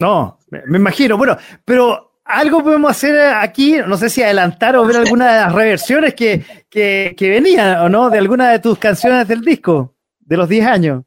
No, 0.00 0.38
me, 0.50 0.62
me 0.66 0.78
imagino. 0.78 1.16
Bueno, 1.16 1.36
pero 1.64 2.18
algo 2.24 2.62
podemos 2.62 2.90
hacer 2.90 3.18
aquí, 3.34 3.76
no 3.86 3.96
sé 3.96 4.08
si 4.10 4.22
adelantar 4.22 4.76
o 4.76 4.84
ver 4.84 4.96
alguna 5.24 5.32
de 5.32 5.40
las 5.40 5.52
reversiones 5.52 6.14
que, 6.14 6.44
que, 6.68 7.14
que 7.16 7.28
venían, 7.28 7.78
¿o 7.80 7.88
no? 7.88 8.10
De 8.10 8.18
alguna 8.18 8.50
de 8.52 8.58
tus 8.58 8.78
canciones 8.78 9.26
del 9.28 9.40
disco, 9.42 9.94
de 10.18 10.36
los 10.36 10.48
10 10.48 10.66
años. 10.66 11.02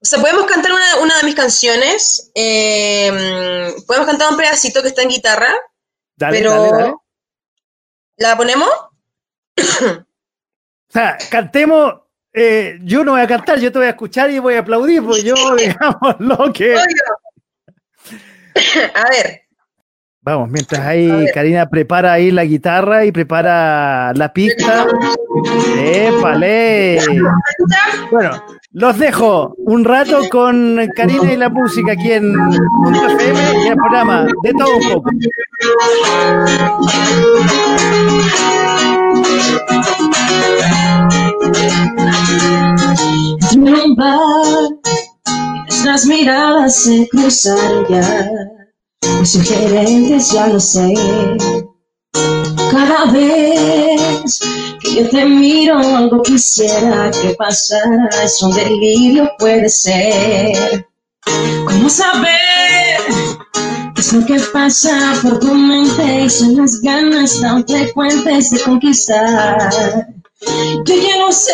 O 0.00 0.04
sea, 0.06 0.20
podemos 0.20 0.46
cantar 0.46 0.70
una, 0.72 0.96
una 1.02 1.16
de 1.18 1.24
mis 1.24 1.34
canciones, 1.34 2.30
em, 2.34 3.74
podemos 3.86 4.06
cantar 4.08 4.30
un 4.30 4.36
pedacito 4.36 4.80
que 4.80 4.88
está 4.88 5.02
en 5.02 5.08
guitarra, 5.08 5.52
Dale, 6.18 6.38
pero 6.38 6.50
dale, 6.50 6.70
dale. 6.70 6.94
¿la 8.16 8.36
ponemos? 8.36 8.68
O 9.56 10.90
sea, 10.90 11.16
cantemos. 11.30 11.94
eh, 12.32 12.78
yo 12.82 13.04
no 13.04 13.12
voy 13.12 13.20
a 13.20 13.26
cantar, 13.26 13.58
yo 13.60 13.70
te 13.72 13.78
voy 13.78 13.86
a 13.86 13.90
escuchar 13.90 14.30
y 14.30 14.38
voy 14.38 14.54
a 14.54 14.60
aplaudir, 14.60 15.02
porque 15.02 15.22
yo, 15.22 15.34
digamos, 15.56 16.16
lo 16.18 16.52
que. 16.52 16.74
A 18.94 19.08
ver, 19.10 19.42
Vamos, 20.20 20.50
mientras 20.50 20.84
ahí 20.84 21.26
Karina 21.32 21.70
prepara 21.70 22.12
ahí 22.12 22.30
la 22.30 22.44
guitarra 22.44 23.04
y 23.06 23.12
prepara 23.12 24.12
la 24.14 24.30
pista. 24.30 24.86
¡Épale! 25.78 26.98
Bueno, 28.10 28.44
los 28.72 28.98
dejo 28.98 29.54
un 29.58 29.84
rato 29.84 30.20
con 30.30 30.78
Karina 30.94 31.32
y 31.32 31.36
la 31.36 31.48
música 31.48 31.92
aquí 31.92 32.12
en 32.12 32.32
FM 32.32 33.64
y 33.64 33.68
el 33.68 33.76
programa 33.76 34.26
de 34.42 34.52
todo 34.52 34.76
un 34.76 34.88
poco. 34.92 35.10
Un 43.56 43.96
nuestras 45.88 46.06
miradas 46.06 46.82
se 46.82 47.08
cruzan 47.08 47.86
ya. 47.88 48.30
Muy 49.16 49.26
sugerentes, 49.26 50.32
ya 50.32 50.48
lo 50.48 50.60
sé. 50.60 50.92
Cada 52.12 53.12
vez 53.12 54.40
que 54.80 54.94
yo 54.94 55.08
te 55.08 55.24
miro, 55.24 55.78
algo 55.78 56.22
quisiera 56.22 57.10
que 57.10 57.34
pasara. 57.34 58.08
Es 58.22 58.42
un 58.42 58.54
delirio, 58.54 59.30
puede 59.38 59.68
ser. 59.68 60.86
¿Cómo 61.66 61.90
saber 61.90 63.00
qué 63.94 64.00
es 64.00 64.12
lo 64.12 64.26
que 64.26 64.40
pasa 64.52 65.14
por 65.22 65.38
tu 65.38 65.54
mente? 65.54 66.24
Y 66.24 66.30
son 66.30 66.56
las 66.56 66.80
ganas 66.80 67.40
tan 67.40 67.66
frecuentes 67.66 68.50
de 68.50 68.60
conquistar. 68.60 70.06
Yo 70.84 70.94
ya 70.94 71.18
no 71.18 71.32
sé 71.32 71.52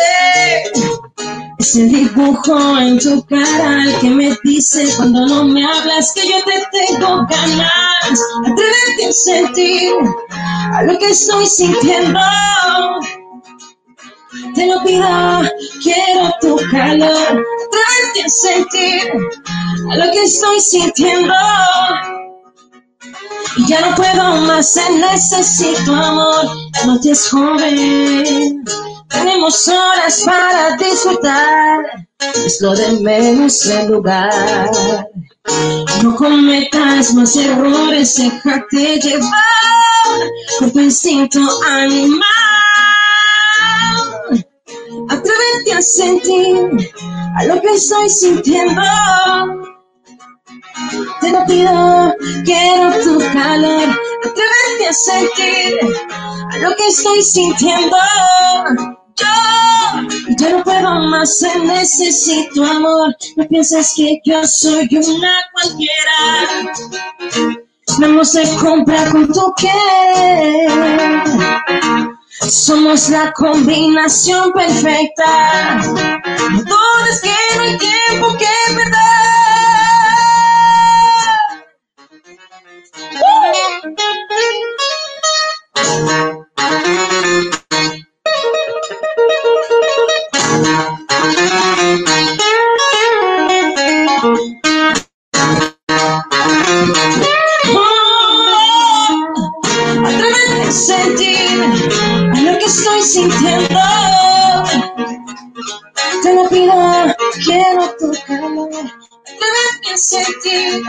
ese 1.57 1.83
dibujo 1.83 2.77
en 2.77 2.99
tu 2.99 3.23
cara 3.25 3.83
el 3.83 3.99
que 3.99 4.09
me 4.09 4.37
dice 4.43 4.87
cuando 4.97 5.25
no 5.25 5.45
me 5.45 5.65
hablas 5.65 6.11
que 6.13 6.27
yo 6.27 6.35
te 6.43 6.63
tengo 6.71 7.25
ganas. 7.27 8.19
Atrévete 8.45 9.07
a 9.07 9.11
sentir 9.11 9.93
a 10.73 10.83
lo 10.83 10.97
que 10.97 11.09
estoy 11.09 11.45
sintiendo. 11.45 12.19
Te 14.53 14.67
lo 14.67 14.83
pido, 14.83 15.07
quiero 15.81 16.31
tu 16.41 16.57
calor. 16.71 17.45
Atrévete 17.65 18.25
a 18.25 18.29
sentir 18.29 19.11
a 19.91 19.95
lo 19.95 20.11
que 20.11 20.23
estoy 20.23 20.59
sintiendo. 20.59 21.33
Y 23.57 23.67
ya 23.67 23.81
no 23.81 23.95
puedo 23.95 24.35
más, 24.41 24.73
te 24.73 24.81
necesito 24.91 25.93
amor. 25.93 26.45
La 26.73 26.85
noche 26.87 27.11
es 27.11 27.29
joven, 27.29 28.63
tenemos 29.15 29.67
horas 29.67 30.21
para 30.25 30.75
disfrutar. 30.77 32.07
Es 32.45 32.61
lo 32.61 32.75
de 32.75 32.91
menos 33.01 33.65
el 33.65 33.87
lugar. 33.87 34.71
No 36.03 36.15
cometas 36.15 37.13
más 37.13 37.35
errores, 37.35 38.15
déjate 38.17 38.99
llevar 38.99 39.29
por 40.59 40.71
tu 40.71 40.79
instinto 40.79 41.39
animal. 41.67 42.21
Atrévete 45.09 45.73
a 45.73 45.81
sentir 45.81 46.93
a 47.37 47.43
lo 47.45 47.61
que 47.61 47.73
estoy 47.73 48.09
sintiendo. 48.09 48.81
Te 51.21 51.31
lo 51.31 51.45
pido, 51.45 52.15
quiero 52.43 52.91
tu 53.03 53.19
calor. 53.33 53.99
Atrévete 54.23 54.87
a 54.89 54.93
sentir 54.93 55.79
a 56.51 56.57
lo 56.57 56.75
que 56.75 56.87
estoy 56.87 57.21
sintiendo. 57.21 57.97
Yo, 59.17 59.27
yo 60.39 60.57
no 60.57 60.63
puedo 60.63 60.99
más, 61.07 61.41
necesito 61.63 62.63
amor. 62.65 63.15
No 63.37 63.47
pienses 63.47 63.93
que 63.95 64.19
yo 64.25 64.45
soy 64.45 64.87
una 64.91 65.33
cualquiera. 65.53 66.73
No 67.99 68.25
se 68.25 68.43
compra 68.55 69.09
con 69.11 69.31
tu 69.31 69.53
querer. 69.55 70.69
Somos 72.41 73.09
la 73.09 73.31
combinación 73.31 74.51
perfecta. 74.51 75.81
No 76.51 76.63
dudes 76.63 77.21
que 77.21 77.35
no 77.55 77.61
hay 77.61 77.77
tiempo 77.77 78.37
que 78.37 78.47
perder. 78.75 79.15
Atrévete 85.75 86.34
sentir 100.75 101.49
lo 102.43 102.57
que 102.57 102.65
estoy 102.65 103.01
sintiendo. 103.01 103.79
Te 106.21 106.33
lo 106.33 106.49
pido, 106.49 106.73
quiero. 107.45 107.83
Atrévete 107.83 108.89
a 109.93 109.97
sentir 109.97 110.83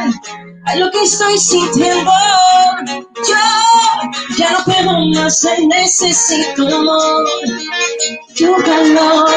lo 0.76 0.90
que 0.90 1.02
estoy 1.02 1.38
sintiendo. 1.38 2.10
Yo 3.28 3.36
ya 4.36 4.50
no 4.52 4.64
puedo 4.64 4.92
más, 5.14 5.46
necesito 5.68 6.66
amor. 6.66 7.24
Tu 8.36 8.52
calor, 8.64 9.30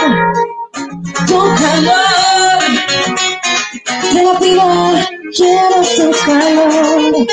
tu 1.27 1.39
calor. 1.61 2.59
Te 4.11 4.23
lo 4.23 4.39
pido, 4.39 4.65
quiero 5.35 5.81
tu 5.95 6.11
calor. 6.25 7.27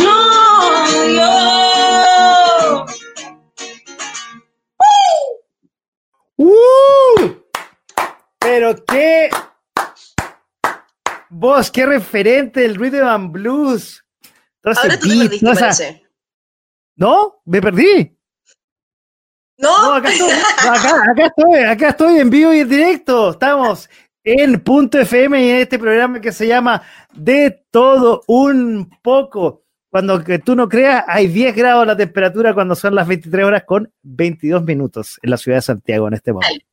Yo, 0.00 0.18
yo. 1.16 2.84
¡Uh! 6.36 7.34
Pero 8.38 8.84
qué 8.84 9.30
vos, 11.30 11.70
qué 11.70 11.86
referente 11.86 12.60
del 12.60 12.76
rhythm 12.76 13.06
and 13.06 13.32
blues. 13.32 14.04
Ahora 14.62 14.98
tú 14.98 15.08
te 15.08 15.28
perdiste. 15.28 16.02
¿No? 16.96 17.42
Me 17.44 17.60
perdí. 17.60 18.13
¿No? 19.56 19.82
No, 19.82 19.94
acá 19.94 20.10
estoy, 20.10 20.30
acá, 20.30 21.10
acá 21.10 21.26
estoy, 21.26 21.58
acá 21.60 21.88
estoy 21.90 22.18
en 22.18 22.30
vivo 22.30 22.52
y 22.52 22.60
en 22.60 22.68
directo. 22.68 23.30
Estamos 23.30 23.88
en 24.24 24.60
Punto 24.60 24.98
FM 24.98 25.44
y 25.44 25.50
en 25.50 25.56
este 25.56 25.78
programa 25.78 26.20
que 26.20 26.32
se 26.32 26.48
llama 26.48 26.82
De 27.12 27.64
todo 27.70 28.22
un 28.26 28.90
poco. 29.02 29.62
Cuando 29.90 30.24
que 30.24 30.40
tú 30.40 30.56
no 30.56 30.68
creas, 30.68 31.04
hay 31.06 31.28
10 31.28 31.54
grados 31.54 31.86
la 31.86 31.96
temperatura 31.96 32.52
cuando 32.52 32.74
son 32.74 32.96
las 32.96 33.06
23 33.06 33.44
horas 33.44 33.62
con 33.64 33.92
22 34.02 34.64
minutos 34.64 35.20
en 35.22 35.30
la 35.30 35.36
ciudad 35.36 35.58
de 35.58 35.62
Santiago 35.62 36.08
en 36.08 36.14
este 36.14 36.32
momento. 36.32 36.66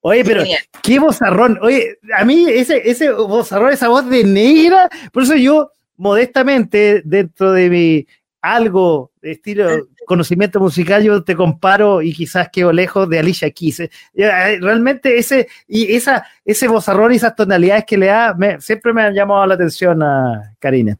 Oye, 0.00 0.24
pero 0.24 0.44
qué 0.82 0.98
vozarrón. 0.98 1.58
Oye, 1.60 1.98
a 2.16 2.24
mí 2.24 2.46
ese, 2.48 2.88
ese 2.88 3.10
vozarrón, 3.10 3.72
esa 3.72 3.88
voz 3.88 4.08
de 4.08 4.24
negra, 4.24 4.88
por 5.12 5.24
eso 5.24 5.36
yo 5.36 5.72
modestamente, 5.96 7.02
dentro 7.04 7.52
de 7.52 7.68
mi 7.68 8.06
algo 8.40 9.10
de 9.20 9.32
estilo 9.32 9.68
conocimiento 10.08 10.58
musical, 10.58 11.04
yo 11.04 11.22
te 11.22 11.36
comparo 11.36 12.02
y 12.02 12.12
quizás 12.12 12.48
quedo 12.50 12.72
lejos 12.72 13.08
de 13.08 13.20
Alicia 13.20 13.48
Keys. 13.52 13.80
Eh, 13.80 13.90
eh, 14.14 14.58
Realmente 14.60 15.16
ese, 15.18 15.46
y 15.68 15.94
esa, 15.94 16.26
ese 16.44 16.66
vozarrón 16.66 17.12
y 17.12 17.16
esas 17.16 17.36
tonalidades 17.36 17.84
que 17.86 17.96
le 17.98 18.06
da, 18.06 18.34
me- 18.34 18.60
siempre 18.60 18.92
me 18.92 19.02
han 19.02 19.14
llamado 19.14 19.46
la 19.46 19.54
atención 19.54 20.02
a 20.02 20.54
Karina. 20.58 20.96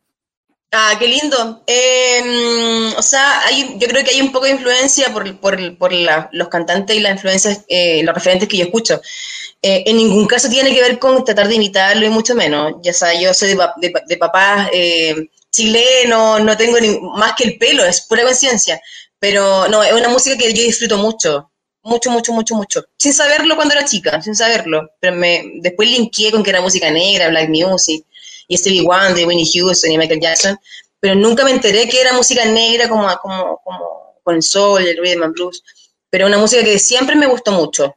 Ah, 0.71 0.93
qué 0.99 1.09
lindo. 1.09 1.63
Eh, 1.67 2.93
o 2.97 3.03
sea, 3.03 3.41
hay, 3.47 3.77
yo 3.79 3.89
creo 3.89 4.05
que 4.05 4.11
hay 4.11 4.21
un 4.21 4.31
poco 4.33 4.45
de 4.45 4.53
influencia 4.53 5.11
por, 5.13 5.41
por- 5.41 5.79
por 5.79 5.91
los 6.33 6.49
cantantes 6.49 6.95
y 6.95 7.01
las 7.01 7.13
influencias, 7.15 7.65
eh, 7.69 8.03
los 8.05 8.15
referentes 8.15 8.49
que 8.49 8.59
yo 8.59 8.65
escucho. 8.65 9.01
Eh, 9.63 9.85
en 9.87 9.97
ningún 9.97 10.27
caso 10.27 10.49
tiene 10.49 10.73
que 10.75 10.83
ver 10.83 10.99
con 10.99 11.25
tratar 11.25 11.49
de 11.49 11.55
imitarlo 11.55 12.05
y 12.07 12.11
mucho 12.11 12.35
menos. 12.35 12.75
Ya 12.83 12.93
sabes, 12.93 13.21
yo 13.21 13.33
soy 13.35 13.49
de, 13.49 13.57
de, 13.79 13.93
de 14.07 14.17
papás 14.19 14.69
eh, 14.73 15.31
chilenos, 15.51 16.43
no 16.43 16.57
tengo 16.57 16.79
ni, 16.81 16.99
más 17.17 17.35
que 17.35 17.45
el 17.45 17.59
pelo, 17.59 17.85
es 17.85 18.03
pura 18.03 18.25
conciencia. 18.25 18.81
Pero 19.19 19.69
no, 19.69 19.83
es 19.83 19.93
una 19.93 20.09
música 20.09 20.37
que 20.37 20.53
yo 20.53 20.63
disfruto 20.63 20.97
mucho. 20.99 21.51
Mucho, 21.83 22.11
mucho, 22.11 22.33
mucho, 22.33 22.55
mucho. 22.55 22.85
Sin 22.99 23.13
saberlo 23.13 23.57
cuando 23.57 23.75
era 23.75 23.85
chica, 23.85 24.21
sin 24.21 24.35
saberlo. 24.35 24.91
Pero 25.01 25.17
me, 25.17 25.45
después 25.61 25.91
linkeé 25.91 26.31
con 26.31 26.43
que 26.43 26.51
era 26.51 26.61
música 26.61 26.91
negra, 26.91 27.29
black 27.29 27.49
music 27.49 28.05
y 28.49 28.57
Stevie 28.57 28.83
Wonder, 28.83 29.27
Winnie 29.27 29.49
Houston 29.53 29.93
y 29.93 29.99
Michael 29.99 30.21
Jackson, 30.21 30.59
pero 30.99 31.15
nunca 31.15 31.45
me 31.45 31.51
enteré 31.53 31.89
que 31.89 32.01
era 32.01 32.13
música 32.15 32.45
negra 32.47 32.89
como, 32.89 33.07
como, 33.19 33.61
como 33.63 34.21
con 34.25 34.35
el 34.35 34.43
soul, 34.43 34.87
el 34.87 34.97
rhythm 34.97 35.23
and 35.23 35.35
blues, 35.35 35.63
pero 36.11 36.27
una 36.27 36.39
música 36.39 36.65
que 36.65 36.79
siempre 36.79 37.15
me 37.15 37.27
gustó 37.27 37.53
mucho. 37.53 37.95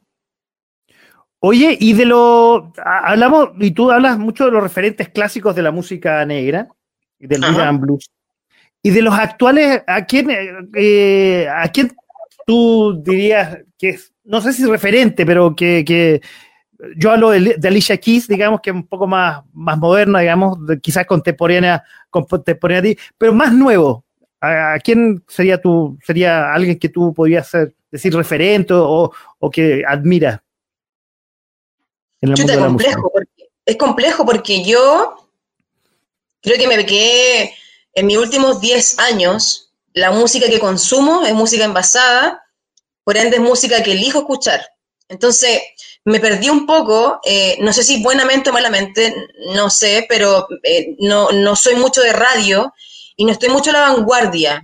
Oye, 1.40 1.76
y 1.80 1.94
de 1.94 2.04
lo. 2.04 2.72
Hablamos, 2.84 3.50
y 3.58 3.72
tú 3.72 3.90
hablas 3.90 4.16
mucho 4.16 4.44
de 4.44 4.52
los 4.52 4.62
referentes 4.62 5.08
clásicos 5.08 5.56
de 5.56 5.62
la 5.62 5.72
música 5.72 6.24
negra, 6.24 6.68
del 7.26 7.44
Ajá. 7.44 7.70
rhythm 7.70 7.80
blues. 7.80 8.10
Y 8.82 8.90
de 8.90 9.02
los 9.02 9.14
actuales, 9.14 9.82
¿a 9.86 10.04
quién, 10.04 10.28
eh, 10.74 11.46
¿a 11.48 11.68
quién 11.68 11.94
tú 12.46 13.00
dirías 13.02 13.58
que 13.78 13.90
es, 13.90 14.12
no 14.24 14.40
sé 14.40 14.52
si 14.52 14.64
referente, 14.66 15.24
pero 15.24 15.54
que, 15.54 15.84
que 15.84 16.20
yo 16.96 17.12
hablo 17.12 17.30
de, 17.30 17.54
de 17.58 17.68
Alicia 17.68 17.96
Keys, 17.96 18.26
digamos, 18.26 18.60
que 18.60 18.70
es 18.70 18.76
un 18.76 18.86
poco 18.86 19.06
más, 19.06 19.42
más 19.52 19.78
moderna, 19.78 20.18
digamos, 20.18 20.66
de- 20.66 20.80
quizás 20.80 21.06
contemporánea, 21.06 21.84
contemporánea 22.10 22.80
a 22.80 22.82
ti, 22.82 22.98
pero 23.16 23.32
más 23.32 23.52
nuevo. 23.52 24.04
¿A, 24.40 24.74
a 24.74 24.78
quién 24.80 25.22
sería 25.28 25.60
tú, 25.60 25.96
sería 26.04 26.52
alguien 26.52 26.76
que 26.76 26.88
tú 26.88 27.14
podrías 27.14 27.48
ser, 27.48 27.74
decir 27.88 28.12
referente 28.12 28.74
o, 28.74 29.12
o 29.38 29.50
que 29.50 29.84
admiras? 29.86 30.40
En 32.20 32.30
el 32.30 32.34
Chuta, 32.34 32.54
mundo 32.54 32.56
de 32.56 32.60
la 32.66 32.68
música? 32.72 32.90
complejo, 32.94 33.12
porque, 33.12 33.48
es 33.64 33.76
complejo 33.76 34.26
porque 34.26 34.64
yo 34.64 35.21
creo 36.42 36.58
que 36.58 36.66
me 36.68 36.84
quedé 36.86 37.54
en 37.94 38.06
mis 38.06 38.16
últimos 38.18 38.60
10 38.60 38.98
años, 38.98 39.72
la 39.94 40.10
música 40.10 40.48
que 40.48 40.58
consumo 40.58 41.24
es 41.24 41.34
música 41.34 41.64
envasada, 41.64 42.42
por 43.04 43.16
ende 43.16 43.36
es 43.36 43.42
música 43.42 43.82
que 43.82 43.92
elijo 43.92 44.20
escuchar. 44.20 44.66
Entonces, 45.08 45.60
me 46.04 46.20
perdí 46.20 46.48
un 46.50 46.66
poco, 46.66 47.20
eh, 47.24 47.56
no 47.60 47.72
sé 47.72 47.82
si 47.84 48.02
buenamente 48.02 48.50
o 48.50 48.52
malamente, 48.52 49.14
no 49.54 49.70
sé, 49.70 50.06
pero 50.08 50.46
eh, 50.62 50.96
no, 51.00 51.30
no 51.32 51.54
soy 51.56 51.76
mucho 51.76 52.00
de 52.00 52.12
radio 52.12 52.72
y 53.16 53.24
no 53.24 53.32
estoy 53.32 53.50
mucho 53.50 53.70
a 53.70 53.74
la 53.74 53.80
vanguardia. 53.92 54.62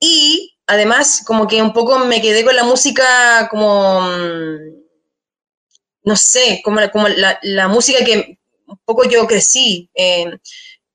Y 0.00 0.56
además, 0.66 1.22
como 1.26 1.46
que 1.46 1.62
un 1.62 1.72
poco 1.72 1.98
me 1.98 2.20
quedé 2.20 2.44
con 2.44 2.56
la 2.56 2.64
música 2.64 3.48
como, 3.50 4.00
mm, 4.02 4.56
no 6.04 6.16
sé, 6.16 6.60
como 6.64 6.80
como 6.92 7.08
la 7.08 7.68
música 7.68 8.04
que 8.04 8.38
un 8.66 8.78
poco 8.84 9.04
yo 9.08 9.26
crecí. 9.26 9.90
eh, 9.94 10.26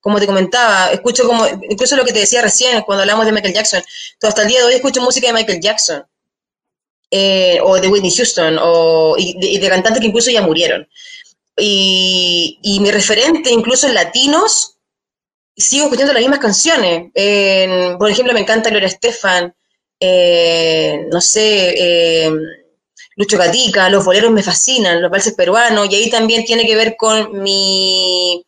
como 0.07 0.21
te 0.21 0.25
comentaba, 0.25 0.89
escucho 0.89 1.27
como, 1.27 1.45
incluso 1.69 1.97
lo 1.97 2.05
que 2.05 2.13
te 2.13 2.19
decía 2.19 2.41
recién 2.41 2.81
cuando 2.83 3.01
hablamos 3.01 3.25
de 3.25 3.33
Michael 3.33 3.53
Jackson, 3.53 3.83
hasta 4.21 4.43
el 4.43 4.47
día 4.47 4.59
de 4.59 4.67
hoy 4.67 4.75
escucho 4.75 5.01
música 5.01 5.27
de 5.27 5.33
Michael 5.33 5.59
Jackson, 5.59 6.05
eh, 7.11 7.59
o 7.61 7.77
de 7.77 7.89
Whitney 7.89 8.15
Houston, 8.15 8.57
o, 8.57 9.15
y, 9.17 9.59
de, 9.59 9.67
cantantes 9.67 9.99
que 9.99 10.07
incluso 10.07 10.31
ya 10.31 10.41
murieron. 10.41 10.87
Y, 11.57 12.77
mi 12.79 12.89
referente, 12.89 13.51
incluso 13.51 13.85
en 13.85 13.95
latinos, 13.95 14.77
sigo 15.53 15.83
escuchando 15.83 16.13
las 16.13 16.21
mismas 16.21 16.39
canciones. 16.39 17.11
Por 17.97 18.09
ejemplo, 18.09 18.33
me 18.33 18.39
encanta 18.39 18.69
Gloria 18.69 18.87
Estefan, 18.87 19.53
no 21.11 21.19
sé, 21.19 21.73
eh, 21.77 22.31
Lucho 23.17 23.37
Gatica, 23.37 23.89
los 23.89 24.05
boleros 24.05 24.31
me 24.31 24.41
fascinan, 24.41 25.01
los 25.01 25.11
valses 25.11 25.33
peruanos, 25.33 25.91
y 25.91 25.95
ahí 25.95 26.09
también 26.09 26.45
tiene 26.45 26.65
que 26.65 26.77
ver 26.77 26.95
con 26.95 27.43
mi 27.43 28.46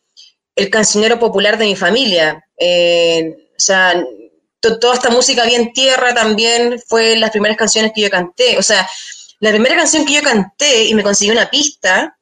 el 0.56 0.70
cancionero 0.70 1.18
popular 1.18 1.58
de 1.58 1.66
mi 1.66 1.76
familia. 1.76 2.44
Eh, 2.58 3.34
o 3.56 3.60
sea, 3.60 4.02
to- 4.60 4.78
toda 4.78 4.94
esta 4.94 5.10
música 5.10 5.44
bien 5.44 5.72
tierra 5.72 6.14
también 6.14 6.80
fue 6.86 7.16
las 7.16 7.30
primeras 7.30 7.56
canciones 7.56 7.92
que 7.94 8.02
yo 8.02 8.10
canté. 8.10 8.58
O 8.58 8.62
sea, 8.62 8.88
la 9.40 9.50
primera 9.50 9.76
canción 9.76 10.04
que 10.04 10.14
yo 10.14 10.22
canté 10.22 10.84
y 10.84 10.94
me 10.94 11.02
conseguí 11.02 11.30
una 11.30 11.48
pista, 11.50 12.18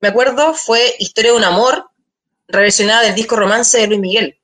me 0.00 0.08
acuerdo, 0.08 0.54
fue 0.54 0.94
Historia 0.98 1.32
de 1.32 1.36
un 1.38 1.44
amor, 1.44 1.90
reversionada 2.48 3.02
del 3.02 3.14
disco 3.14 3.36
Romance 3.36 3.78
de 3.78 3.86
Luis 3.88 4.00
Miguel. 4.00 4.38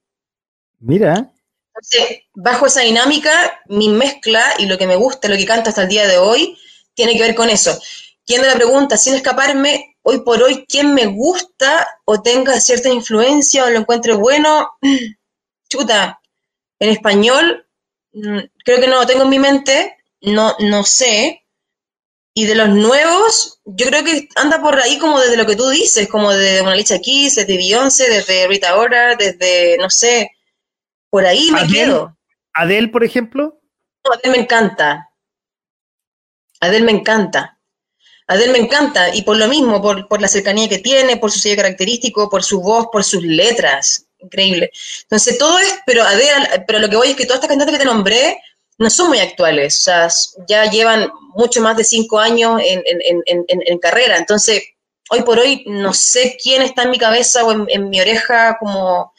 Mira, 0.81 1.31
Entonces, 1.75 2.23
bajo 2.35 2.67
esa 2.67 2.81
dinámica, 2.81 3.61
mi 3.67 3.89
mezcla 3.89 4.45
y 4.59 4.67
lo 4.67 4.77
que 4.77 4.87
me 4.87 4.97
gusta, 4.97 5.29
lo 5.29 5.37
que 5.37 5.47
canto 5.47 5.71
hasta 5.71 5.83
el 5.83 5.89
día 5.89 6.07
de 6.07 6.19
hoy, 6.19 6.59
tiene 6.95 7.15
que 7.15 7.23
ver 7.23 7.35
con 7.35 7.49
eso. 7.49 7.79
Yendo 8.27 8.47
a 8.47 8.51
la 8.51 8.57
pregunta, 8.57 8.97
sin 8.97 9.15
escaparme, 9.15 9.92
hoy 10.03 10.21
por 10.21 10.43
hoy, 10.43 10.67
¿quién 10.69 10.95
me 10.95 11.07
gusta 11.07 11.87
o 12.05 12.23
tenga 12.23 12.61
cierta 12.61 12.89
influencia 12.89 13.65
o 13.65 13.71
lo 13.71 13.79
encuentre 13.79 14.15
bueno? 14.15 14.71
Chuta, 15.69 16.21
en 16.79 16.91
español, 16.91 17.67
mm, 18.13 18.39
creo 18.65 18.81
que 18.81 18.89
no 18.89 19.01
lo 19.01 19.07
tengo 19.07 19.23
en 19.23 19.31
mi 19.31 19.39
mente, 19.39 19.97
no, 20.21 20.55
no 20.61 20.85
sé. 20.85 21.39
Y 22.35 22.47
de 22.47 22.55
los 22.55 22.71
nuevos, 22.71 23.61
yo 23.65 23.87
creo 23.87 24.05
que 24.05 24.29
anda 24.37 24.61
por 24.63 24.79
ahí 24.81 24.99
como 24.99 25.21
desde 25.21 25.37
lo 25.37 25.45
que 25.47 25.57
tú 25.57 25.69
dices, 25.69 26.09
como 26.09 26.33
de 26.33 26.63
una 26.63 26.73
Alicia 26.73 26.99
Keys, 27.01 27.35
desde 27.35 27.57
Beyoncé, 27.57 28.09
desde 28.09 28.49
Rita 28.49 28.77
Ora, 28.79 29.17
desde, 29.17 29.77
no 29.79 29.91
sé, 29.91 30.31
por 31.11 31.27
ahí 31.27 31.51
me 31.51 31.61
Adele. 31.61 31.75
quedo. 31.75 32.19
Adele, 32.55 32.89
por 32.89 33.05
ejemplo. 33.05 33.61
No, 34.05 34.15
Adele 34.15 34.31
me 34.37 34.43
encanta. 34.45 35.11
Adele 36.61 36.85
me 36.87 36.93
encanta. 36.93 37.52
Adele 38.33 38.53
me 38.53 38.59
encanta. 38.59 39.15
Y 39.15 39.23
por 39.23 39.37
lo 39.37 39.49
mismo, 39.49 39.81
por, 39.81 40.09
por 40.09 40.21
la 40.21 40.29
cercanía 40.29 40.69
que 40.69 40.79
tiene, 40.79 41.17
por 41.17 41.31
su 41.31 41.39
sello 41.39 41.57
característico, 41.57 42.29
por 42.29 42.43
su 42.43 42.61
voz, 42.61 42.87
por 42.93 43.05
sus 43.05 43.23
letras. 43.23 44.07
Increíble. 44.19 44.71
Entonces, 45.03 45.37
todo 45.39 45.59
es, 45.59 45.75
pero 45.87 46.03
Adele, 46.05 46.65
pero 46.67 46.79
lo 46.79 46.89
que 46.89 46.97
voy 46.97 47.09
es 47.11 47.17
que 47.17 47.25
todas 47.25 47.39
estas 47.39 47.49
cantantes 47.49 47.75
que 47.77 47.83
te 47.85 47.91
nombré 47.91 48.39
no 48.79 48.89
son 48.91 49.09
muy 49.09 49.19
actuales. 49.19 49.79
O 49.81 49.83
sea, 49.83 50.09
ya 50.49 50.71
llevan 50.71 51.11
mucho 51.35 51.61
más 51.61 51.77
de 51.77 51.85
cinco 51.85 52.19
años 52.19 52.61
en, 52.65 52.83
en- 52.87 53.23
en- 53.27 53.45
en- 53.67 53.79
carrera. 53.79 54.17
Entonces, 54.17 54.63
hoy 55.11 55.23
por 55.23 55.39
hoy 55.39 55.65
no 55.67 55.93
sé 55.93 56.37
quién 56.43 56.63
está 56.63 56.83
en 56.85 56.91
mi 56.91 56.99
cabeza 56.99 57.45
o 57.45 57.53
en, 57.53 57.67
en 57.69 57.91
mi 57.91 58.01
oreja 58.01 58.57
como, 58.61 59.13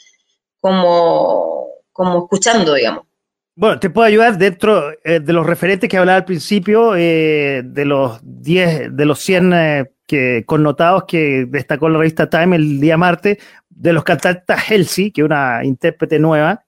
como, 0.60 1.68
como 1.92 2.24
escuchando, 2.24 2.74
digamos. 2.74 3.06
Bueno, 3.56 3.80
te 3.80 3.90
puedo 3.92 4.08
ayudar 4.08 4.38
dentro 4.38 4.92
eh, 5.04 5.20
de 5.20 5.34
los 5.34 5.46
referentes 5.46 5.88
que 5.88 5.98
hablaba 5.98 6.18
al 6.18 6.26
principio, 6.26 6.96
eh, 6.96 7.62
de 7.64 7.86
los 7.86 8.20
10, 8.24 8.96
de 8.96 9.06
los 9.06 9.20
100 9.20 9.54
eh, 9.54 9.92
que, 10.08 10.44
connotados 10.46 11.04
que 11.08 11.46
destacó 11.48 11.88
la 11.88 12.00
revista 12.00 12.30
Time 12.30 12.56
el 12.56 12.80
día 12.80 12.98
martes, 12.98 13.38
de 13.70 13.94
los 13.94 14.04
cantantes 14.04 14.58
Halsey, 14.70 15.12
que 15.12 15.22
es 15.22 15.26
una 15.26 15.64
intérprete 15.64 16.18
nueva, 16.18 16.66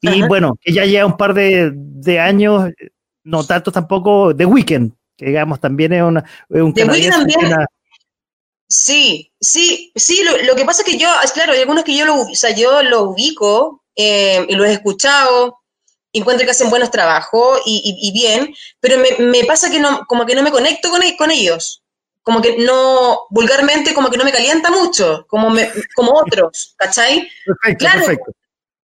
y 0.00 0.08
Ajá. 0.08 0.28
bueno, 0.28 0.58
ya 0.64 0.84
lleva 0.84 1.06
un 1.06 1.16
par 1.16 1.34
de, 1.34 1.72
de 1.74 2.20
años, 2.20 2.70
no 3.24 3.44
tanto 3.44 3.72
tampoco, 3.72 4.34
The 4.34 4.46
Weeknd, 4.46 4.92
que 5.16 5.26
digamos 5.26 5.58
también 5.60 5.92
es, 5.92 6.02
una, 6.02 6.20
es 6.48 6.62
un 6.62 6.72
una- 6.72 7.66
Sí, 8.68 9.32
sí, 9.40 9.90
sí, 9.96 10.22
lo, 10.22 10.44
lo 10.44 10.54
que 10.54 10.64
pasa 10.64 10.82
es 10.82 10.88
que 10.88 10.96
yo, 10.96 11.08
claro, 11.34 11.52
hay 11.52 11.60
algunos 11.60 11.82
que 11.82 11.96
yo 11.96 12.04
lo, 12.06 12.20
o 12.20 12.34
sea, 12.34 12.54
yo 12.54 12.84
lo 12.84 13.10
ubico 13.10 13.82
eh, 13.96 14.46
y 14.48 14.54
los 14.54 14.68
he 14.68 14.72
escuchado, 14.74 15.59
encuentro 16.12 16.44
que 16.44 16.50
hacen 16.50 16.70
buenos 16.70 16.90
trabajos 16.90 17.60
y, 17.64 17.76
y- 17.84 18.08
y 18.08 18.12
bien, 18.12 18.54
pero 18.80 18.98
me, 18.98 19.24
me 19.24 19.44
pasa 19.44 19.70
que 19.70 19.78
no, 19.80 20.04
como 20.06 20.26
que 20.26 20.34
no 20.34 20.42
me 20.42 20.50
conecto 20.50 20.90
con, 20.90 21.02
e- 21.02 21.16
con 21.16 21.30
ellos, 21.30 21.82
como 22.22 22.40
que 22.42 22.58
no, 22.58 23.20
vulgarmente, 23.30 23.94
como 23.94 24.10
que 24.10 24.16
no 24.18 24.24
me 24.24 24.32
calienta 24.32 24.70
mucho, 24.70 25.24
como, 25.28 25.50
me- 25.50 25.70
como 25.94 26.12
otros, 26.12 26.74
¿cachai? 26.76 27.28
Perfecto, 27.44 27.78
Claro. 27.78 27.98
perfecto. 28.00 28.32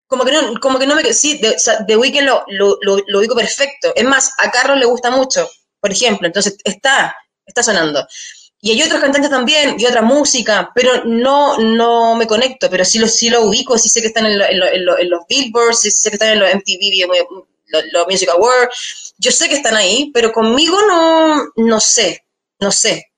Como 0.08 0.24
que 0.24 0.32
no, 0.32 0.60
como 0.60 0.78
que 0.78 0.86
no 0.86 0.96
me, 0.96 1.14
sí, 1.14 1.40
de, 1.40 1.50
o 1.56 1.60
sea, 1.60 1.84
The 1.86 1.98
Weeknd 1.98 2.26
lo, 2.28 2.44
lo, 2.48 2.78
lo, 2.82 2.98
lo 3.08 3.20
ubico 3.20 3.36
perfecto, 3.36 3.92
es 3.96 4.04
más, 4.06 4.32
a 4.38 4.52
Carlos 4.52 4.78
le 4.78 4.86
gusta 4.86 5.10
mucho, 5.10 5.50
por 5.82 5.92
ejemplo, 5.92 6.28
entonces 6.28 6.56
está, 6.64 7.16
está 7.46 7.64
sonando. 7.64 8.06
Y 8.66 8.72
hay 8.72 8.82
otros 8.82 9.00
cantantes 9.00 9.30
también, 9.30 9.76
y 9.78 9.86
otra 9.86 10.02
música, 10.02 10.72
pero 10.74 11.06
no, 11.06 11.60
no 11.60 12.16
me 12.16 12.26
conecto, 12.26 12.68
pero 12.68 12.84
sí 12.84 12.98
lo, 12.98 13.08
sí 13.08 13.30
lo 13.30 13.44
ubico, 13.44 13.78
sí 13.78 13.90
sé 13.90 14.02
que 14.02 14.08
están 14.08 14.26
en, 14.26 14.40
lo- 14.40 14.46
en 14.50 14.60
lo- 14.60 14.68
en 14.68 14.86
lo- 14.86 14.98
en 14.98 15.08
los 15.12 15.20
Billboards, 15.30 15.82
sí 15.82 15.92
sé 15.92 16.10
que 16.10 16.16
están 16.16 16.30
en 16.30 16.40
los 16.40 16.50
MTV, 16.52 17.06
los, 17.92 18.08
Music 18.08 18.28
Awards, 18.30 19.14
yo 19.20 19.30
sé 19.30 19.50
que 19.50 19.54
están 19.54 19.76
ahí, 19.76 20.10
pero 20.16 20.32
conmigo 20.32 20.78
no, 20.88 21.44
no 21.58 21.80
sé, 21.80 22.26
no 22.60 22.72
sé. 22.72 23.12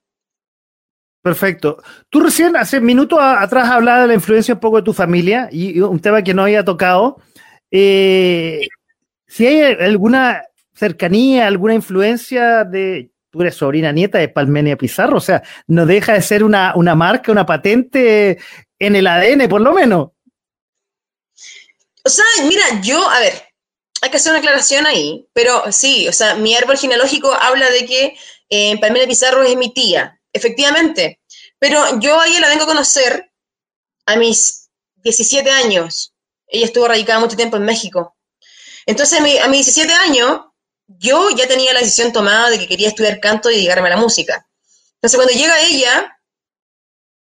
Perfecto. 1.22 1.82
Tú 2.10 2.20
recién, 2.20 2.58
hace 2.58 2.82
minutos 2.82 3.18
atrás, 3.22 3.70
hablabas 3.70 4.02
de 4.02 4.08
la 4.10 4.14
influencia 4.16 4.54
un 4.54 4.60
poco 4.60 4.78
de 4.78 4.84
tu 4.84 4.92
familia 4.94 5.48
y, 5.50 5.78
y 5.78 5.80
un 5.80 6.02
tema 6.02 6.22
que 6.24 6.34
no 6.34 6.44
había 6.44 6.66
tocado. 6.66 7.22
Eh, 7.72 8.68
si 9.28 9.48
hay 9.48 9.62
alguna 9.80 10.44
cercanía, 10.74 11.48
alguna 11.48 11.74
influencia 11.74 12.66
de. 12.66 13.12
Tú 13.30 13.42
eres 13.42 13.56
sobrina 13.56 13.92
nieta 13.92 14.18
de 14.18 14.30
Palmenia 14.30 14.78
Pizarro, 14.78 15.18
o 15.18 15.22
sea, 15.22 15.44
no 15.68 15.86
deja 15.86 16.14
de 16.14 16.22
ser 16.22 16.44
una, 16.44 16.74
una 16.76 16.96
marca, 16.96 17.32
una 17.32 17.46
patente 17.46 18.38
en 18.80 18.96
el 18.96 19.08
ADN, 19.08 19.50
por 19.50 19.62
lo 19.62 19.74
menos. 19.74 20.10
O 22.04 22.10
sea, 22.10 22.26
mira, 22.48 22.64
yo, 22.82 23.10
a 23.10 23.20
ver, 23.20 23.34
hay 24.02 24.10
que 24.10 24.18
hacer 24.18 24.32
una 24.32 24.40
aclaración 24.40 24.86
ahí, 24.86 25.28
pero 25.34 25.72
sí, 25.72 26.08
o 26.08 26.14
sea, 26.14 26.36
mi 26.36 26.56
árbol 26.56 26.78
genealógico 26.78 27.34
habla 27.34 27.70
de 27.70 27.86
que 27.86 28.16
eh, 28.50 28.80
Palmira 28.80 29.06
Pizarro 29.08 29.44
es 29.44 29.58
mi 29.58 29.74
tía, 29.74 30.20
efectivamente, 30.32 31.20
pero 31.60 32.00
yo 32.00 32.20
a 32.20 32.28
ella 32.28 32.42
la 32.42 32.50
vengo 32.50 32.64
a 32.64 32.68
conocer 32.68 33.32
a 34.06 34.16
mis 34.16 34.70
17 34.98 35.50
años. 35.50 36.14
Ella 36.48 36.66
estuvo 36.66 36.88
radicada 36.88 37.20
mucho 37.20 37.36
tiempo 37.36 37.58
en 37.58 37.64
México. 37.64 38.16
Entonces, 38.86 39.20
a 39.20 39.48
mis 39.48 39.66
17 39.66 39.94
años, 39.94 40.42
yo 40.88 41.30
ya 41.32 41.48
tenía 41.48 41.74
la 41.74 41.80
decisión 41.82 42.12
tomada 42.14 42.50
de 42.50 42.60
que 42.60 42.68
quería 42.68 42.88
estudiar 42.90 43.20
canto 43.20 43.50
y 43.52 43.56
dedicarme 43.56 43.88
a 43.88 43.92
la 43.92 43.98
música. 43.98 44.48
Entonces, 44.96 45.18
cuando 45.18 45.34
llega 45.34 45.60
ella, 45.62 46.18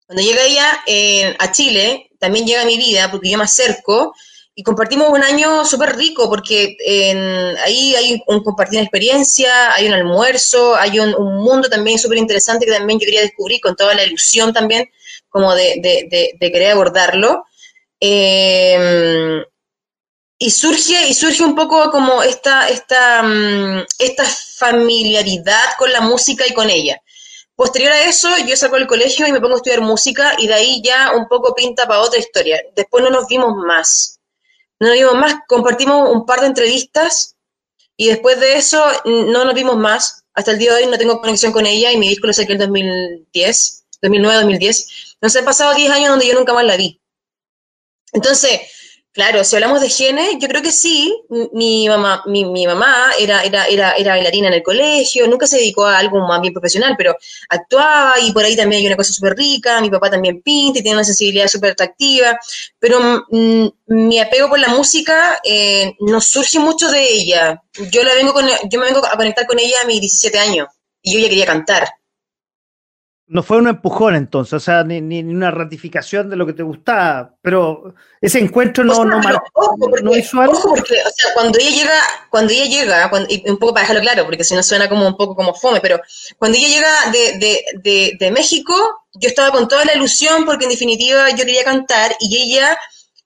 cuando 0.07 0.23
llega 0.23 0.43
ella 0.45 0.81
eh, 0.87 1.37
a 1.39 1.53
Chile, 1.53 2.11
también 2.19 2.47
llega 2.47 2.65
mi 2.65 2.77
vida, 2.79 3.11
porque 3.11 3.31
yo 3.31 3.39
me 3.39 3.45
acerco, 3.45 4.15
y 4.55 4.63
compartimos 4.63 5.09
un 5.11 5.23
año 5.23 5.65
súper 5.65 5.95
rico, 5.97 6.29
porque 6.29 6.77
en- 6.85 7.57
ahí 7.59 7.95
hay 7.95 8.21
un 8.27 8.43
compartir 8.43 8.81
experiencia, 8.81 9.73
hay 9.75 9.87
un 9.87 9.93
almuerzo, 9.95 10.75
hay 10.77 10.99
un, 10.99 11.15
un 11.15 11.37
mundo 11.45 11.69
también 11.69 11.99
súper 11.99 12.19
interesante 12.19 12.67
que 12.67 12.73
también 12.73 12.99
yo 12.99 13.05
quería 13.05 13.21
descubrir 13.21 13.61
con 13.61 13.77
toda 13.77 13.95
la 13.95 14.05
ilusión 14.05 14.53
también, 14.53 14.91
como 15.29 15.55
de- 15.55 15.77
de 16.41 16.51
querer 16.53 16.73
abordarlo. 16.73 17.45
Eh, 18.01 19.43
y 20.39 20.51
surge, 20.51 21.09
y 21.09 21.15
surge 21.15 21.43
un 21.43 21.55
poco 21.55 21.91
como 21.91 22.23
esta, 22.23 22.69
esta, 22.69 23.23
mm, 23.23 23.87
esta 23.99 24.25
familiaridad 24.25 25.77
con 25.79 25.93
la 25.93 26.01
música 26.01 26.47
y 26.47 26.55
con 26.55 26.71
ella. 26.71 27.03
Posterior 27.57 27.91
a 27.91 28.05
eso, 28.05 28.29
yo 28.47 28.57
salgo 28.57 28.77
del 28.77 28.87
colegio 28.87 29.27
y 29.27 29.33
me 29.33 29.41
pongo 29.41 29.55
a 29.55 29.57
estudiar 29.57 29.81
música 29.81 30.35
y 30.39 30.47
de 30.47 30.55
ahí 30.55 30.81
ya 30.81 31.13
un 31.17 31.27
poco 31.27 31.55
pinta 31.57 31.89
para 31.89 32.01
otra 32.01 32.21
historia. 32.21 32.61
Después 32.77 33.03
no 33.03 33.11
nos 33.11 33.27
vimos 33.27 33.57
más. 33.57 34.21
No 34.79 34.87
nos 34.89 34.97
vimos 34.97 35.15
más, 35.15 35.35
compartimos 35.49 36.09
un 36.09 36.25
par 36.25 36.41
de 36.41 36.47
entrevistas 36.47 37.35
y 37.97 38.07
después 38.07 38.39
de 38.39 38.57
eso 38.57 38.81
no 39.05 39.45
nos 39.45 39.55
vimos 39.55 39.77
más. 39.77 40.23
Hasta 40.35 40.53
el 40.53 40.59
día 40.59 40.73
de 40.73 40.85
hoy 40.85 40.89
no 40.89 40.99
tengo 40.99 41.21
conexión 41.21 41.51
con 41.51 41.67
ella 41.67 41.91
y 41.91 41.97
mi 41.97 42.09
disco 42.09 42.29
lo 42.29 42.33
saqué 42.33 42.53
en 42.53 42.59
2010, 42.59 43.87
2009-2010. 44.03 45.15
Entonces 45.15 45.41
han 45.41 45.45
pasado 45.45 45.75
10 45.75 45.91
años 45.91 46.11
donde 46.11 46.29
yo 46.29 46.35
nunca 46.35 46.55
más 46.55 46.65
la 46.65 46.77
vi. 46.77 47.01
Entonces, 48.13 48.61
claro, 49.13 49.45
si 49.45 49.57
hablamos 49.57 49.81
de 49.81 49.89
genes, 49.89 50.37
yo 50.39 50.49
creo 50.49 50.63
que 50.63 50.73
sí. 50.73 51.15
Mi 51.53 51.89
mamá, 51.89 52.23
mi, 52.27 52.45
mi 52.45 52.67
mamá 52.67 53.13
era, 53.19 53.43
era, 53.43 53.67
era, 53.67 53.93
era 53.93 54.13
bailarina 54.13 54.49
en 54.49 54.55
el 54.55 54.63
colegio, 54.63 55.27
nunca 55.27 55.47
se 55.47 55.57
dedicó 55.57 55.87
a 55.87 55.99
algo 55.99 56.21
más 56.27 56.41
bien 56.41 56.53
profesional, 56.53 56.95
pero 56.97 57.17
actuaba 57.49 58.15
y 58.21 58.33
por 58.33 58.45
ahí 58.45 58.57
también 58.57 58.81
hay 58.81 58.87
una 58.87 58.97
cosa 58.97 59.13
súper 59.13 59.35
rica. 59.35 59.81
Mi 59.81 59.91
papá 59.91 60.11
también 60.11 60.43
pinta 60.43 60.79
y 60.79 60.83
tiene 60.83 60.97
una 60.97 61.05
sensibilidad 61.05 61.49
súper 61.49 61.73
atractiva, 61.73 62.39
pero 62.79 63.25
mm, 63.31 63.67
mi 63.87 64.19
apego 64.21 64.49
por 64.49 64.59
la 64.59 64.69
música 64.69 65.41
eh, 65.45 65.95
no 66.01 66.21
surge 66.21 66.59
mucho 66.59 66.91
de 66.91 67.03
ella. 67.03 67.63
Yo, 67.91 68.03
la 68.03 68.15
vengo 68.15 68.33
con, 68.33 68.47
yo 68.71 68.79
me 68.81 68.87
vengo 68.87 69.05
a 69.05 69.17
conectar 69.17 69.47
con 69.47 69.59
ella 69.59 69.77
a 69.83 69.87
mis 69.87 70.01
17 70.01 70.39
años 70.39 70.69
y 71.03 71.13
yo 71.13 71.19
ya 71.21 71.29
quería 71.29 71.47
cantar. 71.47 71.89
No 73.31 73.43
fue 73.43 73.59
un 73.59 73.69
empujón 73.69 74.15
entonces, 74.15 74.55
o 74.55 74.61
sea, 74.61 74.85
ni, 74.85 75.03
ni- 75.03 75.23
ni 75.23 75.35
una 75.35 75.51
ratificación 75.51 76.31
de 76.31 76.37
lo 76.37 76.47
que 76.47 76.55
te 76.55 76.63
gustaba, 76.63 77.35
pero 77.43 77.95
ese 78.23 78.39
encuentro 78.39 78.85
no, 78.85 78.93
O 78.93 78.97
sea, 78.97 79.05
no, 79.05 79.21
ojo, 79.53 79.77
porque, 79.79 80.03
no 80.03 80.17
hizo 80.17 80.41
algo. 80.41 80.55
ojo, 80.55 80.69
porque, 80.71 80.95
o 80.95 81.11
sea, 81.15 81.35
cuando 81.35 81.59
ella 81.59 81.71
llega, 81.71 81.93
cuando 82.31 82.53
ella 82.55 82.65
llega, 82.65 83.11
cuando- 83.11 83.29
y 83.31 83.43
un 83.51 83.59
poco 83.59 83.75
para 83.75 83.83
dejarlo 83.83 84.01
claro, 84.03 84.25
porque 84.25 84.45
si 84.45 84.55
no 84.55 84.63
suena 84.63 84.89
como 84.89 85.07
un 85.07 85.15
poco 85.17 85.37
como 85.37 85.53
fome, 85.55 85.81
pero 85.83 86.01
cuando 86.39 86.57
ella 86.57 86.69
llega 86.69 87.11
de, 87.13 87.39
de, 87.39 87.65
de, 87.83 88.17
de 88.19 88.31
México, 88.31 88.75
yo 89.13 89.29
estaba 89.29 89.51
con 89.51 89.69
toda 89.69 89.85
la 89.85 89.95
ilusión 89.95 90.47
porque 90.47 90.65
en 90.65 90.71
definitiva 90.71 91.29
yo 91.31 91.45
quería 91.45 91.65
cantar 91.65 92.13
y 92.21 92.35
ella 92.35 92.79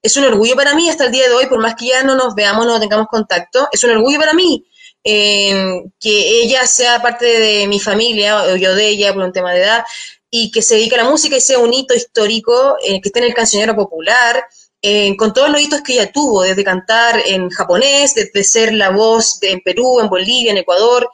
es 0.02 0.16
un 0.16 0.24
orgullo 0.24 0.56
para 0.56 0.74
mí 0.74 0.88
hasta 0.90 1.04
el 1.04 1.12
día 1.12 1.28
de 1.28 1.34
hoy, 1.34 1.46
por 1.46 1.60
más 1.60 1.76
que 1.76 1.86
ya 1.86 2.02
no 2.02 2.16
nos 2.16 2.34
veamos, 2.34 2.66
no 2.66 2.80
tengamos 2.80 3.06
contacto, 3.06 3.68
es 3.70 3.84
un 3.84 3.90
orgullo 3.90 4.18
para 4.18 4.32
mí 4.34 4.66
eh, 5.04 5.82
que 6.00 6.42
ella 6.42 6.66
sea 6.66 7.00
parte 7.02 7.26
de 7.26 7.66
mi 7.66 7.80
familia, 7.80 8.42
o 8.44 8.56
yo 8.56 8.74
de 8.74 8.88
ella 8.88 9.12
por 9.12 9.22
un 9.24 9.32
tema 9.32 9.52
de 9.52 9.60
edad, 9.62 9.84
y 10.30 10.50
que 10.50 10.62
se 10.62 10.76
dedique 10.76 10.94
a 10.94 11.02
la 11.04 11.10
música 11.10 11.36
y 11.36 11.40
sea 11.40 11.58
un 11.58 11.72
hito 11.74 11.94
histórico, 11.94 12.76
eh, 12.86 13.00
que 13.00 13.08
esté 13.08 13.18
en 13.20 13.26
el 13.26 13.34
cancionero 13.34 13.74
popular, 13.76 14.44
eh, 14.80 15.14
con 15.16 15.32
todos 15.32 15.50
los 15.50 15.60
hitos 15.60 15.82
que 15.82 15.94
ella 15.94 16.10
tuvo, 16.10 16.42
desde 16.42 16.64
cantar 16.64 17.22
en 17.26 17.48
japonés, 17.50 18.14
desde 18.14 18.42
ser 18.44 18.72
la 18.74 18.90
voz 18.90 19.38
de- 19.40 19.50
en 19.52 19.60
Perú, 19.60 20.00
en 20.00 20.08
Bolivia, 20.08 20.50
en 20.52 20.58
Ecuador, 20.58 21.08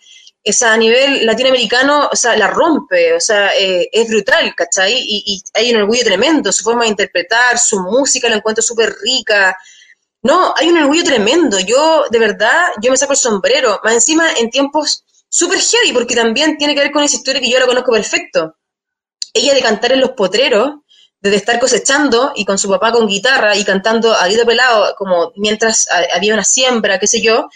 o 0.46 0.52
sea, 0.52 0.72
a 0.72 0.76
nivel 0.78 1.26
latinoamericano, 1.26 2.08
o 2.10 2.16
sea, 2.16 2.34
la 2.36 2.46
rompe, 2.46 3.12
o 3.12 3.20
sea, 3.20 3.50
eh, 3.58 3.88
es 3.92 4.08
brutal, 4.08 4.54
¿cachai? 4.56 4.94
Y, 4.94 5.22
y 5.26 5.42
hay 5.52 5.70
un 5.74 5.82
orgullo 5.82 6.04
tremendo, 6.04 6.50
su 6.52 6.64
forma 6.64 6.84
de 6.84 6.90
interpretar, 6.90 7.58
su 7.58 7.78
música 7.80 8.28
la 8.30 8.36
encuentro 8.36 8.62
súper 8.62 8.94
rica. 9.02 9.54
No, 10.22 10.52
hay 10.56 10.68
un 10.68 10.78
orgullo 10.78 11.04
tremendo. 11.04 11.58
Yo, 11.60 12.04
de 12.10 12.18
verdad, 12.18 12.68
yo 12.82 12.90
me 12.90 12.96
saco 12.96 13.12
el 13.12 13.18
sombrero, 13.18 13.80
más 13.84 13.94
encima 13.94 14.32
en 14.38 14.50
tiempos 14.50 15.04
súper 15.28 15.60
heavy, 15.60 15.92
porque 15.92 16.14
también 16.16 16.56
tiene 16.56 16.74
que 16.74 16.80
ver 16.80 16.90
con 16.92 17.02
esa 17.02 17.16
historia 17.16 17.40
que 17.40 17.50
yo 17.50 17.58
la 17.58 17.66
conozco 17.66 17.92
perfecto. 17.92 18.56
Ella 19.34 19.54
de 19.54 19.62
cantar 19.62 19.92
en 19.92 20.00
los 20.00 20.12
potreros, 20.12 20.74
de 21.20 21.36
estar 21.36 21.60
cosechando 21.60 22.32
y 22.36 22.44
con 22.46 22.58
su 22.58 22.68
papá 22.68 22.92
con 22.92 23.08
guitarra 23.08 23.56
y 23.56 23.64
cantando 23.64 24.12
a 24.14 24.26
grito 24.28 24.46
pelado, 24.46 24.94
como 24.96 25.32
mientras 25.36 25.86
había 26.14 26.34
una 26.34 26.44
siembra, 26.44 26.98
qué 27.00 27.06
sé 27.08 27.22
yo. 27.22 27.48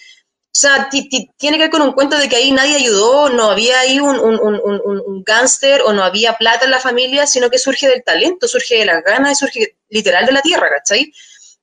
O 0.54 0.54
sea, 0.54 0.88
ti- 0.90 1.08
ti- 1.08 1.30
tiene 1.38 1.56
que 1.56 1.64
ver 1.64 1.70
con 1.70 1.82
un 1.82 1.92
cuento 1.92 2.18
de 2.18 2.28
que 2.28 2.36
ahí 2.36 2.52
nadie 2.52 2.76
ayudó, 2.76 3.30
no 3.30 3.50
había 3.50 3.80
ahí 3.80 3.98
un, 4.00 4.18
un, 4.20 4.38
un, 4.38 5.00
un, 5.06 5.22
gángster 5.24 5.80
o 5.82 5.92
no 5.94 6.04
había 6.04 6.34
plata 6.36 6.66
en 6.66 6.70
la 6.72 6.80
familia, 6.80 7.26
sino 7.26 7.48
que 7.50 7.58
surge 7.58 7.88
del 7.88 8.04
talento, 8.04 8.46
surge 8.48 8.76
de 8.78 8.84
las 8.86 9.02
ganas 9.02 9.38
surge 9.38 9.76
literal 9.88 10.26
de 10.26 10.32
la 10.32 10.42
tierra, 10.42 10.68
¿cachai? 10.68 11.10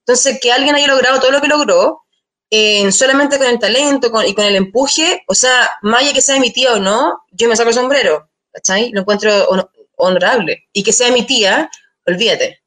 Entonces, 0.09 0.39
que 0.41 0.51
alguien 0.51 0.73
haya 0.73 0.87
logrado 0.87 1.19
todo 1.19 1.29
lo 1.31 1.39
que 1.39 1.47
logró, 1.47 2.01
eh, 2.49 2.91
solamente 2.91 3.37
con 3.37 3.45
el 3.45 3.59
talento 3.59 4.09
con, 4.09 4.25
y 4.25 4.33
con 4.33 4.43
el 4.43 4.55
empuje, 4.55 5.23
o 5.27 5.35
sea, 5.35 5.69
más 5.83 6.01
allá 6.01 6.13
que 6.13 6.21
sea 6.21 6.39
mi 6.39 6.51
tía 6.51 6.73
o 6.73 6.79
no, 6.79 7.19
yo 7.31 7.47
me 7.47 7.55
saco 7.55 7.69
el 7.69 7.75
sombrero, 7.75 8.27
¿cachai? 8.51 8.89
Lo 8.91 9.01
encuentro 9.01 9.31
hon- 9.49 9.69
honorable. 9.97 10.67
Y 10.73 10.81
que 10.81 10.91
sea 10.93 11.11
mi 11.11 11.27
tía, 11.27 11.69
olvídate. 12.07 12.63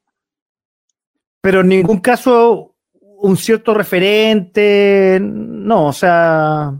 Pero 1.41 1.59
en 1.61 1.67
ningún 1.67 1.99
caso 1.99 2.75
un 3.01 3.35
cierto 3.35 3.73
referente, 3.73 5.19
no, 5.21 5.87
o 5.87 5.93
sea, 5.93 6.71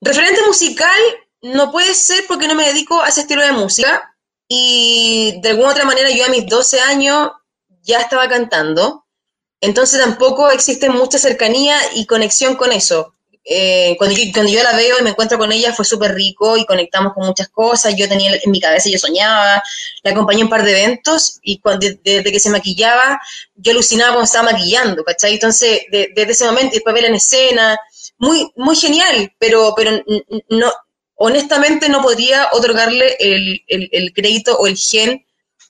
Referente 0.00 0.40
musical 0.46 0.90
no 1.42 1.70
puede 1.70 1.94
ser 1.94 2.24
porque 2.26 2.48
no 2.48 2.56
me 2.56 2.66
dedico 2.66 3.00
a 3.00 3.08
ese 3.08 3.20
estilo 3.20 3.42
de 3.42 3.52
música 3.52 4.16
y 4.48 5.38
de 5.42 5.50
alguna 5.50 5.70
otra 5.70 5.84
manera 5.84 6.10
yo 6.10 6.24
a 6.26 6.28
mis 6.28 6.46
12 6.46 6.80
años 6.80 7.30
ya 7.82 8.00
estaba 8.00 8.28
cantando, 8.28 9.05
entonces 9.60 10.00
tampoco 10.00 10.50
existe 10.50 10.88
mucha 10.90 11.18
cercanía 11.18 11.76
y 11.94 12.06
conexión 12.06 12.56
con 12.56 12.72
eso. 12.72 13.12
Eh, 13.48 13.94
cuando, 13.98 14.16
yo, 14.16 14.24
cuando 14.34 14.50
yo 14.50 14.60
la 14.64 14.74
veo 14.76 14.98
y 14.98 15.02
me 15.04 15.10
encuentro 15.10 15.38
con 15.38 15.52
ella 15.52 15.72
fue 15.72 15.84
súper 15.84 16.14
rico 16.14 16.56
y 16.56 16.66
conectamos 16.66 17.12
con 17.14 17.26
muchas 17.26 17.48
cosas, 17.48 17.94
yo 17.96 18.08
tenía 18.08 18.32
en 18.34 18.50
mi 18.50 18.60
cabeza, 18.60 18.88
yo 18.90 18.98
soñaba, 18.98 19.62
la 20.02 20.10
acompañé 20.10 20.40
en 20.40 20.44
un 20.46 20.50
par 20.50 20.64
de 20.64 20.72
eventos 20.72 21.38
y 21.42 21.60
cuando, 21.60 21.86
desde 22.02 22.32
que 22.32 22.40
se 22.40 22.50
maquillaba, 22.50 23.20
yo 23.54 23.70
alucinaba 23.72 24.10
cuando 24.14 24.24
estaba 24.24 24.50
maquillando, 24.50 25.04
¿cachai? 25.04 25.34
Entonces, 25.34 25.82
de- 25.92 26.10
desde 26.14 26.32
ese 26.32 26.44
momento, 26.46 26.68
y 26.72 26.78
después 26.78 26.92
verla 26.94 27.08
en 27.10 27.14
escena, 27.14 27.78
muy, 28.18 28.50
muy 28.56 28.74
genial, 28.76 29.32
pero, 29.38 29.74
pero 29.76 29.92
no, 30.48 30.72
honestamente 31.16 31.88
no 31.88 32.02
podría 32.02 32.48
otorgarle 32.52 33.16
el, 33.18 33.62
el- 33.68 33.88
el 33.92 34.12
crédito 34.12 34.56
o 34.58 34.66
el 34.66 34.76
gen 34.76 35.25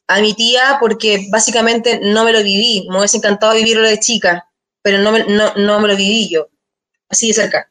a 0.08 0.20
mi 0.20 0.34
tía 0.34 0.76
porque 0.80 1.26
básicamente 1.30 2.00
no 2.02 2.24
me 2.24 2.32
lo 2.32 2.42
viví. 2.42 2.86
Me 2.90 2.98
hubiese 2.98 3.16
encantado 3.18 3.54
vivirlo 3.54 3.88
de 3.88 3.98
chica, 3.98 4.48
pero 4.82 4.98
no 4.98 5.12
me, 5.12 5.24
no, 5.24 5.54
no 5.56 5.80
me 5.80 5.88
lo 5.88 5.96
viví 5.96 6.28
yo. 6.28 6.48
Así 7.08 7.28
de 7.28 7.34
cerca. 7.34 7.68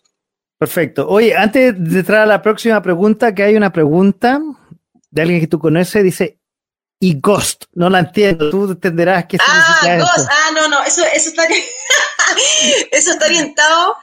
Perfecto. 0.58 1.08
Oye, 1.08 1.36
antes 1.36 1.74
de 1.78 2.00
entrar 2.00 2.22
a 2.22 2.26
la 2.26 2.42
próxima 2.42 2.82
pregunta, 2.82 3.36
que 3.36 3.44
hay 3.44 3.56
una 3.56 3.72
pregunta 3.74 4.42
de 5.12 5.22
alguien 5.22 5.40
que 5.42 5.48
tú 5.48 5.60
conoces, 5.60 6.04
dice, 6.04 6.40
y 7.00 7.20
Ghost, 7.20 7.66
no 7.74 7.90
la 7.90 8.00
entiendo, 8.00 8.50
tú 8.50 8.72
entenderás 8.72 9.26
qué 9.26 9.38
Ah, 9.40 9.76
significa 9.84 9.98
Ghost. 10.06 10.18
esto. 10.18 10.32
Ah, 10.32 10.52
no, 10.54 10.68
no, 10.70 10.84
eso, 10.84 11.04
eso, 11.14 11.30
está, 11.30 11.44
eso 12.92 13.12
está 13.12 13.26
orientado 13.26 13.96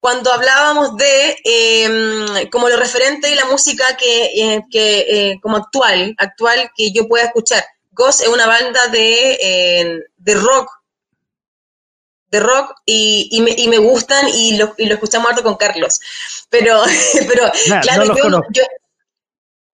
cuando 0.00 0.32
hablábamos 0.32 0.96
de 0.96 1.36
eh, 1.44 2.48
como 2.50 2.68
lo 2.68 2.76
referente 2.76 3.30
y 3.30 3.34
la 3.34 3.44
música 3.46 3.84
que, 3.96 4.24
eh, 4.26 4.62
que 4.70 5.00
eh, 5.32 5.40
como 5.42 5.56
actual, 5.56 6.14
actual 6.18 6.70
que 6.76 6.92
yo 6.92 7.06
pueda 7.08 7.24
escuchar. 7.24 7.64
Ghost 7.98 8.22
es 8.22 8.28
una 8.28 8.46
banda 8.46 8.86
de, 8.88 9.32
eh, 9.42 10.04
de 10.16 10.34
rock, 10.34 10.70
de 12.30 12.40
rock 12.40 12.74
y, 12.86 13.28
y 13.32 13.40
me, 13.40 13.50
y 13.56 13.68
me 13.68 13.78
gustan 13.78 14.28
y 14.28 14.56
lo, 14.56 14.74
y 14.78 14.86
lo 14.86 14.94
escuchamos 14.94 15.30
harto 15.30 15.42
con 15.42 15.56
Carlos. 15.56 16.00
Pero, 16.48 16.82
pero 17.28 17.50
Nah, 17.68 17.80
claro, 17.80 18.04
no 18.04 18.14
los 18.14 18.16
yo, 18.18 18.62
yo- 18.62 18.62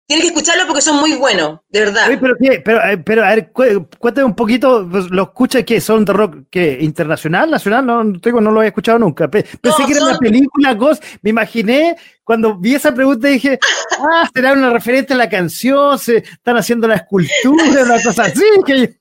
tienes 0.05 0.25
que 0.25 0.33
escucharlo 0.33 0.65
porque 0.67 0.81
son 0.81 0.97
muy 0.99 1.13
buenos, 1.15 1.59
de 1.69 1.79
verdad. 1.79 2.07
Oye, 2.07 2.17
pero, 2.17 2.33
¿qué? 2.41 2.61
pero, 2.63 2.83
eh, 2.85 2.97
pero, 2.97 3.23
a 3.25 3.29
ver, 3.29 3.51
cu- 3.51 3.87
cuéntame 3.97 4.25
un 4.25 4.35
poquito, 4.35 4.87
pues, 4.89 5.05
¿lo 5.09 5.23
escuchas 5.23 5.63
que 5.63 5.79
son 5.81 6.03
de 6.05 6.13
rock 6.13 6.35
que 6.51 6.77
internacional, 6.81 7.49
nacional? 7.49 7.85
No, 7.85 8.03
no, 8.03 8.19
tengo, 8.19 8.41
no 8.41 8.51
lo 8.51 8.61
he 8.61 8.67
escuchado 8.67 8.99
nunca. 8.99 9.27
Pe- 9.29 9.43
Pensé 9.61 9.81
No, 9.81 9.85
que 9.87 9.91
era 9.93 9.99
son- 10.01 10.09
una 10.09 10.17
película 10.19 10.73
Ghost, 10.73 11.03
me 11.21 11.29
imaginé, 11.29 11.95
cuando 12.23 12.55
vi 12.57 12.75
esa 12.75 12.93
pregunta 12.93 13.27
dije, 13.27 13.57
ah, 13.99 14.29
será 14.33 14.53
una 14.53 14.69
referente 14.69 15.13
a 15.13 15.17
la 15.17 15.29
canción, 15.29 15.97
se 15.97 16.17
están 16.17 16.57
haciendo 16.57 16.87
la 16.87 16.95
escultura, 16.95 17.83
una 17.83 18.01
cosa 18.03 18.23
así, 18.23 18.43
que 18.65 18.99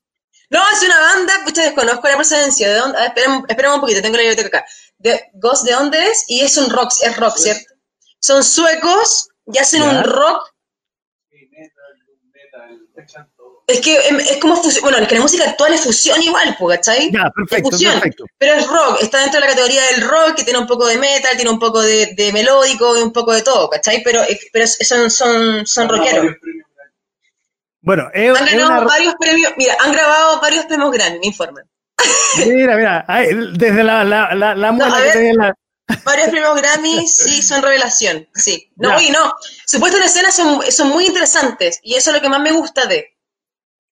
No, 0.50 0.60
es 0.72 0.82
una 0.84 1.00
banda, 1.00 1.32
pucha, 1.44 1.62
desconozco 1.62 2.06
la 2.08 2.16
procedencia. 2.16 2.68
¿De 2.68 2.74
dónde? 2.76 2.98
Espérame 3.06 3.74
un 3.74 3.80
poquito, 3.80 4.02
tengo 4.02 4.16
la 4.16 4.22
biblioteca 4.22 4.58
acá. 4.58 4.66
De, 4.98 5.20
Ghost, 5.34 5.64
¿de 5.66 5.72
dónde 5.72 5.98
es? 6.06 6.24
Y 6.28 6.40
es 6.42 6.56
un 6.58 6.70
rock, 6.70 6.90
es 7.02 7.16
rock, 7.16 7.36
¿cierto? 7.38 7.64
Son 8.20 8.44
suecos 8.44 9.28
y 9.52 9.58
hacen 9.58 9.82
Ya. 9.82 9.90
un 9.90 10.04
rock. 10.04 10.51
Es 13.66 13.80
que 13.80 13.96
em, 14.08 14.18
es 14.18 14.38
como 14.38 14.56
fusión. 14.56 14.82
Bueno, 14.82 14.98
es 14.98 15.08
que 15.08 15.14
la 15.14 15.20
música 15.20 15.48
actual 15.48 15.72
es 15.72 15.80
fusión 15.82 16.20
igual, 16.22 16.56
pues, 16.58 16.78
¿cachai? 16.78 17.10
Ya, 17.12 17.30
perfecto, 17.30 17.70
fusión. 17.70 17.92
perfecto. 17.92 18.24
Pero 18.38 18.54
es 18.54 18.66
rock, 18.66 19.02
está 19.02 19.20
dentro 19.20 19.40
de 19.40 19.46
la 19.46 19.52
categoría 19.52 19.82
del 19.92 20.02
rock, 20.08 20.34
que 20.36 20.44
tiene 20.44 20.58
un 20.58 20.66
poco 20.66 20.86
de 20.86 20.98
metal, 20.98 21.36
tiene 21.36 21.50
un 21.50 21.58
poco 21.60 21.80
de, 21.80 22.12
de 22.16 22.32
melódico 22.32 22.98
y 22.98 23.02
un 23.02 23.12
poco 23.12 23.32
de 23.32 23.42
todo, 23.42 23.70
¿cachai? 23.70 24.02
Pero, 24.02 24.20
pero 24.52 24.66
son, 24.66 25.10
son, 25.10 25.66
son 25.66 25.88
rockeros. 25.88 26.26
Bueno, 27.80 28.08
Han 28.14 28.34
ganado 28.46 28.66
una, 28.66 28.80
varios 28.80 29.14
premios, 29.18 29.52
mira, 29.56 29.76
han 29.80 29.92
grabado 29.92 30.40
varios 30.40 30.66
premios 30.66 30.92
Grammy, 30.92 31.18
me 31.18 31.26
informan. 31.26 31.64
mira, 32.46 32.76
mira, 32.76 33.04
desde 33.54 33.82
la, 33.82 34.04
la, 34.04 34.34
la, 34.34 34.54
la 34.54 34.72
que 35.04 35.10
tenía 35.12 35.30
en 35.30 35.36
la- 35.36 35.54
Varios 36.04 36.28
premios 36.30 36.54
Grammy, 36.56 37.06
sí, 37.06 37.42
son 37.42 37.62
revelación, 37.62 38.26
sí. 38.34 38.70
No, 38.76 38.98
Ya. 39.00 39.12
no, 39.12 39.32
su 39.66 39.78
puesta 39.80 39.98
en 39.98 40.04
escena 40.04 40.30
son, 40.30 40.60
son 40.70 40.88
muy 40.90 41.06
interesantes 41.06 41.80
y 41.82 41.94
eso 41.94 42.10
es 42.10 42.16
lo 42.16 42.22
que 42.22 42.28
más 42.28 42.40
me 42.40 42.52
gusta 42.52 42.86
de. 42.86 43.06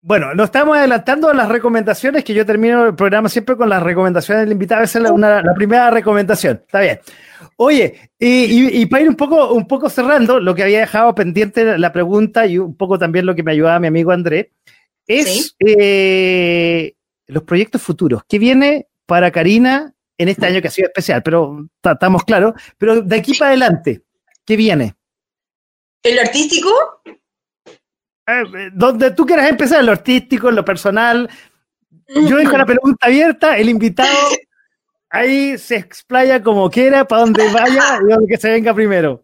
Bueno, 0.02 0.34
nos 0.34 0.46
estamos 0.46 0.78
adelantando 0.78 1.28
a 1.30 1.34
las 1.34 1.50
recomendaciones, 1.50 2.24
que 2.24 2.34
yo 2.34 2.46
termino 2.46 2.86
el 2.86 2.96
programa 2.96 3.28
siempre 3.28 3.58
con 3.58 3.68
las 3.68 3.84
recomendaciones 3.84 4.44
del 4.46 4.54
invitado. 4.54 4.82
Esa 4.82 5.00
es 5.00 5.04
la, 5.04 5.12
una- 5.12 5.42
la 5.42 5.54
primera 5.54 5.90
recomendación. 5.92 6.62
Está 6.66 6.80
bien. 6.80 7.02
Oye, 7.58 8.10
y, 8.18 8.28
y- 8.46 8.82
y 8.82 8.86
para 8.86 9.04
ir 9.04 9.10
un 9.10 9.16
poco, 9.18 9.52
un 9.54 9.68
poco 9.68 9.90
cerrando, 9.90 10.40
lo 10.40 10.56
que 10.56 10.64
había 10.64 10.80
dejado 10.80 11.14
pendiente 11.14 11.78
la 11.78 11.92
pregunta 11.92 12.46
y 12.46 12.58
un 12.58 12.78
poco 12.78 12.98
también 12.98 13.26
lo 13.26 13.36
que 13.36 13.44
me 13.44 13.52
ayudaba 13.52 13.78
mi 13.80 13.88
amigo 13.88 14.12
André, 14.12 14.54
es 15.06 15.26
Sí. 15.28 15.52
eh, 15.68 16.94
los 17.28 17.44
proyectos 17.44 17.82
futuros. 17.82 18.22
¿Qué 18.28 18.40
viene 18.40 18.88
para 19.06 19.32
Karina 19.32 19.94
en 20.20 20.30
este 20.30 20.46
año 20.46 20.62
que 20.62 20.68
ha 20.68 20.72
sido 20.72 20.88
especial? 20.88 21.24
Pero 21.24 21.68
ta- 21.82 21.94
estamos 21.94 22.24
claros. 22.24 22.54
Pero 22.78 23.02
de 23.02 23.16
aquí 23.18 23.34
para 23.36 23.50
adelante, 23.50 24.04
¿qué 24.46 24.56
viene? 24.56 24.96
En 26.04 26.16
lo 26.16 26.22
artístico, 26.22 26.70
Eh, 27.06 28.44
eh, 28.58 28.70
donde 28.74 29.10
tú 29.12 29.26
quieras 29.26 29.50
empezar, 29.50 29.80
en 29.80 29.88
lo 29.88 29.91
artístico, 29.91 30.50
en 30.50 30.56
lo 30.56 30.64
personal. 30.64 31.28
Yo 32.08 32.38
dejo 32.38 32.56
la 32.58 32.66
pregunta 32.66 33.08
abierta, 33.08 33.58
el 33.58 33.70
invitado 33.70 34.08
ahí 35.10 35.58
se 35.58 35.76
explaya 35.78 36.41
como 36.44 36.70
quiera, 36.70 37.08
para 37.08 37.22
donde 37.22 37.48
vaya 37.52 38.00
y 38.08 38.12
donde 38.12 38.28
que 38.28 38.38
se 38.38 38.50
venga 38.52 38.74
primero. 38.74 39.24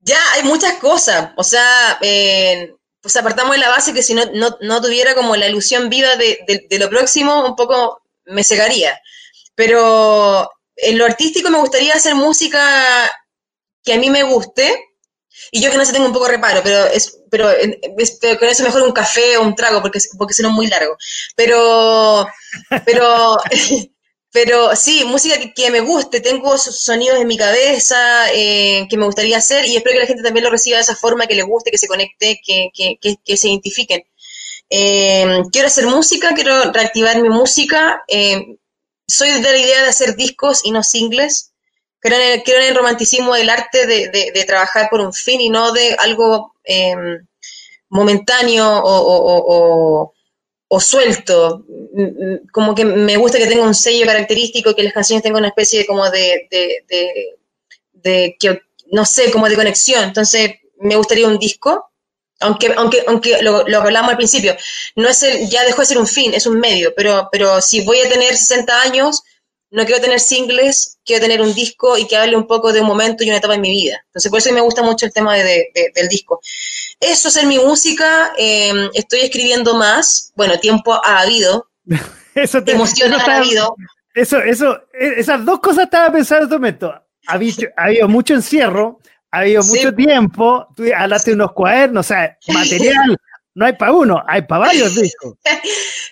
ya 0.00 0.18
hay 0.34 0.44
muchas 0.44 0.74
cosas. 0.74 1.32
O 1.36 1.42
sea, 1.44 1.98
eh, 2.00 2.72
pues 3.00 3.16
apartamos 3.16 3.52
de 3.52 3.58
la 3.58 3.68
base 3.68 3.92
que 3.92 4.02
si 4.02 4.14
no, 4.14 4.22
no, 4.34 4.56
no 4.60 4.80
tuviera 4.80 5.14
como 5.14 5.34
la 5.36 5.48
ilusión 5.48 5.88
viva 5.88 6.14
de, 6.16 6.38
de- 6.46 6.66
de 6.70 6.78
lo 6.78 6.88
próximo, 6.88 7.46
un 7.46 7.56
poco 7.56 8.02
me 8.26 8.44
cegaría. 8.44 9.00
Pero 9.58 10.48
en 10.76 10.98
lo 10.98 11.04
artístico 11.04 11.50
me 11.50 11.58
gustaría 11.58 11.92
hacer 11.92 12.14
música 12.14 12.60
que 13.82 13.94
a 13.94 13.98
mí 13.98 14.08
me 14.08 14.22
guste. 14.22 14.72
Y 15.50 15.60
yo 15.60 15.70
que 15.72 15.76
no 15.76 15.84
sé, 15.84 15.92
tengo 15.92 16.06
un 16.06 16.12
poco 16.12 16.26
de 16.26 16.32
reparo, 16.32 16.60
pero 16.62 16.86
es, 16.86 17.18
pero 17.28 17.48
pero 18.20 18.38
con 18.38 18.48
eso 18.48 18.62
mejor 18.62 18.82
un 18.82 18.92
café 18.92 19.36
o 19.36 19.42
un 19.42 19.56
trago, 19.56 19.82
porque, 19.82 19.98
porque 20.16 20.32
es 20.32 20.42
muy 20.42 20.68
largo. 20.68 20.96
Pero, 21.34 22.28
pero, 22.84 23.36
pero 24.32 24.76
sí, 24.76 25.04
música 25.04 25.34
que, 25.56 25.70
me 25.72 25.80
guste, 25.80 26.20
tengo 26.20 26.56
sonidos 26.56 27.18
en 27.18 27.26
mi 27.26 27.36
cabeza 27.36 28.32
eh, 28.32 28.86
que 28.88 28.96
me 28.96 29.06
gustaría 29.06 29.38
hacer 29.38 29.66
y 29.66 29.76
espero 29.76 29.94
que 29.94 30.00
la 30.02 30.06
gente 30.06 30.22
también 30.22 30.44
lo 30.44 30.50
reciba 30.50 30.76
de 30.76 30.82
esa 30.84 30.94
forma, 30.94 31.26
que 31.26 31.34
le 31.34 31.42
guste, 31.42 31.72
que 31.72 31.78
se 31.78 31.88
conecte, 31.88 32.40
que, 32.46 32.70
que, 32.72 32.96
que, 33.00 33.16
que 33.24 33.36
se 33.36 33.48
identifiquen. 33.48 34.02
Eh, 34.70 35.42
quiero 35.50 35.66
hacer 35.66 35.86
música, 35.86 36.32
quiero 36.34 36.70
reactivar 36.72 37.20
mi 37.20 37.28
música. 37.28 38.04
eh, 38.06 38.58
soy 39.08 39.30
de 39.30 39.40
la 39.52 39.58
idea 39.58 39.82
de 39.82 39.88
hacer 39.88 40.16
discos 40.16 40.60
y 40.64 40.72
no 40.72 40.82
singles. 40.84 41.52
Creo 42.00 42.18
en 42.20 42.40
el, 42.40 42.42
el 42.64 42.76
romanticismo 42.76 43.34
del 43.34 43.50
arte 43.50 43.86
de, 43.86 44.08
de- 44.10 44.32
trabajar 44.44 44.88
por 44.90 45.00
un 45.00 45.12
fin 45.12 45.40
y 45.40 45.50
no 45.50 45.72
de 45.72 45.94
algo 45.98 46.54
eh, 46.64 46.94
momentáneo 47.90 48.66
o, 48.68 48.94
o- 50.68 50.80
suelto. 50.80 51.64
Mm, 51.94 52.02
mm, 52.02 52.38
Como 52.52 52.74
que 52.74 52.84
me 52.84 53.16
gusta 53.16 53.38
que 53.38 53.46
tenga 53.46 53.64
un 53.64 53.74
sello 53.74 54.06
característico, 54.06 54.74
que 54.74 54.82
las 54.82 54.92
canciones 54.92 55.22
tengan 55.22 55.40
una 55.40 55.48
especie 55.48 55.80
de 55.80 55.86
como 55.86 56.08
de, 56.10 56.46
de- 56.88 57.36
de 57.92 58.36
que, 58.38 58.62
no 58.92 59.04
sé, 59.04 59.30
como 59.30 59.48
de 59.48 59.56
conexión. 59.56 60.04
Entonces, 60.04 60.52
me 60.80 60.96
gustaría 60.96 61.28
un 61.28 61.38
disco. 61.38 61.90
Aunque, 62.40 62.72
aunque, 62.76 63.02
aunque 63.08 63.42
lo, 63.42 63.66
lo 63.66 63.78
hablamos 63.80 64.10
al 64.12 64.16
principio, 64.16 64.56
no 64.96 65.08
es 65.08 65.22
el, 65.24 65.48
ya 65.48 65.64
dejó 65.64 65.80
de 65.82 65.86
ser 65.86 65.98
un 65.98 66.06
fin, 66.06 66.32
es 66.34 66.46
un 66.46 66.58
medio, 66.60 66.92
pero, 66.96 67.28
pero 67.32 67.60
si 67.60 67.84
voy 67.84 68.00
a 68.00 68.08
tener 68.08 68.36
60 68.36 68.80
años, 68.82 69.22
no 69.70 69.84
quiero 69.84 70.00
tener 70.00 70.20
singles, 70.20 70.98
quiero 71.04 71.22
tener 71.22 71.42
un 71.42 71.52
disco 71.52 71.98
y 71.98 72.06
que 72.06 72.16
hable 72.16 72.36
un 72.36 72.46
poco 72.46 72.72
de 72.72 72.80
un 72.80 72.86
momento 72.86 73.22
y 73.24 73.28
una 73.28 73.38
etapa 73.38 73.54
en 73.54 73.60
mi 73.60 73.70
vida. 73.70 74.00
Entonces, 74.06 74.30
por 74.30 74.38
eso 74.38 74.52
me 74.52 74.60
gusta 74.60 74.82
mucho 74.82 75.04
el 75.04 75.12
tema 75.12 75.34
de, 75.34 75.42
de- 75.44 75.68
de- 75.74 75.92
del 75.94 76.08
disco. 76.08 76.40
Eso 77.00 77.28
es 77.28 77.36
en 77.36 77.48
mi 77.48 77.58
música, 77.58 78.32
eh, 78.38 78.72
estoy 78.94 79.20
escribiendo 79.20 79.74
más, 79.74 80.32
bueno, 80.36 80.58
tiempo 80.58 80.94
ha 81.04 81.20
habido, 81.20 81.68
Eso 82.34 82.62
te, 82.62 82.72
emociones 82.72 83.16
eso 83.16 83.20
estaba- 83.20 83.38
habido, 83.38 83.74
Eso, 84.14 84.38
eso, 84.38 84.72
eh, 84.98 85.14
esas 85.18 85.44
dos 85.44 85.58
cosas 85.60 85.84
estaba 85.84 86.10
pensando 86.12 86.42
en 86.44 86.48
este 86.48 86.56
momento. 86.56 86.94
Ha 87.26 87.34
ha 87.76 87.84
habido 87.84 88.08
mucho 88.08 88.32
encierro, 88.34 89.00
ha 89.30 89.38
habido 89.40 89.62
Sí. 89.62 89.70
mucho 89.78 89.94
tiempo, 89.94 90.66
tú 90.76 90.84
hablaste 90.96 91.30
de 91.30 91.34
unos 91.36 91.52
cuadernos, 91.52 92.06
o 92.06 92.08
sea, 92.08 92.36
material, 92.48 93.16
no 93.54 93.66
hay 93.66 93.72
para 93.74 93.92
uno, 93.92 94.22
hay 94.26 94.42
para 94.42 94.60
varios 94.66 94.94
discos. 94.94 95.34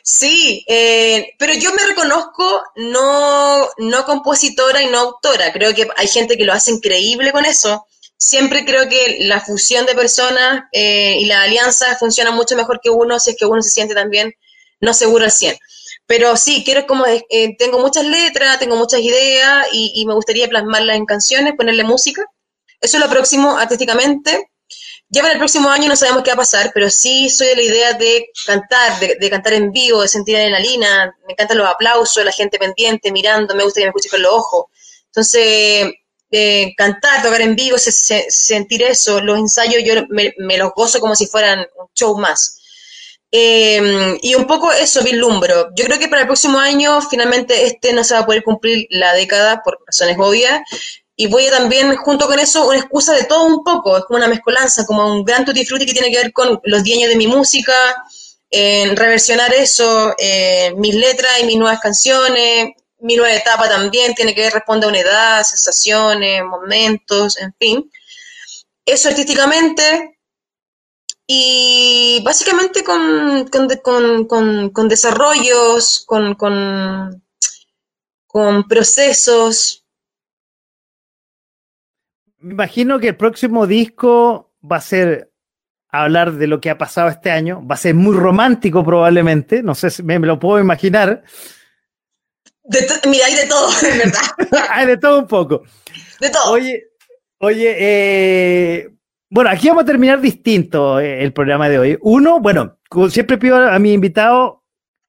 Sí, 0.08 0.64
eh, 0.68 1.34
pero 1.36 1.52
yo 1.54 1.74
me 1.74 1.82
reconozco 1.84 2.62
no, 2.76 3.66
no 3.78 4.04
compositora 4.04 4.80
y 4.80 4.86
no 4.86 5.00
autora. 5.00 5.52
Creo 5.52 5.74
que 5.74 5.88
hay 5.96 6.06
gente 6.06 6.36
que 6.36 6.44
lo 6.44 6.52
hace 6.52 6.70
increíble 6.70 7.32
con 7.32 7.44
eso. 7.44 7.84
Siempre 8.16 8.64
creo 8.64 8.88
que 8.88 9.16
la 9.22 9.40
fusión 9.40 9.84
de 9.84 9.96
personas 9.96 10.62
eh, 10.70 11.16
y 11.18 11.24
la 11.24 11.42
alianza 11.42 11.96
funciona 11.98 12.30
mucho 12.30 12.54
mejor 12.54 12.78
que 12.80 12.88
uno 12.88 13.18
si 13.18 13.30
es 13.30 13.36
que 13.36 13.46
uno 13.46 13.60
se 13.62 13.70
siente 13.70 13.94
también 13.96 14.32
no 14.80 14.94
seguro 14.94 15.24
al 15.24 15.32
100. 15.32 15.56
Pero 16.06 16.36
sí, 16.36 16.62
quiero 16.64 16.86
como, 16.86 17.04
eh, 17.04 17.56
tengo 17.58 17.80
muchas 17.80 18.04
letras, 18.04 18.60
tengo 18.60 18.76
muchas 18.76 19.00
ideas 19.00 19.66
y, 19.72 19.90
y 19.96 20.06
me 20.06 20.14
gustaría 20.14 20.46
plasmarlas 20.48 20.94
en 20.96 21.04
canciones, 21.04 21.54
ponerle 21.56 21.82
música. 21.82 22.24
Eso 22.80 22.96
es 22.98 23.02
lo 23.02 23.10
próximo 23.10 23.56
artísticamente. 23.58 24.50
Ya 25.08 25.22
para 25.22 25.34
el 25.34 25.38
próximo 25.38 25.68
año 25.68 25.88
no 25.88 25.94
sabemos 25.96 26.22
qué 26.24 26.30
va 26.30 26.34
a 26.34 26.38
pasar, 26.38 26.72
pero 26.74 26.90
sí 26.90 27.28
soy 27.30 27.48
de 27.48 27.56
la 27.56 27.62
idea 27.62 27.92
de 27.92 28.26
cantar, 28.44 28.98
de, 28.98 29.16
de 29.20 29.30
cantar 29.30 29.52
en 29.52 29.70
vivo, 29.70 30.02
de 30.02 30.08
sentir 30.08 30.36
adrenalina. 30.36 31.14
Me 31.26 31.32
encantan 31.34 31.58
los 31.58 31.68
aplausos, 31.68 32.24
la 32.24 32.32
gente 32.32 32.58
pendiente, 32.58 33.12
mirando, 33.12 33.54
me 33.54 33.62
gusta 33.62 33.80
que 33.80 33.84
me 33.86 33.90
escuchen 33.90 34.10
con 34.10 34.22
los 34.22 34.32
ojos. 34.32 34.64
Entonces, 35.06 35.92
eh, 36.32 36.74
cantar, 36.76 37.22
tocar 37.22 37.40
en 37.40 37.54
vivo, 37.54 37.78
se- 37.78 37.92
se- 37.92 38.26
sentir 38.30 38.82
eso, 38.82 39.20
los 39.20 39.38
ensayos 39.38 39.82
yo 39.84 39.94
me, 40.10 40.34
me 40.38 40.58
los 40.58 40.72
gozo 40.74 40.98
como 41.00 41.14
si 41.14 41.26
fueran 41.28 41.60
un 41.60 41.86
show 41.94 42.18
más. 42.18 42.58
Eh, 43.30 44.18
y 44.22 44.34
un 44.34 44.46
poco 44.46 44.72
eso 44.72 45.02
vislumbro. 45.02 45.68
Yo 45.76 45.84
creo 45.84 45.98
que 45.98 46.08
para 46.08 46.22
el 46.22 46.28
próximo 46.28 46.58
año, 46.58 47.00
finalmente, 47.02 47.66
este 47.66 47.92
no 47.92 48.02
se 48.04 48.14
va 48.14 48.20
a 48.20 48.26
poder 48.26 48.42
cumplir 48.42 48.86
la 48.90 49.12
década 49.14 49.62
por 49.64 49.78
razones 49.86 50.16
obvias. 50.18 50.60
Y 51.16 51.26
voy 51.28 51.46
a 51.46 51.50
también, 51.50 51.96
junto 51.96 52.26
con 52.26 52.38
eso, 52.38 52.68
una 52.68 52.78
excusa 52.78 53.14
de 53.14 53.24
todo 53.24 53.44
un 53.46 53.64
poco, 53.64 53.96
es 53.96 54.04
como 54.04 54.18
una 54.18 54.28
mezcolanza, 54.28 54.84
como 54.84 55.10
un 55.10 55.24
gran 55.24 55.44
tutti 55.44 55.64
frutti 55.64 55.86
que 55.86 55.94
tiene 55.94 56.10
que 56.10 56.18
ver 56.18 56.32
con 56.32 56.60
los 56.64 56.84
10 56.84 56.98
años 56.98 57.10
de 57.10 57.16
mi 57.16 57.26
música, 57.26 57.74
en 58.50 58.96
reversionar 58.96 59.52
eso, 59.54 60.14
eh, 60.18 60.72
mis 60.76 60.94
letras 60.94 61.32
y 61.40 61.46
mis 61.46 61.56
nuevas 61.56 61.80
canciones, 61.80 62.74
mi 63.00 63.16
nueva 63.16 63.34
etapa 63.34 63.68
también 63.68 64.14
tiene 64.14 64.34
que 64.34 64.42
ver, 64.42 64.52
responde 64.52 64.86
a 64.86 64.88
una 64.90 65.00
edad, 65.00 65.42
sensaciones, 65.42 66.44
momentos, 66.44 67.38
en 67.38 67.54
fin. 67.58 67.90
Eso 68.84 69.08
artísticamente, 69.08 70.16
y 71.26 72.22
básicamente 72.24 72.84
con, 72.84 73.48
con, 73.48 74.26
con, 74.28 74.70
con 74.70 74.88
desarrollos, 74.88 76.04
con, 76.06 76.34
con, 76.34 77.22
procesos, 78.68 79.85
me 82.38 82.52
imagino 82.52 82.98
que 82.98 83.08
el 83.08 83.16
próximo 83.16 83.66
disco 83.66 84.52
va 84.62 84.76
a 84.76 84.80
ser 84.80 85.30
hablar 85.90 86.32
de 86.32 86.46
lo 86.46 86.60
que 86.60 86.70
ha 86.70 86.78
pasado 86.78 87.08
este 87.08 87.30
año. 87.30 87.66
Va 87.66 87.74
a 87.74 87.78
ser 87.78 87.94
muy 87.94 88.16
romántico 88.16 88.84
probablemente. 88.84 89.62
No 89.62 89.74
sé 89.74 89.90
si 89.90 90.02
me, 90.02 90.18
lo 90.18 90.38
puedo 90.38 90.60
imaginar. 90.60 91.22
mira, 93.06 93.26
hay 93.26 93.34
de 93.34 93.46
todo, 93.46 93.68
en 93.90 93.98
verdad. 93.98 94.66
hay 94.70 94.86
de 94.86 94.96
todo 94.96 95.18
un 95.20 95.26
poco. 95.26 95.62
De 96.20 96.30
todo. 96.30 96.52
Oye, 96.52 96.84
oye, 97.38 97.76
eh, 97.78 98.90
bueno, 99.30 99.50
aquí 99.50 99.68
vamos 99.68 99.84
a 99.84 99.86
terminar 99.86 100.20
distinto 100.20 101.00
eh, 101.00 101.22
el 101.22 101.32
programa 101.32 101.68
de 101.68 101.78
hoy. 101.78 101.98
Uno, 102.02 102.40
bueno, 102.40 102.78
siempre 103.10 103.38
pido 103.38 103.56
a 103.56 103.78
mi 103.78 103.92
invitado 103.92 104.62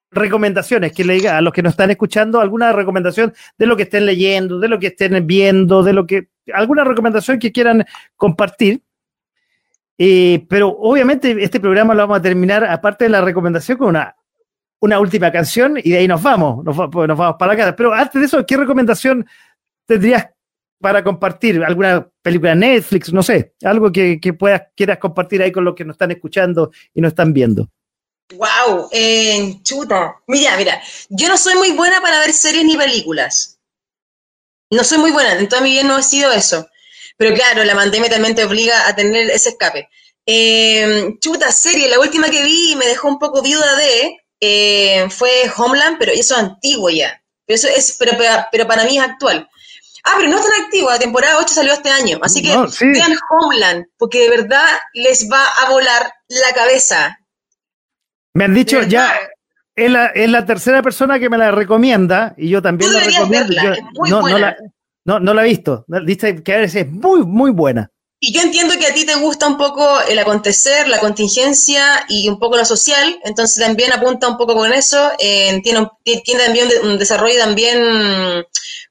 recomendaciones, 0.09 0.93
que 0.93 1.03
le 1.03 1.15
diga 1.15 1.37
a 1.37 1.41
los 1.41 1.53
que 1.53 1.61
nos 1.61 1.71
están 1.73 1.91
escuchando 1.91 2.39
alguna 2.39 2.71
recomendación 2.71 3.33
de 3.57 3.65
lo 3.65 3.75
que 3.75 3.83
estén 3.83 4.05
leyendo, 4.05 4.57
de 4.57 4.69
lo 4.69 4.79
que 4.79 4.87
estén 4.87 5.27
viendo, 5.27 5.83
de 5.83 5.93
lo 5.93 6.07
que 6.07 6.29
alguna 6.53 6.83
recomendación 6.83 7.39
que 7.39 7.51
quieran 7.51 7.85
compartir. 8.15 8.81
Eh, 9.97 10.45
pero 10.47 10.69
obviamente 10.69 11.35
este 11.43 11.59
programa 11.59 11.93
lo 11.93 12.03
vamos 12.03 12.19
a 12.19 12.21
terminar, 12.21 12.63
aparte 12.63 13.05
de 13.05 13.09
la 13.09 13.21
recomendación, 13.21 13.77
con 13.77 13.87
una, 13.89 14.15
una 14.79 14.99
última 14.99 15.31
canción 15.31 15.77
y 15.77 15.91
de 15.91 15.97
ahí 15.97 16.07
nos 16.07 16.21
vamos, 16.21 16.63
nos, 16.63 16.75
pues, 16.91 17.07
nos 17.07 17.17
vamos 17.17 17.35
para 17.39 17.55
casa. 17.55 17.75
Pero 17.75 17.93
antes 17.93 18.19
de 18.19 18.27
eso, 18.27 18.45
¿qué 18.45 18.57
recomendación 18.57 19.25
tendrías 19.85 20.27
para 20.79 21.03
compartir? 21.03 21.63
¿Alguna 21.63 22.07
película 22.21 22.53
Netflix? 22.53 23.11
No 23.11 23.23
sé, 23.23 23.53
algo 23.63 23.91
que, 23.91 24.19
que 24.19 24.33
puedas, 24.33 24.63
quieras 24.75 24.99
compartir 24.99 25.41
ahí 25.41 25.51
con 25.51 25.65
los 25.65 25.73
que 25.73 25.85
nos 25.85 25.95
están 25.95 26.11
escuchando 26.11 26.71
y 26.93 27.01
nos 27.01 27.09
están 27.09 27.33
viendo. 27.33 27.67
Wow, 28.35 28.89
eh, 28.91 29.57
chuta. 29.63 30.17
Mira, 30.27 30.57
mira, 30.57 30.81
yo 31.09 31.29
no 31.29 31.37
soy 31.37 31.55
muy 31.55 31.71
buena 31.71 32.01
para 32.01 32.19
ver 32.19 32.33
series 32.33 32.65
ni 32.65 32.75
películas. 32.75 33.56
No 34.69 34.83
soy 34.83 34.97
muy 34.97 35.11
buena, 35.11 35.33
en 35.33 35.47
toda 35.47 35.61
mi 35.61 35.71
vida 35.71 35.83
no 35.83 35.97
he 35.97 36.03
sido 36.03 36.31
eso. 36.31 36.67
Pero 37.17 37.35
claro, 37.35 37.63
la 37.63 37.75
pandemia 37.75 38.09
también 38.09 38.35
te 38.35 38.43
obliga 38.43 38.87
a 38.87 38.95
tener 38.95 39.29
ese 39.31 39.49
escape. 39.49 39.89
Eh, 40.25 41.15
chuta, 41.19 41.51
serie, 41.51 41.89
la 41.89 41.99
última 41.99 42.29
que 42.29 42.43
vi 42.43 42.73
y 42.73 42.75
me 42.75 42.85
dejó 42.85 43.07
un 43.07 43.17
poco 43.17 43.41
viuda 43.41 43.75
de 43.75 44.17
eh, 44.41 45.07
fue 45.09 45.51
Homeland, 45.55 45.97
pero 45.97 46.11
eso 46.11 46.35
es 46.35 46.41
antiguo 46.41 46.89
ya. 46.89 47.21
Pero, 47.45 47.55
eso 47.55 47.67
es, 47.69 47.95
pero, 47.97 48.11
pero, 48.51 48.67
para 48.67 48.83
mí 48.83 48.97
es 48.97 49.03
actual. 49.03 49.49
Ah, 50.03 50.13
pero 50.17 50.29
no 50.29 50.37
es 50.37 50.45
tan 50.45 50.61
activo, 50.63 50.89
la 50.89 50.99
temporada 50.99 51.39
8 51.39 51.53
salió 51.53 51.73
este 51.73 51.89
año. 51.89 52.19
Así 52.21 52.41
que 52.41 52.49
vean 52.49 53.17
Homeland, 53.29 53.85
porque 53.97 54.23
de 54.23 54.29
verdad 54.29 54.67
les 54.93 55.29
va 55.31 55.43
a 55.61 55.69
volar 55.69 56.13
la 56.27 56.53
cabeza. 56.53 57.19
Me 58.33 58.45
han 58.45 58.53
dicho 58.53 58.83
ya, 58.83 59.17
es 59.77 59.91
la, 59.91 60.07
es 60.07 60.29
la, 60.29 60.45
tercera 60.45 60.81
persona 60.81 61.19
que 61.19 61.29
me 61.29 61.37
la 61.37 61.51
recomienda 61.51 62.33
y 62.35 62.49
yo 62.49 62.63
también 62.63 62.91
la 62.91 62.99
recomiendo. 62.99 63.53
no, 64.09 64.21
no, 64.21 64.37
la, 64.39 64.57
no, 65.05 65.19
no, 65.19 65.33
la, 65.35 65.45
he 65.45 65.49
visto. 65.49 65.85
Dice 66.03 66.41
que 66.43 66.55
a 66.55 66.57
veces 66.57 66.87
es 66.87 66.91
muy, 66.91 67.23
muy 67.23 67.51
buena. 67.51 67.91
Y 68.19 68.33
yo 68.33 68.41
entiendo 68.41 68.73
que 68.79 68.87
a 68.87 68.93
ti 68.95 69.05
te 69.05 69.13
gusta 69.13 69.47
un 69.47 69.55
poco 69.55 70.01
el 70.09 70.17
acontecer, 70.17 70.87
la 70.87 70.99
contingencia 70.99 72.03
y 72.09 72.27
un 72.27 72.39
poco 72.39 72.57
lo 72.57 72.65
social, 72.65 73.19
entonces 73.23 73.63
también 73.63 73.93
apunta 73.93 74.27
un 74.27 74.37
poco 74.37 74.55
con 74.55 74.73
eso. 74.73 75.11
Eh, 75.19 75.61
tiene, 75.61 75.87
tiene 76.03 76.43
también 76.43 76.67
un 76.83 76.97
desarrollo 76.97 77.37
también 77.37 78.43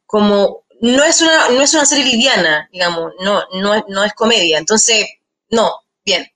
como 0.06 0.64
no 0.80 1.02
es 1.02 1.20
una 1.20 1.48
no 1.48 1.62
es 1.62 1.74
una 1.74 1.84
serie 1.84 2.04
liviana, 2.04 2.68
digamos, 2.70 3.12
no 3.24 3.42
no, 3.54 3.84
no 3.88 4.04
es 4.04 4.12
comedia. 4.14 4.58
Entonces, 4.58 5.04
no, 5.50 5.80
bien. 6.04 6.28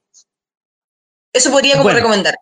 Eso 1.33 1.53
podría 1.53 1.77
como 1.77 1.91
recomendar 1.91 2.35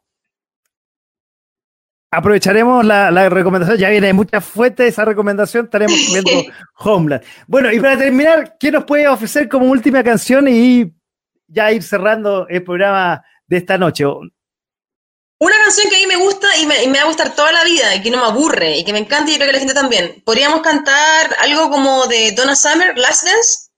aprovecharemos 2.10 2.84
la, 2.84 3.28
recomendación. 3.28 3.78
Ya 3.78 3.90
viene 3.90 4.12
mucha 4.12 4.40
fuente 4.40 4.86
esa 4.86 5.04
recomendación. 5.04 5.66
Estaremos 5.66 5.96
viendo 6.12 6.30
Homeland. 6.78 7.24
Bueno, 7.46 7.72
y 7.72 7.80
para 7.80 7.98
terminar, 7.98 8.56
¿qué 8.58 8.70
nos 8.70 8.84
puede 8.84 9.08
ofrecer 9.08 9.48
como 9.48 9.66
última 9.66 10.02
canción 10.02 10.48
y 10.48 10.92
ya 11.46 11.72
ir 11.72 11.82
cerrando 11.82 12.46
el 12.48 12.62
programa 12.62 13.24
de 13.46 13.56
esta 13.56 13.78
noche? 13.78 14.04
Una 15.40 15.54
canción 15.64 15.88
que 15.88 15.96
a 15.96 16.00
mí 16.00 16.06
me 16.06 16.16
gusta 16.16 16.48
y 16.56 16.66
me, 16.66 16.98
va 16.98 17.02
a 17.02 17.06
gustar 17.06 17.34
toda 17.34 17.52
la 17.52 17.62
vida 17.62 17.94
y 17.94 18.02
que 18.02 18.10
no 18.10 18.18
me 18.18 18.26
aburre 18.26 18.78
y 18.78 18.84
que 18.84 18.92
me 18.92 18.98
encanta 18.98 19.30
y 19.30 19.36
creo 19.36 19.46
que 19.46 19.52
la 19.52 19.58
gente 19.60 19.74
también. 19.74 20.20
¿Podríamos 20.24 20.62
cantar 20.62 21.36
algo 21.40 21.70
como 21.70 22.06
de 22.08 22.32
Donna 22.32 22.56
Summer, 22.56 22.98
Last 22.98 23.24
Dance? 23.24 23.70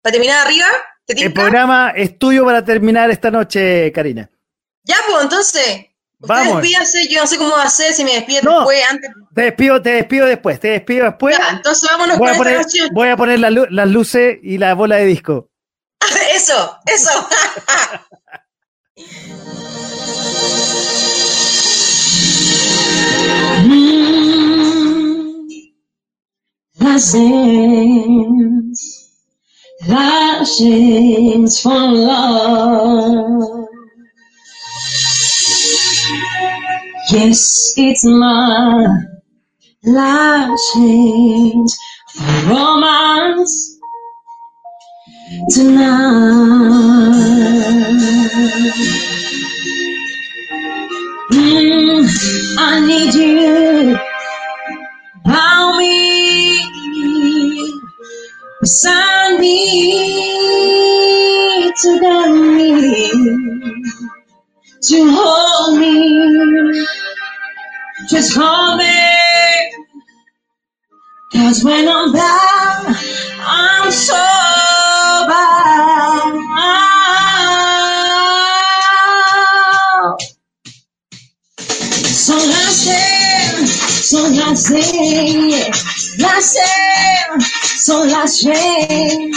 Para 0.00 0.12
terminar 0.12 0.46
arriba. 0.46 0.66
el 1.08 1.32
programa 1.32 1.92
es 1.96 2.18
tuyo 2.18 2.44
para 2.44 2.64
terminar 2.64 3.10
esta 3.10 3.32
noche, 3.32 3.90
Karina. 3.92 4.30
Ya, 4.84 4.96
pues 5.08 5.22
entonces, 5.22 5.86
Vamos. 6.26 6.62
Despídase, 6.62 7.08
yo 7.08 7.20
no 7.20 7.26
sé 7.26 7.36
cómo 7.36 7.56
hacer, 7.56 7.92
si 7.92 8.04
me 8.04 8.12
despido 8.12 8.42
después, 8.42 8.82
antes. 8.90 9.10
Te 9.34 9.42
despido, 9.42 9.82
te 9.82 9.90
despido 9.90 10.26
después, 10.26 10.60
te 10.60 10.68
despido 10.68 11.06
después. 11.06 11.36
Ya, 11.36 11.50
entonces 11.50 11.88
vámonos 11.90 12.18
voy 12.18 12.28
con 12.28 12.34
a 12.36 12.38
poner, 12.38 12.60
esta 12.60 12.88
Voy 12.92 13.08
a 13.08 13.16
poner 13.16 13.40
las 13.40 13.88
luces 13.88 14.38
y 14.42 14.58
la 14.58 14.74
bola 14.74 14.96
de 14.96 15.06
disco. 15.06 15.48
eso, 16.34 16.78
eso. 16.86 17.28
las 26.82 27.14
las 29.88 31.62
for 31.62 31.90
love. 31.90 33.61
Yes, 37.10 37.74
it's 37.76 38.04
my 38.04 38.86
life 39.84 40.58
change 40.72 41.70
for 42.14 42.48
romance 42.48 43.78
tonight. 45.50 46.62
Mm, 51.32 52.06
I 52.58 52.80
need 52.86 53.14
you 53.14 53.98
by 55.24 55.76
me, 55.78 56.62
beside 58.60 59.40
me, 59.40 59.62
to 61.82 62.00
guide 62.00 62.30
me 62.32 63.81
to 64.82 65.10
hold 65.10 65.78
me. 65.80 66.86
Just 68.08 68.36
hold 68.36 68.78
me. 68.78 68.94
Cause 71.32 71.64
when 71.64 71.88
I'm 71.88 72.12
down, 72.12 72.96
I'm 73.40 73.90
so. 73.92 74.16
So 82.16 82.34
I 82.34 82.38
say, 82.70 83.66
so 83.66 84.18
I 84.24 84.54
say, 84.54 85.60
I 86.24 86.40
say, 86.40 87.40
so 87.76 88.02
I 88.04 88.26
say, 88.26 89.30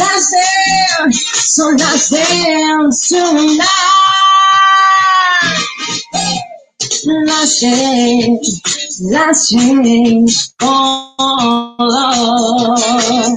I 0.00 0.18
say, 0.18 1.10
so 1.12 1.72
I 1.74 1.96
say, 1.96 3.08
tonight 3.08 4.29
lâcher, 7.26 8.38
lâcher. 9.12 10.26
Oh, 10.62 11.14
oh, 11.18 11.76
oh. 11.80 13.36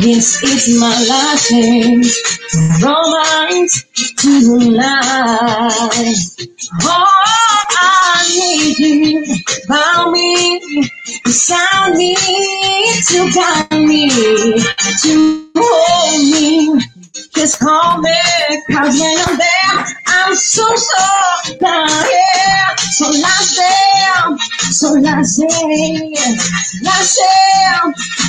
This 0.00 0.42
is 0.42 0.78
my 0.78 0.94
life. 1.08 2.47
Last 2.54 2.78
change, 2.78 2.82
romance 2.82 3.84
tonight. 4.16 5.00
Oh, 6.82 7.06
I 7.70 8.26
need 8.28 8.78
you, 8.78 9.36
found 9.66 10.12
me, 10.12 10.60
beside 11.24 11.94
me, 11.94 12.14
to 13.06 13.30
guide 13.34 13.70
me, 13.72 14.08
to 15.02 15.50
hold 15.56 16.22
me. 16.32 16.80
Just 17.34 17.60
call 17.60 17.98
me, 17.98 18.10
cause 18.70 18.98
when 18.98 19.18
I'm 19.26 19.38
there, 19.38 19.86
I'm 20.06 20.34
so, 20.34 20.64
so 20.76 21.58
down 21.60 21.88
here. 21.88 22.58
So 22.90 23.10
la 23.10 23.28
sé, 23.28 23.74
so 24.72 24.94
la 24.94 25.22
sé, 25.22 25.46
la 26.82 27.02
sé, 27.02 27.22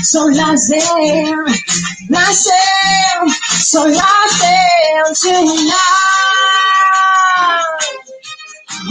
son 0.04 0.36
las 0.36 0.68
de, 0.68 0.80
las 2.10 2.44
de, 2.44 3.32
son 3.64 3.92
las 3.94 4.09
tonight. 5.22 5.74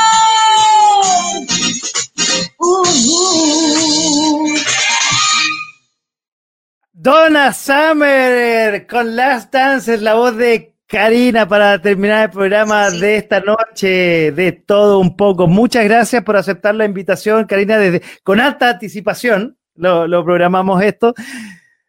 Donna 6.94 7.52
Summer 7.52 8.86
con 8.86 9.16
Last 9.16 9.52
Dance 9.52 9.98
la 9.98 10.14
voz 10.14 10.36
de 10.36 10.76
Karina 10.86 11.48
para 11.48 11.80
terminar 11.80 12.24
el 12.26 12.30
programa 12.30 12.90
Sí. 12.90 13.00
de 13.00 13.16
esta 13.16 13.40
noche 13.40 14.30
de 14.32 14.52
todo 14.52 14.98
un 14.98 15.16
poco. 15.16 15.46
Muchas 15.48 15.84
gracias 15.84 16.22
por 16.22 16.36
aceptar 16.36 16.74
la 16.74 16.84
invitación, 16.84 17.46
Karina, 17.46 17.78
desde 17.78 18.02
con 18.22 18.40
alta 18.40 18.70
anticipación. 18.70 19.56
Lo, 19.74 20.06
lo 20.06 20.22
programamos 20.24 20.82
esto. 20.82 21.14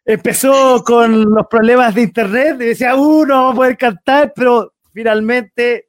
Empezó 0.06 0.84
con 0.84 1.22
los 1.34 1.46
problemas 1.48 1.94
de 1.94 2.02
internet, 2.02 2.56
y 2.60 2.64
decía, 2.66 2.94
uh, 2.94 3.24
no 3.24 3.34
vamos 3.34 3.52
a 3.52 3.56
poder 3.56 3.76
cantar, 3.78 4.32
pero 4.36 4.72
finalmente, 4.92 5.88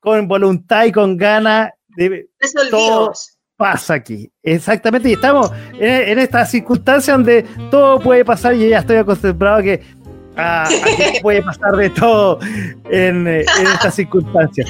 con 0.00 0.28
voluntad 0.28 0.84
y 0.84 0.92
con 0.92 1.16
ganas, 1.16 1.70
de, 1.96 2.28
Resolvimos. 2.38 3.38
pasa 3.56 3.94
aquí. 3.94 4.30
Exactamente, 4.42 5.08
y 5.08 5.12
estamos 5.14 5.50
en, 5.74 6.08
en 6.10 6.18
esta 6.18 6.44
circunstancia 6.44 7.14
donde 7.14 7.44
todo 7.70 7.98
puede 8.00 8.24
pasar 8.24 8.54
y 8.54 8.68
ya 8.68 8.80
estoy 8.80 8.96
acostumbrado 8.96 9.58
a 9.58 9.62
que, 9.62 9.82
a, 10.36 10.64
a 10.64 10.68
que 10.68 11.18
puede 11.22 11.42
pasar 11.42 11.72
de 11.76 11.88
todo 11.90 12.38
en, 12.90 13.26
en 13.26 13.40
estas 13.72 13.94
circunstancias. 13.94 14.68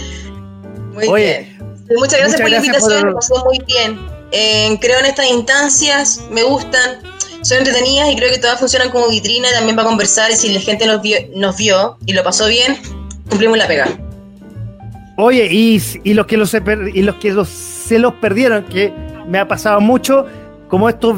Muy 0.92 1.08
Oye, 1.08 1.56
bien. 1.58 1.58
Muchas 1.98 2.18
gracias 2.20 2.30
muchas 2.30 2.40
por 2.40 2.50
la 2.50 2.56
invitación, 2.58 3.00
por- 3.00 3.08
me 3.08 3.14
pasó 3.14 3.44
muy 3.46 3.58
bien. 3.66 3.98
Eh, 4.30 4.78
creo 4.80 4.98
en 5.00 5.06
estas 5.06 5.26
instancias, 5.30 6.20
me 6.30 6.42
gustan, 6.42 7.00
son 7.44 7.58
entretenidas 7.58 8.10
y 8.10 8.16
creo 8.16 8.30
que 8.32 8.38
todas 8.38 8.58
funcionan 8.58 8.90
como 8.90 9.08
vitrina 9.08 9.48
también 9.52 9.76
para 9.76 9.86
conversar 9.88 10.30
y 10.30 10.36
si 10.36 10.52
la 10.52 10.60
gente 10.60 10.86
nos 10.86 11.00
vio, 11.02 11.18
nos 11.36 11.56
vio 11.56 11.96
y 12.06 12.12
lo 12.12 12.24
pasó 12.24 12.46
bien, 12.48 12.78
cumplimos 13.28 13.58
la 13.58 13.66
pega. 13.68 13.86
Oye, 15.16 15.46
y, 15.50 15.80
y 16.02 16.14
los 16.14 16.26
que, 16.26 16.36
los 16.36 16.52
y 16.54 17.02
los 17.02 17.14
que 17.16 17.32
los- 17.32 17.48
se 17.48 17.98
los 17.98 18.14
perdieron, 18.14 18.64
que 18.64 18.92
me 19.28 19.38
ha 19.38 19.46
pasado 19.46 19.80
mucho, 19.80 20.26
como 20.68 20.88
esto 20.88 21.16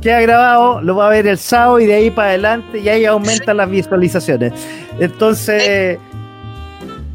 queda 0.00 0.20
grabado, 0.20 0.80
lo 0.80 0.96
va 0.96 1.06
a 1.08 1.10
ver 1.10 1.26
el 1.26 1.38
sábado 1.38 1.80
y 1.80 1.86
de 1.86 1.94
ahí 1.94 2.10
para 2.10 2.28
adelante 2.28 2.78
y 2.78 2.88
ahí 2.88 3.04
aumentan 3.04 3.56
las 3.56 3.68
visualizaciones. 3.68 4.52
Entonces, 5.00 5.98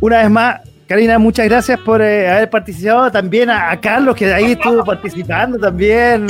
una 0.01 0.17
vez 0.19 0.29
más, 0.29 0.61
Karina, 0.89 1.19
muchas 1.19 1.45
gracias 1.45 1.79
por 1.81 2.01
eh, 2.01 2.27
haber 2.29 2.49
participado. 2.49 3.11
También 3.11 3.49
a, 3.51 3.69
a 3.71 3.79
Carlos, 3.79 4.15
que 4.15 4.33
ahí 4.33 4.53
estuvo 4.53 4.83
participando 4.85 5.57
también 5.59 6.25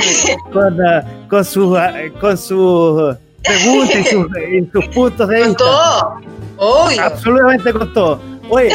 con, 0.51 0.77
ah, 0.85 1.01
con 1.29 1.45
sus 1.45 1.77
ah, 1.77 1.93
con 2.19 2.37
sus 2.37 3.15
preguntas 3.41 3.95
y 3.95 4.03
sus, 4.03 4.27
y 4.37 4.69
sus 4.71 4.85
puntos 4.93 5.27
de 5.29 5.39
Con 5.39 5.47
vista. 5.47 5.63
todo, 5.63 6.13
obvio. 6.57 7.01
Absolutamente 7.01 7.71
con 7.73 7.93
todo. 7.93 8.21
Oye, 8.51 8.69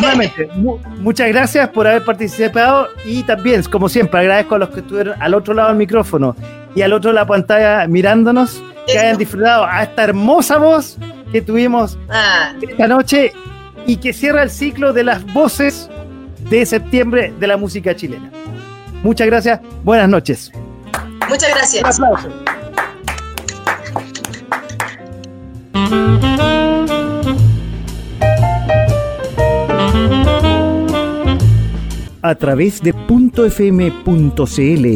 nuevamente, 0.00 0.48
mu- 0.54 0.78
muchas 1.00 1.28
gracias 1.28 1.68
por 1.68 1.86
haber 1.86 2.02
participado 2.04 2.88
y 3.04 3.22
también, 3.24 3.62
como 3.64 3.88
siempre, 3.90 4.20
agradezco 4.20 4.54
a 4.54 4.58
los 4.60 4.68
que 4.70 4.80
estuvieron 4.80 5.20
al 5.20 5.34
otro 5.34 5.52
lado 5.52 5.68
del 5.68 5.76
micrófono 5.78 6.34
y 6.74 6.80
al 6.82 6.92
otro 6.94 7.10
de 7.10 7.14
la 7.16 7.26
pantalla 7.26 7.86
mirándonos, 7.88 8.62
que 8.86 8.98
hayan 8.98 9.18
disfrutado 9.18 9.66
a 9.66 9.82
esta 9.82 10.04
hermosa 10.04 10.58
voz 10.58 10.96
que 11.32 11.42
tuvimos 11.42 11.98
Ah, 12.08 12.52
esta 12.62 12.86
noche 12.86 13.32
y 13.86 13.96
que 13.98 14.12
cierra 14.12 14.42
el 14.42 14.50
ciclo 14.50 14.92
de 14.92 15.04
las 15.04 15.24
voces 15.32 15.88
de 16.50 16.64
septiembre 16.66 17.32
de 17.38 17.46
la 17.46 17.56
música 17.56 17.94
chilena. 17.94 18.30
Muchas 19.02 19.26
gracias, 19.26 19.60
buenas 19.84 20.08
noches. 20.08 20.50
muchas 21.28 21.48
Un 21.50 21.54
gracias. 21.54 21.84
aplauso. 22.00 22.28
A 32.22 32.34
través 32.34 32.82
de 32.82 32.90
.fm.cl 32.92 34.86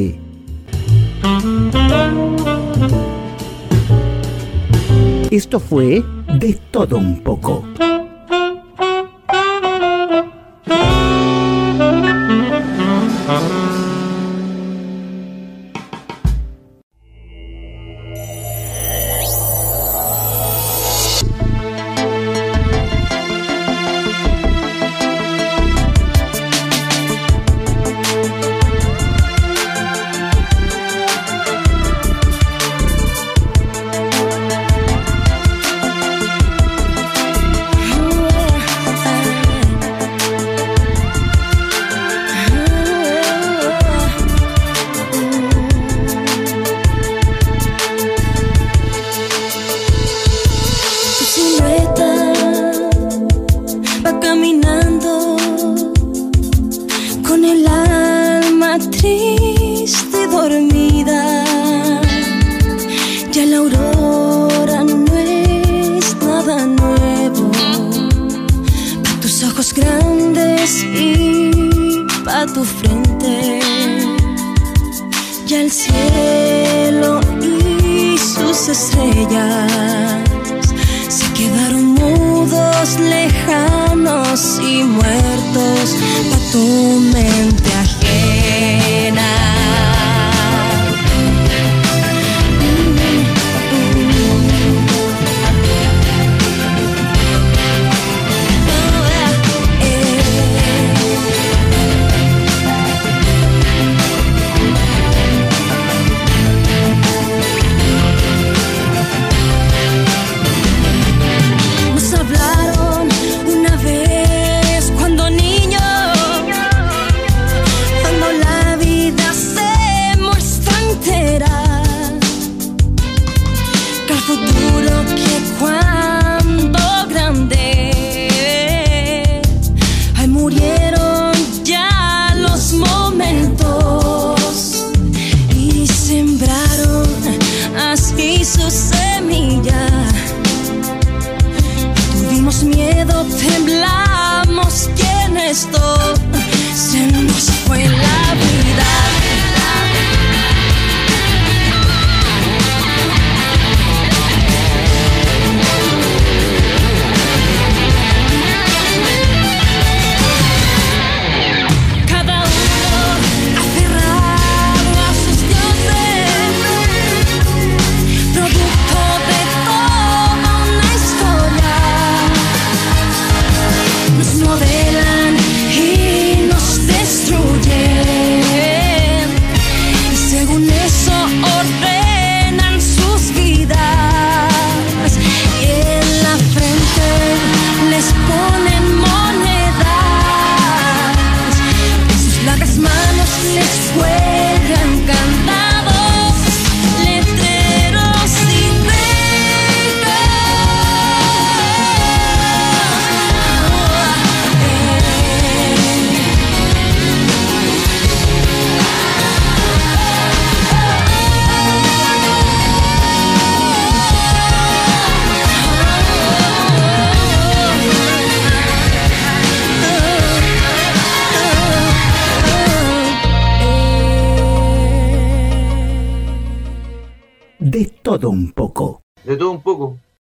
Esto 5.31 5.61
fue 5.61 6.03
De 6.39 6.59
Todo 6.73 6.97
Un 6.97 7.23
poco. 7.23 7.65